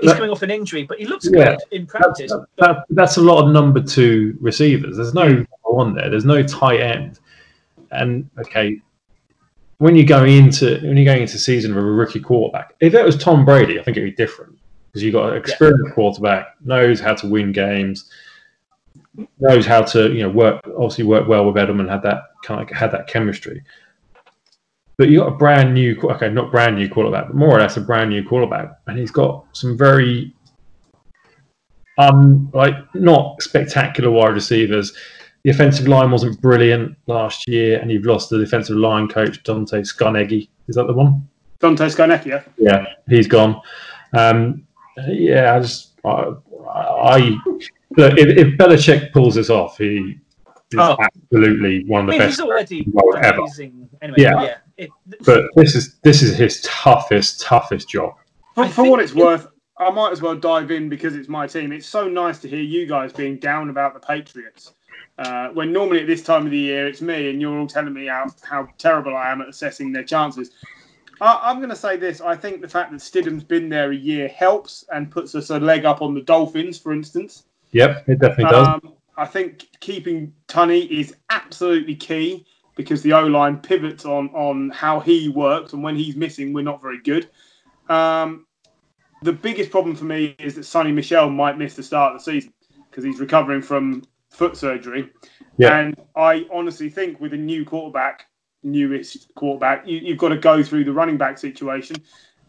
He's 0.00 0.10
That- 0.10 0.16
coming 0.16 0.30
off 0.30 0.42
an 0.42 0.50
injury, 0.50 0.82
but 0.82 0.98
he 0.98 1.06
looks 1.06 1.26
Yeah, 1.32 1.52
good 1.56 1.58
in 1.70 1.86
practice. 1.86 2.30
that, 2.58 2.84
that's 2.90 3.16
a 3.16 3.22
lot 3.22 3.46
of 3.46 3.50
number 3.50 3.80
two 3.80 4.36
receivers. 4.42 4.98
There's 4.98 5.14
no 5.14 5.42
one 5.62 5.94
there. 5.94 6.10
There's 6.10 6.26
no 6.26 6.42
tight 6.42 6.80
end, 6.80 7.18
and 7.92 8.28
okay, 8.38 8.78
when 9.78 9.96
you're 9.96 10.04
going 10.04 10.36
into 10.36 10.80
when 10.82 10.98
you're 10.98 11.06
going 11.06 11.22
into 11.22 11.38
season 11.38 11.74
with 11.74 11.82
a 11.82 11.86
rookie 11.86 12.20
quarterback, 12.20 12.74
if 12.80 12.92
it 12.92 13.02
was 13.02 13.16
Tom 13.16 13.46
Brady, 13.46 13.80
I 13.80 13.82
think 13.82 13.96
it'd 13.96 14.10
be 14.10 14.22
different 14.22 14.58
because 14.96 15.04
you've 15.04 15.12
got 15.12 15.30
an 15.30 15.36
experienced 15.36 15.92
quarterback, 15.92 16.54
knows 16.64 17.00
how 17.00 17.12
to 17.12 17.26
win 17.26 17.52
games, 17.52 18.10
knows 19.40 19.66
how 19.66 19.82
to 19.82 20.10
you 20.10 20.22
know 20.22 20.30
work 20.30 20.62
obviously 20.68 21.04
work 21.04 21.28
well 21.28 21.44
with 21.44 21.56
Edelman, 21.56 21.86
had 21.86 22.02
that 22.02 22.22
kind 22.42 22.62
of 22.62 22.74
had 22.74 22.90
that 22.92 23.06
chemistry. 23.06 23.62
But 24.96 25.10
you 25.10 25.18
got 25.18 25.34
a 25.34 25.36
brand 25.36 25.74
new, 25.74 26.00
okay, 26.00 26.30
not 26.30 26.50
brand 26.50 26.76
new 26.76 26.88
quarterback, 26.88 27.26
but 27.26 27.36
more 27.36 27.50
or 27.50 27.60
less 27.60 27.76
a 27.76 27.82
brand 27.82 28.08
new 28.08 28.26
quarterback, 28.26 28.70
and 28.86 28.98
he's 28.98 29.10
got 29.10 29.44
some 29.52 29.76
very 29.76 30.32
um, 31.98 32.50
like 32.54 32.74
not 32.94 33.42
spectacular 33.42 34.10
wide 34.10 34.32
receivers. 34.32 34.96
The 35.44 35.50
offensive 35.50 35.88
line 35.88 36.10
wasn't 36.10 36.40
brilliant 36.40 36.96
last 37.06 37.46
year, 37.46 37.80
and 37.80 37.92
you've 37.92 38.06
lost 38.06 38.30
the 38.30 38.38
defensive 38.38 38.78
line 38.78 39.08
coach 39.08 39.42
Dante 39.42 39.82
Scarnecchia. 39.82 40.48
Is 40.68 40.76
that 40.76 40.86
the 40.86 40.94
one? 40.94 41.28
Dante 41.60 41.84
Scarnecchia. 41.88 42.42
Yeah, 42.56 42.86
he's 43.06 43.28
gone. 43.28 43.60
Um, 44.16 44.65
yeah, 45.08 45.54
I 45.54 45.60
just 45.60 45.92
I, 46.04 46.32
I 46.70 47.18
look 47.96 48.18
if, 48.18 48.36
if 48.36 48.58
Belichick 48.58 49.12
pulls 49.12 49.34
this 49.34 49.50
off, 49.50 49.78
he 49.78 50.18
is 50.72 50.78
Oh. 50.78 50.96
absolutely 51.00 51.84
one 51.84 52.02
of 52.02 52.08
I 52.08 52.12
the 52.12 52.18
mean, 52.18 52.18
best. 52.28 52.38
he's 52.38 52.40
already 52.46 52.86
role 52.92 53.16
ever. 53.16 53.38
amazing. 53.38 53.88
Anyway, 54.02 54.16
Yeah. 54.18 54.42
yeah. 54.42 54.56
It, 54.76 54.90
But 55.24 55.44
this 55.54 55.74
is 55.74 55.96
this 56.02 56.22
is 56.22 56.36
his 56.36 56.60
toughest 56.62 57.40
toughest 57.40 57.88
job. 57.88 58.14
For, 58.54 58.68
for 58.68 58.90
what 58.90 59.00
it's 59.00 59.12
it- 59.12 59.16
worth, 59.18 59.46
I 59.78 59.90
might 59.90 60.10
as 60.12 60.22
well 60.22 60.34
dive 60.34 60.70
in 60.70 60.88
because 60.88 61.14
it's 61.14 61.28
my 61.28 61.46
team. 61.46 61.70
It's 61.72 61.86
so 61.86 62.08
nice 62.08 62.38
to 62.40 62.48
hear 62.48 62.60
you 62.62 62.86
guys 62.86 63.12
being 63.12 63.36
down 63.38 63.70
about 63.70 63.94
the 63.94 64.00
Patriots. 64.00 64.72
Uh, 65.18 65.48
when 65.50 65.72
normally 65.72 66.00
at 66.02 66.06
this 66.06 66.22
time 66.22 66.44
of 66.44 66.50
the 66.50 66.58
year 66.58 66.86
it's 66.86 67.00
me 67.00 67.30
and 67.30 67.40
you're 67.40 67.58
all 67.58 67.66
telling 67.66 67.94
me 67.94 68.06
how, 68.06 68.26
how 68.42 68.68
terrible 68.76 69.16
I 69.16 69.30
am 69.30 69.40
at 69.40 69.48
assessing 69.48 69.90
their 69.92 70.02
chances. 70.04 70.50
I, 71.20 71.40
I'm 71.44 71.58
going 71.58 71.70
to 71.70 71.76
say 71.76 71.96
this. 71.96 72.20
I 72.20 72.36
think 72.36 72.60
the 72.60 72.68
fact 72.68 72.90
that 72.92 73.00
Stidham's 73.00 73.44
been 73.44 73.68
there 73.68 73.90
a 73.90 73.96
year 73.96 74.28
helps 74.28 74.84
and 74.92 75.10
puts 75.10 75.34
us 75.34 75.50
a 75.50 75.58
leg 75.58 75.84
up 75.84 76.02
on 76.02 76.14
the 76.14 76.20
Dolphins, 76.20 76.78
for 76.78 76.92
instance. 76.92 77.44
Yep, 77.72 78.08
it 78.08 78.18
definitely 78.18 78.44
does. 78.44 78.68
Um, 78.68 78.92
I 79.16 79.26
think 79.26 79.68
keeping 79.80 80.32
Thuney 80.48 80.88
is 80.90 81.14
absolutely 81.30 81.94
key 81.94 82.46
because 82.76 83.02
the 83.02 83.14
O 83.14 83.26
line 83.26 83.58
pivots 83.58 84.04
on 84.04 84.28
on 84.30 84.70
how 84.70 85.00
he 85.00 85.28
works, 85.30 85.72
and 85.72 85.82
when 85.82 85.96
he's 85.96 86.16
missing, 86.16 86.52
we're 86.52 86.62
not 86.62 86.82
very 86.82 87.00
good. 87.02 87.28
Um, 87.88 88.46
the 89.22 89.32
biggest 89.32 89.70
problem 89.70 89.96
for 89.96 90.04
me 90.04 90.36
is 90.38 90.54
that 90.56 90.62
Sony 90.62 90.92
Michel 90.92 91.30
might 91.30 91.58
miss 91.58 91.74
the 91.74 91.82
start 91.82 92.14
of 92.14 92.20
the 92.20 92.24
season 92.24 92.52
because 92.90 93.04
he's 93.04 93.18
recovering 93.18 93.62
from 93.62 94.04
foot 94.30 94.56
surgery. 94.56 95.10
Yeah. 95.56 95.78
And 95.78 95.96
I 96.14 96.46
honestly 96.52 96.90
think 96.90 97.18
with 97.20 97.32
a 97.32 97.38
new 97.38 97.64
quarterback, 97.64 98.26
newest 98.66 99.34
quarterback, 99.34 99.86
you, 99.86 99.98
you've 99.98 100.18
got 100.18 100.28
to 100.28 100.36
go 100.36 100.62
through 100.62 100.84
the 100.84 100.92
running 100.92 101.16
back 101.16 101.38
situation. 101.38 101.96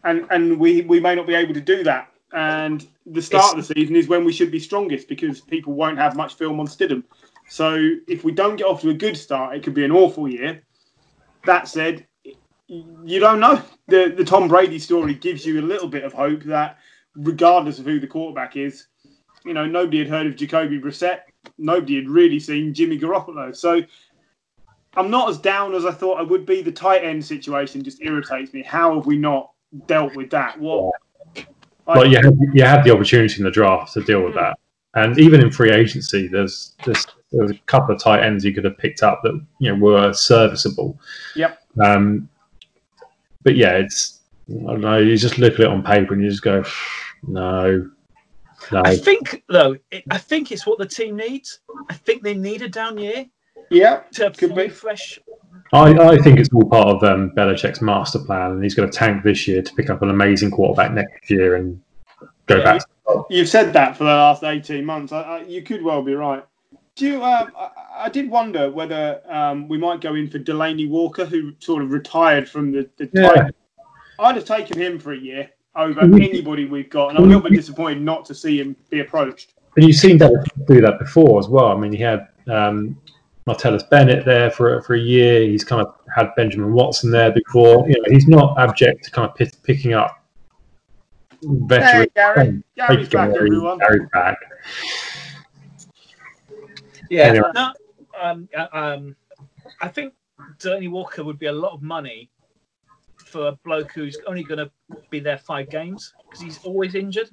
And 0.04 0.26
and 0.30 0.58
we, 0.58 0.82
we 0.82 1.00
may 1.00 1.14
not 1.14 1.26
be 1.26 1.34
able 1.34 1.54
to 1.54 1.60
do 1.60 1.82
that. 1.84 2.12
And 2.32 2.86
the 3.06 3.22
start 3.22 3.56
of 3.56 3.66
the 3.66 3.74
season 3.74 3.96
is 3.96 4.06
when 4.06 4.24
we 4.24 4.32
should 4.32 4.50
be 4.50 4.60
strongest 4.60 5.08
because 5.08 5.40
people 5.40 5.72
won't 5.72 5.98
have 5.98 6.14
much 6.14 6.34
film 6.34 6.60
on 6.60 6.66
Stidham. 6.66 7.02
So 7.48 7.92
if 8.06 8.22
we 8.22 8.32
don't 8.32 8.56
get 8.56 8.66
off 8.66 8.82
to 8.82 8.90
a 8.90 8.94
good 8.94 9.16
start, 9.16 9.56
it 9.56 9.62
could 9.62 9.74
be 9.74 9.84
an 9.84 9.92
awful 9.92 10.28
year. 10.28 10.62
That 11.46 11.68
said, 11.68 12.06
you 12.66 13.18
don't 13.18 13.40
know. 13.40 13.62
The 13.86 14.12
the 14.14 14.24
Tom 14.24 14.48
Brady 14.48 14.78
story 14.78 15.14
gives 15.14 15.46
you 15.46 15.60
a 15.60 15.62
little 15.62 15.88
bit 15.88 16.04
of 16.04 16.12
hope 16.12 16.42
that 16.44 16.78
regardless 17.14 17.78
of 17.78 17.86
who 17.86 17.98
the 17.98 18.06
quarterback 18.06 18.56
is, 18.56 18.86
you 19.44 19.54
know, 19.54 19.64
nobody 19.64 19.98
had 19.98 20.08
heard 20.08 20.26
of 20.26 20.36
Jacoby 20.36 20.78
Brissett. 20.78 21.20
Nobody 21.56 21.96
had 21.96 22.08
really 22.08 22.38
seen 22.38 22.74
Jimmy 22.74 22.98
Garoppolo. 22.98 23.56
So 23.56 23.82
I'm 24.98 25.10
not 25.10 25.30
as 25.30 25.38
down 25.38 25.74
as 25.74 25.86
I 25.86 25.92
thought 25.92 26.18
I 26.18 26.22
would 26.22 26.44
be. 26.44 26.60
The 26.60 26.72
tight 26.72 27.04
end 27.04 27.24
situation 27.24 27.84
just 27.84 28.02
irritates 28.02 28.52
me. 28.52 28.62
How 28.62 28.96
have 28.96 29.06
we 29.06 29.16
not 29.16 29.52
dealt 29.86 30.16
with 30.16 30.28
that? 30.30 30.58
What? 30.58 30.92
Well, 31.86 32.06
you 32.06 32.16
had, 32.16 32.36
you 32.52 32.64
had 32.64 32.82
the 32.82 32.92
opportunity 32.92 33.38
in 33.38 33.44
the 33.44 33.50
draft 33.50 33.94
to 33.94 34.02
deal 34.02 34.22
with 34.22 34.34
that, 34.34 34.58
and 34.94 35.16
even 35.18 35.40
in 35.40 35.52
free 35.52 35.70
agency, 35.70 36.26
there's 36.26 36.74
there's 36.84 37.06
there 37.30 37.42
was 37.42 37.52
a 37.52 37.58
couple 37.66 37.94
of 37.94 38.02
tight 38.02 38.24
ends 38.24 38.44
you 38.44 38.52
could 38.52 38.64
have 38.64 38.76
picked 38.76 39.02
up 39.02 39.20
that 39.22 39.40
you 39.60 39.70
know 39.70 39.78
were 39.80 40.12
serviceable. 40.12 40.98
Yep. 41.36 41.62
Um, 41.82 42.28
but 43.44 43.56
yeah, 43.56 43.74
it's 43.74 44.20
I 44.50 44.72
don't 44.72 44.80
know. 44.80 44.98
You 44.98 45.16
just 45.16 45.38
look 45.38 45.54
at 45.54 45.60
it 45.60 45.66
on 45.66 45.82
paper 45.82 46.12
and 46.12 46.22
you 46.22 46.28
just 46.28 46.42
go, 46.42 46.64
no, 47.22 47.88
no. 48.72 48.82
I 48.84 48.96
think 48.96 49.44
though, 49.48 49.76
it, 49.92 50.02
I 50.10 50.18
think 50.18 50.50
it's 50.50 50.66
what 50.66 50.78
the 50.78 50.86
team 50.86 51.16
needs. 51.16 51.60
I 51.88 51.94
think 51.94 52.22
they 52.22 52.34
need 52.34 52.62
a 52.62 52.68
down 52.68 52.98
year 52.98 53.26
Yeah, 53.70 54.00
to 54.12 54.30
Could 54.30 54.54
be. 54.54 54.62
refresh. 54.62 55.18
I, 55.72 55.92
I 55.92 56.18
think 56.18 56.38
it's 56.38 56.48
all 56.54 56.64
part 56.64 56.88
of 56.88 57.02
um, 57.04 57.30
Belichick's 57.36 57.82
master 57.82 58.18
plan, 58.20 58.52
and 58.52 58.62
he's 58.62 58.74
going 58.74 58.90
to 58.90 58.96
tank 58.96 59.22
this 59.22 59.46
year 59.46 59.60
to 59.60 59.74
pick 59.74 59.90
up 59.90 60.00
an 60.02 60.08
amazing 60.10 60.50
quarterback 60.50 60.92
next 60.92 61.28
year 61.30 61.56
and 61.56 61.80
go 62.46 62.56
Yeah, 62.58 62.64
back. 62.64 62.82
you've 63.28 63.48
said 63.48 63.72
that 63.74 63.96
for 63.96 64.04
the 64.04 64.10
last 64.10 64.44
18 64.44 64.84
months. 64.84 65.12
I, 65.12 65.20
I, 65.20 65.42
you 65.42 65.62
could 65.62 65.82
well 65.82 66.02
be 66.02 66.14
right. 66.14 66.42
Do 66.96 67.06
you, 67.06 67.22
um, 67.22 67.52
I, 67.56 67.70
I 67.98 68.08
did 68.08 68.30
wonder 68.30 68.70
whether 68.70 69.20
um, 69.30 69.68
we 69.68 69.76
might 69.76 70.00
go 70.00 70.14
in 70.14 70.30
for 70.30 70.38
Delanie 70.38 70.88
Walker, 70.88 71.26
who 71.26 71.52
sort 71.58 71.82
of 71.82 71.90
retired 71.92 72.48
from 72.48 72.72
the, 72.72 72.88
the 72.96 73.10
Yeah. 73.12 73.28
tight 73.32 73.54
I'd 74.20 74.34
have 74.34 74.44
taken 74.46 74.80
him 74.80 74.98
for 74.98 75.12
a 75.12 75.16
year 75.18 75.50
over 75.76 76.00
Mhm. 76.00 76.24
anybody 76.24 76.64
we've 76.64 76.90
got, 76.90 77.10
and 77.10 77.18
I'm 77.18 77.24
a 77.24 77.26
little 77.28 77.42
bit 77.42 77.52
disappointed 77.52 78.00
not 78.02 78.24
to 78.24 78.34
see 78.34 78.58
him 78.60 78.74
be 78.90 78.98
approached. 79.00 79.52
And 79.76 79.86
you've 79.86 79.94
seen 79.96 80.18
that 80.18 80.32
do 80.66 80.80
that 80.80 80.98
before 80.98 81.38
as 81.38 81.46
well. 81.48 81.68
I 81.68 81.76
mean, 81.76 81.92
he 81.92 82.02
had 82.02 82.26
um, 82.48 82.96
Martellus 83.48 83.88
Bennett 83.88 84.24
there 84.24 84.50
for 84.50 84.80
for 84.82 84.94
a 84.94 84.98
year. 85.00 85.42
He's 85.42 85.64
kind 85.64 85.80
of 85.82 85.94
had 86.14 86.28
Benjamin 86.36 86.72
Watson 86.72 87.10
there 87.10 87.30
before. 87.32 87.88
You 87.88 87.94
know, 88.00 88.04
he's 88.08 88.28
not 88.28 88.58
abject 88.58 89.04
to 89.04 89.10
kind 89.10 89.28
of 89.28 89.34
pick, 89.34 89.52
picking 89.62 89.92
up 89.94 90.14
Hey, 91.40 91.48
veteran. 91.66 92.08
Gary. 92.14 92.62
Gary's 92.76 93.08
back, 93.08 93.32
Gary- 93.32 93.46
everyone. 93.48 93.78
Gary's 93.78 94.08
back. 94.12 94.36
Yeah. 97.10 97.22
Anyway. 97.24 97.50
No, 97.54 97.72
um, 98.20 98.48
uh, 98.56 98.66
um, 98.72 99.16
I 99.80 99.88
think 99.88 100.14
Delanie 100.58 100.90
Walker 100.90 101.24
would 101.24 101.38
be 101.38 101.46
a 101.46 101.52
lot 101.52 101.72
of 101.72 101.82
money 101.82 102.30
for 103.24 103.48
a 103.48 103.52
bloke 103.64 103.92
who's 103.92 104.18
only 104.26 104.42
going 104.42 104.58
to 104.58 104.70
be 105.10 105.20
there 105.20 105.38
five 105.38 105.70
games 105.70 106.14
because 106.24 106.40
he's 106.40 106.58
always 106.64 106.94
injured. 106.94 107.30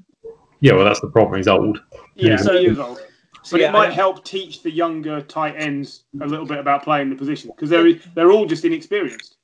Yeah, 0.59 0.73
well, 0.73 0.85
that's 0.85 0.99
the 1.01 1.09
problem. 1.09 1.37
He's 1.37 1.47
old. 1.47 1.81
Yeah, 2.15 2.37
So- 2.37 2.57
he 2.57 2.67
is 2.67 2.79
old. 2.79 3.05
But 3.51 3.61
yeah, 3.61 3.69
it 3.69 3.73
might 3.73 3.93
help 3.93 4.23
teach 4.23 4.63
the 4.63 4.71
younger 4.71 5.21
tight 5.21 5.55
ends 5.57 6.03
a 6.21 6.25
little 6.25 6.45
bit 6.45 6.57
about 6.57 6.83
playing 6.83 7.09
the 7.09 7.15
position 7.15 7.51
because 7.55 7.69
they're 7.69 7.93
they're 8.15 8.31
all 8.31 8.45
just 8.45 8.65
inexperienced. 8.65 9.37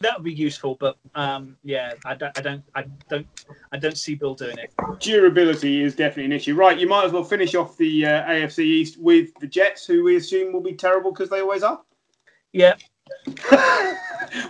that 0.00 0.16
would 0.16 0.24
be 0.24 0.32
useful. 0.32 0.76
But 0.80 0.96
um, 1.14 1.56
yeah, 1.62 1.94
I 2.04 2.14
don't, 2.14 2.36
I 2.38 2.42
don't, 2.42 2.62
I 2.74 2.84
don't, 3.08 3.26
I 3.72 3.78
don't 3.78 3.98
see 3.98 4.14
Bill 4.14 4.34
doing 4.34 4.56
it. 4.58 4.72
Durability 5.00 5.82
is 5.82 5.94
definitely 5.94 6.26
an 6.26 6.32
issue. 6.32 6.54
Right, 6.54 6.78
you 6.78 6.88
might 6.88 7.04
as 7.04 7.12
well 7.12 7.24
finish 7.24 7.54
off 7.54 7.76
the 7.76 8.06
uh, 8.06 8.22
AFC 8.24 8.60
East 8.60 8.98
with 8.98 9.30
the 9.40 9.46
Jets, 9.46 9.86
who 9.86 10.04
we 10.04 10.16
assume 10.16 10.52
will 10.52 10.62
be 10.62 10.74
terrible 10.74 11.12
because 11.12 11.28
they 11.28 11.40
always 11.40 11.62
are. 11.62 11.80
Yeah. 12.52 12.74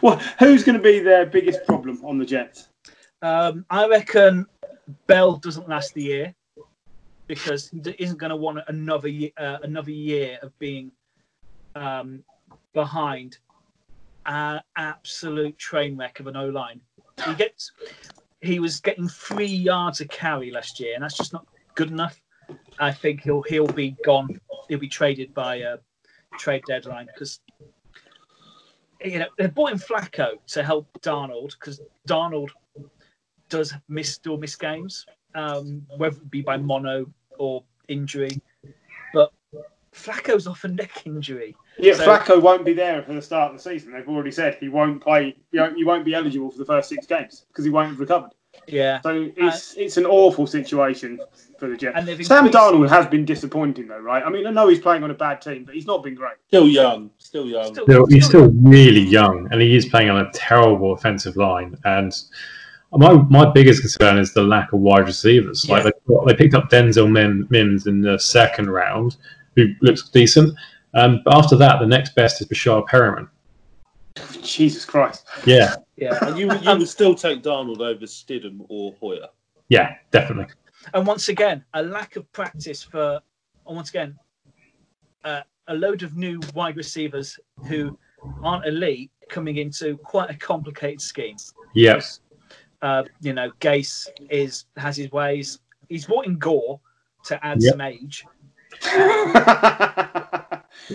well, 0.02 0.20
who's 0.38 0.62
going 0.62 0.76
to 0.76 0.82
be 0.82 1.00
their 1.00 1.26
biggest 1.26 1.64
problem 1.66 2.00
on 2.04 2.18
the 2.18 2.24
Jets? 2.24 2.68
Um, 3.22 3.64
I 3.70 3.88
reckon 3.88 4.46
Bell 5.06 5.36
doesn't 5.36 5.68
last 5.68 5.94
the 5.94 6.02
year 6.02 6.34
because 7.26 7.70
he 7.70 7.80
isn't 7.98 8.18
going 8.18 8.30
to 8.30 8.36
want 8.36 8.58
another 8.68 9.10
uh, 9.36 9.58
another 9.62 9.90
year 9.90 10.38
of 10.42 10.56
being 10.58 10.92
um, 11.74 12.22
behind 12.72 13.38
an 14.26 14.60
absolute 14.76 15.58
train 15.58 15.96
wreck 15.96 16.20
of 16.20 16.26
an 16.26 16.36
O 16.36 16.48
line. 16.48 16.80
He 17.26 17.34
gets 17.34 17.72
he 18.40 18.58
was 18.60 18.80
getting 18.80 19.08
three 19.08 19.46
yards 19.46 20.00
a 20.00 20.06
carry 20.06 20.50
last 20.50 20.78
year, 20.80 20.94
and 20.94 21.02
that's 21.02 21.16
just 21.16 21.32
not 21.32 21.46
good 21.74 21.90
enough. 21.90 22.20
I 22.78 22.92
think 22.92 23.22
he'll 23.22 23.42
he'll 23.42 23.66
be 23.66 23.96
gone. 24.04 24.40
He'll 24.68 24.78
be 24.78 24.88
traded 24.88 25.32
by 25.34 25.56
a 25.56 25.78
trade 26.38 26.62
deadline 26.66 27.06
because 27.06 27.40
you 29.02 29.18
know 29.18 29.26
they 29.38 29.46
bought 29.46 29.72
in 29.72 29.78
Flacco 29.78 30.32
to 30.48 30.62
help 30.62 30.86
Darnold 31.00 31.52
because 31.58 31.80
Darnold 32.08 32.50
does 33.48 33.74
miss 33.88 34.12
still 34.12 34.36
miss 34.36 34.56
games, 34.56 35.06
um, 35.34 35.86
whether 35.96 36.16
it 36.16 36.30
be 36.30 36.42
by 36.42 36.56
mono 36.56 37.06
or 37.38 37.64
injury. 37.88 38.40
But 39.12 39.32
Flacco's 39.92 40.46
off 40.46 40.64
a 40.64 40.68
neck 40.68 41.02
injury. 41.06 41.56
Yeah, 41.78 41.94
So- 41.94 42.06
Flacco 42.06 42.40
won't 42.42 42.64
be 42.64 42.72
there 42.72 43.02
for 43.02 43.12
the 43.14 43.22
start 43.22 43.50
of 43.52 43.56
the 43.56 43.62
season. 43.62 43.92
They've 43.92 44.08
already 44.08 44.30
said 44.30 44.56
he 44.60 44.68
won't 44.68 45.02
play. 45.02 45.36
You 45.52 45.60
won't, 45.60 45.78
you 45.78 45.86
won't 45.86 46.04
be 46.04 46.14
eligible 46.14 46.50
for 46.50 46.58
the 46.58 46.64
first 46.64 46.88
six 46.88 47.06
games 47.06 47.44
because 47.48 47.64
he 47.64 47.70
won't 47.70 47.90
have 47.90 48.00
recovered. 48.00 48.30
Yeah, 48.68 49.00
So 49.00 49.30
it's 49.36 49.74
it's 49.76 49.96
an 49.96 50.06
awful 50.06 50.46
situation 50.46 51.18
for 51.58 51.68
the 51.68 51.76
Jets. 51.76 51.96
And 51.98 52.06
they've 52.06 52.24
Sam 52.24 52.48
Darnold 52.48 52.88
has 52.88 53.04
been 53.08 53.24
disappointing 53.24 53.88
though, 53.88 53.98
right? 53.98 54.22
I 54.24 54.30
mean, 54.30 54.46
I 54.46 54.50
know 54.52 54.68
he's 54.68 54.78
playing 54.78 55.02
on 55.02 55.10
a 55.10 55.14
bad 55.14 55.42
team, 55.42 55.64
but 55.64 55.74
he's 55.74 55.86
not 55.88 56.04
been 56.04 56.14
great. 56.14 56.34
Still 56.46 56.68
young. 56.68 57.10
Still 57.18 57.46
young. 57.46 57.74
Still- 57.74 57.84
Still, 57.84 58.06
he's 58.06 58.26
still 58.26 58.50
really 58.62 59.00
young, 59.00 59.48
and 59.50 59.60
he 59.60 59.74
is 59.76 59.86
playing 59.86 60.08
on 60.08 60.24
a 60.24 60.30
terrible 60.32 60.92
offensive 60.92 61.36
line. 61.36 61.76
And 61.84 62.14
my 62.96 63.14
my 63.14 63.50
biggest 63.50 63.80
concern 63.80 64.18
is 64.18 64.32
the 64.34 64.42
lack 64.42 64.72
of 64.72 64.80
wide 64.80 65.06
receivers. 65.06 65.68
Like 65.68 65.84
they, 65.84 65.92
they 66.26 66.34
picked 66.34 66.54
up 66.54 66.70
Denzel 66.70 67.10
Mim, 67.10 67.46
Mims 67.50 67.86
in 67.86 68.00
the 68.00 68.18
second 68.18 68.70
round, 68.70 69.16
who 69.56 69.68
looks 69.82 70.08
decent. 70.10 70.56
Um, 70.94 71.20
but 71.24 71.34
after 71.34 71.56
that, 71.56 71.80
the 71.80 71.86
next 71.86 72.14
best 72.14 72.40
is 72.40 72.46
Breshad 72.46 72.86
Perriman. 72.86 73.28
Jesus 74.42 74.84
Christ. 74.84 75.26
Yeah, 75.44 75.74
yeah. 75.96 76.18
And 76.22 76.38
you, 76.38 76.52
you 76.52 76.78
would 76.78 76.88
still 76.88 77.14
take 77.14 77.42
Darnold 77.42 77.80
over 77.80 78.06
Stidham 78.06 78.64
or 78.68 78.94
Hoyer. 79.00 79.28
yeah, 79.68 79.96
definitely. 80.12 80.52
And 80.92 81.06
once 81.06 81.28
again, 81.28 81.64
a 81.74 81.82
lack 81.82 82.16
of 82.16 82.30
practice 82.32 82.82
for, 82.82 83.20
and 83.66 83.76
once 83.76 83.90
again, 83.90 84.16
uh, 85.24 85.40
a 85.68 85.74
load 85.74 86.02
of 86.02 86.16
new 86.16 86.40
wide 86.54 86.76
receivers 86.76 87.40
who 87.66 87.98
aren't 88.42 88.66
elite 88.66 89.10
coming 89.28 89.56
into 89.56 89.96
quite 89.98 90.30
a 90.30 90.34
complicated 90.34 91.00
scheme. 91.00 91.36
Yes, 91.74 92.20
Uh, 92.84 93.02
you 93.22 93.32
know, 93.32 93.50
Gase 93.60 94.06
is 94.28 94.66
has 94.76 94.94
his 94.96 95.10
ways. 95.10 95.60
He's 95.88 96.04
brought 96.04 96.26
in 96.26 96.36
Gore 96.38 96.78
to 97.24 97.42
add 97.44 97.62
Yep. 97.62 97.72
some 97.72 97.80
age. 97.80 98.26
Do 98.82 98.90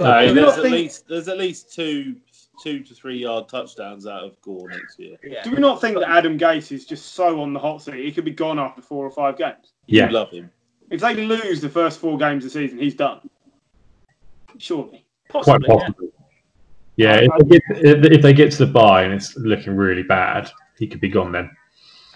Uh, 0.04 0.22
there's 0.22 0.36
not 0.36 0.50
at 0.58 0.62
think- 0.62 0.72
least 0.74 1.08
there's 1.08 1.28
at 1.30 1.38
least 1.40 1.74
two 1.74 2.16
two 2.62 2.84
to 2.84 2.94
three 2.94 3.18
yard 3.18 3.48
touchdowns 3.48 4.06
out 4.06 4.24
of 4.24 4.40
Gore 4.42 4.70
next 4.70 5.00
year. 5.00 5.18
Yeah. 5.24 5.42
Do 5.44 5.50
we 5.52 5.58
not 5.58 5.82
think 5.82 5.98
that 5.98 6.08
Adam 6.10 6.38
Gase 6.38 6.72
is 6.72 6.86
just 6.86 7.14
so 7.14 7.42
on 7.42 7.54
the 7.54 7.60
hot 7.60 7.82
seat? 7.82 8.06
He 8.06 8.12
could 8.12 8.26
be 8.26 8.32
gone 8.32 8.60
after 8.60 8.82
four 8.84 9.04
or 9.06 9.12
five 9.12 9.38
games. 9.38 9.74
You 9.88 10.02
yeah. 10.02 10.10
love 10.12 10.30
him. 10.30 10.52
If 10.92 11.02
they 11.02 11.16
lose 11.16 11.60
the 11.62 11.70
first 11.70 12.00
four 12.00 12.18
games 12.20 12.46
of 12.46 12.54
the 12.54 12.60
season, 12.60 12.78
he's 12.78 12.94
done. 12.96 13.28
Surely. 14.58 15.06
quite 15.30 15.46
Possibly, 15.46 16.10
yeah. 16.98 16.98
Yeah, 16.98 17.22
if 17.24 17.32
they, 17.40 17.50
get, 17.50 17.62
if, 17.86 18.06
if 18.18 18.22
they 18.22 18.34
get 18.34 18.52
to 18.52 18.66
the 18.66 18.72
bye 18.72 19.04
and 19.04 19.14
it's 19.14 19.36
looking 19.38 19.76
really 19.78 20.04
bad, 20.04 20.52
he 20.78 20.86
could 20.86 21.00
be 21.00 21.08
gone 21.10 21.32
then. 21.32 21.50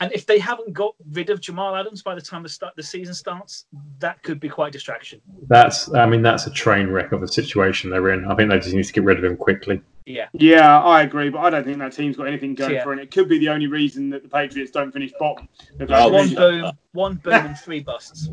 And 0.03 0.11
if 0.11 0.25
they 0.25 0.37
haven't 0.37 0.73
got 0.73 0.95
rid 1.11 1.29
of 1.29 1.39
Jamal 1.39 1.77
Adams 1.77 2.01
by 2.01 2.13
the 2.13 2.19
time 2.21 2.43
the 2.43 2.49
start 2.49 2.75
the 2.75 2.83
season 2.83 3.13
starts, 3.13 3.67
that 3.99 4.21
could 4.21 4.37
be 4.37 4.49
quite 4.49 4.67
a 4.67 4.71
distraction. 4.71 5.21
That's, 5.47 5.93
I 5.93 6.05
mean, 6.05 6.21
that's 6.21 6.45
a 6.45 6.51
train 6.51 6.87
wreck 6.89 7.13
of 7.13 7.23
a 7.23 7.27
situation 7.27 7.89
they're 7.89 8.09
in. 8.11 8.25
I 8.25 8.35
think 8.35 8.49
they 8.49 8.59
just 8.59 8.73
need 8.75 8.83
to 8.83 8.91
get 8.91 9.05
rid 9.05 9.17
of 9.17 9.23
him 9.23 9.37
quickly. 9.37 9.81
Yeah. 10.05 10.27
Yeah, 10.33 10.81
I 10.81 11.03
agree, 11.03 11.29
but 11.29 11.39
I 11.39 11.49
don't 11.49 11.63
think 11.63 11.77
that 11.77 11.93
team's 11.93 12.17
got 12.17 12.27
anything 12.27 12.53
going 12.53 12.73
Yeah. 12.73 12.83
for 12.83 12.91
it. 12.91 12.99
It 12.99 13.11
could 13.11 13.29
be 13.29 13.39
the 13.39 13.47
only 13.47 13.67
reason 13.67 14.09
that 14.09 14.23
the 14.23 14.27
Patriots 14.27 14.71
don't 14.71 14.91
finish 14.91 15.13
bottom. 15.17 15.47
They've 15.77 15.89
Oh, 15.89 16.09
One 16.09 16.33
boom, 16.35 16.71
one 16.91 17.15
boom, 17.15 17.33
and 17.33 17.57
three 17.57 17.79
busts. 17.79 18.29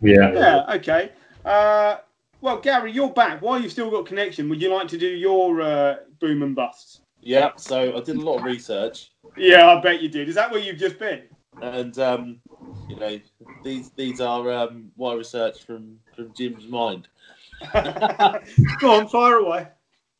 Yeah. 0.00 0.32
Yeah, 0.32 0.64
okay. 0.76 1.12
Uh, 1.44 1.96
well, 2.40 2.56
Gary, 2.58 2.90
you're 2.90 3.10
back. 3.10 3.42
While 3.42 3.60
you've 3.60 3.72
still 3.72 3.90
got 3.90 4.06
connection, 4.06 4.48
would 4.48 4.62
you 4.62 4.74
like 4.74 4.88
to 4.88 4.96
do 4.96 5.08
your 5.08 5.60
uh, 5.60 5.96
boom 6.20 6.42
and 6.42 6.56
busts? 6.56 7.02
Yeah. 7.20 7.50
So 7.56 7.94
I 7.98 8.00
did 8.00 8.16
a 8.16 8.20
lot 8.20 8.38
of 8.38 8.44
research, 8.44 9.11
Yeah, 9.36 9.68
I 9.68 9.80
bet 9.80 10.02
you 10.02 10.08
did. 10.08 10.28
Is 10.28 10.34
that 10.34 10.50
where 10.50 10.60
you've 10.60 10.78
just 10.78 10.98
been? 10.98 11.22
and 11.60 11.98
um, 11.98 12.40
you 12.88 12.96
know 12.96 13.20
these 13.62 13.90
these 13.90 14.20
are 14.20 14.50
um, 14.50 14.90
what 14.96 15.12
I 15.12 15.16
researched 15.16 15.64
from 15.64 15.98
from 16.16 16.32
Jim's 16.34 16.66
mind. 16.66 17.08
Go 18.80 18.90
on, 18.98 19.08
fire 19.08 19.36
away. 19.36 19.68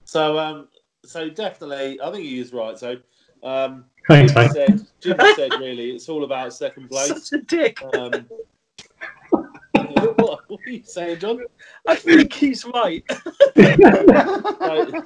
So, 0.05 0.39
um, 0.39 0.69
so 1.05 1.29
definitely, 1.31 1.99
I 2.01 2.11
think 2.11 2.25
he 2.25 2.39
is 2.39 2.53
right. 2.53 2.79
So, 2.79 2.97
um, 3.43 3.87
Thanks, 4.09 4.33
Jimmy 4.33 4.47
mate. 4.47 4.53
said, 4.53 4.87
Jimmy 5.01 5.35
said, 5.35 5.53
really, 5.59 5.91
it's 5.91 6.09
all 6.09 6.23
about 6.25 6.53
second 6.53 6.89
place. 6.89 7.09
Such 7.09 7.41
a 7.41 7.43
dick. 7.43 7.79
Um, 7.95 8.27
what, 9.73 10.49
what 10.49 10.61
are 10.67 10.71
you 10.71 10.83
saying, 10.85 11.19
John? 11.21 11.41
I 11.89 11.95
think 11.97 12.33
he's 12.33 12.65
right. 12.65 13.05
Like, 13.57 15.05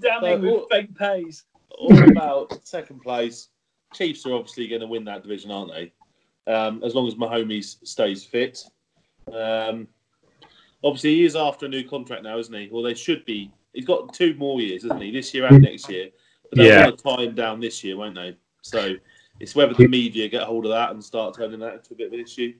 Damning 0.00 0.34
Uh, 0.34 0.52
with 0.52 0.64
fake 0.70 0.94
pays. 0.96 1.44
All 1.80 2.10
about 2.10 2.66
second 2.66 3.00
place. 3.00 3.48
Chiefs 3.94 4.24
are 4.26 4.34
obviously 4.34 4.68
going 4.68 4.82
to 4.82 4.86
win 4.86 5.04
that 5.04 5.22
division, 5.22 5.50
aren't 5.50 5.72
they? 5.72 5.92
Um, 6.52 6.82
as 6.84 6.94
long 6.94 7.08
as 7.08 7.14
Mahomes 7.14 7.76
stays 7.86 8.24
fit. 8.24 8.62
Um, 9.32 9.88
obviously, 10.84 11.16
he 11.16 11.24
is 11.24 11.36
after 11.36 11.66
a 11.66 11.68
new 11.68 11.82
contract 11.88 12.22
now, 12.22 12.38
isn't 12.38 12.54
he? 12.54 12.68
Well, 12.70 12.82
they 12.82 12.94
should 12.94 13.24
be. 13.24 13.50
He's 13.72 13.84
got 13.86 14.12
two 14.14 14.34
more 14.34 14.60
years, 14.60 14.84
isn't 14.84 15.00
he? 15.00 15.10
This 15.10 15.32
year 15.34 15.46
and 15.46 15.62
next 15.62 15.88
year. 15.88 16.10
But 16.50 16.58
they'll 16.58 16.66
Yeah. 16.66 16.90
tie 16.90 17.22
him 17.22 17.34
down 17.34 17.60
this 17.60 17.82
year, 17.82 17.96
won't 17.96 18.14
they? 18.14 18.36
So 18.62 18.94
it's 19.38 19.54
whether 19.54 19.74
the 19.74 19.88
media 19.88 20.28
get 20.28 20.42
hold 20.42 20.66
of 20.66 20.72
that 20.72 20.90
and 20.90 21.02
start 21.02 21.36
turning 21.36 21.60
that 21.60 21.74
into 21.74 21.94
a 21.94 21.96
bit 21.96 22.08
of 22.08 22.12
an 22.12 22.20
issue. 22.20 22.54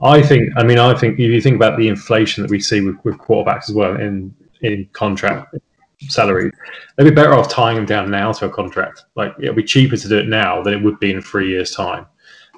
I 0.00 0.22
think. 0.22 0.50
I 0.56 0.64
mean, 0.64 0.78
I 0.78 0.94
think 0.94 1.14
if 1.18 1.30
you 1.30 1.40
think 1.40 1.56
about 1.56 1.78
the 1.78 1.88
inflation 1.88 2.42
that 2.42 2.50
we 2.50 2.60
see 2.60 2.80
with, 2.80 2.96
with 3.04 3.16
quarterbacks 3.18 3.68
as 3.68 3.74
well 3.74 3.96
in 3.96 4.34
in 4.60 4.88
contract 4.92 5.54
salaries, 6.00 6.52
they'd 6.96 7.04
be 7.04 7.10
better 7.10 7.34
off 7.34 7.48
tying 7.48 7.76
them 7.76 7.86
down 7.86 8.10
now 8.10 8.32
to 8.32 8.46
a 8.46 8.50
contract. 8.50 9.04
Like 9.14 9.34
it'll 9.40 9.54
be 9.54 9.62
cheaper 9.62 9.96
to 9.96 10.08
do 10.08 10.18
it 10.18 10.28
now 10.28 10.62
than 10.62 10.74
it 10.74 10.82
would 10.82 10.98
be 11.00 11.12
in 11.12 11.22
three 11.22 11.50
years' 11.50 11.72
time. 11.72 12.06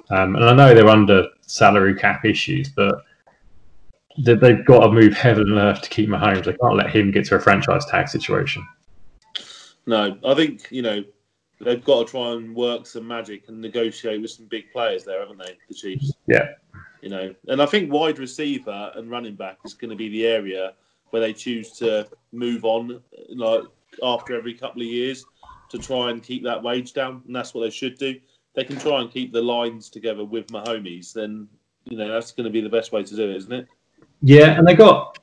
Um, 0.09 0.35
and 0.35 0.45
I 0.45 0.53
know 0.53 0.73
they're 0.73 0.87
under 0.87 1.27
salary 1.41 1.95
cap 1.95 2.23
issues, 2.25 2.69
but 2.69 3.03
they- 4.19 4.35
they've 4.35 4.65
got 4.65 4.85
to 4.85 4.91
move 4.91 5.13
heaven 5.13 5.49
and 5.49 5.59
earth 5.59 5.81
to 5.81 5.89
keep 5.89 6.09
Mahomes. 6.09 6.45
They 6.45 6.53
can't 6.53 6.75
let 6.75 6.89
him 6.89 7.11
get 7.11 7.25
to 7.25 7.35
a 7.35 7.39
franchise 7.39 7.85
tag 7.85 8.07
situation. 8.07 8.65
No, 9.85 10.17
I 10.25 10.33
think 10.33 10.67
you 10.69 10.81
know 10.81 11.03
they've 11.61 11.83
got 11.83 12.05
to 12.05 12.11
try 12.11 12.33
and 12.33 12.55
work 12.55 12.85
some 12.85 13.07
magic 13.07 13.43
and 13.47 13.59
negotiate 13.59 14.21
with 14.21 14.31
some 14.31 14.45
big 14.45 14.71
players 14.71 15.03
there, 15.03 15.19
haven't 15.19 15.39
they? 15.39 15.57
The 15.69 15.73
Chiefs. 15.73 16.13
Yeah. 16.27 16.49
You 17.01 17.09
know, 17.09 17.35
and 17.47 17.61
I 17.61 17.65
think 17.65 17.91
wide 17.91 18.19
receiver 18.19 18.91
and 18.95 19.09
running 19.09 19.35
back 19.35 19.57
is 19.65 19.73
going 19.73 19.91
to 19.91 19.95
be 19.95 20.09
the 20.09 20.25
area 20.25 20.73
where 21.09 21.21
they 21.21 21.33
choose 21.33 21.71
to 21.73 22.07
move 22.31 22.65
on, 22.65 23.01
like 23.29 23.63
after 24.03 24.35
every 24.35 24.53
couple 24.53 24.81
of 24.81 24.87
years, 24.87 25.25
to 25.69 25.77
try 25.77 26.11
and 26.11 26.23
keep 26.23 26.43
that 26.43 26.61
wage 26.61 26.93
down, 26.93 27.21
and 27.25 27.35
that's 27.35 27.53
what 27.53 27.61
they 27.61 27.69
should 27.69 27.97
do. 27.97 28.15
They 28.55 28.63
can 28.63 28.77
try 28.77 29.01
and 29.01 29.11
keep 29.11 29.31
the 29.31 29.41
lines 29.41 29.89
together 29.89 30.25
with 30.25 30.47
Mahomes, 30.47 31.13
then 31.13 31.47
you 31.85 31.97
know 31.97 32.07
that's 32.11 32.31
going 32.31 32.45
to 32.45 32.49
be 32.49 32.61
the 32.61 32.69
best 32.69 32.91
way 32.91 33.03
to 33.03 33.15
do 33.15 33.29
it, 33.29 33.35
isn't 33.37 33.53
it? 33.53 33.67
Yeah, 34.21 34.57
and 34.57 34.67
they 34.67 34.75
got. 34.75 35.19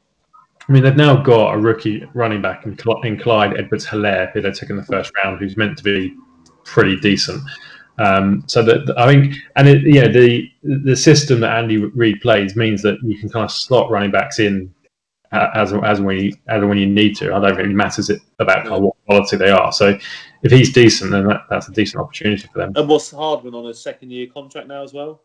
I 0.66 0.72
mean, 0.72 0.82
they've 0.82 0.96
now 0.96 1.22
got 1.22 1.54
a 1.54 1.58
rookie 1.58 2.06
running 2.14 2.40
back 2.40 2.64
in, 2.64 2.74
in 3.02 3.18
Clyde 3.18 3.58
Edwards 3.58 3.86
Helaire, 3.86 4.32
who 4.32 4.40
they 4.40 4.50
took 4.50 4.70
in 4.70 4.76
the 4.76 4.82
first 4.84 5.12
round, 5.22 5.38
who's 5.38 5.58
meant 5.58 5.76
to 5.76 5.84
be 5.84 6.16
pretty 6.64 6.96
decent. 6.96 7.42
Um, 7.98 8.42
so 8.46 8.62
that 8.62 8.92
I 8.98 9.06
think, 9.06 9.34
and 9.56 9.68
it, 9.68 9.82
yeah, 9.82 10.08
the 10.08 10.50
the 10.62 10.96
system 10.96 11.40
that 11.40 11.56
Andy 11.56 11.76
Reid 11.76 12.20
plays 12.20 12.56
means 12.56 12.82
that 12.82 12.98
you 13.02 13.18
can 13.18 13.28
kind 13.28 13.44
of 13.44 13.52
slot 13.52 13.90
running 13.90 14.10
backs 14.10 14.38
in 14.38 14.72
as 15.34 15.72
as 15.72 16.00
when 16.00 16.18
you 16.18 16.32
as 16.48 16.62
when 16.64 16.78
you 16.78 16.86
need 16.86 17.16
to. 17.16 17.34
I 17.34 17.40
don't 17.40 17.56
think 17.56 17.68
it 17.68 17.74
matters 17.74 18.10
it 18.10 18.20
about 18.38 18.68
what 18.80 18.94
quality 19.06 19.36
they 19.36 19.50
are. 19.50 19.72
So 19.72 19.98
if 20.42 20.52
he's 20.52 20.72
decent, 20.72 21.10
then 21.10 21.26
that, 21.26 21.42
that's 21.50 21.68
a 21.68 21.72
decent 21.72 22.02
opportunity 22.02 22.48
for 22.52 22.58
them. 22.60 22.72
And 22.76 22.88
what's 22.88 23.10
Hardman 23.10 23.54
on 23.54 23.66
a 23.66 23.74
second 23.74 24.10
year 24.10 24.26
contract 24.26 24.68
now 24.68 24.82
as 24.82 24.92
well? 24.92 25.22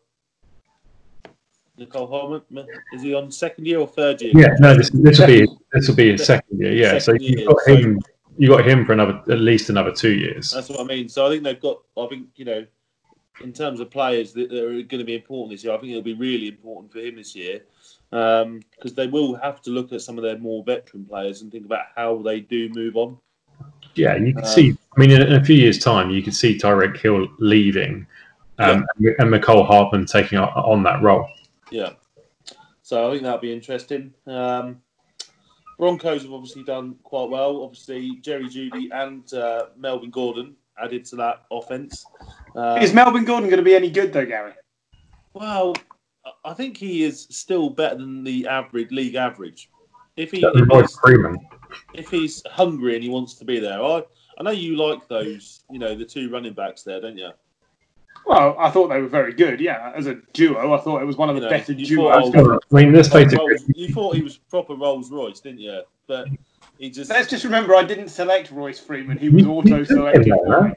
Mecole 1.78 2.10
Hardman 2.10 2.66
is 2.92 3.02
he 3.02 3.14
on 3.14 3.30
second 3.30 3.66
year 3.66 3.78
or 3.80 3.86
third 3.86 4.20
year? 4.20 4.32
Yeah, 4.34 4.54
no, 4.58 4.74
this 4.74 4.90
this 4.90 5.18
will 5.18 5.26
be 5.26 5.46
this 5.72 5.88
will 5.88 5.94
be 5.96 6.12
his 6.12 6.24
second 6.24 6.60
year. 6.60 6.72
Yeah, 6.72 6.92
so 6.94 7.12
Second 7.12 7.22
you've 7.22 7.38
year, 7.40 7.48
got 7.48 7.60
so- 7.64 7.76
him. 7.76 8.00
You 8.38 8.48
got 8.48 8.66
him 8.66 8.86
for 8.86 8.94
another 8.94 9.20
at 9.28 9.40
least 9.40 9.68
another 9.68 9.92
two 9.92 10.12
years. 10.14 10.52
That's 10.52 10.70
what 10.70 10.80
I 10.80 10.84
mean. 10.84 11.10
So 11.10 11.26
I 11.26 11.30
think 11.30 11.42
they've 11.42 11.60
got. 11.60 11.82
I 11.98 12.06
think 12.06 12.28
you 12.36 12.46
know, 12.46 12.64
in 13.42 13.52
terms 13.52 13.80
of 13.80 13.90
players 13.90 14.32
that, 14.32 14.48
that 14.48 14.64
are 14.64 14.70
going 14.70 14.98
to 14.98 15.04
be 15.04 15.14
important 15.14 15.50
this 15.50 15.64
year, 15.64 15.74
I 15.74 15.78
think 15.78 15.90
it'll 15.90 16.02
be 16.02 16.14
really 16.14 16.48
important 16.48 16.90
for 16.90 17.00
him 17.00 17.16
this 17.16 17.36
year 17.36 17.60
because 18.10 18.94
they 18.94 19.06
will 19.06 19.34
have 19.36 19.62
to 19.62 19.70
look 19.70 19.92
at 19.92 20.02
some 20.02 20.18
of 20.18 20.24
their 20.24 20.38
more 20.38 20.64
veteran 20.64 21.04
players 21.04 21.42
and 21.42 21.52
think 21.52 21.64
about 21.64 21.86
how 21.94 22.18
they 22.22 22.40
do 22.40 22.68
move 22.70 22.96
on. 22.96 23.16
Yeah, 23.94 24.16
you 24.16 24.34
can 24.34 24.44
Um, 24.44 24.50
see. 24.50 24.76
I 24.96 25.00
mean, 25.00 25.10
in, 25.10 25.22
in 25.22 25.34
a 25.34 25.44
few 25.44 25.56
years' 25.56 25.78
time, 25.78 26.10
you 26.10 26.22
could 26.22 26.34
see 26.34 26.58
Tyreek 26.58 26.96
Hill 26.98 27.28
leaving, 27.38 28.06
um, 28.58 28.86
and 28.96 29.30
Mecole 29.30 29.66
Hardman 29.66 30.06
taking 30.06 30.38
on, 30.38 30.48
on 30.48 30.82
that 30.82 31.02
role. 31.02 31.28
Yeah. 31.70 31.90
So 32.82 33.08
I 33.08 33.12
think 33.12 33.22
that'll 33.22 33.38
be 33.38 33.52
interesting. 33.52 34.12
Um, 34.26 34.80
Broncos 35.78 36.22
have 36.22 36.32
obviously 36.32 36.62
done 36.64 36.96
quite 37.04 37.30
well. 37.30 37.62
Obviously, 37.62 38.16
Jerry 38.20 38.48
Jeudy 38.48 38.88
and 38.92 39.32
uh, 39.32 39.66
Melvin 39.78 40.10
Gordon 40.10 40.54
added 40.82 41.04
to 41.06 41.16
that 41.16 41.44
offense. 41.50 42.04
Um, 42.54 42.78
Is 42.82 42.92
Melvin 42.92 43.24
Gordon 43.24 43.48
going 43.48 43.58
to 43.58 43.64
be 43.64 43.74
any 43.74 43.90
good 43.90 44.12
though, 44.12 44.26
Gary? 44.26 44.52
Well, 45.32 45.74
I- 46.24 46.50
I 46.50 46.54
think 46.54 46.76
he 46.76 47.02
is 47.04 47.26
still 47.30 47.70
better 47.70 47.96
than 47.96 48.24
the 48.24 48.46
average 48.46 48.90
league 48.90 49.14
average. 49.14 49.70
If 50.16 50.30
he 50.32 50.44
if 50.44 50.68
Royce 50.68 50.90
he's, 50.90 50.98
Freeman. 50.98 51.38
if 51.94 52.08
he's 52.10 52.42
hungry 52.50 52.94
and 52.94 53.02
he 53.02 53.08
wants 53.10 53.34
to 53.34 53.44
be 53.44 53.58
there, 53.58 53.82
I 53.82 54.02
I 54.38 54.42
know 54.42 54.50
you 54.50 54.76
like 54.76 55.06
those, 55.08 55.64
you 55.70 55.78
know, 55.78 55.94
the 55.94 56.04
two 56.04 56.30
running 56.30 56.54
backs 56.54 56.82
there, 56.82 57.00
don't 57.00 57.16
you? 57.18 57.30
Well, 58.26 58.56
I 58.58 58.70
thought 58.70 58.88
they 58.88 59.00
were 59.00 59.08
very 59.08 59.32
good. 59.34 59.60
Yeah, 59.60 59.92
as 59.94 60.06
a 60.06 60.16
duo, 60.32 60.72
I 60.74 60.80
thought 60.80 61.02
it 61.02 61.04
was 61.06 61.16
one 61.16 61.28
of 61.30 61.36
the 61.36 61.42
You 61.42 61.46
know, 61.46 61.50
better 61.50 61.72
you 61.72 61.86
duos. 61.86 62.30
thought- 62.34 62.64
I 62.72 62.74
mean, 62.76 62.92
let's 62.94 63.08
face 63.08 63.32
it. 63.32 63.38
Rolls- 63.38 63.64
you 63.74 63.88
thought 63.88 64.14
he 64.16 64.22
was 64.22 64.36
proper 64.38 64.74
Rolls 64.74 65.10
Royce, 65.10 65.40
didn't 65.40 65.60
you? 65.60 65.82
But 66.06 66.28
he 66.78 66.90
just 66.90 67.10
Let's 67.10 67.28
just 67.28 67.44
remember, 67.44 67.74
I 67.74 67.82
didn't 67.84 68.08
select 68.08 68.50
Royce 68.50 68.78
Freeman. 68.80 69.18
He 69.18 69.28
was 69.28 69.42
You- 69.42 69.48
you 69.48 69.54
auto 69.54 69.84
selected. 69.84 70.26
him 70.26 70.38
there, 70.46 70.62
huh? 70.68 70.74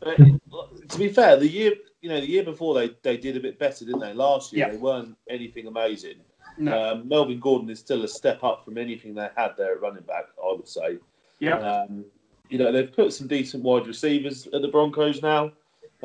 But, 0.00 0.88
to 0.90 0.98
be 0.98 1.08
fair, 1.08 1.36
the 1.36 1.48
year 1.48 1.72
you 2.06 2.12
know 2.12 2.20
the 2.20 2.28
year 2.30 2.44
before 2.44 2.72
they, 2.72 2.90
they 3.02 3.16
did 3.16 3.36
a 3.36 3.40
bit 3.40 3.58
better, 3.58 3.84
didn't 3.84 3.98
they? 3.98 4.12
Last 4.12 4.52
year 4.52 4.66
Yeah. 4.66 4.70
they 4.72 4.78
weren't 4.78 5.16
anything 5.28 5.66
amazing. 5.66 6.18
No. 6.56 6.92
Um, 6.92 7.08
Melvin 7.08 7.40
Gordon 7.40 7.68
is 7.68 7.80
still 7.80 8.04
a 8.04 8.08
step 8.08 8.44
up 8.44 8.64
from 8.64 8.78
anything 8.78 9.12
they 9.16 9.28
had 9.36 9.56
there 9.58 9.72
at 9.72 9.80
running 9.80 10.04
back, 10.04 10.26
I 10.40 10.52
would 10.52 10.68
say. 10.68 10.98
Yeah. 11.40 11.58
Um, 11.58 12.04
you 12.48 12.58
know 12.58 12.70
they've 12.70 12.92
put 12.92 13.12
some 13.12 13.26
decent 13.26 13.64
wide 13.64 13.88
receivers 13.88 14.46
at 14.54 14.62
the 14.62 14.68
Broncos 14.68 15.20
now, 15.20 15.46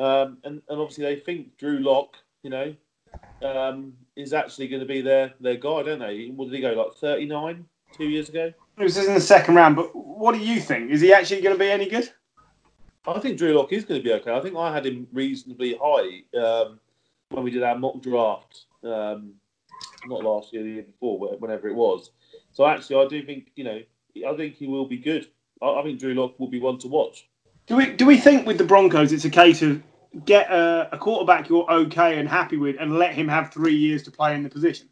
um, 0.00 0.38
and, 0.42 0.60
and 0.68 0.80
obviously 0.80 1.04
they 1.04 1.14
think 1.20 1.56
Drew 1.56 1.78
Lock, 1.78 2.16
you 2.42 2.50
know, 2.50 2.74
um, 3.44 3.92
is 4.16 4.32
actually 4.32 4.66
going 4.66 4.80
to 4.80 4.86
be 4.86 5.02
their 5.02 5.32
their 5.38 5.54
guy, 5.56 5.84
don't 5.84 6.00
they? 6.00 6.32
What 6.34 6.46
did 6.46 6.56
he 6.56 6.60
go 6.62 6.72
like 6.72 6.94
thirty 6.96 7.26
nine 7.26 7.64
two 7.96 8.08
years 8.08 8.28
ago? 8.28 8.52
It 8.76 8.82
was 8.82 8.96
in 8.96 9.14
the 9.14 9.20
second 9.20 9.54
round, 9.54 9.76
but 9.76 9.94
what 9.94 10.32
do 10.34 10.40
you 10.40 10.58
think? 10.60 10.90
Is 10.90 11.00
he 11.00 11.12
actually 11.12 11.42
going 11.42 11.54
to 11.54 11.60
be 11.60 11.70
any 11.70 11.88
good? 11.88 12.10
I 13.06 13.18
think 13.18 13.36
Drew 13.38 13.52
Lock 13.56 13.72
is 13.72 13.84
going 13.84 14.00
to 14.00 14.04
be 14.04 14.12
okay. 14.14 14.32
I 14.32 14.40
think 14.40 14.56
I 14.56 14.72
had 14.72 14.86
him 14.86 15.06
reasonably 15.12 15.76
high 15.82 16.22
um, 16.38 16.78
when 17.30 17.42
we 17.44 17.50
did 17.50 17.62
our 17.62 17.76
mock 17.76 18.00
draft, 18.00 18.66
um, 18.84 19.32
not 20.06 20.22
last 20.22 20.52
year, 20.52 20.62
the 20.62 20.70
year 20.70 20.82
before, 20.82 21.18
wh- 21.18 21.40
whenever 21.40 21.68
it 21.68 21.74
was. 21.74 22.10
So 22.52 22.64
actually, 22.66 23.04
I 23.04 23.08
do 23.08 23.24
think 23.24 23.50
you 23.56 23.64
know, 23.64 23.80
I 24.28 24.36
think 24.36 24.54
he 24.54 24.66
will 24.68 24.86
be 24.86 24.98
good. 24.98 25.26
I, 25.60 25.66
I 25.66 25.82
think 25.82 25.98
Drew 25.98 26.14
Lock 26.14 26.38
will 26.38 26.48
be 26.48 26.60
one 26.60 26.78
to 26.78 26.88
watch. 26.88 27.28
Do 27.66 27.76
we 27.76 27.86
do 27.90 28.06
we 28.06 28.16
think 28.18 28.46
with 28.46 28.58
the 28.58 28.64
Broncos 28.64 29.12
it's 29.12 29.24
a 29.24 29.30
case 29.30 29.62
of 29.62 29.82
get 30.24 30.50
a, 30.50 30.88
a 30.92 30.98
quarterback 30.98 31.48
you're 31.48 31.68
okay 31.70 32.18
and 32.18 32.28
happy 32.28 32.56
with 32.56 32.76
and 32.78 32.98
let 32.98 33.14
him 33.14 33.26
have 33.28 33.50
three 33.52 33.74
years 33.74 34.02
to 34.04 34.10
play 34.12 34.34
in 34.34 34.42
the 34.44 34.48
position? 34.50 34.88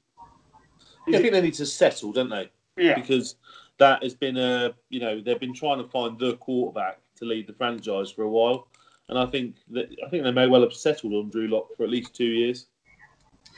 Is 1.07 1.15
I 1.15 1.19
it- 1.19 1.21
think 1.23 1.33
they 1.33 1.41
need 1.43 1.55
to 1.55 1.67
settle, 1.67 2.13
don't 2.13 2.29
they? 2.31 2.51
yeah. 2.77 2.95
Because 2.95 3.37
that 3.79 4.03
has 4.03 4.15
been 4.15 4.37
a 4.37 4.75
you 4.89 4.99
know 4.99 5.21
they've 5.21 5.39
been 5.39 5.55
trying 5.55 5.79
to 5.83 5.89
find 5.91 6.19
the 6.19 6.37
quarterback 6.39 6.99
to 7.21 7.27
lead 7.27 7.47
the 7.47 7.53
franchise 7.53 8.11
for 8.11 8.23
a 8.23 8.29
while, 8.29 8.69
and 9.09 9.19
I 9.19 9.27
think 9.27 9.57
that 9.71 9.89
I 10.05 10.09
think 10.09 10.25
they 10.25 10.33
may 10.33 10.47
well 10.47 10.63
have 10.63 10.73
settled 10.73 11.13
on 11.15 11.31
Drew 11.31 11.49
Lock 11.49 11.77
for 11.77 11.85
at 11.85 11.91
least 11.91 12.15
two 12.15 12.25
years. 12.25 12.67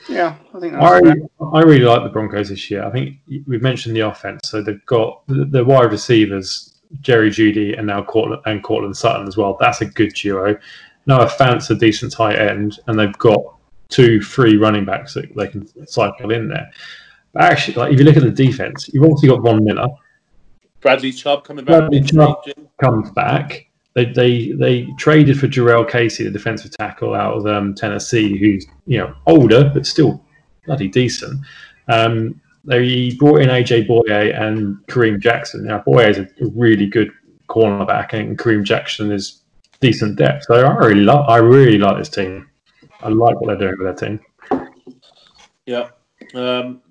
Yeah, 0.09 0.35
I 0.53 0.59
think 0.59 0.73
that's 0.73 0.85
I, 0.85 1.01
fair. 1.01 1.15
I 1.53 1.61
really 1.61 1.85
like 1.85 2.03
the 2.03 2.09
Broncos 2.09 2.49
this 2.49 2.69
year. 2.69 2.83
I 2.83 2.91
think 2.91 3.17
we've 3.47 3.61
mentioned 3.61 3.95
the 3.95 4.01
offense, 4.01 4.49
so 4.49 4.61
they've 4.61 4.85
got 4.85 5.25
the, 5.27 5.45
the 5.45 5.63
wide 5.63 5.91
receivers, 5.91 6.79
Jerry 7.01 7.29
Jeudy, 7.29 7.77
and 7.77 7.87
now 7.87 8.03
Courtland 8.03 8.41
and 8.45 8.63
Courtland 8.63 8.97
Sutton 8.97 9.27
as 9.27 9.37
well. 9.37 9.57
That's 9.59 9.81
a 9.81 9.85
good 9.85 10.13
duo. 10.13 10.57
Noah 11.05 11.29
Fant's 11.29 11.69
a 11.69 11.75
decent 11.75 12.11
tight 12.11 12.37
end, 12.37 12.79
and 12.87 12.97
they've 12.97 13.17
got 13.17 13.41
two 13.89 14.21
free 14.21 14.57
running 14.57 14.85
backs 14.85 15.13
that 15.13 15.35
they 15.35 15.47
can 15.47 15.67
cycle 15.87 16.31
in 16.31 16.49
there. 16.49 16.69
But 17.33 17.43
actually, 17.43 17.75
like 17.75 17.93
if 17.93 17.99
you 17.99 18.05
look 18.05 18.17
at 18.17 18.23
the 18.23 18.31
defense, 18.31 18.89
you've 18.93 19.05
also 19.05 19.27
got 19.27 19.41
Von 19.41 19.63
Miller 19.63 19.87
Bradley 20.83 21.11
Chubb 21.11 21.45
coming 21.45 21.65
back. 21.65 21.89
Bradley. 21.89 22.03
Chubb. 22.03 22.43
comes 22.79 23.09
back. 23.11 23.67
They, 23.95 24.05
they 24.05 24.51
they 24.51 24.87
traded 24.97 25.39
for 25.39 25.47
Jurrell 25.47 25.89
Casey, 25.89 26.23
the 26.23 26.31
defensive 26.31 26.71
tackle 26.71 27.13
out 27.15 27.35
of 27.35 27.47
um, 27.47 27.73
Tennessee, 27.73 28.37
who's 28.37 28.65
you 28.85 28.97
know 28.97 29.15
older 29.25 29.71
but 29.73 29.85
still 29.85 30.23
bloody 30.65 30.87
decent. 30.87 31.39
Um, 31.87 32.39
they 32.65 33.13
brought 33.15 33.41
in 33.41 33.49
AJ 33.49 33.87
Bouye 33.87 34.39
and 34.39 34.77
Kareem 34.87 35.19
Jackson. 35.19 35.65
Now 35.65 35.79
Bouye 35.79 36.09
is 36.09 36.17
a 36.17 36.27
really 36.55 36.87
good 36.87 37.11
cornerback, 37.49 38.13
and 38.13 38.37
Kareem 38.37 38.63
Jackson 38.63 39.11
is 39.11 39.41
decent 39.79 40.17
depth. 40.17 40.45
So 40.45 40.55
I 40.55 40.73
really 40.85 41.01
like 41.01 41.29
I 41.29 41.37
really 41.37 41.77
like 41.77 41.97
this 41.97 42.09
team. 42.09 42.49
I 43.01 43.09
like 43.09 43.39
what 43.39 43.47
they're 43.47 43.69
doing 43.69 43.75
with 43.79 43.99
their 43.99 44.09
team. 44.09 44.67
Yeah. 45.65 45.89
Um, 46.33 46.81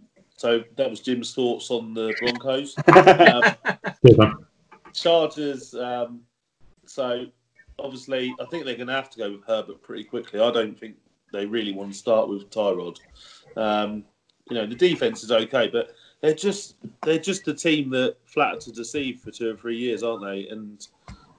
So 0.43 0.65
that 0.75 0.91
was 0.91 0.99
Jim's 0.99 1.33
thoughts 1.37 1.71
on 1.71 1.95
the 1.95 2.13
Broncos. 2.19 2.75
um, 4.19 4.45
Chargers. 4.93 5.73
Um, 5.73 6.23
so 6.85 7.27
obviously, 7.79 8.35
I 8.41 8.47
think 8.47 8.65
they're 8.65 8.75
going 8.75 8.89
to 8.89 8.93
have 8.93 9.09
to 9.11 9.19
go 9.19 9.31
with 9.31 9.45
Herbert 9.47 9.81
pretty 9.85 10.03
quickly. 10.03 10.41
I 10.41 10.51
don't 10.51 10.77
think 10.77 10.97
they 11.33 11.47
really 11.47 11.73
want 11.73 11.93
to 11.93 11.97
start 11.97 12.29
with 12.29 12.51
Tyrod. 12.51 12.99
Um, 13.57 14.05
you 14.51 14.57
know, 14.57 14.67
the 14.67 14.75
defense 14.75 15.23
is 15.23 15.31
okay, 15.31 15.69
but 15.69 15.93
they're 16.23 16.35
just 16.35 16.75
they're 17.05 17.21
just 17.21 17.47
a 17.47 17.55
team 17.55 17.91
that 17.91 18.17
flat 18.25 18.59
to 18.63 18.73
deceive 18.73 19.21
for 19.21 19.31
two 19.31 19.53
or 19.53 19.57
three 19.57 19.79
years, 19.79 20.03
aren't 20.03 20.25
they? 20.25 20.49
And 20.49 20.85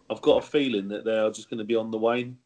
I've 0.09 0.21
got 0.21 0.45
a 0.45 0.47
feeling 0.47 0.87
that 0.87 1.03
they 1.03 1.17
are 1.17 1.29
just 1.29 1.49
going 1.49 1.57
to 1.57 1.65
be 1.65 1.75
on 1.75 1.91
the 1.91 1.97
wane. 1.97 2.37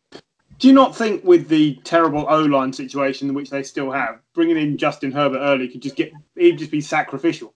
Do 0.60 0.68
you 0.68 0.74
not 0.74 0.96
think 0.96 1.24
with 1.24 1.48
the 1.48 1.76
terrible 1.84 2.26
O 2.30 2.42
line 2.42 2.74
situation 2.74 3.34
which 3.34 3.50
they 3.50 3.62
still 3.64 3.92
have, 3.92 4.20
bringing 4.34 4.58
in 4.58 4.78
Justin 4.78 5.12
Herbert 5.12 5.40
early 5.40 5.68
could 5.68 5.82
just 5.82 5.96
get 5.96 6.12
he'd 6.36 6.58
just 6.58 6.72
be 6.72 6.82
sacrificial? 6.82 7.54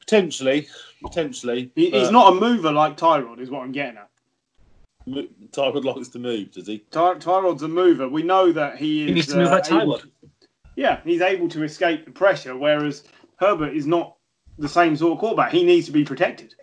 Potentially, 0.00 0.66
potentially. 1.02 1.70
He, 1.74 1.90
he's 1.90 2.10
not 2.10 2.32
a 2.32 2.40
mover 2.40 2.72
like 2.72 2.96
Tyrod, 2.96 3.38
is 3.40 3.48
what 3.48 3.62
I'm 3.62 3.72
getting 3.72 3.98
at. 3.98 4.08
Mo- 5.06 5.28
Tyrod 5.52 5.84
likes 5.84 6.08
to 6.08 6.18
move, 6.18 6.50
does 6.50 6.66
he? 6.66 6.78
Ty- 6.90 7.14
Tyrod's 7.14 7.62
a 7.62 7.68
mover. 7.68 8.08
We 8.08 8.22
know 8.22 8.52
that 8.52 8.76
he 8.76 9.02
is. 9.02 9.08
He 9.08 9.14
needs 9.14 9.26
to 9.28 9.36
move 9.36 9.48
uh, 9.48 9.50
like 9.52 9.64
Tyrod. 9.64 10.00
to- 10.02 10.10
yeah, 10.76 11.00
he's 11.04 11.20
able 11.20 11.48
to 11.50 11.62
escape 11.62 12.04
the 12.04 12.10
pressure, 12.10 12.56
whereas 12.56 13.04
Herbert 13.36 13.74
is 13.74 13.86
not 13.86 14.16
the 14.58 14.68
same 14.68 14.96
sort 14.96 15.12
of 15.12 15.18
quarterback. 15.18 15.52
He 15.52 15.64
needs 15.64 15.86
to 15.86 15.92
be 15.92 16.04
protected. 16.04 16.54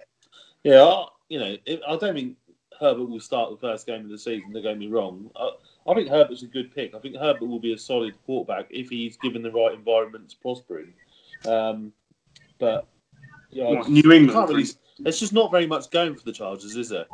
Yeah, 0.64 0.84
I, 0.84 1.06
you 1.30 1.40
know, 1.40 1.58
I 1.88 1.98
don't 1.98 2.14
think 2.14 2.36
Herbert 2.80 3.06
will 3.10 3.20
start 3.20 3.50
the 3.52 3.58
first 3.58 3.86
game 3.86 4.06
of 4.06 4.10
the 4.10 4.18
season. 4.18 4.52
Don't 4.54 4.64
get 4.64 4.78
me 4.78 4.88
wrong. 4.88 5.30
I, 5.36 5.52
I 5.88 5.94
think 5.96 6.10
Herbert's 6.10 6.44
a 6.44 6.48
good 6.48 6.74
pick. 6.74 6.94
I 6.96 7.00
think 7.00 7.16
Herbert 7.16 7.46
will 7.48 7.60
be 7.60 7.74
a 7.74 7.78
solid 7.78 8.14
quarterback 8.26 8.68
if 8.70 8.90
he's 8.90 9.18
given 9.18 9.42
the 9.42 9.52
right 9.52 9.74
environment 9.74 10.30
to 10.30 10.38
prosper 10.38 10.80
in. 10.82 11.52
Um, 11.52 11.94
but 12.60 12.88
yeah, 13.52 13.66
What, 13.66 13.78
just- 13.80 13.90
New 13.90 14.12
England. 14.12 14.32
can't 14.32 14.50
really. 14.50 14.66
There's 15.00 15.20
just 15.20 15.32
not 15.34 15.52
very 15.52 15.68
much 15.68 15.92
going 15.92 16.16
for 16.16 16.24
the 16.26 16.32
Chargers, 16.32 16.76
is 16.76 16.90
there? 16.90 17.06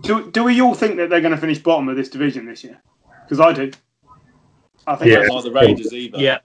Do, 0.00 0.30
do 0.30 0.42
we 0.44 0.62
all 0.62 0.72
think 0.74 0.96
that 0.96 1.10
they're 1.10 1.20
going 1.20 1.34
to 1.34 1.40
finish 1.40 1.58
bottom 1.58 1.90
of 1.90 1.96
this 1.96 2.08
division 2.08 2.46
this 2.46 2.64
year? 2.64 2.80
Because 3.24 3.38
I 3.38 3.52
do. 3.52 3.70
I 4.86 4.96
think 4.96 5.10
Yeah. 5.10 5.16
that's- 5.18 5.30
Like 5.30 5.44
the 5.44 5.52
Raiders 5.52 5.92
either. 5.92 6.16
Yeah, 6.18 6.38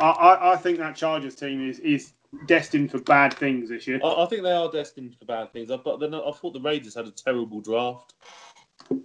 I, 0.00 0.04
I, 0.08 0.52
I 0.52 0.56
think 0.56 0.78
that 0.78 0.96
Chargers 0.96 1.34
team 1.34 1.68
is, 1.68 1.78
is 1.80 2.12
destined 2.46 2.90
for 2.90 2.98
bad 3.00 3.34
things 3.34 3.68
this 3.68 3.86
year. 3.86 4.00
I, 4.04 4.22
I 4.24 4.26
think 4.26 4.42
they 4.42 4.52
are 4.52 4.70
destined 4.70 5.16
for 5.18 5.24
bad 5.24 5.52
things. 5.52 5.70
I, 5.70 5.76
but 5.76 5.98
then 6.00 6.14
I 6.14 6.30
thought 6.32 6.52
the 6.52 6.60
Raiders 6.60 6.94
had 6.94 7.06
a 7.06 7.10
terrible 7.10 7.60
draft. 7.60 8.14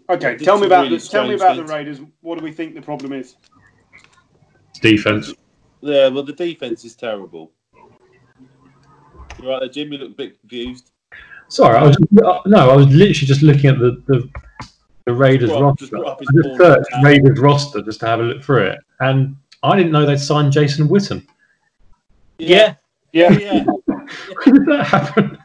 Okay, 0.10 0.36
tell 0.38 0.60
me 0.60 0.68
about 0.68 0.84
really 0.86 0.98
the, 0.98 1.08
tell 1.08 1.28
me 1.28 1.36
about 1.36 1.56
things. 1.56 1.68
the 1.68 1.74
Raiders. 1.74 2.02
What 2.22 2.38
do 2.38 2.44
we 2.44 2.52
think 2.52 2.76
the 2.76 2.82
problem 2.82 3.14
is? 3.14 3.36
Defense. 4.82 5.34
Yeah, 5.82 6.08
well, 6.10 6.24
the 6.24 6.34
defense 6.34 6.84
is 6.86 6.96
terrible. 6.96 7.52
You 9.42 9.50
right 9.50 9.60
there, 9.62 9.70
Jim? 9.70 9.92
You 9.94 10.00
look 10.00 10.12
a 10.12 10.16
bit 10.16 10.40
confused. 10.40 10.92
Sorry, 11.48 11.78
I 11.78 11.84
was 11.84 11.96
uh, 12.24 12.40
no, 12.46 12.70
I 12.70 12.76
was 12.76 12.88
literally 12.88 13.14
just 13.14 13.42
looking 13.42 13.70
at 13.70 13.80
the 13.80 14.02
the, 14.08 14.30
the 15.06 15.14
Raiders 15.14 15.50
Just 15.50 15.62
roster. 15.62 15.88
put 15.98 16.06
up 16.08 16.20
his 16.20 16.30
I 16.30 16.34
just 16.36 16.48
board. 16.50 16.62
searched 16.62 17.04
Raiders 17.04 17.40
roster 17.40 17.82
just 17.82 18.00
to 18.02 18.06
have 18.08 18.20
a 18.20 18.24
look 18.24 18.44
through 18.44 18.66
it, 18.68 18.80
and 19.00 19.36
I 19.64 19.76
didn't 19.78 19.92
know 19.92 20.06
they'd 20.06 20.20
signed 20.20 20.52
Jason 20.52 20.88
Witten. 20.90 21.26
yeah. 22.38 22.58
Yeah, 22.58 22.76
yeah, 23.12 23.64
When 24.43 24.55
did 24.55 24.66
that 24.68 24.86
happen? 24.86 25.38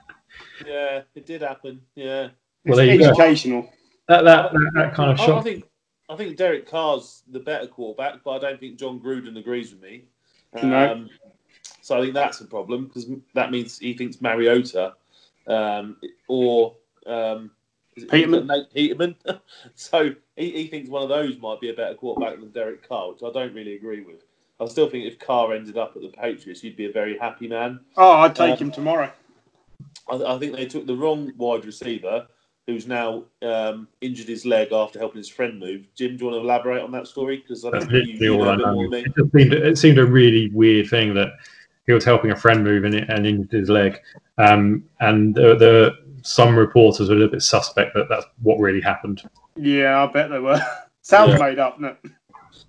yeah, 0.67 1.03
it 1.15 1.27
did 1.27 1.43
happen. 1.43 1.81
Yeah, 1.95 2.29
Well, 2.65 2.79
it's 2.79 3.01
there 3.01 3.09
educational. 3.11 3.71
That 4.09 4.25
that, 4.25 4.53
that, 4.53 4.71
that 4.75 4.95
kind 4.95 5.13
of 5.13 5.21
I, 5.21 5.39
I 5.39 5.43
think 5.43 5.65
I 6.09 6.17
think 6.17 6.37
Derek 6.37 6.69
Carr's 6.69 7.23
the 7.31 7.41
better 7.41 7.67
quarterback, 7.67 8.23
but 8.25 8.33
I 8.33 8.39
don't 8.39 8.61
think 8.61 8.79
Jon 8.79 9.01
Gruden 9.01 9.39
agrees 9.39 9.73
with 9.73 9.83
me. 9.83 10.05
No. 10.63 10.93
Um, 10.93 11.11
so 11.81 11.99
I 11.99 12.03
think 12.03 12.15
that's 12.15 12.41
a 12.41 12.47
problem 12.47 12.87
because 12.87 13.07
that 13.35 13.51
means 13.51 13.79
he 13.79 13.95
thinks 13.95 14.21
Mariota 14.21 14.95
um, 15.47 15.97
or 16.29 16.77
um, 17.07 17.51
is 17.97 18.05
it 18.05 18.11
Peterman? 18.11 18.47
Nate 18.47 18.73
Peterman. 18.73 19.17
so 19.75 20.15
he, 20.37 20.51
he 20.51 20.67
thinks 20.67 20.89
one 20.89 21.03
of 21.03 21.09
those 21.09 21.39
might 21.39 21.61
be 21.61 21.71
a 21.71 21.75
better 21.75 21.95
quarterback 21.95 22.41
than 22.41 22.51
Derek 22.51 22.89
Carr, 22.89 23.13
which 23.13 23.23
I 23.23 23.31
don't 23.33 23.55
really 23.55 23.75
agree 23.75 24.01
with. 24.01 24.25
I 24.61 24.67
still 24.67 24.89
think 24.89 25.05
if 25.05 25.19
Carr 25.19 25.53
ended 25.53 25.77
up 25.77 25.95
at 25.97 26.03
the 26.03 26.09
Patriots, 26.09 26.63
you'd 26.63 26.77
be 26.77 26.87
a 26.87 26.93
very 26.93 27.19
happy 27.19 27.49
man. 27.49 27.81
Oh, 27.97 28.13
I'd 28.13 28.37
take 28.37 28.53
Uh, 28.53 28.57
him 28.57 28.71
tomorrow. 28.71 29.11
I, 30.09 30.15
I 30.17 30.39
think 30.39 30.55
they 30.55 30.67
took 30.67 30.87
the 30.87 30.95
wrong 30.97 31.33
wide 31.37 31.65
receiver, 31.65 32.27
who's 32.67 32.87
now 32.87 33.25
um, 33.43 33.89
injured 34.01 34.29
his 34.29 34.47
leg 34.47 34.73
after 34.73 34.99
helping 34.99 35.19
his 35.19 35.29
friend 35.29 35.59
move. 35.59 35.87
Jim, 35.97 36.17
do 36.17 36.25
you 36.25 36.31
want 36.31 36.41
to 36.41 36.45
elaborate 36.47 36.83
on 36.83 36.93
that 36.93 37.09
story? 37.09 37.39
Because 37.39 37.65
I 37.65 37.71
That's 37.71 37.87
think 37.87 38.07
you, 38.07 38.15
you 38.33 38.39
know 38.39 38.49
I 38.49 38.55
a 38.55 38.57
know. 38.59 38.73
more 38.75 38.89
than 38.89 39.03
me. 39.03 39.07
It, 39.17 39.31
seemed, 39.35 39.53
it 39.55 39.79
seemed 39.79 39.99
a 39.99 40.07
really 40.07 40.51
weird 40.51 40.89
thing 40.89 41.15
that 41.15 41.33
he 41.87 41.93
was 41.93 42.05
helping 42.05 42.31
a 42.31 42.37
friend 42.37 42.63
move 42.63 42.85
and, 42.85 42.95
and 42.95 43.27
injured 43.27 43.53
his 43.53 43.69
leg. 43.69 43.99
Um, 44.39 44.85
and 45.01 45.35
the, 45.35 45.57
the 45.57 45.93
some 46.23 46.57
reporters 46.57 47.09
were 47.09 47.15
a 47.17 47.19
little 47.19 47.33
bit 47.33 47.43
suspect 47.43 47.93
that 47.95 48.09
that's 48.09 48.25
what 48.43 48.59
really 48.59 48.81
happened. 48.81 49.23
Yeah, 49.57 50.03
I 50.03 50.07
bet 50.07 50.31
they 50.31 50.39
were. 50.39 50.61
Sounds 51.03 51.33
Yeah. 51.33 51.39
made 51.39 51.59
up, 51.59 51.79
doesn't? 51.81 51.99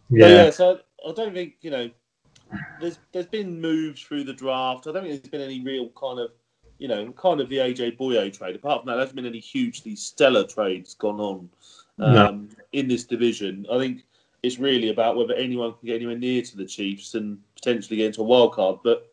Yeah. 0.10 0.28
Yeah, 0.28 0.44
yeah, 0.46 0.50
so 0.50 0.80
I 1.08 1.12
don't 1.14 1.34
think 1.34 1.56
you 1.62 1.72
know. 1.72 1.90
There's 2.80 3.00
there's 3.12 3.26
been 3.26 3.60
moves 3.60 4.02
through 4.02 4.24
the 4.26 4.34
draft. 4.34 4.88
I 4.88 4.92
don't 4.92 5.04
think 5.04 5.22
there's 5.22 5.32
been 5.32 5.42
any 5.42 5.62
real 5.62 5.90
kind 5.90 6.20
of 6.20 6.32
you 6.78 6.88
know 6.88 7.12
kind 7.14 7.42
of 7.42 7.50
the 7.50 7.58
AJ 7.58 7.98
Bouye 7.98 8.32
trade. 8.38 8.56
Apart 8.56 8.82
from 8.82 8.88
that, 8.88 8.94
there 8.94 9.02
hasn't 9.02 9.16
been 9.16 9.26
any 9.26 9.40
hugely 9.40 9.96
stellar 9.96 10.46
trades 10.46 10.94
gone 10.94 11.20
on 11.20 11.50
No. 11.98 12.28
um, 12.28 12.50
in 12.74 12.88
this 12.88 13.04
division. 13.06 13.66
I 13.72 13.80
think 13.80 14.04
it's 14.44 14.60
really 14.60 14.90
about 14.90 15.18
whether 15.18 15.34
anyone 15.34 15.74
can 15.74 15.88
get 15.88 15.96
anywhere 15.96 16.18
near 16.18 16.42
to 16.44 16.58
the 16.58 16.66
Chiefs 16.66 17.16
and 17.16 17.40
potentially 17.56 17.98
get 17.98 18.08
into 18.08 18.22
a 18.22 18.26
wild 18.26 18.54
card. 18.54 18.80
But 18.84 19.12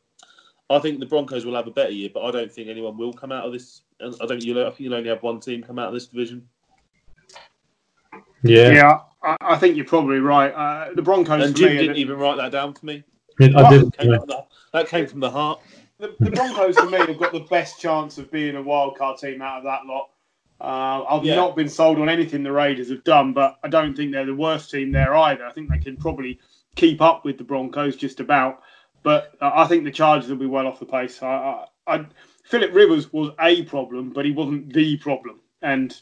I 0.69 0.79
think 0.79 1.01
the 1.01 1.07
Broncos 1.07 1.47
will 1.47 1.55
have 1.57 1.67
a 1.67 1.71
better 1.71 1.93
year. 1.93 2.11
But 2.13 2.25
I 2.25 2.31
don't 2.31 2.53
think 2.53 2.69
anyone 2.69 2.99
will 2.99 3.13
come 3.15 3.33
out 3.33 3.47
of 3.47 3.53
this. 3.53 3.83
I 4.01 4.07
don't 4.11 4.29
think 4.29 4.45
you'll. 4.45 4.61
I 4.67 4.69
think 4.71 4.81
you'll 4.81 4.95
only 4.95 5.09
have 5.09 5.23
one 5.23 5.41
team 5.41 5.63
come 5.63 5.79
out 5.79 5.89
of 5.89 5.95
this 5.95 6.07
division. 6.07 6.47
yeah. 8.43 8.71
Yeah, 8.73 9.01
I, 9.23 9.37
I 9.41 9.57
think 9.57 9.77
you're 9.77 9.85
probably 9.87 10.19
right. 10.19 10.53
Uh, 10.53 10.95
the 10.95 11.03
Broncos 11.03 11.47
And 11.47 11.57
Jim 11.57 11.73
me, 11.75 11.79
didn't 11.79 11.97
even 11.97 12.19
write 12.19 12.37
that 12.37 12.53
down 12.53 12.75
for 12.75 12.87
me. 12.87 13.05
I 13.41 13.45
did. 13.71 13.83
That 13.87 13.99
came, 13.99 14.19
from 14.19 14.29
the, 14.29 14.45
that 14.73 14.89
came 14.89 15.07
from 15.07 15.21
the 15.21 15.31
heart. 15.31 15.61
the, 15.99 16.15
the 16.21 16.31
Broncos 16.31 16.77
for 16.77 16.87
me 16.91 16.99
have 16.99 17.19
got 17.19 17.33
the 17.33 17.47
best 17.51 17.81
chance 17.81 18.19
of 18.19 18.31
being 18.31 18.57
a 18.57 18.63
wild 18.63 18.97
card 18.97 19.19
team 19.19 19.43
out 19.43 19.59
of 19.59 19.65
that 19.65 19.87
lot. 19.87 20.11
Uh, 20.61 21.05
I've 21.09 21.25
Yeah. 21.25 21.35
not 21.35 21.57
been 21.57 21.69
sold 21.69 21.99
on 21.99 22.09
anything 22.09 22.43
the 22.43 22.53
Raiders 22.53 22.89
have 22.91 23.03
done, 23.05 23.33
but 23.33 23.59
I 23.65 23.69
don't 23.69 23.97
think 23.97 24.13
they're 24.13 24.27
the 24.27 24.35
worst 24.35 24.71
team 24.71 24.93
there 24.93 25.15
either. 25.15 25.45
I 25.45 25.53
think 25.53 25.71
they 25.71 25.79
can 25.79 25.97
probably 25.97 26.39
keep 26.77 27.01
up 27.01 27.25
with 27.25 27.37
the 27.39 27.45
Broncos 27.45 27.97
just 27.97 28.21
about. 28.21 28.63
But 29.03 29.35
uh, 29.41 29.51
I 29.55 29.67
think 29.67 29.83
the 29.85 29.91
Chargers 29.91 30.31
will 30.31 30.37
be 30.37 30.47
well 30.47 30.69
off 30.69 30.79
the 30.79 30.87
pace. 30.87 31.21
I, 31.23 31.67
I, 31.87 31.95
I, 31.97 32.07
Philip 32.45 32.73
Rivers 32.73 33.13
was 33.13 33.31
a 33.41 33.63
problem, 33.65 34.11
but 34.11 34.25
he 34.25 34.31
wasn't 34.31 34.73
the 34.73 34.97
problem. 34.99 35.41
And 35.63 36.01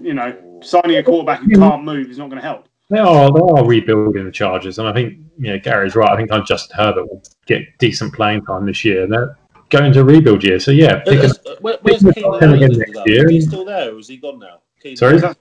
you 0.00 0.14
know, 0.14 0.60
signing 0.62 0.96
a 0.96 1.02
quarterback 1.02 1.40
who 1.40 1.56
can't 1.56 1.84
move 1.84 2.08
is 2.08 2.18
not 2.18 2.28
going 2.30 2.40
to 2.40 2.46
help. 2.46 2.68
They 2.90 2.98
are 2.98 3.32
they 3.32 3.40
are 3.40 3.64
rebuilding 3.64 4.24
the 4.24 4.32
Chargers, 4.32 4.78
and 4.78 4.88
I 4.88 4.92
think 4.92 5.18
you 5.38 5.52
know 5.52 5.58
Gary's 5.58 5.94
right. 5.94 6.10
I 6.10 6.16
think 6.16 6.32
I'm 6.32 6.44
Justin 6.44 6.76
Herbert 6.76 7.06
will 7.06 7.22
get 7.46 7.62
decent 7.78 8.12
playing 8.14 8.44
time 8.44 8.66
this 8.66 8.84
year, 8.84 9.04
and 9.04 9.12
they're 9.12 9.38
going 9.68 9.92
to 9.92 10.04
rebuild 10.04 10.42
year. 10.42 10.58
So 10.58 10.72
yeah, 10.72 10.98
pick 11.00 11.20
Uh, 11.20 11.28
a- 11.28 11.50
uh, 11.50 11.56
where, 11.60 11.78
where's 11.82 12.02
pick 12.02 12.16
Keenan 12.16 12.42
Allen? 12.42 12.78
next 12.78 13.06
year. 13.06 13.26
Is 13.26 13.30
he 13.30 13.40
still 13.42 13.64
there, 13.64 13.94
or 13.94 13.98
is 13.98 14.08
he 14.08 14.16
gone 14.16 14.40
now? 14.40 14.62
Keenan, 14.82 14.96
Sorry? 14.96 15.34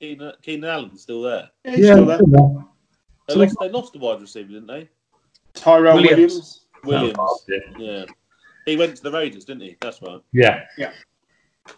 Keenan, 0.00 0.32
Keenan 0.42 0.70
Allen's 0.70 1.02
still 1.02 1.22
there. 1.22 1.48
Yeah, 1.64 1.70
he's 1.72 1.86
yeah, 1.86 1.92
still 1.94 2.06
there. 2.06 2.18
They 3.28 3.34
lost, 3.34 3.56
they 3.60 3.68
lost 3.68 3.92
the 3.92 3.98
wide 3.98 4.20
receiver, 4.20 4.48
didn't 4.48 4.66
they? 4.68 4.88
Tyrell 5.54 5.96
Williams. 5.96 6.66
Williams. 6.84 7.16
Williams. 7.18 7.44
yeah. 7.78 7.78
Yeah. 7.78 8.04
He 8.64 8.76
went 8.76 8.96
to 8.96 9.02
the 9.02 9.10
Raiders, 9.10 9.44
didn't 9.44 9.62
he? 9.62 9.76
That's 9.80 10.00
right. 10.02 10.20
Yeah. 10.32 10.64
Yeah. 10.78 10.92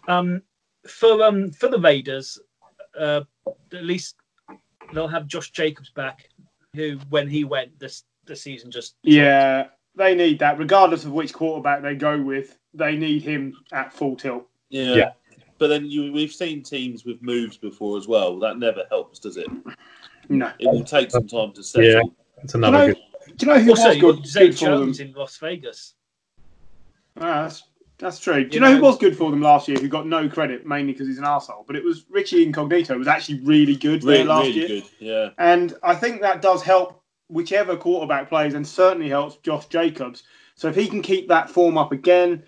Um, 0.07 0.41
for 0.87 1.23
um 1.23 1.51
for 1.51 1.67
the 1.67 1.79
Raiders, 1.79 2.39
uh, 2.97 3.21
at 3.47 3.83
least 3.83 4.15
they'll 4.93 5.07
have 5.07 5.27
Josh 5.27 5.51
Jacobs 5.51 5.89
back, 5.89 6.29
who 6.75 6.97
when 7.09 7.27
he 7.27 7.43
went 7.43 7.77
this 7.79 8.03
the 8.25 8.35
season 8.35 8.71
just 8.71 8.95
Yeah, 9.03 9.67
they 9.95 10.15
need 10.15 10.39
that. 10.39 10.57
Regardless 10.57 11.05
of 11.05 11.11
which 11.11 11.33
quarterback 11.33 11.81
they 11.81 11.95
go 11.95 12.21
with, 12.21 12.57
they 12.73 12.95
need 12.95 13.21
him 13.21 13.55
at 13.71 13.93
full 13.93 14.15
tilt. 14.15 14.47
Yeah. 14.69 14.93
Yeah. 14.95 15.11
But 15.57 15.67
then 15.67 15.85
you, 15.89 16.11
we've 16.11 16.33
seen 16.33 16.63
teams 16.63 17.05
with 17.05 17.21
moves 17.21 17.55
before 17.55 17.97
as 17.97 18.07
well. 18.07 18.39
That 18.39 18.57
never 18.59 18.83
helps, 18.89 19.19
does 19.19 19.37
it? 19.37 19.47
No. 20.27 20.51
It 20.59 20.67
will 20.67 20.83
take 20.83 21.11
some 21.11 21.27
time 21.27 21.53
to 21.53 21.63
settle. 21.63 21.89
Yeah. 21.89 22.01
It's 22.43 22.51
Do 22.51 22.59
you 22.59 22.65
another 22.65 22.87
know, 22.87 22.93
good. 22.93 23.37
do 23.37 23.45
you 23.45 23.53
know 23.53 23.59
who 23.59 23.69
Also, 23.69 23.85
was 23.87 23.95
you 23.95 24.01
good, 24.01 24.15
got 24.17 24.25
Zay 24.25 24.47
good 24.47 24.59
for 24.59 24.65
them? 24.65 24.79
Jones 24.79 24.99
in 24.99 25.13
Las 25.13 25.37
Vegas. 25.37 25.93
Ah, 27.17 27.43
that's, 27.43 27.63
that's 27.97 28.19
true. 28.19 28.43
Do 28.43 28.47
you 28.47 28.53
You 28.53 28.59
know 28.59 28.75
who 28.75 28.81
was 28.81 28.97
good 28.97 29.17
for 29.17 29.31
them 29.31 29.41
last 29.41 29.67
year? 29.67 29.77
Who 29.79 29.87
got 29.87 30.07
no 30.07 30.27
credit 30.27 30.65
mainly 30.65 30.93
because 30.93 31.07
he's 31.07 31.17
an 31.17 31.23
arsehole? 31.23 31.65
But 31.65 31.75
it 31.75 31.83
was 31.83 32.05
Richie 32.09 32.43
Incognito. 32.43 32.97
Was 32.97 33.07
actually 33.07 33.39
really 33.41 33.75
good 33.75 34.03
Really, 34.03 34.17
there 34.17 34.25
last 34.25 34.47
really 34.47 34.59
year, 34.59 34.67
good. 34.67 34.83
Yeah. 34.99 35.29
and 35.37 35.73
I 35.83 35.95
think 35.95 36.21
that 36.21 36.41
does 36.41 36.61
help 36.61 37.01
whichever 37.27 37.75
quarterback 37.77 38.29
plays, 38.29 38.53
and 38.53 38.67
certainly 38.67 39.09
helps 39.09 39.37
Josh 39.37 39.65
Jacobs. 39.67 40.23
So 40.55 40.67
if 40.67 40.75
he 40.75 40.87
can 40.87 41.01
keep 41.01 41.27
that 41.29 41.49
form 41.49 41.77
up 41.77 41.91
again, 41.91 42.43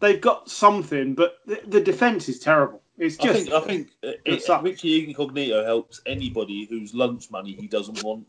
they've 0.00 0.20
got 0.20 0.48
something. 0.50 1.14
But 1.14 1.38
the, 1.46 1.60
the 1.66 1.80
defense 1.80 2.28
is 2.28 2.38
terrible. 2.38 2.82
It's 2.98 3.18
I 3.20 3.24
just 3.24 3.44
think 3.44 3.54
I 3.54 3.60
think 3.60 3.88
uh, 4.04 4.08
it 4.24 4.44
it. 4.48 4.62
Richie 4.62 5.08
Incognito 5.08 5.64
helps 5.64 6.00
anybody 6.06 6.66
whose 6.68 6.94
lunch 6.94 7.30
money 7.30 7.52
he 7.52 7.66
doesn't 7.66 8.02
want. 8.02 8.28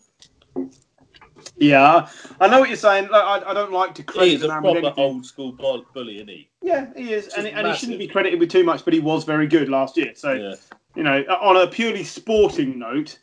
Yeah, 1.57 2.09
I 2.39 2.47
know 2.47 2.59
what 2.59 2.69
you're 2.69 2.75
saying. 2.77 3.09
Like, 3.09 3.23
I, 3.43 3.51
I 3.51 3.53
don't 3.53 3.71
like 3.71 3.93
to 3.95 4.03
credit 4.03 4.29
He's 4.31 4.39
the 4.41 4.47
a 4.47 4.49
proper 4.49 4.69
anything. 4.69 4.93
old 4.97 5.25
school 5.25 5.51
bully, 5.51 6.15
isn't 6.15 6.27
he? 6.29 6.49
Yeah, 6.61 6.87
he 6.95 7.13
is, 7.13 7.27
and, 7.35 7.47
and 7.47 7.67
he 7.67 7.73
shouldn't 7.75 7.99
be 7.99 8.07
credited 8.07 8.39
with 8.39 8.49
too 8.49 8.63
much, 8.63 8.83
but 8.85 8.93
he 8.93 8.99
was 8.99 9.23
very 9.23 9.47
good 9.47 9.69
last 9.69 9.97
year. 9.97 10.13
So 10.15 10.33
Yeah. 10.33 10.55
you 10.95 11.03
know, 11.03 11.21
on 11.41 11.57
a 11.57 11.67
purely 11.67 12.03
sporting 12.03 12.77
note, 12.79 13.19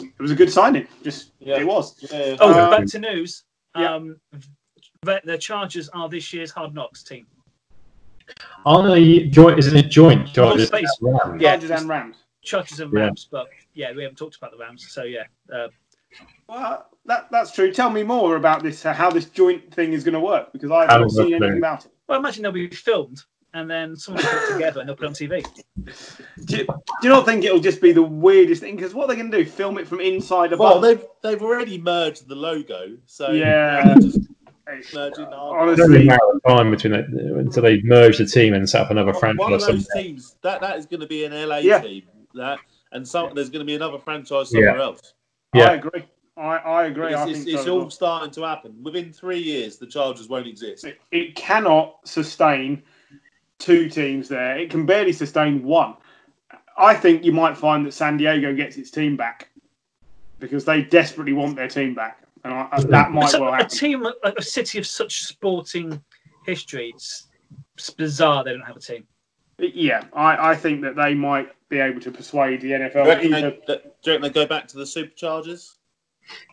it 0.00 0.18
was 0.18 0.30
a 0.30 0.34
good 0.34 0.50
signing. 0.52 0.86
Just 1.02 1.32
Yeah. 1.40 1.58
it 1.58 1.66
was. 1.66 1.96
Yeah. 2.12 2.36
Oh, 2.40 2.52
Um, 2.64 2.70
back 2.70 2.86
to 2.86 2.98
news. 2.98 3.44
yeah. 3.76 3.94
Um, 3.94 4.16
the, 5.02 5.20
the 5.24 5.38
Chargers 5.38 5.88
are 5.90 6.08
this 6.08 6.32
year's 6.32 6.50
Hard 6.50 6.74
Knocks 6.74 7.02
team. 7.02 7.26
Are 8.64 8.88
they 8.88 9.24
joint? 9.24 9.58
Isn't 9.58 9.76
it 9.76 9.88
joint? 9.90 10.32
Chargers 10.32 10.68
space. 10.68 10.86
and 11.00 11.14
Rams? 11.14 11.42
Yeah. 11.42 11.50
Chargers 11.56 11.70
and 11.70 11.88
Rams. 11.88 12.16
Chargers 12.42 12.80
and 12.80 12.92
Yeah. 12.92 13.00
Rams, 13.00 13.28
but 13.30 13.48
yeah, 13.74 13.92
we 13.92 14.02
haven't 14.02 14.16
talked 14.16 14.36
about 14.36 14.52
the 14.52 14.58
Rams. 14.58 14.86
So 14.90 15.02
yeah, 15.04 15.24
uh, 15.52 15.68
Well, 16.48 16.86
that 17.06 17.28
that's 17.30 17.52
true. 17.52 17.72
Tell 17.72 17.90
me 17.90 18.02
more 18.02 18.36
about 18.36 18.62
this. 18.62 18.84
uh, 18.84 18.92
How 18.92 19.10
this 19.10 19.26
joint 19.26 19.72
thing 19.72 19.92
is 19.92 20.04
going 20.04 20.14
to 20.14 20.20
work 20.20 20.52
because 20.52 20.70
I've 20.70 20.88
How 20.88 20.98
not 20.98 21.10
seen 21.10 21.26
anything 21.34 21.40
work? 21.40 21.58
about 21.58 21.84
it. 21.86 21.92
well, 22.08 22.18
imagine 22.18 22.42
they'll 22.42 22.52
be 22.52 22.68
filmed 22.68 23.22
and 23.54 23.70
then 23.70 23.96
someone 23.96 24.22
will 24.24 24.30
put 24.30 24.50
it 24.50 24.52
together 24.54 24.80
and 24.80 24.88
they'll 24.88 24.96
put 24.96 25.04
it 25.04 25.08
on 25.08 25.14
TV. 25.14 25.44
Do 26.46 26.56
you, 26.58 26.64
do 26.66 26.72
you 27.02 27.08
not 27.08 27.24
think 27.24 27.44
it'll 27.44 27.60
just 27.60 27.80
be 27.80 27.92
the 27.92 28.02
weirdest 28.02 28.62
thing? 28.62 28.76
Because 28.76 28.94
what 28.94 29.06
they're 29.06 29.16
they 29.16 29.22
going 29.22 29.32
to 29.32 29.44
do? 29.44 29.48
Film 29.48 29.78
it 29.78 29.86
from 29.86 30.00
inside 30.00 30.52
a 30.52 30.56
Well, 30.56 30.80
bus? 30.80 30.82
they've 30.82 31.06
they've 31.22 31.42
already 31.42 31.78
merged 31.80 32.26
the 32.28 32.34
logo, 32.34 32.96
so 33.06 33.30
Yeah. 33.30 33.84
they're 33.84 33.96
just 34.00 34.20
merging 34.92 35.30
the 35.30 35.36
It's 35.36 35.80
only 35.80 36.00
Honestly, 36.00 36.02
a 36.02 36.04
matter 36.06 36.20
of 36.34 36.42
time 36.56 36.70
between 36.70 36.94
it 36.94 37.06
until 37.08 37.62
they 37.62 37.80
merge 37.82 38.18
the 38.18 38.26
team 38.26 38.54
and 38.54 38.68
set 38.68 38.82
up 38.82 38.90
another 38.90 39.12
franchise. 39.14 39.38
One 39.38 39.50
franchise. 39.50 39.68
of 39.68 39.74
those 39.74 39.86
somewhere. 39.86 40.04
teams 40.04 40.36
that 40.42 40.60
that 40.60 40.78
is 40.78 40.86
going 40.86 41.00
to 41.00 41.06
be 41.06 41.24
an 41.24 41.32
LA 41.32 41.58
Yeah. 41.58 41.80
team 41.80 42.02
that, 42.34 42.58
and 42.92 43.06
some 43.06 43.34
there's 43.34 43.50
going 43.50 43.60
to 43.60 43.66
be 43.66 43.74
another 43.74 43.98
franchise 43.98 44.50
somewhere 44.50 44.78
else. 44.80 45.14
Yeah. 45.54 45.70
I 45.70 45.74
agree. 45.74 46.04
I, 46.36 46.56
I 46.56 46.84
agree. 46.86 47.12
I 47.14 47.22
It's, 47.24 47.24
think 47.24 47.36
it's, 47.48 47.54
it's 47.56 47.64
so 47.64 47.72
all 47.72 47.78
well. 47.80 47.90
starting 47.90 48.30
to 48.32 48.42
happen. 48.42 48.74
Within 48.82 49.12
three 49.12 49.40
years, 49.40 49.76
the 49.76 49.86
Chargers 49.86 50.28
won't 50.28 50.46
exist. 50.46 50.84
it, 50.84 50.98
it 51.10 51.34
cannot 51.34 51.96
sustain 52.04 52.82
two 53.58 53.88
teams 53.88 54.28
there. 54.28 54.56
It 54.58 54.70
can 54.70 54.86
barely 54.86 55.12
sustain 55.12 55.62
one. 55.62 55.96
I 56.78 56.94
think 56.94 57.24
you 57.24 57.32
might 57.32 57.58
find 57.58 57.84
that 57.84 57.92
San 57.92 58.16
Diego 58.16 58.54
gets 58.54 58.76
its 58.78 58.90
team 58.90 59.16
back 59.16 59.50
because 60.38 60.64
they 60.64 60.82
desperately 60.82 61.34
want 61.34 61.56
their 61.56 61.68
team 61.68 61.94
back, 61.94 62.22
and 62.44 62.54
I, 62.54 62.68
I- 62.72 62.80
that 62.84 63.10
might 63.10 63.28
So 63.30 63.42
well 63.42 63.52
a 63.52 63.56
happen. 63.58 63.68
team, 63.68 64.06
a, 64.06 64.14
a 64.38 64.42
city 64.42 64.78
of 64.78 64.86
such 64.86 65.24
sporting 65.24 66.02
history, 66.46 66.92
it's, 66.94 67.28
it's 67.76 67.90
bizarre 67.90 68.42
they 68.44 68.52
don't 68.52 68.62
have 68.62 68.76
a 68.76 68.80
team. 68.80 69.06
Yeah, 69.58 70.04
I, 70.14 70.52
I 70.52 70.56
think 70.56 70.80
that 70.82 70.96
they 70.96 71.12
might 71.12 71.50
be 71.70 71.78
able 71.78 72.00
to 72.00 72.10
persuade 72.10 72.60
the 72.60 72.68
Do 72.68 72.74
you 72.74 72.78
NFL 72.80 73.06
reckon 73.06 73.30
they, 73.30 73.40
do 73.40 73.48
you 74.04 74.12
reckon 74.12 74.22
they 74.22 74.30
go 74.30 74.46
back 74.46 74.68
to 74.68 74.76
the 74.76 74.84
Superchargers? 74.84 75.76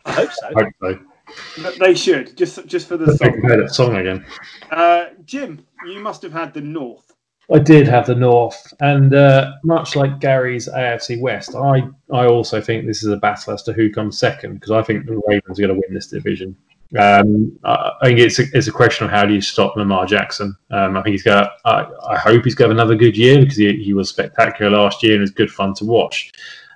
I 0.06 0.12
hope 0.12 0.30
so. 0.32 0.46
I 0.46 0.52
hope 0.54 0.72
so. 0.80 1.62
that 1.62 1.78
they 1.78 1.94
should 1.94 2.36
just 2.36 2.64
just 2.66 2.88
for 2.88 2.96
the 2.96 3.06
Let's 3.06 3.20
make 3.20 3.34
song. 3.34 3.42
hear 3.42 3.56
that 3.60 3.74
song 3.74 3.96
again. 3.96 4.24
Uh, 4.70 5.06
Jim, 5.24 5.66
you 5.86 6.00
must 6.00 6.22
have 6.22 6.32
had 6.32 6.54
the 6.54 6.60
North. 6.62 7.12
I 7.52 7.58
did 7.58 7.88
have 7.88 8.06
the 8.06 8.14
North, 8.14 8.74
and 8.80 9.14
uh, 9.14 9.52
much 9.64 9.96
like 9.96 10.20
Gary's 10.20 10.68
AFC 10.68 11.18
West, 11.18 11.54
I, 11.54 11.80
I 12.12 12.26
also 12.26 12.60
think 12.60 12.86
this 12.86 13.02
is 13.02 13.08
a 13.08 13.16
battle 13.16 13.54
as 13.54 13.62
to 13.62 13.72
who 13.72 13.90
comes 13.90 14.18
second 14.18 14.54
because 14.54 14.70
I 14.70 14.82
think 14.82 15.06
the 15.06 15.20
Ravens 15.26 15.58
are 15.58 15.62
going 15.66 15.74
to 15.74 15.82
win 15.86 15.94
this 15.94 16.08
division. 16.08 16.54
Um, 16.96 17.58
I, 17.64 17.92
think 18.04 18.18
it's 18.18 18.38
a, 18.38 18.44
it's 18.54 18.66
a 18.66 18.72
question 18.72 19.04
of 19.04 19.10
how 19.10 19.26
do 19.26 19.34
you 19.34 19.42
stop 19.42 19.76
Lamar 19.76 20.06
Jackson. 20.06 20.56
Um, 20.70 20.96
I 20.96 21.02
think 21.02 21.12
he's 21.12 21.22
got. 21.22 21.52
I, 21.64 21.86
I 22.08 22.16
hope 22.16 22.44
he's 22.44 22.54
got 22.54 22.70
another 22.70 22.94
good 22.94 23.16
year 23.16 23.40
because 23.40 23.56
he, 23.56 23.82
he 23.82 23.92
was 23.92 24.08
spectacular 24.08 24.70
last 24.70 25.02
year 25.02 25.14
and 25.14 25.22
it's 25.22 25.32
good 25.32 25.50
fun 25.50 25.74
to 25.74 25.84
watch. 25.84 26.32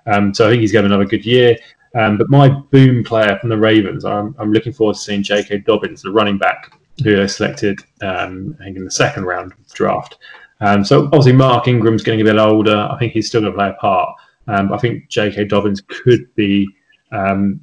Um, 0.06 0.34
so 0.34 0.46
I 0.46 0.50
think 0.50 0.60
he's 0.60 0.72
got 0.72 0.84
another 0.84 1.06
good 1.06 1.24
year. 1.24 1.56
Um, 1.94 2.18
but 2.18 2.28
my 2.28 2.48
boom 2.48 3.04
player 3.04 3.38
from 3.38 3.50
the 3.50 3.56
Ravens, 3.58 4.04
I'm, 4.04 4.34
I'm 4.38 4.52
looking 4.52 4.72
forward 4.72 4.94
to 4.94 5.00
seeing 5.00 5.22
J.K. 5.22 5.58
Dobbins, 5.58 6.02
the 6.02 6.10
running 6.10 6.38
back 6.38 6.72
who 7.04 7.16
they 7.16 7.26
selected, 7.26 7.80
um, 8.02 8.56
I 8.60 8.64
think 8.64 8.76
in 8.76 8.84
the 8.84 8.90
second 8.90 9.24
round 9.24 9.52
of 9.52 9.58
the 9.58 9.74
draft. 9.74 10.18
Um, 10.60 10.84
so 10.84 11.06
obviously 11.06 11.32
Mark 11.32 11.68
Ingram's 11.68 12.02
getting 12.02 12.20
a 12.20 12.24
bit 12.24 12.38
older. 12.38 12.76
I 12.76 12.98
think 12.98 13.12
he's 13.12 13.28
still 13.28 13.40
going 13.40 13.52
to 13.52 13.56
play 13.56 13.68
a 13.70 13.74
part. 13.74 14.14
I 14.48 14.76
think 14.76 15.08
J.K. 15.08 15.44
Dobbins 15.44 15.82
could 15.86 16.34
be 16.34 16.68
um, 17.12 17.60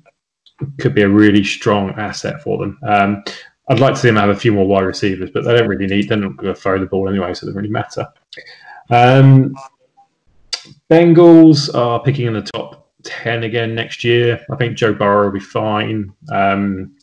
could 0.80 0.94
be 0.94 1.04
a 1.04 1.10
really 1.10 1.44
strong 1.44 1.92
asset 1.92 2.42
for 2.42 2.58
them. 2.58 2.80
Um, 2.88 3.24
I'd 3.70 3.80
like 3.80 3.94
to 3.94 4.00
see 4.00 4.08
them 4.08 4.18
have 4.18 4.30
a 4.30 4.36
few 4.36 4.52
more 4.52 4.68
wide 4.68 4.86
receivers, 4.86 5.30
but 5.32 5.44
they 5.44 5.56
don't 5.56 5.68
really 5.68 5.88
need. 5.88 6.10
They're 6.10 6.18
not 6.18 6.38
going 6.38 6.54
to 6.54 6.60
throw 6.60 6.80
the 6.80 6.88
ball 6.88 7.08
anyway, 7.08 7.34
so 7.34 7.46
it 7.46 7.50
doesn't 7.50 7.56
really 7.56 7.70
matter. 7.70 8.08
Um, 8.90 9.54
Bengals 10.90 11.74
are 11.76 12.02
picking 12.02 12.28
in 12.28 12.34
the 12.34 12.42
top 12.42 12.90
ten 13.04 13.44
again 13.44 13.76
next 13.76 14.04
year. 14.04 14.44
I 14.52 14.56
think 14.56 14.76
Joe 14.76 14.94
Burrow 14.94 15.26
will 15.26 15.34
be 15.34 15.40
fine. 15.40 16.12
Um, 16.32 16.96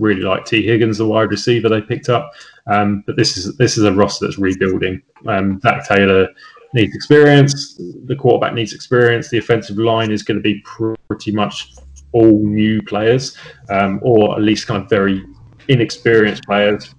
really 0.00 0.22
like 0.22 0.44
Tee 0.44 0.66
Higgins, 0.66 0.98
the 0.98 1.06
wide 1.06 1.30
receiver 1.30 1.68
they 1.68 1.80
picked 1.80 2.08
up. 2.08 2.32
Um, 2.66 3.04
but 3.06 3.16
this 3.16 3.36
is 3.36 3.56
this 3.58 3.76
is 3.76 3.84
a 3.84 3.92
roster 3.92 4.26
that's 4.26 4.38
rebuilding. 4.38 5.02
Um, 5.26 5.60
Zac 5.60 5.86
Taylor 5.86 6.28
needs 6.72 6.94
experience. 6.94 7.78
The 8.06 8.16
quarterback 8.16 8.54
needs 8.54 8.72
experience. 8.72 9.28
The 9.28 9.38
offensive 9.38 9.78
line 9.78 10.10
is 10.10 10.22
going 10.22 10.38
to 10.38 10.42
be 10.42 10.62
pretty 10.64 11.32
much 11.32 11.74
all 12.14 12.38
new 12.46 12.80
players, 12.82 13.36
um, 13.68 13.98
or 14.02 14.36
at 14.36 14.42
least 14.42 14.66
kind 14.66 14.82
of 14.82 14.88
very 14.88 15.22
inexperienced 15.68 16.44
players. 16.44 16.94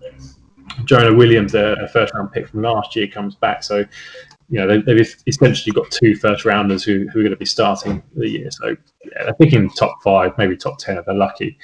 Jonah 0.83 1.13
Williams, 1.15 1.55
a, 1.55 1.89
first 1.91 2.13
round 2.13 2.31
pick 2.31 2.49
from 2.49 2.61
last 2.61 2.95
year, 2.95 3.07
comes 3.07 3.35
back. 3.35 3.63
So, 3.63 3.85
you 4.49 4.59
know, 4.59 4.67
they, 4.67 4.81
they've 4.81 5.15
essentially 5.25 5.73
got 5.73 5.89
two 5.89 6.15
first 6.15 6.45
rounders 6.45 6.83
who, 6.83 7.07
who 7.13 7.19
are 7.19 7.23
going 7.23 7.31
to 7.31 7.37
be 7.37 7.45
starting 7.45 8.03
the 8.15 8.29
year. 8.29 8.51
So, 8.51 8.75
yeah, 9.05 9.23
they're 9.23 9.33
picking 9.35 9.69
top 9.69 9.95
five, 10.03 10.37
maybe 10.37 10.57
top 10.57 10.77
10 10.77 10.97
if 10.97 11.05
they're 11.05 11.15
lucky. 11.15 11.57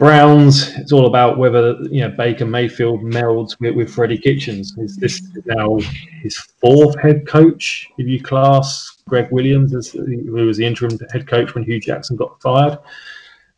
Browns, 0.00 0.70
it's 0.78 0.92
all 0.92 1.06
about 1.06 1.36
whether 1.36 1.76
you 1.90 2.00
know 2.00 2.08
Baker 2.08 2.46
Mayfield 2.46 3.02
melds 3.02 3.60
with, 3.60 3.74
with 3.74 3.92
Freddie 3.92 4.16
Kitchens. 4.16 4.74
Is 4.78 4.96
this 4.96 5.20
now 5.44 5.78
his 6.22 6.38
fourth 6.38 6.98
head 6.98 7.26
coach? 7.26 7.86
If 7.98 8.08
you 8.08 8.18
class 8.18 9.02
Gregg 9.06 9.30
Williams 9.30 9.74
as 9.74 9.90
who 9.90 10.32
was 10.32 10.56
the 10.56 10.64
interim 10.64 10.98
head 11.12 11.26
coach 11.26 11.54
when 11.54 11.64
Hue 11.64 11.78
Jackson 11.78 12.16
got 12.16 12.40
fired, 12.40 12.78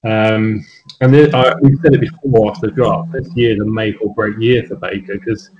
um, 0.02 0.66
and 1.00 1.14
then, 1.14 1.32
I, 1.32 1.54
we've 1.62 1.78
said 1.80 1.94
it 1.94 2.00
before 2.00 2.50
after 2.50 2.66
the 2.66 2.72
draft. 2.72 3.12
This 3.12 3.28
year 3.36 3.62
a 3.62 3.64
make 3.64 4.02
or 4.02 4.12
break 4.12 4.36
year 4.40 4.66
for 4.66 4.74
Baker 4.74 5.18
because 5.18 5.50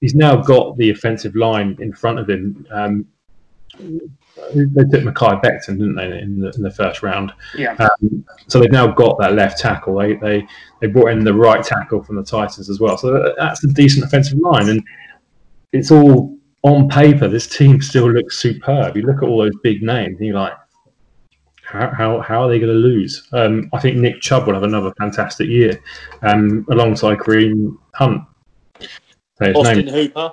he's 0.00 0.16
now 0.16 0.34
got 0.34 0.76
the 0.76 0.90
offensive 0.90 1.36
line 1.36 1.76
in 1.80 1.92
front 1.92 2.18
of 2.18 2.28
him. 2.28 2.66
Um, 2.72 3.06
they 4.54 4.84
took 4.84 5.04
Mekhi 5.04 5.42
Becton, 5.42 5.78
didn't 5.78 5.94
they, 5.94 6.20
in 6.20 6.40
the, 6.40 6.50
in 6.50 6.62
the 6.62 6.70
first 6.70 7.02
round? 7.02 7.32
Yeah. 7.56 7.74
Um, 7.78 8.24
so 8.46 8.60
they've 8.60 8.70
now 8.70 8.88
got 8.88 9.18
that 9.18 9.34
left 9.34 9.58
tackle. 9.58 9.96
They, 9.96 10.14
they 10.14 10.46
they 10.80 10.86
brought 10.88 11.08
in 11.12 11.24
the 11.24 11.34
right 11.34 11.64
tackle 11.64 12.02
from 12.02 12.16
the 12.16 12.24
Titans 12.24 12.68
as 12.68 12.80
well. 12.80 12.96
So 12.96 13.34
that's 13.38 13.64
a 13.64 13.68
decent 13.68 14.04
offensive 14.04 14.38
line, 14.38 14.68
and 14.68 14.82
it's 15.72 15.90
all 15.90 16.36
on 16.62 16.88
paper. 16.88 17.28
This 17.28 17.46
team 17.46 17.80
still 17.80 18.10
looks 18.10 18.38
superb. 18.38 18.96
You 18.96 19.02
look 19.02 19.22
at 19.22 19.28
all 19.28 19.38
those 19.38 19.56
big 19.62 19.82
names, 19.82 20.18
and 20.18 20.26
you're 20.26 20.36
like, 20.36 20.54
how 21.62 21.90
how, 21.90 22.20
how 22.20 22.42
are 22.42 22.48
they 22.48 22.58
going 22.58 22.72
to 22.72 22.78
lose? 22.78 23.28
Um, 23.32 23.70
I 23.72 23.80
think 23.80 23.96
Nick 23.96 24.20
Chubb 24.20 24.46
will 24.46 24.54
have 24.54 24.62
another 24.62 24.92
fantastic 24.98 25.48
year, 25.48 25.82
um, 26.22 26.66
alongside 26.70 27.18
Kareem 27.18 27.76
Hunt. 27.94 28.22
Austin 29.40 29.86
name. 29.86 29.88
Hooper. 29.88 30.32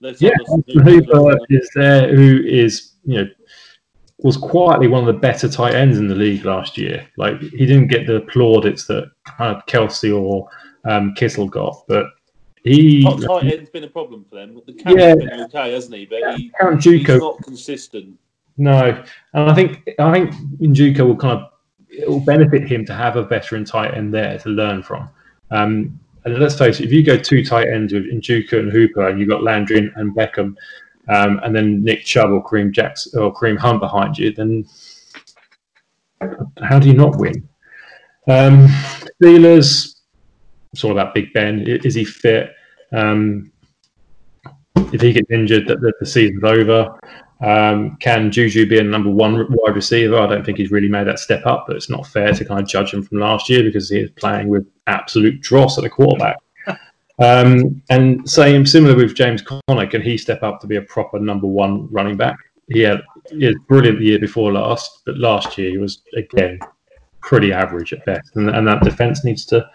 Let's 0.00 0.20
Yeah, 0.20 0.30
Austin 0.48 0.64
Austin 0.66 0.82
Hooper 0.82 1.38
is 1.48 1.70
there, 1.74 2.14
who 2.14 2.42
is 2.44 2.92
you 3.04 3.18
know 3.18 3.30
was 4.22 4.36
quietly 4.36 4.86
one 4.86 5.00
of 5.00 5.06
the 5.06 5.20
better 5.20 5.48
tight 5.48 5.74
ends 5.74 5.98
in 5.98 6.08
the 6.08 6.14
league 6.14 6.44
last 6.44 6.76
year. 6.76 7.06
Like 7.16 7.40
he 7.40 7.66
didn't 7.66 7.88
get 7.88 8.06
the 8.06 8.20
plaudits 8.22 8.86
that 8.86 9.10
kind 9.24 9.56
of 9.56 9.64
Kelce 9.66 10.14
or 10.14 10.48
um, 10.84 11.14
Kittle 11.14 11.48
got, 11.48 11.84
but 11.88 12.06
he 12.62 13.02
Hot 13.04 13.20
tight 13.22 13.52
end's 13.52 13.70
been 13.70 13.84
a 13.84 13.88
problem 13.88 14.24
for 14.28 14.34
them. 14.36 14.60
The 14.66 14.72
Cam's 14.74 14.96
Yeah. 15.00 15.14
been 15.14 15.40
okay, 15.44 15.72
hasn't 15.72 15.94
he? 15.94 16.06
But 16.06 16.36
he, 16.36 16.52
Count 16.60 16.82
he's 16.84 17.08
not 17.08 17.42
consistent. 17.42 18.18
No, 18.58 19.02
and 19.32 19.50
I 19.50 19.54
think 19.54 19.88
I 19.98 20.12
think 20.12 20.34
Njoku 20.60 21.06
will 21.06 21.16
kind 21.16 21.40
of 21.40 21.50
it 21.88 22.08
will 22.08 22.20
benefit 22.20 22.68
him 22.70 22.84
to 22.86 22.94
have 22.94 23.16
a 23.16 23.22
veteran 23.22 23.64
tight 23.64 23.94
end 23.94 24.12
there 24.12 24.38
to 24.38 24.48
learn 24.50 24.82
from. 24.82 25.08
Um, 25.50 25.98
and 26.24 26.38
let's 26.38 26.58
face 26.58 26.78
it, 26.78 26.84
if 26.84 26.92
you 26.92 27.02
go 27.02 27.16
two 27.16 27.42
tight 27.44 27.68
ends 27.68 27.92
with 27.94 28.04
Njoku 28.04 28.52
and 28.58 28.70
Hooper, 28.70 29.08
and 29.08 29.18
you've 29.18 29.28
got 29.30 29.42
Landry 29.42 29.78
and- 29.78 29.92
and 29.96 30.14
Beckham, 30.14 30.54
um, 31.10 31.40
and 31.42 31.54
then 31.54 31.82
Nick 31.82 32.04
Chubb 32.04 32.30
or 32.30 32.42
Kareem 32.44 32.70
Jackson 32.70 33.20
or 33.20 33.34
Kareem 33.34 33.58
Hunt 33.58 33.80
behind 33.80 34.16
you, 34.16 34.32
then 34.32 34.64
how 36.62 36.78
do 36.78 36.88
you 36.88 36.94
not 36.94 37.18
win? 37.18 37.48
Um, 38.28 38.68
Steelers, 39.20 39.96
it's 40.72 40.84
all 40.84 40.92
about 40.92 41.14
Big 41.14 41.32
Ben. 41.32 41.62
Is 41.66 41.94
he 41.94 42.04
fit? 42.04 42.50
Um, 42.92 43.50
if 44.92 45.00
he 45.00 45.12
gets 45.12 45.30
injured, 45.30 45.66
that 45.66 45.80
the, 45.80 46.06
season's 46.06 46.44
over. 46.44 46.96
Um, 47.40 47.96
can 47.96 48.30
Juju 48.30 48.68
be 48.68 48.78
a 48.78 48.84
number 48.84 49.10
one 49.10 49.46
wide 49.50 49.74
receiver? 49.74 50.16
I 50.16 50.26
don't 50.26 50.44
think 50.44 50.58
he's 50.58 50.70
really 50.70 50.88
made 50.88 51.06
that 51.06 51.18
step 51.18 51.44
up, 51.44 51.64
but 51.66 51.76
it's 51.76 51.90
not 51.90 52.06
fair 52.06 52.32
to 52.32 52.44
kind 52.44 52.60
of 52.60 52.68
judge 52.68 52.92
him 52.92 53.02
from 53.02 53.18
last 53.18 53.48
year 53.48 53.64
because 53.64 53.88
he 53.88 53.98
is 53.98 54.10
playing 54.10 54.48
with 54.48 54.66
absolute 54.86 55.40
dross 55.40 55.76
at 55.76 55.82
the 55.82 55.90
quarterback. 55.90 56.36
Um, 57.20 57.82
and 57.90 58.28
same 58.28 58.64
similar 58.64 58.96
with 58.96 59.14
James 59.14 59.42
Conner, 59.42 59.86
can 59.86 60.00
he 60.00 60.16
step 60.16 60.42
up 60.42 60.60
to 60.60 60.66
be 60.66 60.76
a 60.76 60.82
proper 60.82 61.18
number 61.18 61.46
one 61.46 61.86
running 61.90 62.16
back? 62.16 62.36
He 62.68 62.80
had, 62.80 63.02
he 63.30 63.44
had 63.44 63.54
brilliant 63.68 63.98
the 63.98 64.06
year 64.06 64.18
before 64.18 64.52
last, 64.52 65.02
but 65.04 65.18
last 65.18 65.58
year 65.58 65.70
he 65.70 65.78
was 65.78 66.02
again 66.16 66.58
pretty 67.20 67.52
average 67.52 67.92
at 67.92 68.04
best, 68.06 68.36
and, 68.36 68.48
and 68.48 68.66
that 68.66 68.82
defense 68.82 69.24
needs 69.24 69.44
to 69.46 69.68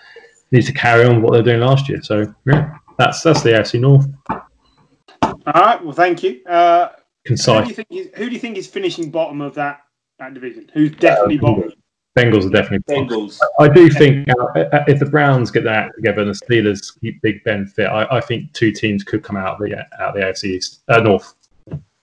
needs 0.51 0.65
to 0.67 0.73
carry 0.73 1.05
on 1.05 1.21
what 1.21 1.33
they're 1.33 1.43
doing 1.43 1.59
last 1.59 1.89
year. 1.89 2.01
So 2.01 2.33
yeah, 2.45 2.75
that's 2.97 3.21
that's 3.21 3.41
the 3.43 3.51
AFC 3.51 3.79
North. 3.79 4.07
All 4.29 5.35
right. 5.53 5.83
Well, 5.83 5.93
thank 5.93 6.23
you. 6.23 6.41
Uh, 6.45 6.87
who 6.87 6.93
do 6.93 7.35
Concise. 7.35 7.67
you 7.67 7.73
think 7.73 7.87
is 7.91 8.09
who 8.15 8.27
do 8.27 8.33
you 8.33 8.39
think 8.39 8.57
is 8.57 8.67
finishing 8.67 9.11
bottom 9.11 9.41
of 9.41 9.55
that 9.55 9.81
that 10.19 10.33
division? 10.33 10.69
Who's 10.73 10.91
definitely 10.91 11.37
bottom? 11.37 11.73
Bengals 12.17 12.45
are 12.45 12.49
definitely. 12.49 12.95
Bengals. 12.95 13.39
I 13.59 13.67
do 13.67 13.89
think 13.89 14.29
uh, 14.29 14.83
if 14.87 14.99
the 14.99 15.05
Browns 15.05 15.51
get 15.51 15.65
that 15.65 15.91
together 15.95 16.21
and 16.21 16.29
the 16.29 16.45
Steelers 16.45 16.97
keep 17.01 17.21
Big 17.21 17.43
Ben 17.43 17.65
fit, 17.65 17.87
I, 17.87 18.07
I 18.09 18.21
think 18.21 18.53
two 18.53 18.71
teams 18.71 19.03
could 19.03 19.21
come 19.21 19.35
out 19.35 19.55
of 19.55 19.59
the 19.59 19.77
out 19.99 20.09
of 20.09 20.15
the 20.15 20.21
AFC 20.21 20.43
East, 20.55 20.83
uh, 20.87 20.99
North. 20.99 21.33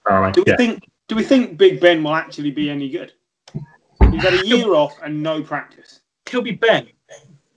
Apparently, 0.05 0.33
Do 0.33 0.43
we 0.47 0.53
yeah. 0.53 0.57
think 0.57 0.85
do 1.09 1.17
we 1.17 1.23
think 1.23 1.57
Big 1.57 1.81
Ben 1.81 2.03
will 2.03 2.15
actually 2.15 2.51
be 2.51 2.69
any 2.69 2.91
good? 2.91 3.13
He's 4.11 4.23
had 4.23 4.35
a 4.35 4.47
year 4.47 4.75
off 4.75 4.95
and 5.03 5.23
no 5.23 5.43
practice. 5.43 6.01
He'll 6.29 6.43
be 6.43 6.53
Ben. 6.53 6.89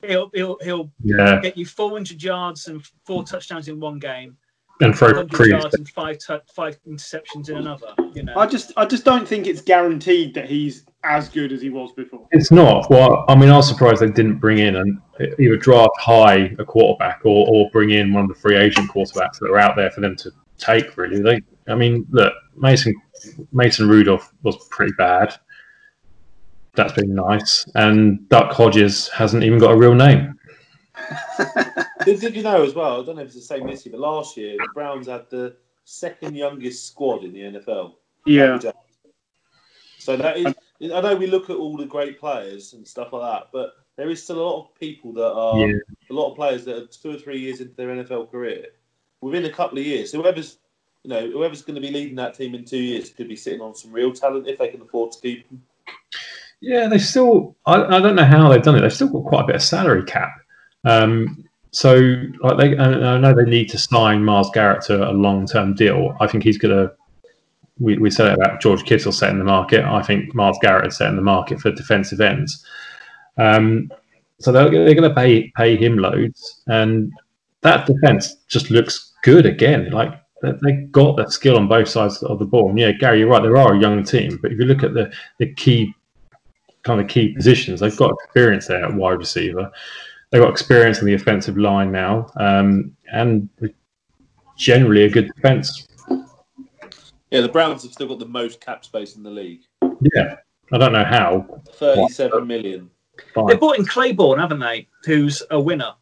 He'll 0.04 0.30
he'll 0.34 0.58
he'll 0.64 0.92
yeah, 1.04 1.42
get 1.42 1.58
you 1.58 1.66
400 1.66 2.22
yards 2.24 2.68
and 2.68 2.86
four 3.06 3.24
touchdowns 3.24 3.68
in 3.68 3.80
one 3.80 4.00
game, 4.00 4.38
and 4.82 4.98
throw 4.98 5.26
three. 5.28 5.50
yards 5.50 5.74
and 5.76 5.88
five 5.90 6.18
tou 6.20 6.40
five 6.54 6.78
interceptions 6.88 7.50
in 7.50 7.58
another. 7.58 7.94
You 8.14 8.24
know, 8.24 8.34
I 8.36 8.46
just 8.46 8.74
I 8.78 8.86
just 8.86 9.06
don't 9.06 9.28
think 9.28 9.48
it's 9.48 9.62
guaranteed 9.62 10.34
that 10.36 10.50
he's 10.50 10.86
as 11.04 11.30
good 11.30 11.52
as 11.52 11.62
he 11.62 11.70
was 11.70 11.92
before. 11.94 12.28
It's 12.32 12.52
not. 12.52 12.90
Well, 12.90 13.26
I 13.28 13.36
mean, 13.36 13.50
I 13.50 13.58
was 13.58 13.68
surprised 13.68 14.02
they 14.02 14.08
didn't 14.08 14.38
bring 14.38 14.60
in 14.60 14.76
and 14.76 15.00
either 15.40 15.58
draft 15.58 15.98
high 15.98 16.56
a 16.60 16.66
quarterback 16.66 17.22
or, 17.24 17.48
or 17.48 17.70
bring 17.72 17.92
in 17.92 18.14
one 18.14 18.24
of 18.24 18.30
the 18.30 18.36
free 18.36 18.56
agent 18.56 18.90
quarterbacks 18.90 19.40
that 19.40 19.50
are 19.50 19.60
out 19.60 19.76
there 19.76 19.92
for 19.92 20.02
them 20.02 20.16
to 20.18 20.32
take. 20.58 20.98
Really, 20.98 21.22
they. 21.22 21.42
I 21.68 21.76
mean, 21.76 22.06
look, 22.10 22.34
Mason 22.58 22.94
Mason 23.52 23.88
Rudolph 23.88 24.34
was 24.44 24.58
pretty 24.70 24.94
bad. 24.98 25.36
That's 26.76 26.94
been 26.94 27.16
nice, 27.16 27.66
and 27.76 28.28
Duck 28.28 28.52
Hodges 28.52 29.08
hasn't 29.10 29.44
even 29.44 29.60
got 29.60 29.72
a 29.72 29.78
real 29.78 29.96
name. 29.96 30.38
Did, 32.06 32.20
did 32.20 32.36
you 32.36 32.44
know 32.44 32.64
as 32.64 32.74
well? 32.74 33.02
I 33.02 33.06
don't 33.06 33.16
know 33.16 33.22
if 33.22 33.28
it's 33.28 33.36
the 33.36 33.42
same 33.42 33.68
this 33.68 33.86
year, 33.86 33.94
but 33.94 34.02
last 34.02 34.38
year 34.38 34.56
the 34.58 34.68
Browns 34.74 35.08
had 35.08 35.30
the 35.30 35.56
second 35.84 36.36
youngest 36.36 36.88
squad 36.88 37.24
in 37.24 37.34
the 37.34 37.40
NFL. 37.60 37.96
Yeah. 38.26 38.60
So 39.98 40.16
that 40.18 40.38
is. 40.38 40.54
I 40.94 41.02
know 41.02 41.16
we 41.16 41.28
look 41.28 41.50
at 41.50 41.56
all 41.56 41.78
the 41.78 41.86
great 41.86 42.20
players 42.20 42.74
and 42.74 42.88
stuff 42.88 43.14
like 43.14 43.22
that, 43.22 43.50
but 43.52 43.74
there 43.96 44.10
is 44.10 44.22
still 44.22 44.40
a 44.40 44.46
lot 44.46 44.66
of 44.66 44.76
people 44.80 45.14
that 45.14 45.32
are 45.32 45.58
Yeah. 45.58 45.78
a 46.10 46.14
lot 46.14 46.32
of 46.32 46.36
players 46.36 46.66
that 46.66 46.76
are 46.78 46.86
two 46.88 47.12
or 47.12 47.18
three 47.18 47.40
years 47.40 47.62
into 47.62 47.74
their 47.76 47.90
NFL 47.90 48.30
career. 48.30 48.68
Within 49.22 49.46
a 49.46 49.50
couple 49.52 49.80
of 49.80 49.86
years, 49.86 50.12
whoever's 50.12 50.58
you 51.04 51.10
know 51.10 51.30
whoever's 51.30 51.62
going 51.62 51.76
to 51.76 51.82
be 51.82 51.92
leading 51.92 52.16
that 52.16 52.34
team 52.36 52.56
in 52.56 52.66
two 52.66 52.78
years 52.78 53.10
could 53.10 53.28
be 53.28 53.36
sitting 53.36 53.62
on 53.62 53.74
some 53.76 53.92
real 53.92 54.12
talent 54.12 54.48
if 54.48 54.58
they 54.58 54.68
can 54.68 54.82
afford 54.82 55.12
to 55.14 55.22
keep 55.22 55.48
them. 55.50 55.64
Yeah, 56.62 56.88
they 56.88 56.98
still. 56.98 57.56
I, 57.66 57.76
I 57.84 58.00
don't 58.00 58.16
know 58.16 58.26
how 58.26 58.50
they've 58.50 58.62
done 58.62 58.76
it. 58.76 58.82
They've 58.82 58.94
still 58.94 59.10
got 59.10 59.26
quite 59.26 59.44
a 59.44 59.48
bit 59.48 59.56
of 59.56 59.64
salary 59.64 60.04
cap. 60.04 60.34
Um, 60.84 61.45
so 61.76 62.24
like 62.40 62.58
they, 62.58 62.78
I 62.78 63.18
know 63.18 63.34
they 63.34 63.44
need 63.44 63.70
to 63.72 63.78
sign 63.78 64.24
Myles 64.24 64.50
Garrett 64.54 64.84
to 64.84 65.10
a 65.10 65.12
long-term 65.12 65.76
deal. 65.76 66.16
I 66.22 66.28
think 66.28 66.44
he's 66.44 66.58
gonna. 66.58 66.92
We, 67.80 67.98
we 67.98 68.10
said 68.10 68.34
about 68.34 68.62
George 68.62 68.86
Kittle 68.86 69.12
setting 69.12 69.40
the 69.40 69.44
market. 69.44 69.84
I 69.84 70.02
think 70.02 70.34
Myles 70.34 70.58
Garrett 70.62 70.88
is 70.88 70.96
setting 70.96 71.18
the 71.18 71.22
market 71.22 71.60
for 71.60 71.72
defensive 71.72 72.22
ends. 72.22 72.66
Um, 73.38 73.92
so 74.40 74.54
they're, 74.54 74.70
they're 74.70 74.96
going 74.96 75.10
to 75.10 75.14
pay 75.14 75.52
pay 75.58 75.76
him 75.76 75.98
loads, 75.98 76.64
and 76.68 77.12
that 77.60 77.86
defense 77.86 78.38
just 78.48 78.72
looks 78.72 79.12
good 79.24 79.46
again. 79.46 79.90
Like 79.92 80.14
they, 80.42 80.54
they 80.64 80.72
got 80.92 81.18
the 81.18 81.30
skill 81.30 81.58
on 81.58 81.68
both 81.68 81.90
sides 81.90 82.24
of 82.24 82.40
the 82.40 82.46
ball. 82.46 82.70
And 82.70 82.80
yeah, 82.80 82.94
Gary, 82.94 83.20
you're 83.20 83.28
right. 83.28 83.44
There 83.44 83.58
are 83.58 83.76
a 83.76 83.80
young 83.80 84.06
team, 84.06 84.40
but 84.42 84.54
if 84.54 84.60
you 84.60 84.64
look 84.64 84.84
at 84.84 84.94
the 84.94 85.12
the 85.40 85.54
key 85.56 85.94
kind 86.84 87.02
of 87.02 87.10
key 87.10 87.34
positions. 87.34 87.82
They've 87.82 87.98
got 87.98 88.14
experience 88.24 88.68
there 88.68 88.86
at 88.86 88.94
wide 88.94 89.18
receiver. 89.18 89.70
They've 90.36 90.44
got 90.44 90.52
experience 90.52 91.00
in 91.00 91.06
the 91.06 91.14
offensive 91.14 91.58
line 91.58 91.94
now, 91.94 92.28
um, 92.36 92.92
and 93.10 93.48
generally 94.58 95.06
a 95.06 95.10
good 95.10 95.32
defense. 95.34 95.88
Yeah, 97.32 97.40
the 97.40 97.48
Browns 97.48 97.84
have 97.84 97.94
still 97.94 98.10
got 98.10 98.20
the 98.20 98.26
most 98.26 98.60
cap 98.60 98.84
space 98.84 99.16
in 99.16 99.24
the 99.24 99.30
league, 99.30 99.62
Yeah, 100.14 100.36
I 100.74 100.78
don't 100.78 100.92
know 100.92 101.06
how. 101.06 101.62
thirty-seven 101.76 102.46
million. 102.46 102.90
they 103.16 103.24
Fine. 103.34 103.60
bought 103.60 103.80
in 103.80 103.86
Claiborne, 103.86 104.38
haven't 104.38 104.60
they? 104.60 104.90
Who's 105.06 105.42
a 105.52 105.58
winner, 105.58 105.94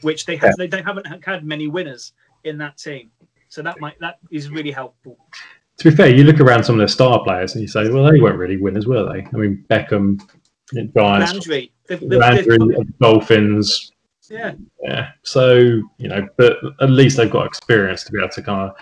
which 0.00 0.24
they 0.24 0.36
have. 0.36 0.54
They, 0.56 0.66
they 0.66 0.80
haven't 0.80 1.06
had 1.22 1.44
many 1.44 1.68
winners 1.68 2.12
in 2.44 2.56
that 2.56 2.78
team, 2.78 3.10
so 3.50 3.60
that 3.60 3.78
might 3.82 4.00
that 4.00 4.16
is 4.30 4.48
really 4.48 4.70
helpful. 4.70 5.18
To 5.76 5.90
be 5.90 5.94
fair, 5.94 6.08
you 6.08 6.24
look 6.24 6.40
around 6.40 6.64
some 6.64 6.76
of 6.76 6.78
their 6.78 6.88
star 6.88 7.22
players 7.22 7.52
and 7.52 7.60
you 7.60 7.68
say, 7.68 7.90
well, 7.90 8.10
they 8.10 8.18
weren't 8.18 8.38
really 8.38 8.56
winners, 8.56 8.86
were 8.86 9.12
they? 9.12 9.26
I 9.26 9.36
mean, 9.36 9.62
Beckham, 9.68 10.22
Giants, 10.96 11.32
Landry, 11.32 11.72
they've, 11.86 12.00
they've, 12.00 12.18
Landry, 12.18 12.58
they've- 12.58 12.98
Dolphins. 13.00 13.92
yeah, 14.30 14.54
Yeah, 14.82 15.10
so 15.22 15.56
you 15.98 16.08
know, 16.08 16.26
but 16.36 16.56
at 16.80 16.90
least 16.90 17.16
they've 17.16 17.30
got 17.30 17.46
experience 17.46 18.04
to 18.04 18.12
be 18.12 18.18
able 18.18 18.30
to 18.30 18.42
kind 18.42 18.70
of 18.70 18.76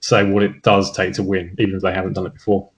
say 0.00 0.24
what 0.24 0.42
it 0.42 0.62
does 0.62 0.92
take 0.96 1.14
to 1.14 1.22
win, 1.22 1.54
even 1.58 1.76
if 1.76 1.82
they 1.82 1.92
haven't 1.92 2.14
done 2.14 2.26
it 2.26 2.34
before. 2.34 2.68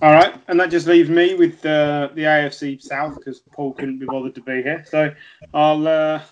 All 0.00 0.12
right, 0.12 0.34
and 0.46 0.60
that 0.60 0.70
just 0.70 0.86
leaves 0.86 1.10
me 1.10 1.34
with 1.34 1.64
uh, 1.66 2.10
the 2.14 2.22
AFC 2.22 2.80
South 2.80 3.16
because 3.16 3.40
Paul 3.52 3.72
couldn't 3.72 3.98
be 3.98 4.06
bothered 4.06 4.34
to 4.36 4.40
be 4.40 4.62
here. 4.62 4.84
So 4.86 5.12
I'll 5.52 5.88
uh, 5.88 6.22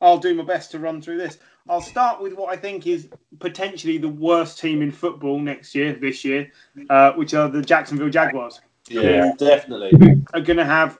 I'll 0.00 0.18
do 0.18 0.32
my 0.34 0.44
best 0.44 0.70
to 0.72 0.78
run 0.78 1.02
through 1.02 1.18
this. 1.18 1.38
I'll 1.68 1.80
start 1.80 2.22
with 2.22 2.34
what 2.34 2.52
I 2.52 2.56
think 2.56 2.86
is 2.86 3.08
potentially 3.40 3.98
the 3.98 4.08
worst 4.08 4.60
team 4.60 4.80
in 4.80 4.92
football 4.92 5.40
next 5.40 5.74
year, 5.74 5.94
this 5.94 6.24
year, 6.24 6.52
uh, 6.88 7.12
which 7.14 7.34
are 7.34 7.48
the 7.48 7.60
Jacksonville 7.62 8.10
Jaguars. 8.10 8.60
Yeah, 8.88 9.32
definitely. 9.36 10.22
Are 10.34 10.40
going 10.40 10.56
to 10.56 10.64
have 10.64 10.98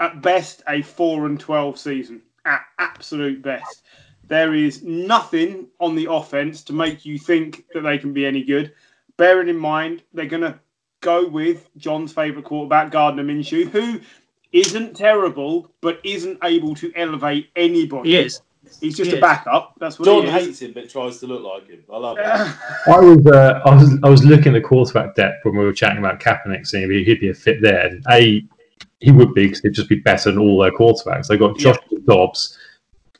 at 0.00 0.20
best 0.22 0.62
a 0.68 0.82
four 0.82 1.26
and 1.26 1.38
twelve 1.38 1.78
season, 1.78 2.22
at 2.44 2.62
absolute 2.78 3.42
best. 3.42 3.82
There 4.28 4.54
is 4.54 4.82
nothing 4.82 5.68
on 5.78 5.94
the 5.94 6.10
offense 6.10 6.62
to 6.64 6.72
make 6.72 7.04
you 7.04 7.18
think 7.18 7.64
that 7.72 7.82
they 7.82 7.98
can 7.98 8.12
be 8.12 8.26
any 8.26 8.42
good. 8.42 8.72
Bearing 9.16 9.48
in 9.48 9.56
mind 9.56 10.02
they're 10.12 10.26
going 10.26 10.42
to 10.42 10.58
go 11.00 11.26
with 11.26 11.70
John's 11.76 12.12
favourite 12.12 12.44
quarterback, 12.44 12.90
Gardner 12.90 13.22
Minshew, 13.22 13.68
who 13.68 14.00
isn't 14.52 14.96
terrible, 14.96 15.70
but 15.80 16.00
isn't 16.04 16.38
able 16.42 16.74
to 16.76 16.92
elevate 16.96 17.50
anybody. 17.54 18.10
he 18.10 18.16
is. 18.16 18.40
He's 18.80 18.96
just 18.96 19.10
He 19.10 19.16
a 19.16 19.20
backup. 19.20 19.74
That's 19.78 19.98
what 19.98 20.06
John 20.06 20.24
he 20.24 20.30
hates 20.30 20.60
him, 20.60 20.72
but 20.72 20.88
tries 20.90 21.18
to 21.20 21.26
look 21.26 21.42
like 21.42 21.68
him. 21.68 21.82
I 21.92 21.96
love 21.96 22.18
it. 22.18 22.24
I 22.86 23.00
was, 23.00 23.26
uh, 23.26 23.60
I 23.64 23.74
was, 23.74 23.98
I 24.02 24.08
was 24.08 24.24
looking 24.24 24.54
at 24.54 24.62
the 24.62 24.68
quarterback 24.68 25.14
depth 25.14 25.44
when 25.44 25.56
we 25.56 25.64
were 25.64 25.72
chatting 25.72 25.98
about 25.98 26.20
Kaepernick, 26.20 26.66
seeing 26.66 26.90
if 26.90 27.06
he'd 27.06 27.20
be 27.20 27.30
a 27.30 27.34
fit 27.34 27.62
there. 27.62 27.86
And 27.86 28.04
a, 28.10 28.44
he 29.00 29.10
would 29.10 29.34
be 29.34 29.46
because 29.46 29.60
he'd 29.60 29.74
just 29.74 29.88
be 29.88 29.96
better 29.96 30.30
than 30.30 30.40
all 30.40 30.60
their 30.60 30.72
quarterbacks. 30.72 31.28
They 31.28 31.36
got 31.36 31.56
Josh 31.58 31.76
Dobbs, 32.06 32.58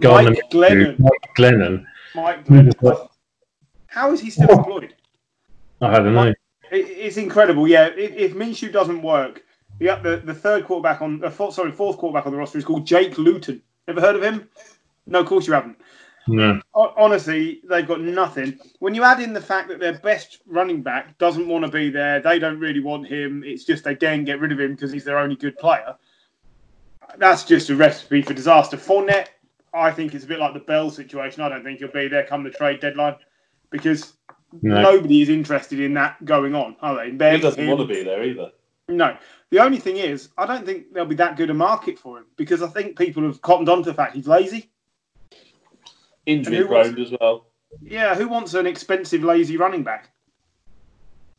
Gardner 0.01 0.31
Mike 0.31 0.51
Minshew, 0.51 0.97
Glennon. 0.97 0.98
Mike 0.98 1.36
Glennon. 1.36 1.86
Mike 2.14 2.44
Glennon. 2.47 3.09
How 3.86 4.12
is 4.12 4.20
he 4.20 4.31
still 4.31 4.51
employed? 4.51 4.94
I 5.81 5.98
don't 5.98 6.14
know. 6.14 6.28
It, 6.28 6.36
it's 6.70 7.16
incredible. 7.16 7.68
Yeah, 7.68 7.86
if, 7.86 8.12
if 8.12 8.35
Minshew 8.35 8.73
doesn't 8.73 9.02
work, 9.02 9.43
the, 9.78 9.98
the 10.02 10.23
the 10.24 10.35
third 10.35 10.64
quarterback 10.64 11.02
on 11.02 11.20
the 11.20 11.31
fourth, 11.31 11.55
sorry 11.55 11.70
fourth 11.70 11.98
quarterback 11.98 12.27
on 12.27 12.32
the 12.32 12.39
roster 12.39 12.59
is 12.59 12.64
called 12.64 12.86
Jake 12.86 13.18
Luton. 13.18 13.62
Ever 13.89 14.01
heard 14.01 14.16
of 14.16 14.23
him? 14.23 14.48
No, 15.06 15.20
of 15.20 15.26
course 15.26 15.46
you 15.46 15.52
haven't. 15.52 15.78
No. 16.28 16.60
Honestly, 16.74 17.60
they've 17.68 17.86
got 17.86 18.00
nothing. 18.00 18.58
When 18.80 18.94
you 18.94 19.04
add 19.04 19.20
in 19.20 19.32
the 19.32 19.40
fact 19.40 19.68
that 19.68 19.78
their 19.78 19.98
best 19.98 20.40
running 20.46 20.82
back 20.82 21.16
doesn't 21.18 21.46
want 21.46 21.64
to 21.64 21.70
be 21.70 21.88
there, 21.88 22.20
they 22.20 22.38
don't 22.38 22.58
really 22.58 22.80
want 22.80 23.06
him. 23.06 23.44
It's 23.46 23.64
just 23.64 23.84
they 23.84 23.94
daren't 23.94 24.26
get 24.26 24.40
rid 24.40 24.50
of 24.50 24.58
him 24.58 24.74
because 24.74 24.90
he's 24.90 25.04
their 25.04 25.18
only 25.18 25.36
good 25.36 25.56
player. 25.58 25.94
That's 27.18 27.44
just 27.44 27.70
a 27.70 27.76
recipe 27.76 28.22
for 28.22 28.34
disaster. 28.34 28.76
Fournette, 28.76 29.28
I 29.72 29.92
think 29.92 30.14
it's 30.14 30.24
a 30.24 30.28
bit 30.28 30.40
like 30.40 30.52
the 30.52 30.60
Bell 30.60 30.90
situation. 30.90 31.42
I 31.42 31.48
don't 31.48 31.62
think 31.62 31.78
he'll 31.78 31.92
be 31.92 32.08
there 32.08 32.24
come 32.24 32.42
the 32.42 32.50
trade 32.50 32.80
deadline 32.80 33.14
because 33.70 34.14
No. 34.62 34.82
nobody 34.82 35.22
is 35.22 35.28
interested 35.28 35.78
in 35.78 35.94
that 35.94 36.24
going 36.24 36.54
on, 36.56 36.76
are 36.82 36.96
they? 36.96 37.10
He 37.10 37.40
doesn't 37.40 37.62
him. 37.62 37.68
want 37.68 37.88
to 37.88 37.94
be 37.94 38.02
there 38.02 38.24
either. 38.24 38.50
No. 38.88 39.16
The 39.50 39.60
only 39.60 39.78
thing 39.78 39.96
is, 39.96 40.30
I 40.36 40.46
don't 40.46 40.66
think 40.66 40.92
there'll 40.92 41.08
be 41.08 41.14
that 41.16 41.36
good 41.36 41.50
a 41.50 41.54
market 41.54 41.98
for 41.98 42.18
him 42.18 42.24
because 42.36 42.62
I 42.62 42.68
think 42.68 42.98
people 42.98 43.22
have 43.22 43.40
cottoned 43.42 43.68
on 43.68 43.84
to 43.84 43.90
the 43.90 43.94
fact 43.94 44.16
he's 44.16 44.26
lazy. 44.26 44.72
Injury 46.27 46.57
And 46.57 46.65
who 46.65 46.69
prone 46.69 47.01
as 47.01 47.12
well. 47.20 47.47
Yeah, 47.82 48.15
who 48.15 48.28
wants 48.28 48.55
an 48.55 48.66
expensive, 48.66 49.23
lazy 49.24 49.57
running 49.57 49.82
back? 49.82 50.11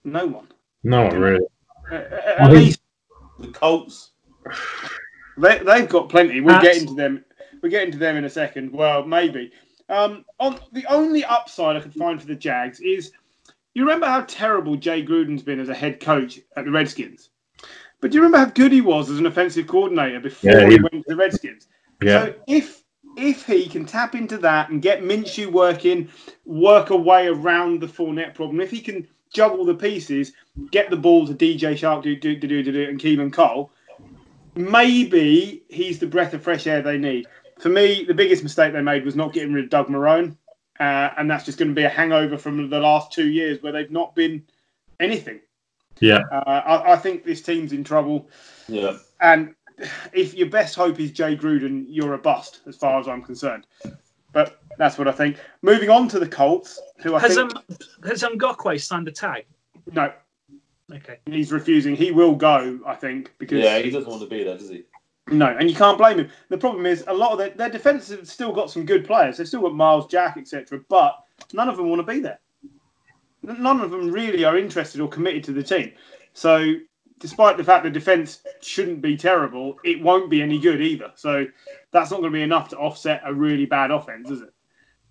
No 0.03 0.25
one. 0.25 0.47
No 0.83 1.05
one 1.05 1.19
really. 1.19 1.45
Uh, 1.91 1.95
I 1.95 2.45
at 2.45 2.51
least 2.51 2.79
The 3.39 3.47
Colts. 3.49 4.11
they, 5.37 5.59
they've 5.59 5.89
got 5.89 6.09
plenty. 6.09 6.41
We'll 6.41 6.55
That's- 6.55 6.75
get 6.75 6.81
into 6.83 6.95
them. 6.95 7.23
We'll 7.61 7.71
get 7.71 7.83
into 7.83 7.97
them 7.97 8.15
in 8.17 8.25
a 8.25 8.29
second. 8.29 8.71
Well, 8.71 9.03
maybe. 9.05 9.51
Um, 9.89 10.25
on 10.39 10.59
the 10.73 10.85
only 10.87 11.23
upside 11.25 11.75
I 11.75 11.79
could 11.79 11.93
find 11.93 12.19
for 12.21 12.27
the 12.27 12.35
Jags 12.35 12.79
is, 12.81 13.11
you 13.73 13.83
remember 13.83 14.05
how 14.05 14.21
terrible 14.21 14.75
Jay 14.75 15.03
Gruden's 15.03 15.41
been 15.43 15.59
as 15.59 15.69
a 15.69 15.73
head 15.73 15.99
coach 15.99 16.39
at 16.55 16.65
the 16.65 16.71
Redskins, 16.71 17.29
but 18.01 18.11
do 18.11 18.15
you 18.17 18.21
remember 18.21 18.37
how 18.45 18.51
good 18.53 18.71
he 18.71 18.81
was 18.81 19.09
as 19.09 19.17
an 19.19 19.25
offensive 19.25 19.65
coordinator 19.67 20.19
before 20.19 20.51
Yeah, 20.51 20.65
he 20.67 20.73
he- 20.75 20.81
went 20.81 20.93
to 20.93 21.03
the 21.07 21.15
Redskins? 21.15 21.67
Yeah. 22.01 22.25
So 22.25 22.35
if 22.47 22.83
if 23.17 23.45
he 23.45 23.67
can 23.67 23.85
tap 23.85 24.15
into 24.15 24.37
that 24.37 24.69
and 24.69 24.81
get 24.81 25.01
Minshew 25.01 25.51
working, 25.51 26.07
work 26.45 26.91
a 26.91 26.95
way 26.95 27.27
around 27.27 27.81
the 27.81 27.87
Fournette 27.87 28.35
problem, 28.35 28.61
if 28.61 28.71
he 28.71 28.79
can 28.79 29.07
juggle 29.33 29.65
the 29.65 29.73
pieces, 29.73 30.31
get 30.71 30.89
the 30.89 30.95
ball 30.95 31.27
to 31.27 31.33
DJ 31.33 31.73
Chark, 31.73 32.03
do 32.03 32.15
do 32.15 32.35
do 32.35 32.47
do 32.47 32.63
do, 32.63 32.71
do 32.71 32.83
and 32.89 32.99
Keelan 32.99 33.33
Cole, 33.33 33.71
maybe 34.55 35.63
he's 35.67 35.99
the 35.99 36.07
breath 36.07 36.33
of 36.33 36.43
fresh 36.43 36.67
air 36.67 36.81
they 36.81 36.97
need. 36.97 37.27
For 37.59 37.69
me, 37.69 38.03
the 38.03 38.13
biggest 38.13 38.43
mistake 38.43 38.71
they 38.71 38.81
made 38.81 39.03
was 39.03 39.15
not 39.15 39.33
getting 39.33 39.51
rid 39.51 39.65
of 39.65 39.69
Doug 39.71 39.87
Marrone, 39.87 40.37
uh, 40.79 41.09
and 41.17 41.29
that's 41.29 41.43
just 41.43 41.57
going 41.57 41.69
to 41.69 41.75
be 41.75 41.83
a 41.83 41.89
hangover 41.89 42.37
from 42.37 42.69
the 42.69 42.79
last 42.79 43.11
two 43.11 43.27
years 43.27 43.61
where 43.63 43.71
they've 43.71 43.91
not 43.91 44.15
been 44.15 44.43
anything. 44.99 45.39
Yeah. 45.99 46.21
Uh, 46.31 46.43
I, 46.45 46.93
I 46.93 46.95
think 46.97 47.23
this 47.23 47.41
team's 47.41 47.73
in 47.73 47.83
trouble, 47.83 48.29
Yeah. 48.67 48.97
and 49.19 49.55
if 50.13 50.33
your 50.33 50.49
best 50.49 50.75
hope 50.75 50.99
is 50.99 51.11
Jay 51.11 51.35
Gruden, 51.35 51.85
you're 51.87 52.13
a 52.13 52.17
bust 52.17 52.61
as 52.67 52.75
far 52.75 52.99
as 52.99 53.07
I'm 53.07 53.21
concerned. 53.21 53.67
But 54.33 54.59
that's 54.77 54.97
what 54.97 55.07
I 55.07 55.11
think. 55.11 55.37
Moving 55.61 55.89
on 55.89 56.07
to 56.09 56.19
the 56.19 56.27
Colts, 56.27 56.79
who 57.01 57.15
I 57.15 57.19
Has 57.19 57.35
think 57.35 57.55
um 57.55 57.63
has 58.05 58.23
Ngakoue 58.23 58.79
signed 58.79 59.07
a 59.07 59.11
tag? 59.11 59.45
no, 59.91 60.11
Okay. 60.93 61.19
he's 61.25 61.51
refusing. 61.51 61.95
He 61.95 62.11
will 62.11 62.35
go, 62.35 62.79
I 62.85 62.95
think, 62.95 63.33
because 63.39 63.63
Yeah, 63.63 63.79
he 63.79 63.89
doesn't 63.89 64.09
want 64.09 64.21
to 64.21 64.27
be 64.27 64.43
there, 64.43 64.57
does 64.57 64.69
he? 64.69 64.83
No, 65.29 65.47
and 65.47 65.69
you 65.69 65.75
can't 65.75 65.97
blame 65.97 66.19
him. 66.19 66.29
The 66.49 66.57
problem 66.57 66.85
is 66.85 67.03
a 67.07 67.13
lot 67.13 67.33
of 67.33 67.37
their, 67.37 67.49
their 67.49 67.69
defence 67.69 68.09
have 68.09 68.27
still 68.29 68.53
got 68.53 68.71
some 68.71 68.85
good 68.85 69.05
players. 69.05 69.37
They've 69.37 69.47
still 69.47 69.61
got 69.61 69.75
Myles 69.75 70.07
Jack, 70.07 70.37
etc. 70.37 70.79
But 70.87 71.17
none 71.51 71.67
of 71.67 71.75
them 71.75 71.89
want 71.89 71.99
to 71.99 72.13
be 72.13 72.21
there. 72.21 72.39
None 73.43 73.81
of 73.81 73.91
them 73.91 74.09
really 74.09 74.45
are 74.45 74.57
interested 74.57 75.01
or 75.01 75.09
committed 75.09 75.43
to 75.45 75.51
the 75.51 75.63
team. 75.63 75.91
So, 76.33 76.75
despite 77.19 77.57
the 77.57 77.63
fact 77.63 77.83
the 77.83 77.89
defence 77.89 78.41
shouldn't 78.61 79.01
be 79.01 79.17
terrible, 79.17 79.77
it 79.83 80.01
won't 80.01 80.29
be 80.29 80.41
any 80.41 80.59
good 80.59 80.81
either. 80.81 81.11
So, 81.15 81.45
that's 81.91 82.11
not 82.11 82.21
going 82.21 82.31
to 82.31 82.37
be 82.37 82.43
enough 82.43 82.69
to 82.69 82.77
offset 82.77 83.21
a 83.25 83.33
really 83.33 83.65
bad 83.65 83.91
offense, 83.91 84.29
is 84.29 84.41
it? 84.41 84.53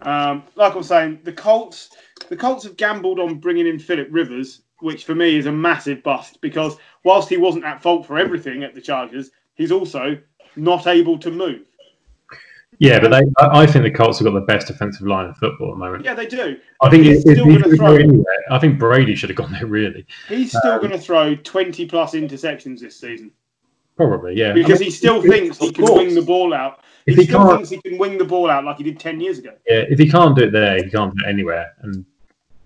Um, 0.00 0.44
like 0.56 0.74
I 0.74 0.76
was 0.76 0.88
saying, 0.88 1.20
the 1.24 1.32
Colts, 1.32 1.90
the 2.28 2.36
Colts 2.36 2.64
have 2.64 2.76
gambled 2.76 3.18
on 3.18 3.38
bringing 3.38 3.66
in 3.66 3.78
Philip 3.78 4.08
Rivers, 4.10 4.62
which 4.80 5.04
for 5.04 5.14
me 5.14 5.36
is 5.36 5.46
a 5.46 5.52
massive 5.52 6.02
bust 6.02 6.40
because 6.40 6.76
whilst 7.04 7.28
he 7.28 7.36
wasn't 7.36 7.64
at 7.64 7.82
fault 7.82 8.06
for 8.06 8.18
everything 8.18 8.62
at 8.62 8.74
the 8.74 8.80
Chargers, 8.80 9.30
he's 9.54 9.72
also 9.72 10.18
not 10.54 10.86
able 10.86 11.18
to 11.18 11.30
move. 11.30 11.66
Yeah, 12.78 13.00
but 13.00 13.10
they, 13.10 13.22
I 13.38 13.62
I 13.62 13.66
think 13.66 13.84
the 13.84 13.90
Colts 13.90 14.18
have 14.18 14.26
got 14.26 14.34
the 14.34 14.40
best 14.40 14.66
defensive 14.66 15.06
line 15.06 15.26
in 15.26 15.34
football 15.34 15.68
at 15.68 15.74
the 15.74 15.78
moment. 15.78 16.04
Yeah, 16.04 16.14
they 16.14 16.26
do. 16.26 16.58
I 16.82 16.90
think 16.90 17.04
He's 17.04 17.24
if 17.24 17.38
still 17.38 17.46
gonna 17.46 17.76
throw. 17.76 17.94
anywhere, 17.94 18.44
I 18.50 18.58
think 18.58 18.78
Brady 18.78 19.14
should 19.14 19.30
have 19.30 19.36
gone 19.36 19.52
there. 19.52 19.66
Really, 19.66 20.06
He's 20.28 20.50
still 20.50 20.72
um, 20.72 20.80
going 20.80 20.92
to 20.92 20.98
throw 20.98 21.34
20 21.34 21.86
plus 21.86 22.12
interceptions 22.12 22.80
this 22.80 22.98
season 22.98 23.30
probably, 23.96 24.34
yeah. 24.36 24.52
because 24.52 24.80
I 24.80 24.84
mean, 24.84 24.84
he 24.84 24.90
still 24.90 25.22
thinks 25.22 25.58
he 25.58 25.72
can 25.72 25.86
course. 25.86 25.98
wing 25.98 26.14
the 26.14 26.22
ball 26.22 26.54
out. 26.54 26.84
He, 27.06 27.14
he 27.14 27.24
still 27.24 27.56
thinks 27.56 27.70
he 27.70 27.80
can 27.80 27.98
wing 27.98 28.18
the 28.18 28.24
ball 28.24 28.50
out 28.50 28.64
like 28.64 28.76
he 28.76 28.84
did 28.84 29.00
10 29.00 29.20
years 29.20 29.38
ago. 29.38 29.52
Yeah, 29.66 29.84
if 29.88 29.98
he 29.98 30.08
can't 30.08 30.36
do 30.36 30.44
it 30.44 30.52
there, 30.52 30.76
he 30.76 30.90
can't 30.90 31.16
do 31.16 31.24
it 31.24 31.28
anywhere. 31.28 31.74
And 31.82 32.04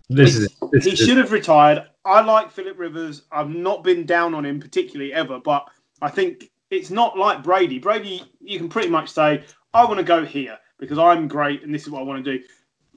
this 0.09 0.37
is 0.37 0.49
this 0.73 0.85
He 0.85 0.93
is 0.93 0.99
should 0.99 1.19
have 1.19 1.33
retired. 1.33 1.85
I 2.05 2.21
like 2.23 2.51
Philip 2.51 2.79
Rivers. 2.79 3.23
I've 3.31 3.51
not 3.51 3.85
been 3.85 4.07
down 4.07 4.35
on 4.35 4.45
him 4.45 4.59
particularly 4.59 5.13
ever, 5.13 5.39
but 5.39 5.69
I 6.03 6.11
think 6.11 6.51
it's 6.71 6.91
not 6.91 7.19
like 7.19 7.43
Brady. 7.43 7.79
Brady, 7.79 8.23
you 8.41 8.59
can 8.59 8.69
pretty 8.69 8.89
much 8.89 9.11
say, 9.11 9.45
I 9.73 9.85
want 9.85 9.99
to 9.99 10.05
go 10.05 10.25
here 10.25 10.59
because 10.79 10.99
I'm 10.99 11.29
great 11.29 11.63
and 11.63 11.75
this 11.75 11.83
is 11.83 11.91
what 11.91 12.01
I 12.01 12.05
want 12.05 12.25
to 12.25 12.39
do. 12.39 12.45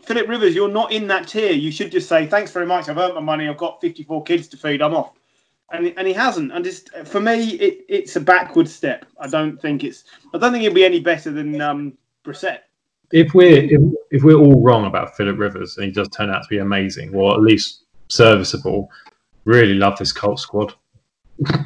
Philip 0.03 0.27
Rivers, 0.27 0.53
you're 0.55 0.69
not 0.69 0.91
in 0.91 1.07
that 1.07 1.27
tier. 1.27 1.51
You 1.53 1.71
should 1.71 1.91
just 1.91 2.09
say, 2.09 2.25
thanks 2.27 2.51
very 2.51 2.65
much. 2.65 2.89
I've 2.89 2.97
earned 2.97 3.15
my 3.15 3.21
money. 3.21 3.47
I've 3.47 3.57
got 3.57 3.79
54 3.79 4.23
kids 4.23 4.47
to 4.49 4.57
feed. 4.57 4.81
I'm 4.81 4.93
off. 4.93 5.13
And, 5.71 5.93
and 5.97 6.05
he 6.07 6.13
hasn't. 6.13 6.51
And 6.51 6.63
just 6.63 6.89
for 7.05 7.19
me, 7.21 7.51
it, 7.51 7.85
it's 7.87 8.15
a 8.15 8.21
backward 8.21 8.67
step. 8.67 9.05
I 9.19 9.27
don't 9.27 9.59
think 9.61 9.83
it's. 9.83 10.03
I 10.33 10.37
don't 10.37 10.51
think 10.51 10.63
it'll 10.65 10.75
be 10.75 10.83
any 10.83 10.99
better 10.99 11.31
than 11.31 11.61
um, 11.61 11.93
Brissett. 12.25 12.59
if 13.11 13.33
we're 13.33 13.63
if, 13.63 13.81
if 14.11 14.23
we're 14.23 14.35
all 14.37 14.61
wrong 14.61 14.85
about 14.85 15.15
Philip 15.15 15.39
Rivers 15.39 15.77
and 15.77 15.85
he 15.85 15.91
does 15.91 16.09
turn 16.09 16.29
out 16.29 16.43
to 16.43 16.49
be 16.49 16.57
amazing 16.59 17.15
or 17.15 17.33
at 17.33 17.39
least 17.41 17.85
serviceable, 18.09 18.89
really 19.45 19.73
love 19.73 19.97
this 19.97 20.11
Colt 20.11 20.39
squad. 20.39 20.73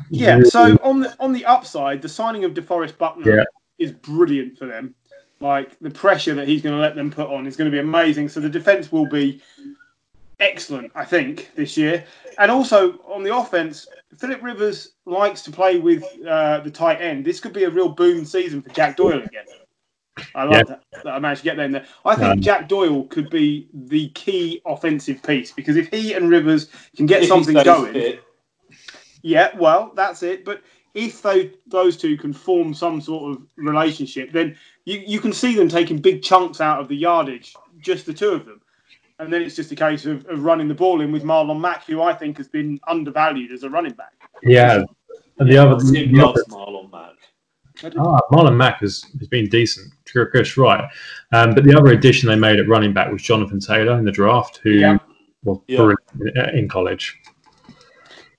Yeah. 0.10 0.42
So 0.44 0.78
on 0.84 1.00
the 1.02 1.16
on 1.20 1.34
the 1.34 1.44
upside, 1.46 2.02
the 2.02 2.10
signing 2.10 2.46
of 2.46 2.54
DeForest 2.54 2.98
Buckner 2.98 3.38
Yeah. 3.38 3.44
is 3.80 3.92
brilliant 3.92 4.58
for 4.58 4.68
them. 4.68 4.94
Like 5.40 5.78
the 5.80 5.92
pressure 5.92 6.34
that 6.36 6.48
he's 6.48 6.62
going 6.62 6.76
to 6.76 6.82
let 6.82 6.96
them 6.96 7.12
put 7.12 7.30
on 7.30 7.46
is 7.46 7.56
going 7.56 7.70
to 7.70 7.76
be 7.76 7.80
amazing. 7.80 8.30
So 8.30 8.40
the 8.40 8.50
defense 8.50 8.92
will 8.92 9.06
be 9.06 9.42
excellent, 10.40 10.92
I 10.96 11.06
think, 11.06 11.52
this 11.56 11.78
year. 11.78 12.04
And 12.40 12.52
also 12.52 13.00
on 13.08 13.24
the 13.24 13.36
offense, 13.36 13.88
Philip 14.18 14.42
Rivers 14.42 14.94
likes 15.06 15.44
to 15.44 15.52
play 15.52 15.78
with 15.80 16.04
uh, 16.26 16.62
the 16.62 16.72
tight 16.72 17.02
end. 17.02 17.26
This 17.26 17.40
could 17.40 17.54
be 17.54 17.66
a 17.66 17.70
real 17.70 17.90
boom 17.90 18.26
season 18.26 18.62
for 18.62 18.70
Jack 18.70 18.98
Doyle 18.98 19.22
again. 19.22 19.46
I 20.34 20.44
love 20.44 20.54
Yeah. 20.54 20.64
that, 20.64 20.84
that 21.04 21.14
I 21.14 21.20
managed 21.20 21.42
to 21.42 21.46
get 21.46 21.58
there. 21.58 21.68
there. 21.68 21.86
I 22.06 22.16
think 22.16 22.32
Um, 22.34 22.42
Jack 22.42 22.68
Doyle 22.68 23.04
could 23.04 23.30
be 23.30 23.68
the 23.74 24.10
key 24.10 24.62
offensive 24.66 25.22
piece 25.22 25.52
because 25.52 25.76
if 25.76 25.90
he 25.90 26.14
and 26.14 26.30
Rivers 26.30 26.70
can 26.96 27.06
get 27.06 27.26
something 27.26 27.54
going, 27.64 27.94
fit, 27.94 28.24
yeah, 29.22 29.56
well, 29.58 29.92
that's 29.96 30.24
it. 30.24 30.46
But 30.46 30.62
if 30.94 31.22
those 31.22 31.52
those 31.68 31.98
two 31.98 32.18
can 32.18 32.34
form 32.34 32.74
some 32.74 33.02
sort 33.02 33.32
of 33.32 33.44
relationship, 33.58 34.32
then 34.32 34.58
you, 34.88 35.04
you 35.06 35.20
can 35.20 35.34
see 35.34 35.54
them 35.54 35.68
taking 35.68 35.98
big 35.98 36.24
chunks 36.24 36.62
out 36.62 36.80
of 36.80 36.88
the 36.88 36.96
yardage, 36.96 37.54
just 37.82 38.06
the 38.06 38.14
two 38.14 38.30
of 38.30 38.46
them. 38.46 38.62
And 39.20 39.34
then 39.34 39.42
it's 39.42 39.54
just 39.56 39.70
a 39.74 39.76
case 39.76 40.06
of, 40.06 40.26
of 40.28 40.44
running 40.46 40.70
the 40.70 40.74
ball 40.74 41.02
in 41.02 41.12
with 41.12 41.24
Marlon 41.24 41.60
Mack, 41.60 41.84
who 41.84 42.02
I 42.02 42.14
think 42.14 42.38
has 42.38 42.48
been 42.48 42.80
undervalued 42.88 43.52
as 43.52 43.64
a 43.64 43.70
running 43.70 43.92
back. 43.92 44.14
Yeah, 44.44 44.84
and 45.40 45.52
the 45.52 45.58
other, 45.58 45.76
Tim 45.92 46.14
the 46.14 46.22
loves 46.24 46.42
other 46.42 46.58
Marlon 46.58 46.90
Mack. 46.90 47.94
ah, 47.98 48.20
Marlon 48.32 48.56
Mack 48.56 48.80
has, 48.80 49.04
has 49.20 49.28
been 49.28 49.50
decent. 49.50 49.92
Chris 50.06 50.56
right, 50.56 50.86
um, 51.34 51.54
but 51.54 51.66
the 51.66 51.78
other 51.78 51.92
addition 51.92 52.30
they 52.30 52.38
made 52.38 52.58
at 52.58 52.70
running 52.70 52.94
back 52.94 53.12
was 53.12 53.22
Jonathan 53.22 53.60
Taylor 53.60 54.00
in 54.00 54.06
the 54.06 54.12
draft, 54.12 54.62
who 54.64 54.70
Yeah. 54.72 54.98
was 55.44 55.60
Yeah. 55.68 55.78
brilliant 55.78 56.56
in 56.56 56.70
college. 56.70 57.20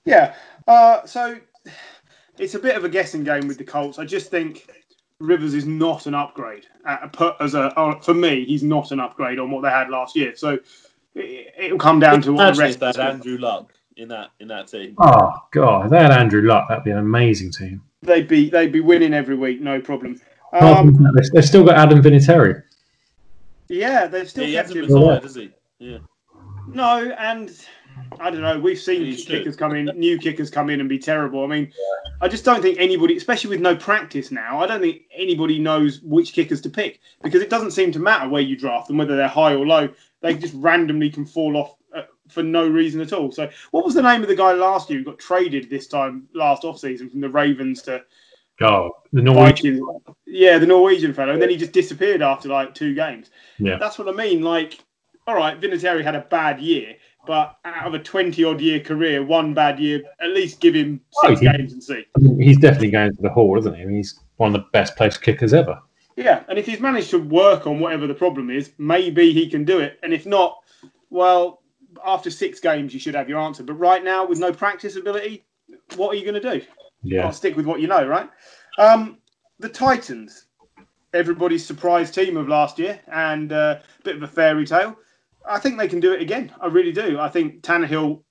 Yeah. 0.03 0.33
Uh, 0.67 1.05
so 1.05 1.37
it's 2.39 2.55
a 2.55 2.59
bit 2.59 2.75
of 2.75 2.85
a 2.85 2.89
guessing 2.89 3.23
game 3.23 3.47
with 3.47 3.59
the 3.59 3.63
Colts. 3.63 3.99
I 3.99 4.05
just 4.05 4.31
think 4.31 4.67
Rivers 5.19 5.53
is 5.53 5.65
not 5.65 6.05
an 6.05 6.13
upgrade. 6.15 6.65
Uh, 6.85 7.33
as 7.41 7.53
a 7.53 7.77
uh, 7.77 7.99
for 7.99 8.13
me, 8.13 8.45
he's 8.45 8.63
not 8.63 8.91
an 8.91 9.01
upgrade 9.01 9.37
on 9.37 9.51
what 9.51 9.61
they 9.63 9.69
had 9.69 9.89
last 9.89 10.15
year. 10.15 10.33
So 10.35 10.57
it, 11.13 11.53
it'll 11.57 11.77
come 11.77 11.99
down 11.99 12.21
to 12.21 12.31
what 12.31 12.55
the 12.55 12.61
rest. 12.61 12.75
if 12.75 12.79
they 12.79 12.85
had 12.85 12.95
of 12.95 12.95
the 12.95 13.29
Andrew 13.31 13.37
Luck 13.37 13.73
in 13.97 14.07
that 14.07 14.29
in 14.39 14.47
that 14.47 14.69
team. 14.69 14.95
Oh 14.97 15.33
God, 15.51 15.85
if 15.85 15.91
they 15.91 15.97
had 16.01 16.11
Andrew 16.11 16.41
Luck, 16.43 16.69
that'd 16.69 16.85
be 16.85 16.91
an 16.91 16.99
amazing 16.99 17.51
team. 17.51 17.81
They'd 18.01 18.29
be 18.29 18.49
they'd 18.49 18.71
be 18.71 18.79
winning 18.79 19.13
every 19.13 19.35
week, 19.35 19.59
no 19.59 19.81
problem. 19.81 20.21
Um, 20.53 20.95
from 20.95 21.03
that, 21.03 21.11
they've- 21.15 21.31
they've 21.33 21.45
still 21.45 21.65
got 21.65 21.75
Adam 21.77 22.01
Vinatieri. 22.01 22.63
yeah, 23.67 24.07
they've 24.07 24.27
still 24.29 24.43
Yeah, 24.45 24.47
he 24.47 24.53
kept 24.55 24.67
hasn't 24.69 24.89
him. 24.89 24.95
retired, 24.95 25.23
has 25.23 25.35
he? 25.35 25.51
Yeah. 25.79 25.97
No, 26.69 27.11
and 27.19 27.51
I 28.19 28.29
don't 28.29 28.41
know. 28.41 28.59
We've 28.59 28.79
seen 28.79 29.05
He's 29.05 29.25
true. 29.25 29.37
kickers 29.37 29.55
come 29.55 29.75
in, 29.75 29.85
new 29.95 30.17
kickers 30.17 30.49
come 30.49 30.69
in 30.69 30.79
and 30.79 30.89
be 30.89 30.99
terrible. 30.99 31.43
I 31.43 31.47
mean, 31.47 31.71
I 32.21 32.27
just 32.27 32.43
don't 32.45 32.61
think 32.61 32.77
anybody, 32.79 33.15
especially 33.17 33.49
with 33.51 33.61
no 33.61 33.75
practice 33.75 34.31
now, 34.31 34.59
I 34.59 34.67
don't 34.67 34.81
think 34.81 35.03
anybody 35.15 35.59
knows 35.59 36.01
which 36.01 36.33
kickers 36.33 36.61
to 36.61 36.69
pick 36.69 36.99
because 37.23 37.41
it 37.41 37.49
doesn't 37.49 37.71
seem 37.71 37.91
to 37.93 37.99
matter 37.99 38.27
where 38.27 38.41
you 38.41 38.57
draft 38.57 38.87
them, 38.87 38.97
whether 38.97 39.15
they're 39.15 39.27
high 39.27 39.53
or 39.53 39.65
low. 39.65 39.89
They 40.21 40.35
just 40.35 40.53
randomly 40.55 41.09
can 41.09 41.25
fall 41.25 41.55
off 41.55 41.75
uh, 41.95 42.03
for 42.27 42.43
no 42.43 42.67
reason 42.67 42.99
at 43.01 43.13
all. 43.13 43.31
So, 43.31 43.49
what 43.71 43.85
was 43.85 43.93
the 43.95 44.01
name 44.01 44.21
of 44.21 44.27
the 44.27 44.35
guy 44.35 44.51
last 44.53 44.89
year 44.89 44.99
who 44.99 45.05
got 45.05 45.19
traded 45.19 45.69
this 45.69 45.87
time 45.87 46.27
last 46.33 46.65
off 46.65 46.77
season 46.79 47.09
from 47.09 47.21
the 47.21 47.29
Ravens 47.29 47.81
to 47.83 48.03
Oh, 48.61 48.91
the 49.13 49.21
Norwegian. 49.21 49.79
Vikings? 49.85 50.17
Yeah, 50.25 50.57
the 50.57 50.67
Norwegian 50.67 51.13
fellow. 51.13 51.31
And 51.31 51.41
then 51.41 51.49
he 51.49 51.55
just 51.55 51.71
disappeared 51.71 52.21
after 52.21 52.49
like 52.49 52.75
two 52.75 52.93
games. 52.93 53.29
Yeah. 53.57 53.77
That's 53.77 53.97
what 53.97 54.09
I 54.09 54.11
mean. 54.11 54.41
Like, 54.41 54.79
all 55.25 55.35
right, 55.35 55.59
Vinatieri 55.59 56.03
had 56.03 56.15
a 56.15 56.21
bad 56.21 56.59
year, 56.59 56.95
but 57.27 57.57
out 57.65 57.85
of 57.87 57.93
a 57.93 57.99
20 57.99 58.43
odd 58.43 58.61
year 58.61 58.79
career, 58.79 59.23
one 59.23 59.53
bad 59.53 59.79
year, 59.79 60.01
at 60.21 60.29
least 60.29 60.59
give 60.61 60.73
him 60.73 61.01
Oh, 61.23 61.27
six 61.29 61.41
he- 61.41 61.47
games 61.51 61.73
and 61.73 61.83
see. 61.83 62.05
I 62.15 62.19
mean, 62.19 62.39
he's 62.41 62.57
definitely 62.57 62.91
going 62.91 63.15
to 63.15 63.21
the 63.21 63.29
Hall, 63.29 63.57
isn't 63.59 63.75
he? 63.75 63.81
I 63.81 63.85
mean, 63.85 63.97
he's 63.97 64.19
one 64.37 64.53
of 64.55 64.61
the 64.61 64.67
best 64.71 64.95
place 64.95 65.17
kickers 65.17 65.53
ever. 65.53 65.79
Yeah, 66.15 66.43
and 66.49 66.57
if 66.59 66.65
he's 66.65 66.79
managed 66.79 67.11
to 67.11 67.17
work 67.19 67.65
on 67.67 67.79
whatever 67.79 68.05
the 68.07 68.13
problem 68.13 68.49
is, 68.49 68.71
maybe 68.77 69.31
he 69.31 69.49
can 69.49 69.63
do 69.63 69.79
it. 69.79 69.99
And 70.03 70.13
if 70.13 70.25
not, 70.25 70.57
well, 71.09 71.61
after 72.05 72.29
six 72.29 72.59
games, 72.59 72.93
you 72.93 72.99
should 72.99 73.15
have 73.15 73.29
your 73.29 73.39
answer. 73.39 73.63
But 73.63 73.73
right 73.75 74.03
now, 74.03 74.25
with 74.25 74.39
no 74.39 74.51
practice 74.51 74.95
ability, 74.95 75.45
what 75.95 76.09
are 76.13 76.15
you 76.17 76.29
going 76.29 76.41
to 76.41 76.59
do? 76.59 76.65
Yeah. 77.03 77.25
I'll 77.25 77.31
stick 77.33 77.55
with 77.55 77.65
what 77.65 77.79
you 77.79 77.87
know, 77.87 78.05
right? 78.05 78.29
Um, 78.77 79.17
the 79.59 79.69
Titans, 79.69 80.47
everybody's 81.13 81.65
surprise 81.65 82.11
team 82.11 82.35
of 82.37 82.47
last 82.49 82.79
year, 82.79 82.99
and 83.11 83.51
uh, 83.53 83.79
a 83.99 84.03
bit 84.03 84.15
of 84.17 84.23
a 84.23 84.27
fairy 84.27 84.65
tale. 84.65 84.97
I 85.47 85.59
think 85.59 85.77
they 85.77 85.87
can 85.87 85.99
do 85.99 86.13
it 86.13 86.21
again. 86.21 86.51
I 86.59 86.67
really 86.67 86.91
do. 86.91 87.19
I 87.19 87.29
think 87.29 87.61
Tannehill 87.61 88.23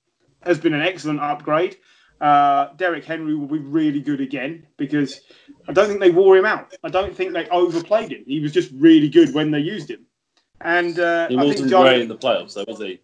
has 0.43 0.59
been 0.59 0.73
an 0.73 0.81
excellent 0.81 1.19
upgrade. 1.19 1.77
Uh, 2.21 2.73
Derrick 2.75 3.05
Henry 3.05 3.35
will 3.35 3.47
be 3.47 3.59
really 3.59 4.01
good 4.01 4.19
again 4.19 4.67
because 4.77 5.21
I 5.67 5.73
don't 5.73 5.87
think 5.87 5.99
they 5.99 6.11
wore 6.11 6.35
him 6.35 6.45
out. 6.45 6.73
I 6.83 6.89
don't 6.89 7.15
think 7.15 7.33
they 7.33 7.47
overplayed 7.49 8.11
him. 8.11 8.23
He 8.27 8.39
was 8.39 8.51
just 8.51 8.71
really 8.73 9.09
good 9.09 9.33
when 9.33 9.51
they 9.51 9.59
used 9.59 9.89
him. 9.89 10.05
And 10.61 10.99
uh, 10.99 11.29
He 11.29 11.37
wasn't 11.37 11.69
John, 11.69 11.83
great 11.83 12.01
in 12.01 12.09
the 12.09 12.17
playoffs, 12.17 12.55
though, 12.55 12.65
was 12.67 12.79
he? 12.79 12.99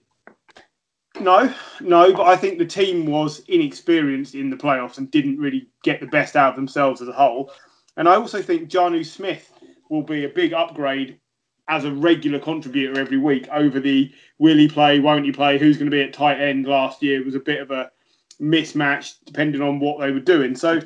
no, 1.22 1.54
no, 1.80 2.14
but 2.14 2.28
I 2.28 2.36
think 2.36 2.58
the 2.58 2.66
team 2.66 3.06
was 3.06 3.40
inexperienced 3.48 4.36
in 4.36 4.50
the 4.50 4.58
playoffs 4.58 4.98
and 4.98 5.10
didn't 5.10 5.38
really 5.38 5.70
get 5.84 6.02
the 6.02 6.08
best 6.08 6.36
out 6.36 6.50
of 6.50 6.56
themselves 6.56 7.02
as 7.02 7.08
a 7.08 7.14
whole. 7.14 7.52
And 7.98 8.10
I 8.10 8.16
also 8.16 8.42
think 8.42 8.70
Jonnu 8.70 9.06
Smith 9.06 9.52
will 9.90 10.04
be 10.04 10.26
a 10.26 10.30
big 10.30 10.52
upgrade 10.52 11.20
as 11.68 11.84
a 11.84 11.92
regular 11.92 12.40
contributor 12.40 13.00
every 13.00 13.18
week 13.18 13.48
over 13.52 13.80
the 13.80 14.12
will 14.38 14.58
he 14.58 14.68
play, 14.68 15.00
won't 15.00 15.26
he 15.26 15.32
play, 15.32 15.58
who's 15.58 15.78
going 15.78 15.90
to 15.90 15.96
be 15.96 16.04
at 16.04 16.14
tight 16.14 16.40
end 16.40 16.68
last 16.68 17.02
year 17.02 17.24
was 17.24 17.36
a 17.36 17.40
bit 17.40 17.62
of 17.62 17.72
a 17.72 17.92
mismatch 18.40 19.16
depending 19.26 19.62
on 19.62 19.80
what 19.80 20.00
they 20.00 20.12
were 20.12 20.20
doing. 20.20 20.56
So, 20.56 20.80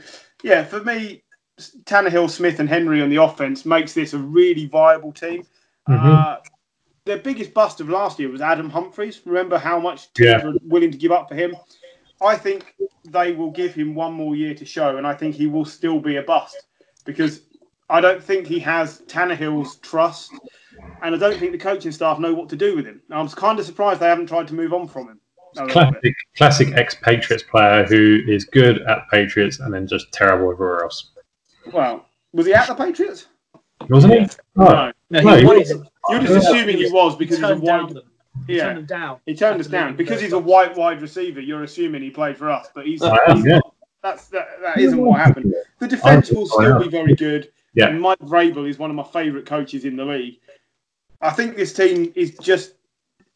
yeah, 0.44 0.64
for 0.64 0.82
me, 0.84 1.24
Tannehill, 1.84 2.30
Smith, 2.30 2.60
and 2.60 2.70
Henry 2.70 3.02
on 3.02 3.10
the 3.10 3.18
offense 3.18 3.66
makes 3.66 3.94
this 3.94 4.14
a 4.14 4.18
really 4.18 4.68
viable 4.68 5.12
team. 5.12 5.46
Mhm. 5.90 6.00
Uh, 6.00 6.38
their 7.06 7.18
biggest 7.18 7.54
bust 7.54 7.82
of 7.82 7.90
last 7.90 8.20
year 8.20 8.30
was 8.30 8.40
Adam 8.40 8.70
Humphries. 8.70 9.20
Remember 9.26 9.58
how 9.58 9.80
much 9.80 10.14
teams 10.14 10.30
Yeah. 10.30 10.46
were 10.46 10.54
willing 10.64 10.92
to 10.92 10.98
give 10.98 11.12
up 11.12 11.28
for 11.28 11.36
him? 11.36 11.56
I 12.22 12.36
think 12.36 12.76
they 13.06 13.32
will 13.32 13.52
give 13.52 13.74
him 13.74 13.96
one 13.96 14.14
more 14.14 14.36
year 14.36 14.54
to 14.54 14.66
show, 14.66 14.98
and 14.98 15.08
I 15.08 15.14
think 15.14 15.36
he 15.36 15.48
will 15.48 15.66
still 15.66 16.00
be 16.00 16.18
a 16.18 16.22
bust 16.24 16.56
because 17.06 17.42
I 17.90 18.02
don't 18.02 18.24
think 18.24 18.46
he 18.46 18.60
has 18.60 19.02
Tannehill's 19.08 19.78
trust, 19.78 20.32
and 21.02 21.16
I 21.16 21.18
don't 21.18 21.38
think 21.38 21.52
the 21.52 21.58
coaching 21.58 21.92
staff 21.92 22.20
know 22.20 22.34
what 22.34 22.50
to 22.50 22.56
do 22.56 22.76
with 22.76 22.86
him. 22.86 23.02
I'm 23.12 23.28
kind 23.30 23.60
of 23.60 23.66
surprised 23.66 24.00
they 24.00 24.08
haven't 24.08 24.28
tried 24.28 24.48
to 24.50 24.54
move 24.54 24.74
on 24.74 24.88
from 24.88 25.08
him. 25.10 25.20
a 25.58 25.66
little 25.66 25.92
bit. 25.92 26.02
Classic, 26.02 26.16
classic 26.38 26.74
ex-Patriots 26.76 27.44
player 27.44 27.86
who 27.86 28.20
is 28.28 28.46
good 28.46 28.82
at 28.84 29.10
Patriots 29.12 29.60
and 29.60 29.74
then 29.74 29.88
just 29.88 30.12
terrible 30.12 30.52
everywhere 30.52 30.84
else, 30.84 31.12
Well, 31.74 32.06
was 32.34 32.46
he 32.46 32.54
at 32.54 32.68
the 32.68 32.76
Patriots? 32.76 33.28
wasn't 33.90 34.14
he? 34.14 34.28
Oh, 34.58 34.64
No. 34.66 34.92
No, 35.10 35.22
No, 35.22 35.36
he 35.36 35.40
he 35.42 35.46
was- 35.46 35.70
to 35.70 35.84
You're 36.10 36.20
just 36.22 36.48
assuming 36.48 36.78
he 36.78 36.90
was 36.92 37.16
because 37.16 37.38
he's 37.38 37.46
a 37.46 37.50
turn 37.50 37.64
down 37.66 37.94
white. 37.94 38.04
He 38.48 38.58
Yeah, 38.58 38.66
turned 38.66 38.78
them 38.78 38.86
down. 38.86 39.20
he 39.26 39.36
turned 39.36 39.60
us 39.60 39.68
down 39.68 39.96
because 39.96 40.22
he's 40.22 40.34
a 40.34 40.40
white 40.40 40.76
wide 40.76 41.02
receiver. 41.02 41.40
You're 41.42 41.64
assuming 41.64 42.02
he 42.02 42.10
played 42.10 42.38
for 42.38 42.50
us, 42.50 42.70
but 42.74 42.86
he's, 42.86 43.02
I 43.02 43.18
am, 43.28 43.38
he's 43.38 43.46
yeah. 43.46 43.56
not. 43.56 43.74
That's 44.02 44.28
that, 44.28 44.48
that 44.62 44.78
isn't 44.80 45.00
what 45.02 45.20
happened. 45.20 45.54
The 45.80 45.88
defense 45.88 46.32
will 46.32 46.46
still 46.48 46.80
be 46.80 46.88
very 46.88 47.16
good. 47.16 47.52
Yeah. 47.74 47.88
And 47.88 48.02
Mike 48.02 48.20
Vrabel 48.20 48.68
is 48.68 48.80
one 48.80 48.90
of 48.90 48.96
my 48.96 49.04
favourite 49.04 49.46
coaches 49.46 49.84
in 49.86 49.96
the 49.98 50.06
league. 50.06 50.40
I 51.22 51.32
think 51.32 51.56
this 51.56 51.74
team 51.74 52.12
is 52.16 52.38
just 52.38 52.74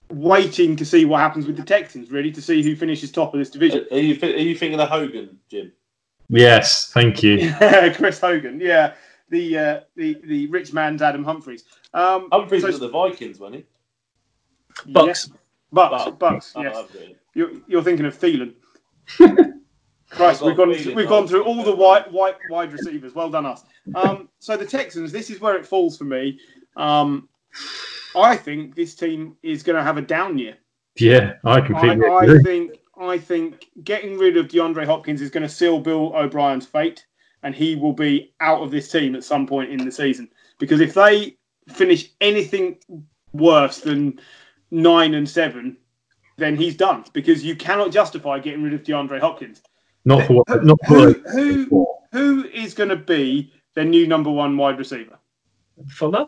waiting 0.09 0.75
to 0.75 0.85
see 0.85 1.05
what 1.05 1.19
happens 1.19 1.47
with 1.47 1.57
the 1.57 1.63
Texans, 1.63 2.11
really, 2.11 2.31
to 2.31 2.41
see 2.41 2.61
who 2.63 2.75
finishes 2.75 3.11
top 3.11 3.33
of 3.33 3.39
this 3.39 3.49
division. 3.49 3.85
Are 3.91 3.97
you, 3.97 4.17
are 4.21 4.27
you 4.27 4.55
thinking 4.55 4.79
of 4.79 4.89
Hogan, 4.89 5.37
Jim? 5.49 5.71
Yes, 6.29 6.91
thank 6.93 7.21
you. 7.21 7.53
Chris 7.95 8.19
Hogan, 8.19 8.59
yeah, 8.59 8.93
the 9.29 9.57
uh, 9.57 9.79
the 9.95 10.17
the 10.25 10.47
rich 10.47 10.71
man's 10.73 11.01
Adam 11.01 11.23
Humphries. 11.23 11.65
Um, 11.93 12.29
Humphries 12.31 12.61
so- 12.61 12.67
was 12.67 12.79
the 12.79 12.89
Vikings, 12.89 13.39
wasn't 13.39 13.65
he? 14.85 14.91
Bucks. 14.91 15.29
yeah, 15.29 15.37
Bucks, 15.71 16.03
Bucks. 16.05 16.17
Bucks, 16.17 16.53
Oh, 16.55 16.61
yes. 16.63 16.75
okay. 16.77 17.15
You're, 17.35 17.51
you're 17.67 17.83
thinking 17.83 18.05
of 18.05 18.17
Thielen. 18.17 18.53
Christ, 20.09 20.41
we've 20.41 20.55
gone 20.57 20.69
Thielen, 20.69 20.95
we've 20.95 21.07
gone 21.09 21.27
through 21.27 21.43
all 21.43 21.63
the 21.63 21.75
white 21.75 22.11
white 22.11 22.35
wide 22.49 22.71
receivers. 22.71 23.13
Well 23.13 23.29
done 23.29 23.45
us. 23.45 23.63
Um, 23.95 24.29
so 24.39 24.55
the 24.57 24.65
Texans, 24.65 25.11
this 25.11 25.29
is 25.29 25.41
where 25.41 25.55
it 25.57 25.65
falls 25.65 25.97
for 25.97 26.05
me. 26.05 26.39
Um, 26.77 27.27
I 28.15 28.35
think 28.35 28.75
this 28.75 28.95
team 28.95 29.37
is 29.43 29.63
going 29.63 29.75
to 29.75 29.83
have 29.83 29.97
a 29.97 30.01
down 30.01 30.37
year. 30.37 30.57
Yeah, 30.95 31.33
I 31.43 31.53
I, 31.53 31.61
completely 31.61 32.07
I 32.07 32.23
agree. 32.23 32.43
think 32.43 32.79
I 32.99 33.17
think 33.17 33.67
getting 33.83 34.17
rid 34.17 34.37
of 34.37 34.47
DeAndre 34.47 34.85
Hopkins 34.85 35.21
is 35.21 35.31
going 35.31 35.43
to 35.43 35.49
seal 35.49 35.79
Bill 35.79 36.15
O'Brien's 36.15 36.65
fate, 36.65 37.05
and 37.41 37.55
he 37.55 37.75
will 37.75 37.93
be 37.93 38.33
out 38.39 38.61
of 38.61 38.71
this 38.71 38.91
team 38.91 39.15
at 39.15 39.23
some 39.23 39.47
point 39.47 39.71
in 39.71 39.83
the 39.83 39.91
season. 39.91 40.29
Because 40.59 40.79
if 40.79 40.93
they 40.93 41.37
finish 41.69 42.11
anything 42.21 42.77
worse 43.31 43.79
than 43.79 44.19
nine 44.69 45.15
and 45.15 45.27
seven, 45.27 45.77
then 46.37 46.55
he's 46.55 46.77
done. 46.77 47.03
Because 47.13 47.43
you 47.43 47.55
cannot 47.55 47.91
justify 47.91 48.37
getting 48.39 48.61
rid 48.61 48.73
of 48.73 48.83
DeAndre 48.83 49.19
Hopkins. 49.19 49.61
Not 50.05 50.27
for 50.27 50.43
what, 50.43 50.63
not 50.63 50.77
for 50.85 51.13
who 51.31 51.87
who 52.11 52.45
is 52.45 52.75
going 52.75 52.89
to 52.89 52.95
be 52.95 53.51
their 53.73 53.85
new 53.85 54.05
number 54.05 54.29
one 54.29 54.55
wide 54.57 54.77
receiver? 54.77 55.17
for 55.87 56.11
Fuller. 56.11 56.25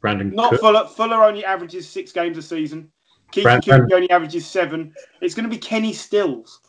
Brandon 0.00 0.30
Not 0.30 0.50
Cook. 0.52 0.60
Fuller. 0.60 0.86
Fuller 0.86 1.24
only 1.24 1.44
averages 1.44 1.88
six 1.88 2.12
games 2.12 2.38
a 2.38 2.42
season. 2.42 2.90
Keith 3.32 3.44
Brand- 3.44 3.62
Kincaid 3.64 3.92
only 3.92 4.10
averages 4.10 4.46
seven. 4.46 4.94
It's 5.20 5.34
going 5.34 5.44
to 5.44 5.50
be 5.50 5.58
Kenny 5.58 5.92
Stills. 5.92 6.60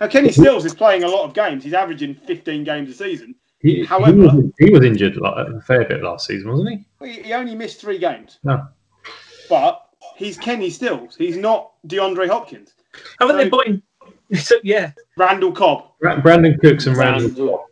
Now, 0.00 0.08
Kenny 0.08 0.32
Stills 0.32 0.64
is 0.64 0.74
playing 0.74 1.04
a 1.04 1.08
lot 1.08 1.24
of 1.24 1.34
games. 1.34 1.62
He's 1.62 1.74
averaging 1.74 2.14
15 2.14 2.64
games 2.64 2.90
a 2.90 2.94
season. 2.94 3.34
He, 3.60 3.76
he 3.76 3.84
However- 3.84 4.16
was, 4.16 4.52
he 4.58 4.70
was 4.70 4.84
injured 4.84 5.16
like, 5.16 5.46
a 5.46 5.60
fair 5.62 5.84
bit 5.84 6.02
last 6.02 6.26
season, 6.26 6.50
wasn't 6.50 6.70
he? 7.00 7.06
He, 7.06 7.22
he 7.22 7.32
only 7.32 7.54
missed 7.54 7.80
three 7.80 7.98
games. 7.98 8.38
No. 8.42 8.66
But 9.48 9.80
he's 10.16 10.36
Kenny 10.36 10.70
Stills. 10.70 11.14
He's 11.16 11.36
not 11.36 11.72
DeAndre 11.86 12.28
Hopkins. 12.28 12.74
Haven't 13.20 13.36
they 13.36 13.44
So- 13.44 13.50
bought 13.50 13.66
him? 13.66 13.82
So, 14.34 14.56
yeah. 14.64 14.90
Randall 15.16 15.52
Cobb. 15.52 15.90
Bra- 16.00 16.20
Brandin 16.20 16.58
Cooks 16.58 16.86
and 16.86 16.96
Randall. 16.96 17.28
Randall. 17.28 17.66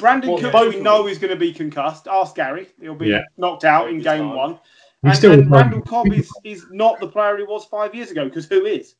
Brandon 0.00 0.30
Well, 0.30 0.40
Cooks, 0.40 0.52
both 0.52 0.74
we 0.74 0.80
know 0.80 1.02
them. 1.02 1.08
is 1.12 1.18
going 1.18 1.30
to 1.30 1.36
be 1.36 1.52
concussed. 1.52 2.08
Ask 2.08 2.34
Gary. 2.34 2.68
He'll 2.80 2.94
be 2.94 3.08
Yeah. 3.08 3.22
knocked 3.36 3.64
out 3.64 3.88
in 3.88 3.98
game 4.00 4.28
time. 4.28 4.34
one. 4.36 4.54
He 5.02 5.08
And, 5.08 5.16
still 5.16 5.32
and 5.32 5.50
Randall 5.50 5.82
Cobb 5.82 6.12
is, 6.12 6.30
is 6.44 6.66
not 6.70 7.00
the 7.00 7.06
player 7.08 7.36
he 7.38 7.44
was 7.44 7.64
five 7.66 7.94
years 7.94 8.10
ago 8.10 8.24
because 8.24 8.46
who 8.46 8.66
is? 8.66 8.96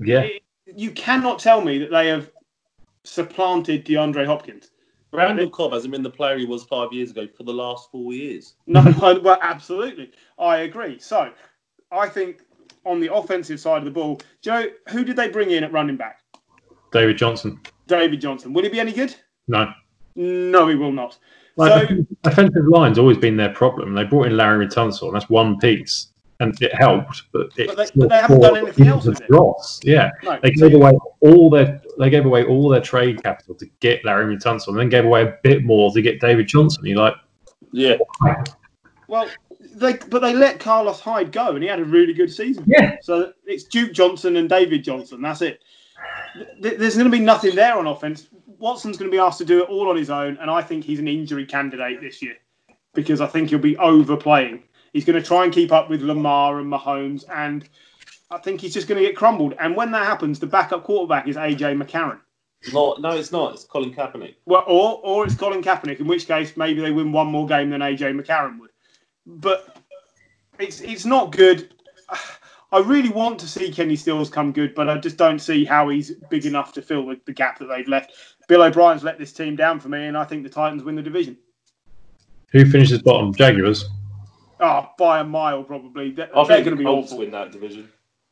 yeah, 0.00 0.26
You 0.66 0.90
cannot 0.90 1.38
tell 1.38 1.60
me 1.60 1.78
that 1.78 1.90
they 1.90 2.08
have 2.08 2.30
supplanted 3.04 3.84
DeAndre 3.86 4.26
Hopkins. 4.26 4.70
Randall 5.12 5.48
Cobb 5.48 5.72
hasn't 5.72 5.92
been 5.92 6.02
the 6.02 6.10
player 6.10 6.36
he 6.36 6.44
was 6.44 6.64
five 6.64 6.92
years 6.92 7.10
ago 7.12 7.26
for 7.34 7.42
the 7.44 7.52
last 7.52 7.90
four 7.90 8.12
years. 8.12 8.54
No, 8.66 8.82
no, 8.82 9.20
well, 9.20 9.38
absolutely. 9.40 10.10
I 10.38 10.58
agree. 10.58 10.98
So 10.98 11.32
I 11.90 12.08
think 12.08 12.42
on 12.84 13.00
the 13.00 13.12
offensive 13.12 13.58
side 13.60 13.78
of 13.78 13.84
the 13.86 13.90
ball, 13.90 14.20
Joe, 14.42 14.58
you 14.58 14.66
know 14.66 14.72
who 14.90 15.04
did 15.04 15.16
they 15.16 15.28
bring 15.28 15.50
in 15.50 15.64
at 15.64 15.72
running 15.72 15.96
back? 15.96 16.20
David 16.92 17.16
Johnson. 17.16 17.60
David 17.86 18.20
Johnson. 18.20 18.52
Will 18.52 18.62
he 18.64 18.68
be 18.68 18.80
any 18.80 18.92
good? 18.92 19.14
No, 19.46 19.70
No, 20.18 20.66
he 20.66 20.74
will 20.74 20.90
not. 20.92 21.16
So 21.56 21.86
offensive 22.24 22.66
line's 22.66 22.98
always 22.98 23.16
been 23.18 23.36
their 23.36 23.50
problem. 23.50 23.94
They 23.94 24.02
brought 24.04 24.26
in 24.26 24.32
Laremy 24.32 24.66
Tunsil, 24.72 25.06
and 25.06 25.14
that's 25.14 25.30
one 25.30 25.58
piece, 25.58 26.08
and 26.40 26.60
it 26.60 26.74
helped, 26.74 27.22
but 27.32 27.48
it 27.56 27.68
But 27.68 27.76
they- 27.76 27.90
but 28.00 28.08
they 28.08 28.16
haven't 28.16 28.40
done 28.40 28.56
anything 28.56 28.88
else 28.88 29.06
with 29.06 29.20
it. 29.20 29.30
Loss, 29.30 29.80
yeah. 29.84 30.10
no, 30.24 30.38
They 30.42 30.50
gave 30.50 30.74
away 30.74 30.92
all 31.20 31.48
their 31.50 31.80
they 32.00 32.10
gave 32.10 32.26
away 32.26 32.44
all 32.44 32.68
their 32.68 32.80
trade 32.80 33.22
capital 33.22 33.54
to 33.56 33.66
get 33.80 34.02
Laremy 34.04 34.42
Tunsil, 34.42 34.68
and 34.68 34.78
then 34.78 34.88
gave 34.88 35.04
away 35.04 35.22
a 35.22 35.34
bit 35.44 35.64
more 35.64 35.92
to 35.92 36.02
get 36.02 36.20
David 36.20 36.48
Johnson. 36.48 36.84
You're 36.84 36.98
like, 36.98 37.14
Yeah. 37.72 37.96
well, 39.06 39.28
they 39.76 39.94
but 40.10 40.20
they 40.20 40.34
let 40.34 40.58
Carlos 40.58 40.98
Hyde 41.00 41.30
go, 41.30 41.50
and 41.50 41.62
he 41.62 41.68
had 41.68 41.78
a 41.80 41.84
really 41.84 42.12
good 42.12 42.32
season. 42.32 42.64
yeah, 42.66 42.96
So 43.02 43.32
it's 43.46 43.64
Duke 43.64 43.92
Johnson 43.92 44.34
and 44.36 44.48
David 44.48 44.82
Johnson. 44.82 45.22
That's 45.22 45.42
it. 45.42 45.60
There's 46.60 46.94
going 46.96 47.10
to 47.10 47.16
be 47.16 47.22
nothing 47.24 47.54
there 47.54 47.76
on 47.78 47.86
offense. 47.86 48.28
Watson's 48.58 48.96
going 48.96 49.10
to 49.10 49.14
be 49.14 49.20
asked 49.20 49.38
to 49.38 49.44
do 49.44 49.62
it 49.62 49.68
all 49.68 49.88
on 49.88 49.96
his 49.96 50.10
own, 50.10 50.36
and 50.40 50.50
I 50.50 50.62
think 50.62 50.84
he's 50.84 50.98
an 50.98 51.08
injury 51.08 51.46
candidate 51.46 52.00
this 52.00 52.20
year 52.22 52.36
because 52.94 53.20
I 53.20 53.26
think 53.26 53.50
he'll 53.50 53.58
be 53.58 53.76
overplaying. 53.76 54.62
He's 54.92 55.04
going 55.04 55.20
to 55.20 55.26
try 55.26 55.44
and 55.44 55.52
keep 55.52 55.70
up 55.70 55.88
with 55.88 56.02
Lamar 56.02 56.58
and 56.58 56.72
Mahomes, 56.72 57.24
and 57.32 57.68
I 58.30 58.38
think 58.38 58.60
he's 58.60 58.74
just 58.74 58.88
going 58.88 59.00
to 59.00 59.06
get 59.06 59.16
crumbled. 59.16 59.54
And 59.60 59.76
when 59.76 59.90
that 59.92 60.06
happens, 60.06 60.38
the 60.38 60.46
backup 60.46 60.84
quarterback 60.84 61.28
is 61.28 61.36
AJ 61.36 61.80
McCarron. 61.80 62.20
Not, 62.72 63.00
no, 63.00 63.10
it's 63.10 63.30
not. 63.30 63.54
It's 63.54 63.64
Colin 63.64 63.94
Kaepernick. 63.94 64.34
Well, 64.44 64.64
or 64.66 65.00
or 65.04 65.24
it's 65.24 65.36
Colin 65.36 65.62
Kaepernick, 65.62 66.00
in 66.00 66.08
which 66.08 66.26
case 66.26 66.56
maybe 66.56 66.80
they 66.80 66.90
win 66.90 67.12
one 67.12 67.28
more 67.28 67.46
game 67.46 67.70
than 67.70 67.80
AJ 67.80 68.20
McCarron 68.20 68.58
would. 68.58 68.70
But 69.26 69.78
it's 70.58 70.80
it's 70.80 71.04
not 71.04 71.30
good. 71.30 71.72
I 72.70 72.80
really 72.80 73.08
want 73.08 73.38
to 73.40 73.48
see 73.48 73.72
Kenny 73.72 73.96
Stills 73.96 74.28
come 74.28 74.52
good, 74.52 74.74
but 74.74 74.90
I 74.90 74.98
just 74.98 75.16
don't 75.16 75.38
see 75.38 75.64
how 75.64 75.88
he's 75.88 76.10
big 76.28 76.44
enough 76.44 76.74
to 76.74 76.82
fill 76.82 77.06
the, 77.06 77.18
the 77.24 77.32
gap 77.32 77.58
that 77.60 77.66
they've 77.66 77.88
left. 77.88 78.12
Bill 78.48 78.62
O'Brien's 78.62 79.04
let 79.04 79.18
this 79.18 79.32
team 79.32 79.54
down 79.56 79.78
for 79.78 79.88
me, 79.88 80.06
and 80.06 80.16
I 80.16 80.24
think 80.24 80.42
the 80.42 80.48
Titans 80.48 80.82
win 80.82 80.96
the 80.96 81.02
division. 81.02 81.36
who 82.50 82.64
finishes 82.68 83.02
bottom? 83.02 83.32
Jaguars. 83.34 83.84
Oh, 84.60 84.88
by 84.98 85.20
a 85.20 85.24
mile 85.24 85.62
probably. 85.62 86.10
They're, 86.10 86.26
I 86.36 86.44
they're 86.44 86.56
think 86.56 86.64
going 86.64 86.64
to 86.64 86.70
the 86.70 86.76
be 86.76 86.84
Colts 86.84 87.08
awful. 87.12 87.18
win 87.18 87.30
that 87.30 87.52
division. 87.52 87.88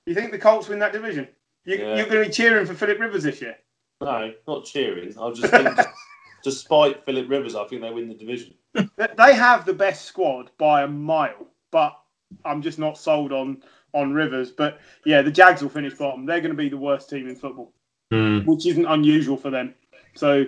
You 0.07 0.15
think 0.15 0.33
the 0.33 0.39
Colts 0.39 0.69
win 0.69 0.79
that 0.81 0.93
division? 0.93 1.29
You, 1.65 1.77
Yeah. 1.77 1.97
You're 1.97 2.07
going 2.07 2.23
to 2.25 2.29
be 2.29 2.33
cheering 2.35 2.67
for 2.67 2.75
Philip 2.75 2.99
Rivers 2.99 3.23
this 3.23 3.41
year. 3.41 3.57
No, 4.01 4.33
not 4.49 4.65
cheering. 4.65 5.15
I 5.19 5.31
just 5.33 5.51
think, 5.51 5.69
despite 6.43 7.05
Philip 7.05 7.29
Rivers, 7.31 7.55
I 7.55 7.65
think 7.67 7.83
they 7.83 7.91
win 7.91 8.09
the 8.09 8.15
division. 8.15 8.55
They- 8.75 8.89
They 9.17 9.35
have 9.35 9.65
the 9.65 9.73
best 9.73 10.05
squad 10.07 10.51
by 10.59 10.83
a 10.83 10.89
mile, 10.89 11.47
but 11.71 11.97
I'm 12.45 12.61
just 12.63 12.79
not 12.79 12.99
sold 12.99 13.33
on 13.33 13.63
on 13.95 14.13
Rivers. 14.13 14.51
But 14.51 14.81
yeah, 15.05 15.23
the 15.23 15.31
Jags 15.31 15.63
will 15.63 15.71
finish 15.71 15.95
bottom. 15.95 16.27
They're 16.27 16.41
going 16.41 16.51
to 16.51 16.57
be 16.57 16.69
the 16.69 16.77
worst 16.77 17.09
team 17.09 17.29
in 17.29 17.37
football, 17.37 17.73
Hmm. 18.11 18.41
which 18.41 18.67
isn't 18.67 18.85
unusual 18.87 19.37
for 19.37 19.51
them. 19.51 19.75
So 20.17 20.45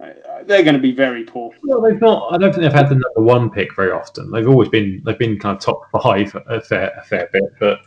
uh, 0.00 0.10
they're 0.44 0.62
going 0.62 0.74
to 0.74 0.80
be 0.80 0.92
very 0.92 1.24
poor. 1.24 1.52
Well, 1.64 1.80
they've 1.80 2.00
not. 2.00 2.32
I 2.32 2.38
don't 2.38 2.52
think 2.52 2.62
they've 2.62 2.72
had 2.72 2.88
the 2.88 2.94
number 2.94 3.22
one 3.22 3.50
pick 3.50 3.74
very 3.74 3.90
often. 3.90 4.30
They've 4.30 4.48
always 4.48 4.68
been. 4.68 5.02
They've 5.04 5.18
been 5.18 5.38
kind 5.38 5.56
of 5.56 5.62
top 5.62 5.82
five 6.02 6.34
a 6.46 6.60
fair 6.60 6.92
a 6.96 7.04
fair 7.04 7.28
bit, 7.32 7.44
but 7.58 7.80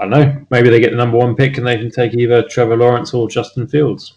I 0.00 0.06
don't 0.06 0.10
know. 0.10 0.46
Maybe 0.50 0.70
they 0.70 0.80
get 0.80 0.90
the 0.90 0.96
number 0.96 1.16
one 1.16 1.34
pick 1.34 1.56
and 1.56 1.66
they 1.66 1.76
can 1.76 1.90
take 1.90 2.14
either 2.14 2.42
Trevor 2.42 2.76
Lawrence 2.76 3.14
or 3.14 3.28
Justin 3.28 3.66
Fields. 3.66 4.14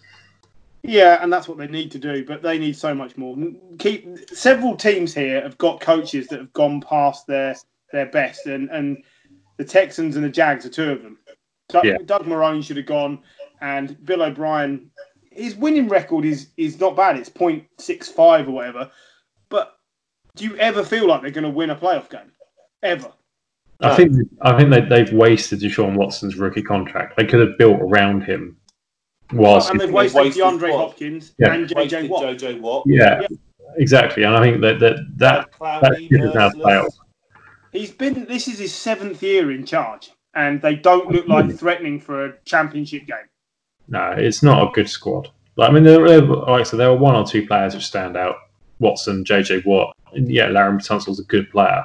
Yeah, 0.82 1.18
and 1.22 1.32
that's 1.32 1.48
what 1.48 1.58
they 1.58 1.66
need 1.66 1.90
to 1.92 1.98
do. 1.98 2.24
But 2.24 2.42
they 2.42 2.58
need 2.58 2.76
so 2.76 2.94
much 2.94 3.16
more. 3.16 3.36
Keep 3.78 4.30
several 4.30 4.76
teams 4.76 5.14
here 5.14 5.40
have 5.40 5.58
got 5.58 5.80
coaches 5.80 6.28
that 6.28 6.40
have 6.40 6.52
gone 6.52 6.80
past 6.80 7.26
their 7.26 7.56
their 7.92 8.06
best, 8.06 8.46
and 8.46 8.70
and 8.70 9.02
the 9.56 9.64
Texans 9.64 10.16
and 10.16 10.24
the 10.24 10.30
Jags 10.30 10.66
are 10.66 10.70
two 10.70 10.90
of 10.90 11.02
them. 11.02 11.18
Doug, 11.68 11.84
Yeah. 11.84 11.96
Doug 12.04 12.24
Marrone 12.24 12.62
should 12.62 12.76
have 12.76 12.86
gone, 12.86 13.20
and 13.60 14.02
Bill 14.04 14.22
O'Brien. 14.22 14.90
His 15.38 15.54
winning 15.56 15.88
record 15.88 16.24
is 16.24 16.48
is 16.56 16.78
not 16.80 16.96
bad. 16.96 17.16
It's 17.16 17.30
.65 17.30 18.48
or 18.48 18.50
whatever. 18.50 18.90
But 19.48 19.76
do 20.36 20.44
you 20.44 20.56
ever 20.56 20.84
feel 20.84 21.06
like 21.06 21.22
they're 21.22 21.30
going 21.30 21.44
to 21.44 21.50
win 21.50 21.70
a 21.70 21.76
playoff 21.76 22.10
game? 22.10 22.32
ever. 22.82 23.12
I 23.80 23.94
think 23.94 24.12
I 24.42 24.56
think 24.58 24.70
they, 24.70 24.80
they've 24.80 25.12
wasted 25.12 25.60
Deshaun 25.60 25.94
Watson's 25.94 26.36
rookie 26.36 26.62
contract. 26.62 27.16
They 27.16 27.24
could 27.24 27.40
have 27.40 27.56
built 27.58 27.80
around 27.80 28.22
him. 28.22 28.56
Whilst 29.32 29.70
and 29.70 29.78
they've 29.78 29.88
they've 29.88 29.94
wasted, 29.94 30.22
wasted 30.22 30.42
DeAndre 30.42 30.72
what? 30.72 30.78
Hopkins 30.88 31.32
Yeah. 31.38 31.52
and 31.54 31.68
JJ 31.68 32.08
Watt. 32.08 32.22
JJ 32.24 32.60
Watt. 32.60 32.84
yeah, 32.86 33.20
exactly. 33.76 34.24
And 34.24 34.34
I 34.36 34.40
think 34.42 34.60
that 34.62 34.80
that 34.80 34.96
that, 35.16 35.50
that 35.50 35.52
Cloudy, 35.52 36.08
ship 36.08 36.20
has 36.20 36.34
now 36.34 36.46
merciless. 36.48 36.66
failed. 36.66 36.94
He's 37.72 37.90
been. 37.92 38.24
This 38.24 38.48
is 38.48 38.58
his 38.58 38.74
seventh 38.74 39.22
year 39.22 39.50
in 39.52 39.64
charge, 39.66 40.10
and 40.34 40.60
they 40.62 40.74
don't 40.74 41.10
look 41.10 41.28
like 41.28 41.52
threatening 41.56 42.00
for 42.00 42.24
a 42.26 42.34
championship 42.46 43.06
game. 43.06 43.28
No, 43.88 44.12
it's 44.16 44.42
not 44.42 44.68
a 44.68 44.70
good 44.72 44.88
squad. 44.88 45.28
Like, 45.56 45.70
I 45.70 45.72
mean, 45.72 45.82
there, 45.84 46.06
there, 46.06 46.20
like 46.22 46.60
I 46.60 46.62
said, 46.62 46.78
there 46.78 46.90
were 46.90 46.98
one 46.98 47.16
or 47.16 47.24
two 47.26 47.46
players 47.46 47.74
who 47.74 47.80
stand 47.80 48.16
out. 48.16 48.36
Watson, 48.80 49.24
JJ 49.24 49.64
Watt, 49.66 49.96
and 50.12 50.30
yeah, 50.30 50.46
Laremy 50.48 50.84
Tunsil's 50.86 51.18
a 51.18 51.24
good 51.24 51.50
player, 51.50 51.84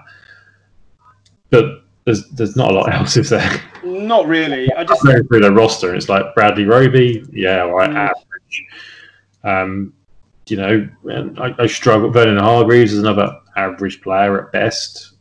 but 1.50 1.84
there's 2.06 2.28
there's 2.30 2.56
not 2.56 2.72
a 2.72 2.74
lot 2.76 2.94
else, 2.94 3.18
is 3.18 3.30
there? 3.30 3.62
Not 3.84 4.28
really. 4.28 4.72
I 4.74 4.84
just 4.84 5.04
going 5.04 5.26
through 5.28 5.40
their 5.40 5.52
roster, 5.52 5.88
and 5.90 5.98
it's 5.98 6.10
like 6.10 6.36
Bradley 6.36 6.66
Roby, 6.66 7.26
yeah, 7.32 7.64
all 7.64 7.74
right, 7.74 7.90
Mm. 7.90 7.96
average. 7.96 8.66
Um, 9.44 9.94
you 10.48 10.58
know, 10.58 10.88
and 11.06 11.40
I, 11.40 11.56
I 11.58 11.68
struggle. 11.68 12.12
Vernon 12.12 12.38
Hargreaves 12.38 12.94
is 12.94 13.00
another 13.00 13.40
average 13.56 14.02
player 14.02 14.40
at 14.46 14.52
best. 14.52 15.14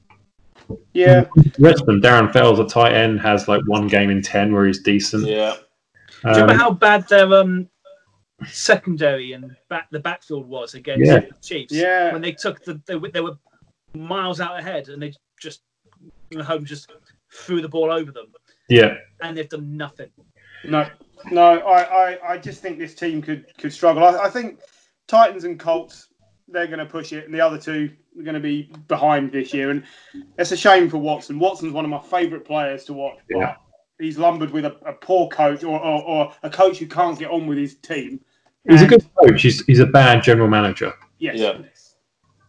yeah. 0.92 1.24
The 1.36 1.52
rest 1.58 1.80
of 1.80 1.86
them, 1.86 2.02
Darren 2.02 2.32
Fells 2.32 2.58
a 2.58 2.66
tight 2.66 2.92
end 2.92 3.20
has 3.20 3.48
like 3.48 3.62
one 3.66 3.86
game 3.88 4.10
in 4.10 4.20
ten 4.20 4.52
where 4.52 4.66
he's 4.66 4.82
decent. 4.82 5.26
Yeah. 5.26 5.54
Do 6.22 6.28
you 6.30 6.34
remember 6.34 6.52
Um, 6.54 6.58
how 6.58 6.70
bad 6.72 7.08
their 7.08 7.32
um, 7.34 7.68
secondary 8.46 9.32
and 9.32 9.56
back 9.68 9.88
the 9.90 10.00
backfield 10.00 10.46
was 10.48 10.74
against 10.74 11.06
Yeah. 11.06 11.20
the 11.20 11.34
Chiefs? 11.42 11.72
Yeah. 11.72 12.12
When 12.12 12.22
they 12.22 12.32
took 12.32 12.64
the 12.64 12.80
they, 12.86 12.96
were- 12.96 13.10
they 13.10 13.20
were 13.20 13.36
miles 13.94 14.40
out 14.40 14.58
ahead 14.58 14.88
and 14.88 15.02
they 15.02 15.12
just 15.40 15.62
Mahomes 16.32 16.64
just 16.64 16.90
threw 17.32 17.60
the 17.60 17.68
ball 17.68 17.90
over 17.92 18.10
them 18.10 18.26
yeah, 18.68 18.94
and 19.20 19.36
they've 19.36 19.48
done 19.48 19.76
nothing. 19.76 20.08
No, 20.64 20.86
no. 21.30 21.58
I, 21.58 21.82
I, 22.12 22.32
I 22.32 22.38
just 22.38 22.62
think 22.62 22.78
this 22.78 22.94
team 22.94 23.20
could 23.20 23.44
could 23.58 23.72
struggle. 23.72 24.02
I, 24.04 24.24
I 24.26 24.30
think 24.30 24.60
Titans 25.08 25.44
and 25.44 25.58
Colts 25.58 26.08
they're 26.48 26.66
going 26.66 26.78
to 26.78 26.86
push 26.86 27.12
it, 27.12 27.24
and 27.26 27.34
the 27.34 27.40
other 27.40 27.58
two 27.58 27.90
are 28.18 28.22
going 28.22 28.34
to 28.34 28.40
be 28.40 28.70
behind 28.88 29.30
this 29.32 29.52
year. 29.52 29.70
And 29.70 29.84
it's 30.38 30.52
a 30.52 30.56
shame 30.56 30.88
for 30.88 30.98
Watson. 30.98 31.38
Watson's 31.38 31.72
one 31.72 31.84
of 31.84 31.90
my 31.90 32.00
favourite 32.00 32.44
players 32.44 32.84
to 32.84 32.92
watch. 32.94 33.18
but 33.28 33.38
Yeah. 33.38 33.54
He's 34.02 34.18
lumbered 34.18 34.50
with 34.50 34.64
a, 34.64 34.76
a 34.86 34.92
poor 34.92 35.28
coach 35.28 35.62
or, 35.64 35.78
or, 35.80 36.02
or 36.02 36.32
a 36.42 36.50
coach 36.50 36.78
who 36.78 36.86
can't 36.86 37.18
get 37.18 37.30
on 37.30 37.46
with 37.46 37.58
his 37.58 37.76
team. 37.76 38.20
he's 38.68 38.82
a 38.82 38.86
good 38.86 39.04
coach. 39.16 39.42
He's 39.42 39.64
he's 39.66 39.78
a 39.80 39.86
bad 39.86 40.22
general 40.22 40.48
manager. 40.48 40.92
Yes. 41.18 41.38
Yeah. 41.38 41.58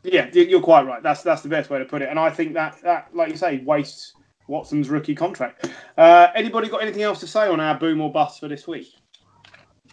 Yeah, 0.06 0.28
you're 0.34 0.62
quite 0.62 0.86
right. 0.86 1.02
That's 1.02 1.24
that's 1.24 1.42
the 1.44 1.50
best 1.50 1.70
way 1.70 1.80
to 1.80 1.86
put 1.86 2.02
it. 2.02 2.10
And 2.10 2.20
I 2.20 2.30
think 2.30 2.54
that 2.56 2.78
that, 2.84 3.10
like 3.16 3.30
you 3.30 3.38
say, 3.38 3.60
wastes 3.60 4.14
Watson's 4.50 4.90
rookie 4.90 5.16
contract. 5.16 5.70
Uh, 5.98 6.28
anybody 6.36 6.68
got 6.68 6.82
anything 6.82 7.04
else 7.04 7.22
to 7.22 7.28
say 7.28 7.48
on 7.48 7.62
our 7.62 7.78
boom 7.80 8.02
or 8.02 8.12
bust 8.12 8.42
for 8.42 8.50
this 8.50 8.68
week? 8.68 8.94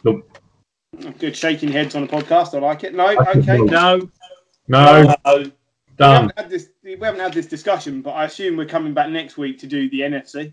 Nope. 0.02 0.38
Good 1.20 1.36
shaking 1.36 1.68
heads 1.70 1.94
on 1.94 2.02
a 2.02 2.06
podcast. 2.08 2.54
I 2.54 2.58
like 2.58 2.82
it. 2.82 2.94
No, 2.94 3.06
I 3.06 3.14
okay. 3.36 3.58
we'll- 3.60 3.66
No, 3.68 4.10
No, 4.66 5.02
No, 5.24 5.36
We 5.36 5.52
done. 5.96 6.14
haven't, 6.30 6.38
had 6.38 6.50
this, 6.50 6.70
we 6.82 6.96
haven't 7.00 7.20
had 7.20 7.32
this 7.32 7.46
discussion, 7.46 8.02
but 8.02 8.10
I 8.12 8.24
assume 8.24 8.56
we're 8.56 8.66
coming 8.66 8.92
back 8.92 9.10
next 9.10 9.36
week 9.38 9.58
to 9.60 9.66
do 9.68 9.88
the 9.90 10.00
NFC. 10.00 10.52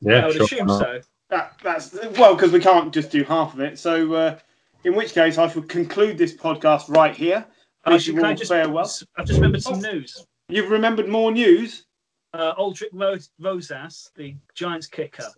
Yeah, 0.00 0.20
I 0.20 0.26
would 0.26 0.36
sure. 0.36 0.44
assume 0.44 0.68
so. 0.68 1.00
That, 1.30 1.54
that's 1.62 1.94
well 2.18 2.34
because 2.34 2.52
we 2.52 2.60
can't 2.60 2.92
just 2.92 3.10
do 3.10 3.24
half 3.24 3.54
of 3.54 3.60
it. 3.60 3.78
So, 3.78 4.12
uh, 4.14 4.38
in 4.84 4.94
which 4.94 5.14
case, 5.14 5.38
I 5.38 5.48
shall 5.48 5.62
conclude 5.62 6.18
this 6.18 6.34
podcast 6.36 6.88
right 6.94 7.14
here. 7.14 7.44
Bid 7.84 7.94
Actually, 7.94 8.14
you 8.14 8.18
can 8.20 8.24
I 8.26 8.30
all 8.30 8.36
just, 8.36 8.50
farewell. 8.50 8.90
I've 9.16 9.26
just 9.26 9.38
remembered 9.38 9.62
some 9.62 9.74
Oh. 9.74 9.92
news. 9.92 10.26
You've 10.48 10.70
remembered 10.70 11.08
more 11.08 11.32
news. 11.32 11.86
Uh, 12.34 12.54
Aldrick 12.56 12.88
Ro- 12.92 13.16
Rosas, 13.40 14.10
the 14.16 14.34
Giants 14.54 14.86
kicker, 14.86 15.28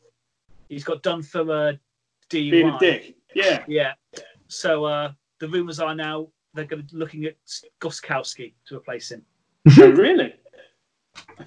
he's 0.68 0.82
got 0.82 1.02
done 1.02 1.22
for 1.22 1.40
uh, 1.42 1.72
DUI. 2.30 2.50
Being 2.50 2.68
a 2.70 2.78
dick. 2.78 3.16
Yeah. 3.34 3.62
Yeah. 3.68 3.92
So 4.48 4.84
uh, 4.84 5.12
the 5.38 5.48
rumours 5.48 5.78
are 5.78 5.94
now 5.94 6.28
they're 6.54 6.64
going 6.64 6.86
to 6.86 6.96
looking 6.96 7.24
at 7.26 7.36
Gostkowski 7.80 8.54
to 8.66 8.76
replace 8.76 9.10
him. 9.12 9.22
oh, 9.78 9.90
really? 9.90 10.34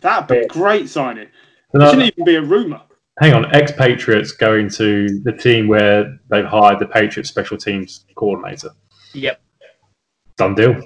That'd 0.02 0.28
be 0.28 0.38
a 0.38 0.48
great 0.48 0.88
signing. 0.88 1.28
And, 1.74 1.82
It 1.82 1.86
uh, 1.86 1.90
shouldn't 1.92 2.12
even 2.14 2.26
be 2.26 2.36
a 2.36 2.42
rumor. 2.42 2.82
Hang 3.20 3.34
on, 3.34 3.46
expatriates 3.54 4.32
going 4.32 4.70
to 4.72 5.20
the 5.24 5.34
team 5.34 5.68
where 5.68 6.18
they've 6.30 6.46
hired 6.46 6.80
the 6.80 6.88
Patriots 6.88 7.30
special 7.30 7.58
teams 7.58 8.06
coordinator. 8.16 8.72
Yep. 9.14 9.42
Done 10.38 10.56
deal. 10.56 10.82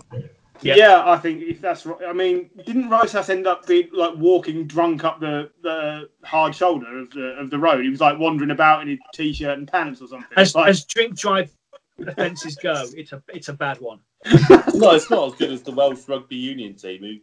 Yeah. 0.62 0.76
Yeah. 0.76 1.04
I 1.06 1.18
think 1.18 1.44
if 1.44 1.62
that's 1.62 1.86
right. 1.86 2.00
I 2.08 2.14
mean, 2.14 2.50
didn't 2.66 2.90
Rosas 2.90 3.30
end 3.30 3.46
up 3.46 3.68
being 3.68 3.90
like 3.92 4.16
walking 4.16 4.66
drunk 4.66 5.04
up 5.04 5.20
the, 5.20 5.52
the 5.62 6.10
hard 6.24 6.56
shoulder 6.56 7.00
of 7.00 7.12
the 7.12 7.36
of 7.40 7.50
the 7.50 7.60
road? 7.60 7.84
He 7.84 7.90
was 7.90 8.00
like 8.00 8.18
wandering 8.18 8.52
about 8.52 8.82
in 8.82 8.88
his 8.88 9.00
t-shirt 9.14 9.58
and 9.58 9.68
pants 9.68 10.02
or 10.02 10.08
something. 10.08 10.30
As, 10.38 10.56
Like- 10.56 10.70
as 10.70 10.86
drink 10.86 11.18
drive 11.18 11.52
offences 12.00 12.56
go, 12.56 12.86
it's 12.96 13.12
a 13.12 13.22
it's 13.28 13.50
a 13.50 13.54
bad 13.54 13.80
one. 13.80 14.00
no, 14.74 14.92
it's 14.92 15.10
not 15.10 15.28
as 15.28 15.36
good 15.36 15.52
as 15.52 15.62
the 15.64 15.72
Welsh 15.72 16.08
rugby 16.08 16.38
union 16.38 16.76
team 16.76 17.02
who 17.02 17.16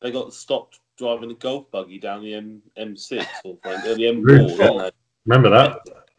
they 0.00 0.12
got 0.12 0.32
stopped 0.32 0.78
driving 0.96 1.30
a 1.30 1.34
golf 1.34 1.70
buggy 1.70 1.98
down 1.98 2.22
the 2.22 2.34
M 2.34 2.62
M6 2.78 3.26
or 3.44 3.56
something, 3.62 3.90
or 3.90 3.94
the 3.94 4.02
M4, 4.02 4.24
Really? 4.24 4.56
didn't 4.56 4.78
they? 4.78 4.90
Remember 5.26 5.50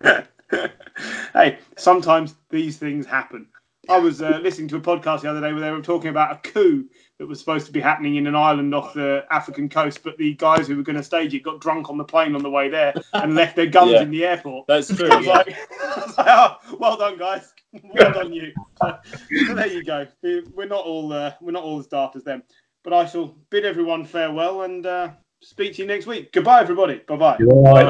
that? 0.02 0.30
hey, 1.34 1.57
sometimes 1.77 2.35
these 2.49 2.77
things 2.77 3.06
happen. 3.06 3.47
I 3.88 3.99
was 3.99 4.19
uh, 4.23 4.39
listening 4.41 4.68
to 4.69 4.77
a 4.77 4.81
podcast 4.81 5.22
the 5.22 5.30
other 5.30 5.41
day 5.41 5.52
where 5.53 5.61
they 5.61 5.69
were 5.69 5.80
talking 5.81 6.10
about 6.10 6.31
a 6.31 6.49
coup 6.49 6.85
that 7.19 7.27
was 7.27 7.38
supposed 7.39 7.68
to 7.68 7.72
be 7.72 7.80
happening 7.80 8.15
in 8.15 8.26
an 8.26 8.35
island 8.35 8.73
off 8.73 8.95
the 8.95 9.23
African 9.30 9.69
coast, 9.69 10.02
but 10.03 10.18
the 10.18 10.34
guys 10.34 10.68
who 10.68 10.76
were 10.76 10.81
going 10.81 10.95
to 10.95 11.03
stage 11.03 11.35
it 11.35 11.43
got 11.43 11.61
drunk 11.61 11.88
on 11.91 11.97
the 11.97 12.03
plane 12.03 12.34
on 12.35 12.41
the 12.41 12.49
way 12.49 12.68
there 12.68 12.95
and 13.14 13.35
left 13.35 13.56
their 13.56 13.68
guns 13.68 13.91
Yeah. 13.91 14.02
in 14.02 14.10
the 14.10 14.26
airport. 14.26 14.65
That's 14.68 14.88
true. 14.93 15.07
I 15.11 15.18
was, 15.18 15.26
Yeah. 15.27 15.34
like, 15.34 15.56
I 15.84 16.03
was 16.03 16.18
like, 16.18 16.27
oh, 16.27 16.57
well 16.80 16.97
done, 16.97 17.18
guys. 17.19 17.53
Well 17.84 18.11
done, 18.11 18.34
you. 18.34 18.53
So, 18.81 18.97
so 19.45 19.53
there 19.53 19.68
you 19.68 19.84
go. 19.84 20.07
We- 20.23 20.43
We're 20.56 20.65
not 20.68 20.84
all 20.84 21.14
uh, 21.14 21.34
we're 21.39 21.52
not 21.52 21.64
all 21.64 21.77
as 21.80 21.85
daft 21.88 22.15
as 22.15 22.23
them. 22.23 22.41
But 22.86 22.94
I 22.94 23.07
shall 23.07 23.36
bid 23.49 23.66
everyone 23.66 24.06
farewell 24.06 24.62
and 24.62 24.86
uh, 24.86 25.10
speak 25.41 25.74
to 25.74 25.82
you 25.82 25.88
next 25.88 26.06
week. 26.06 26.32
Goodbye, 26.32 26.62
everybody. 26.62 27.02
Bye 27.07 27.16
bye. 27.18 27.38
You're 27.40 27.64
right. 27.64 27.86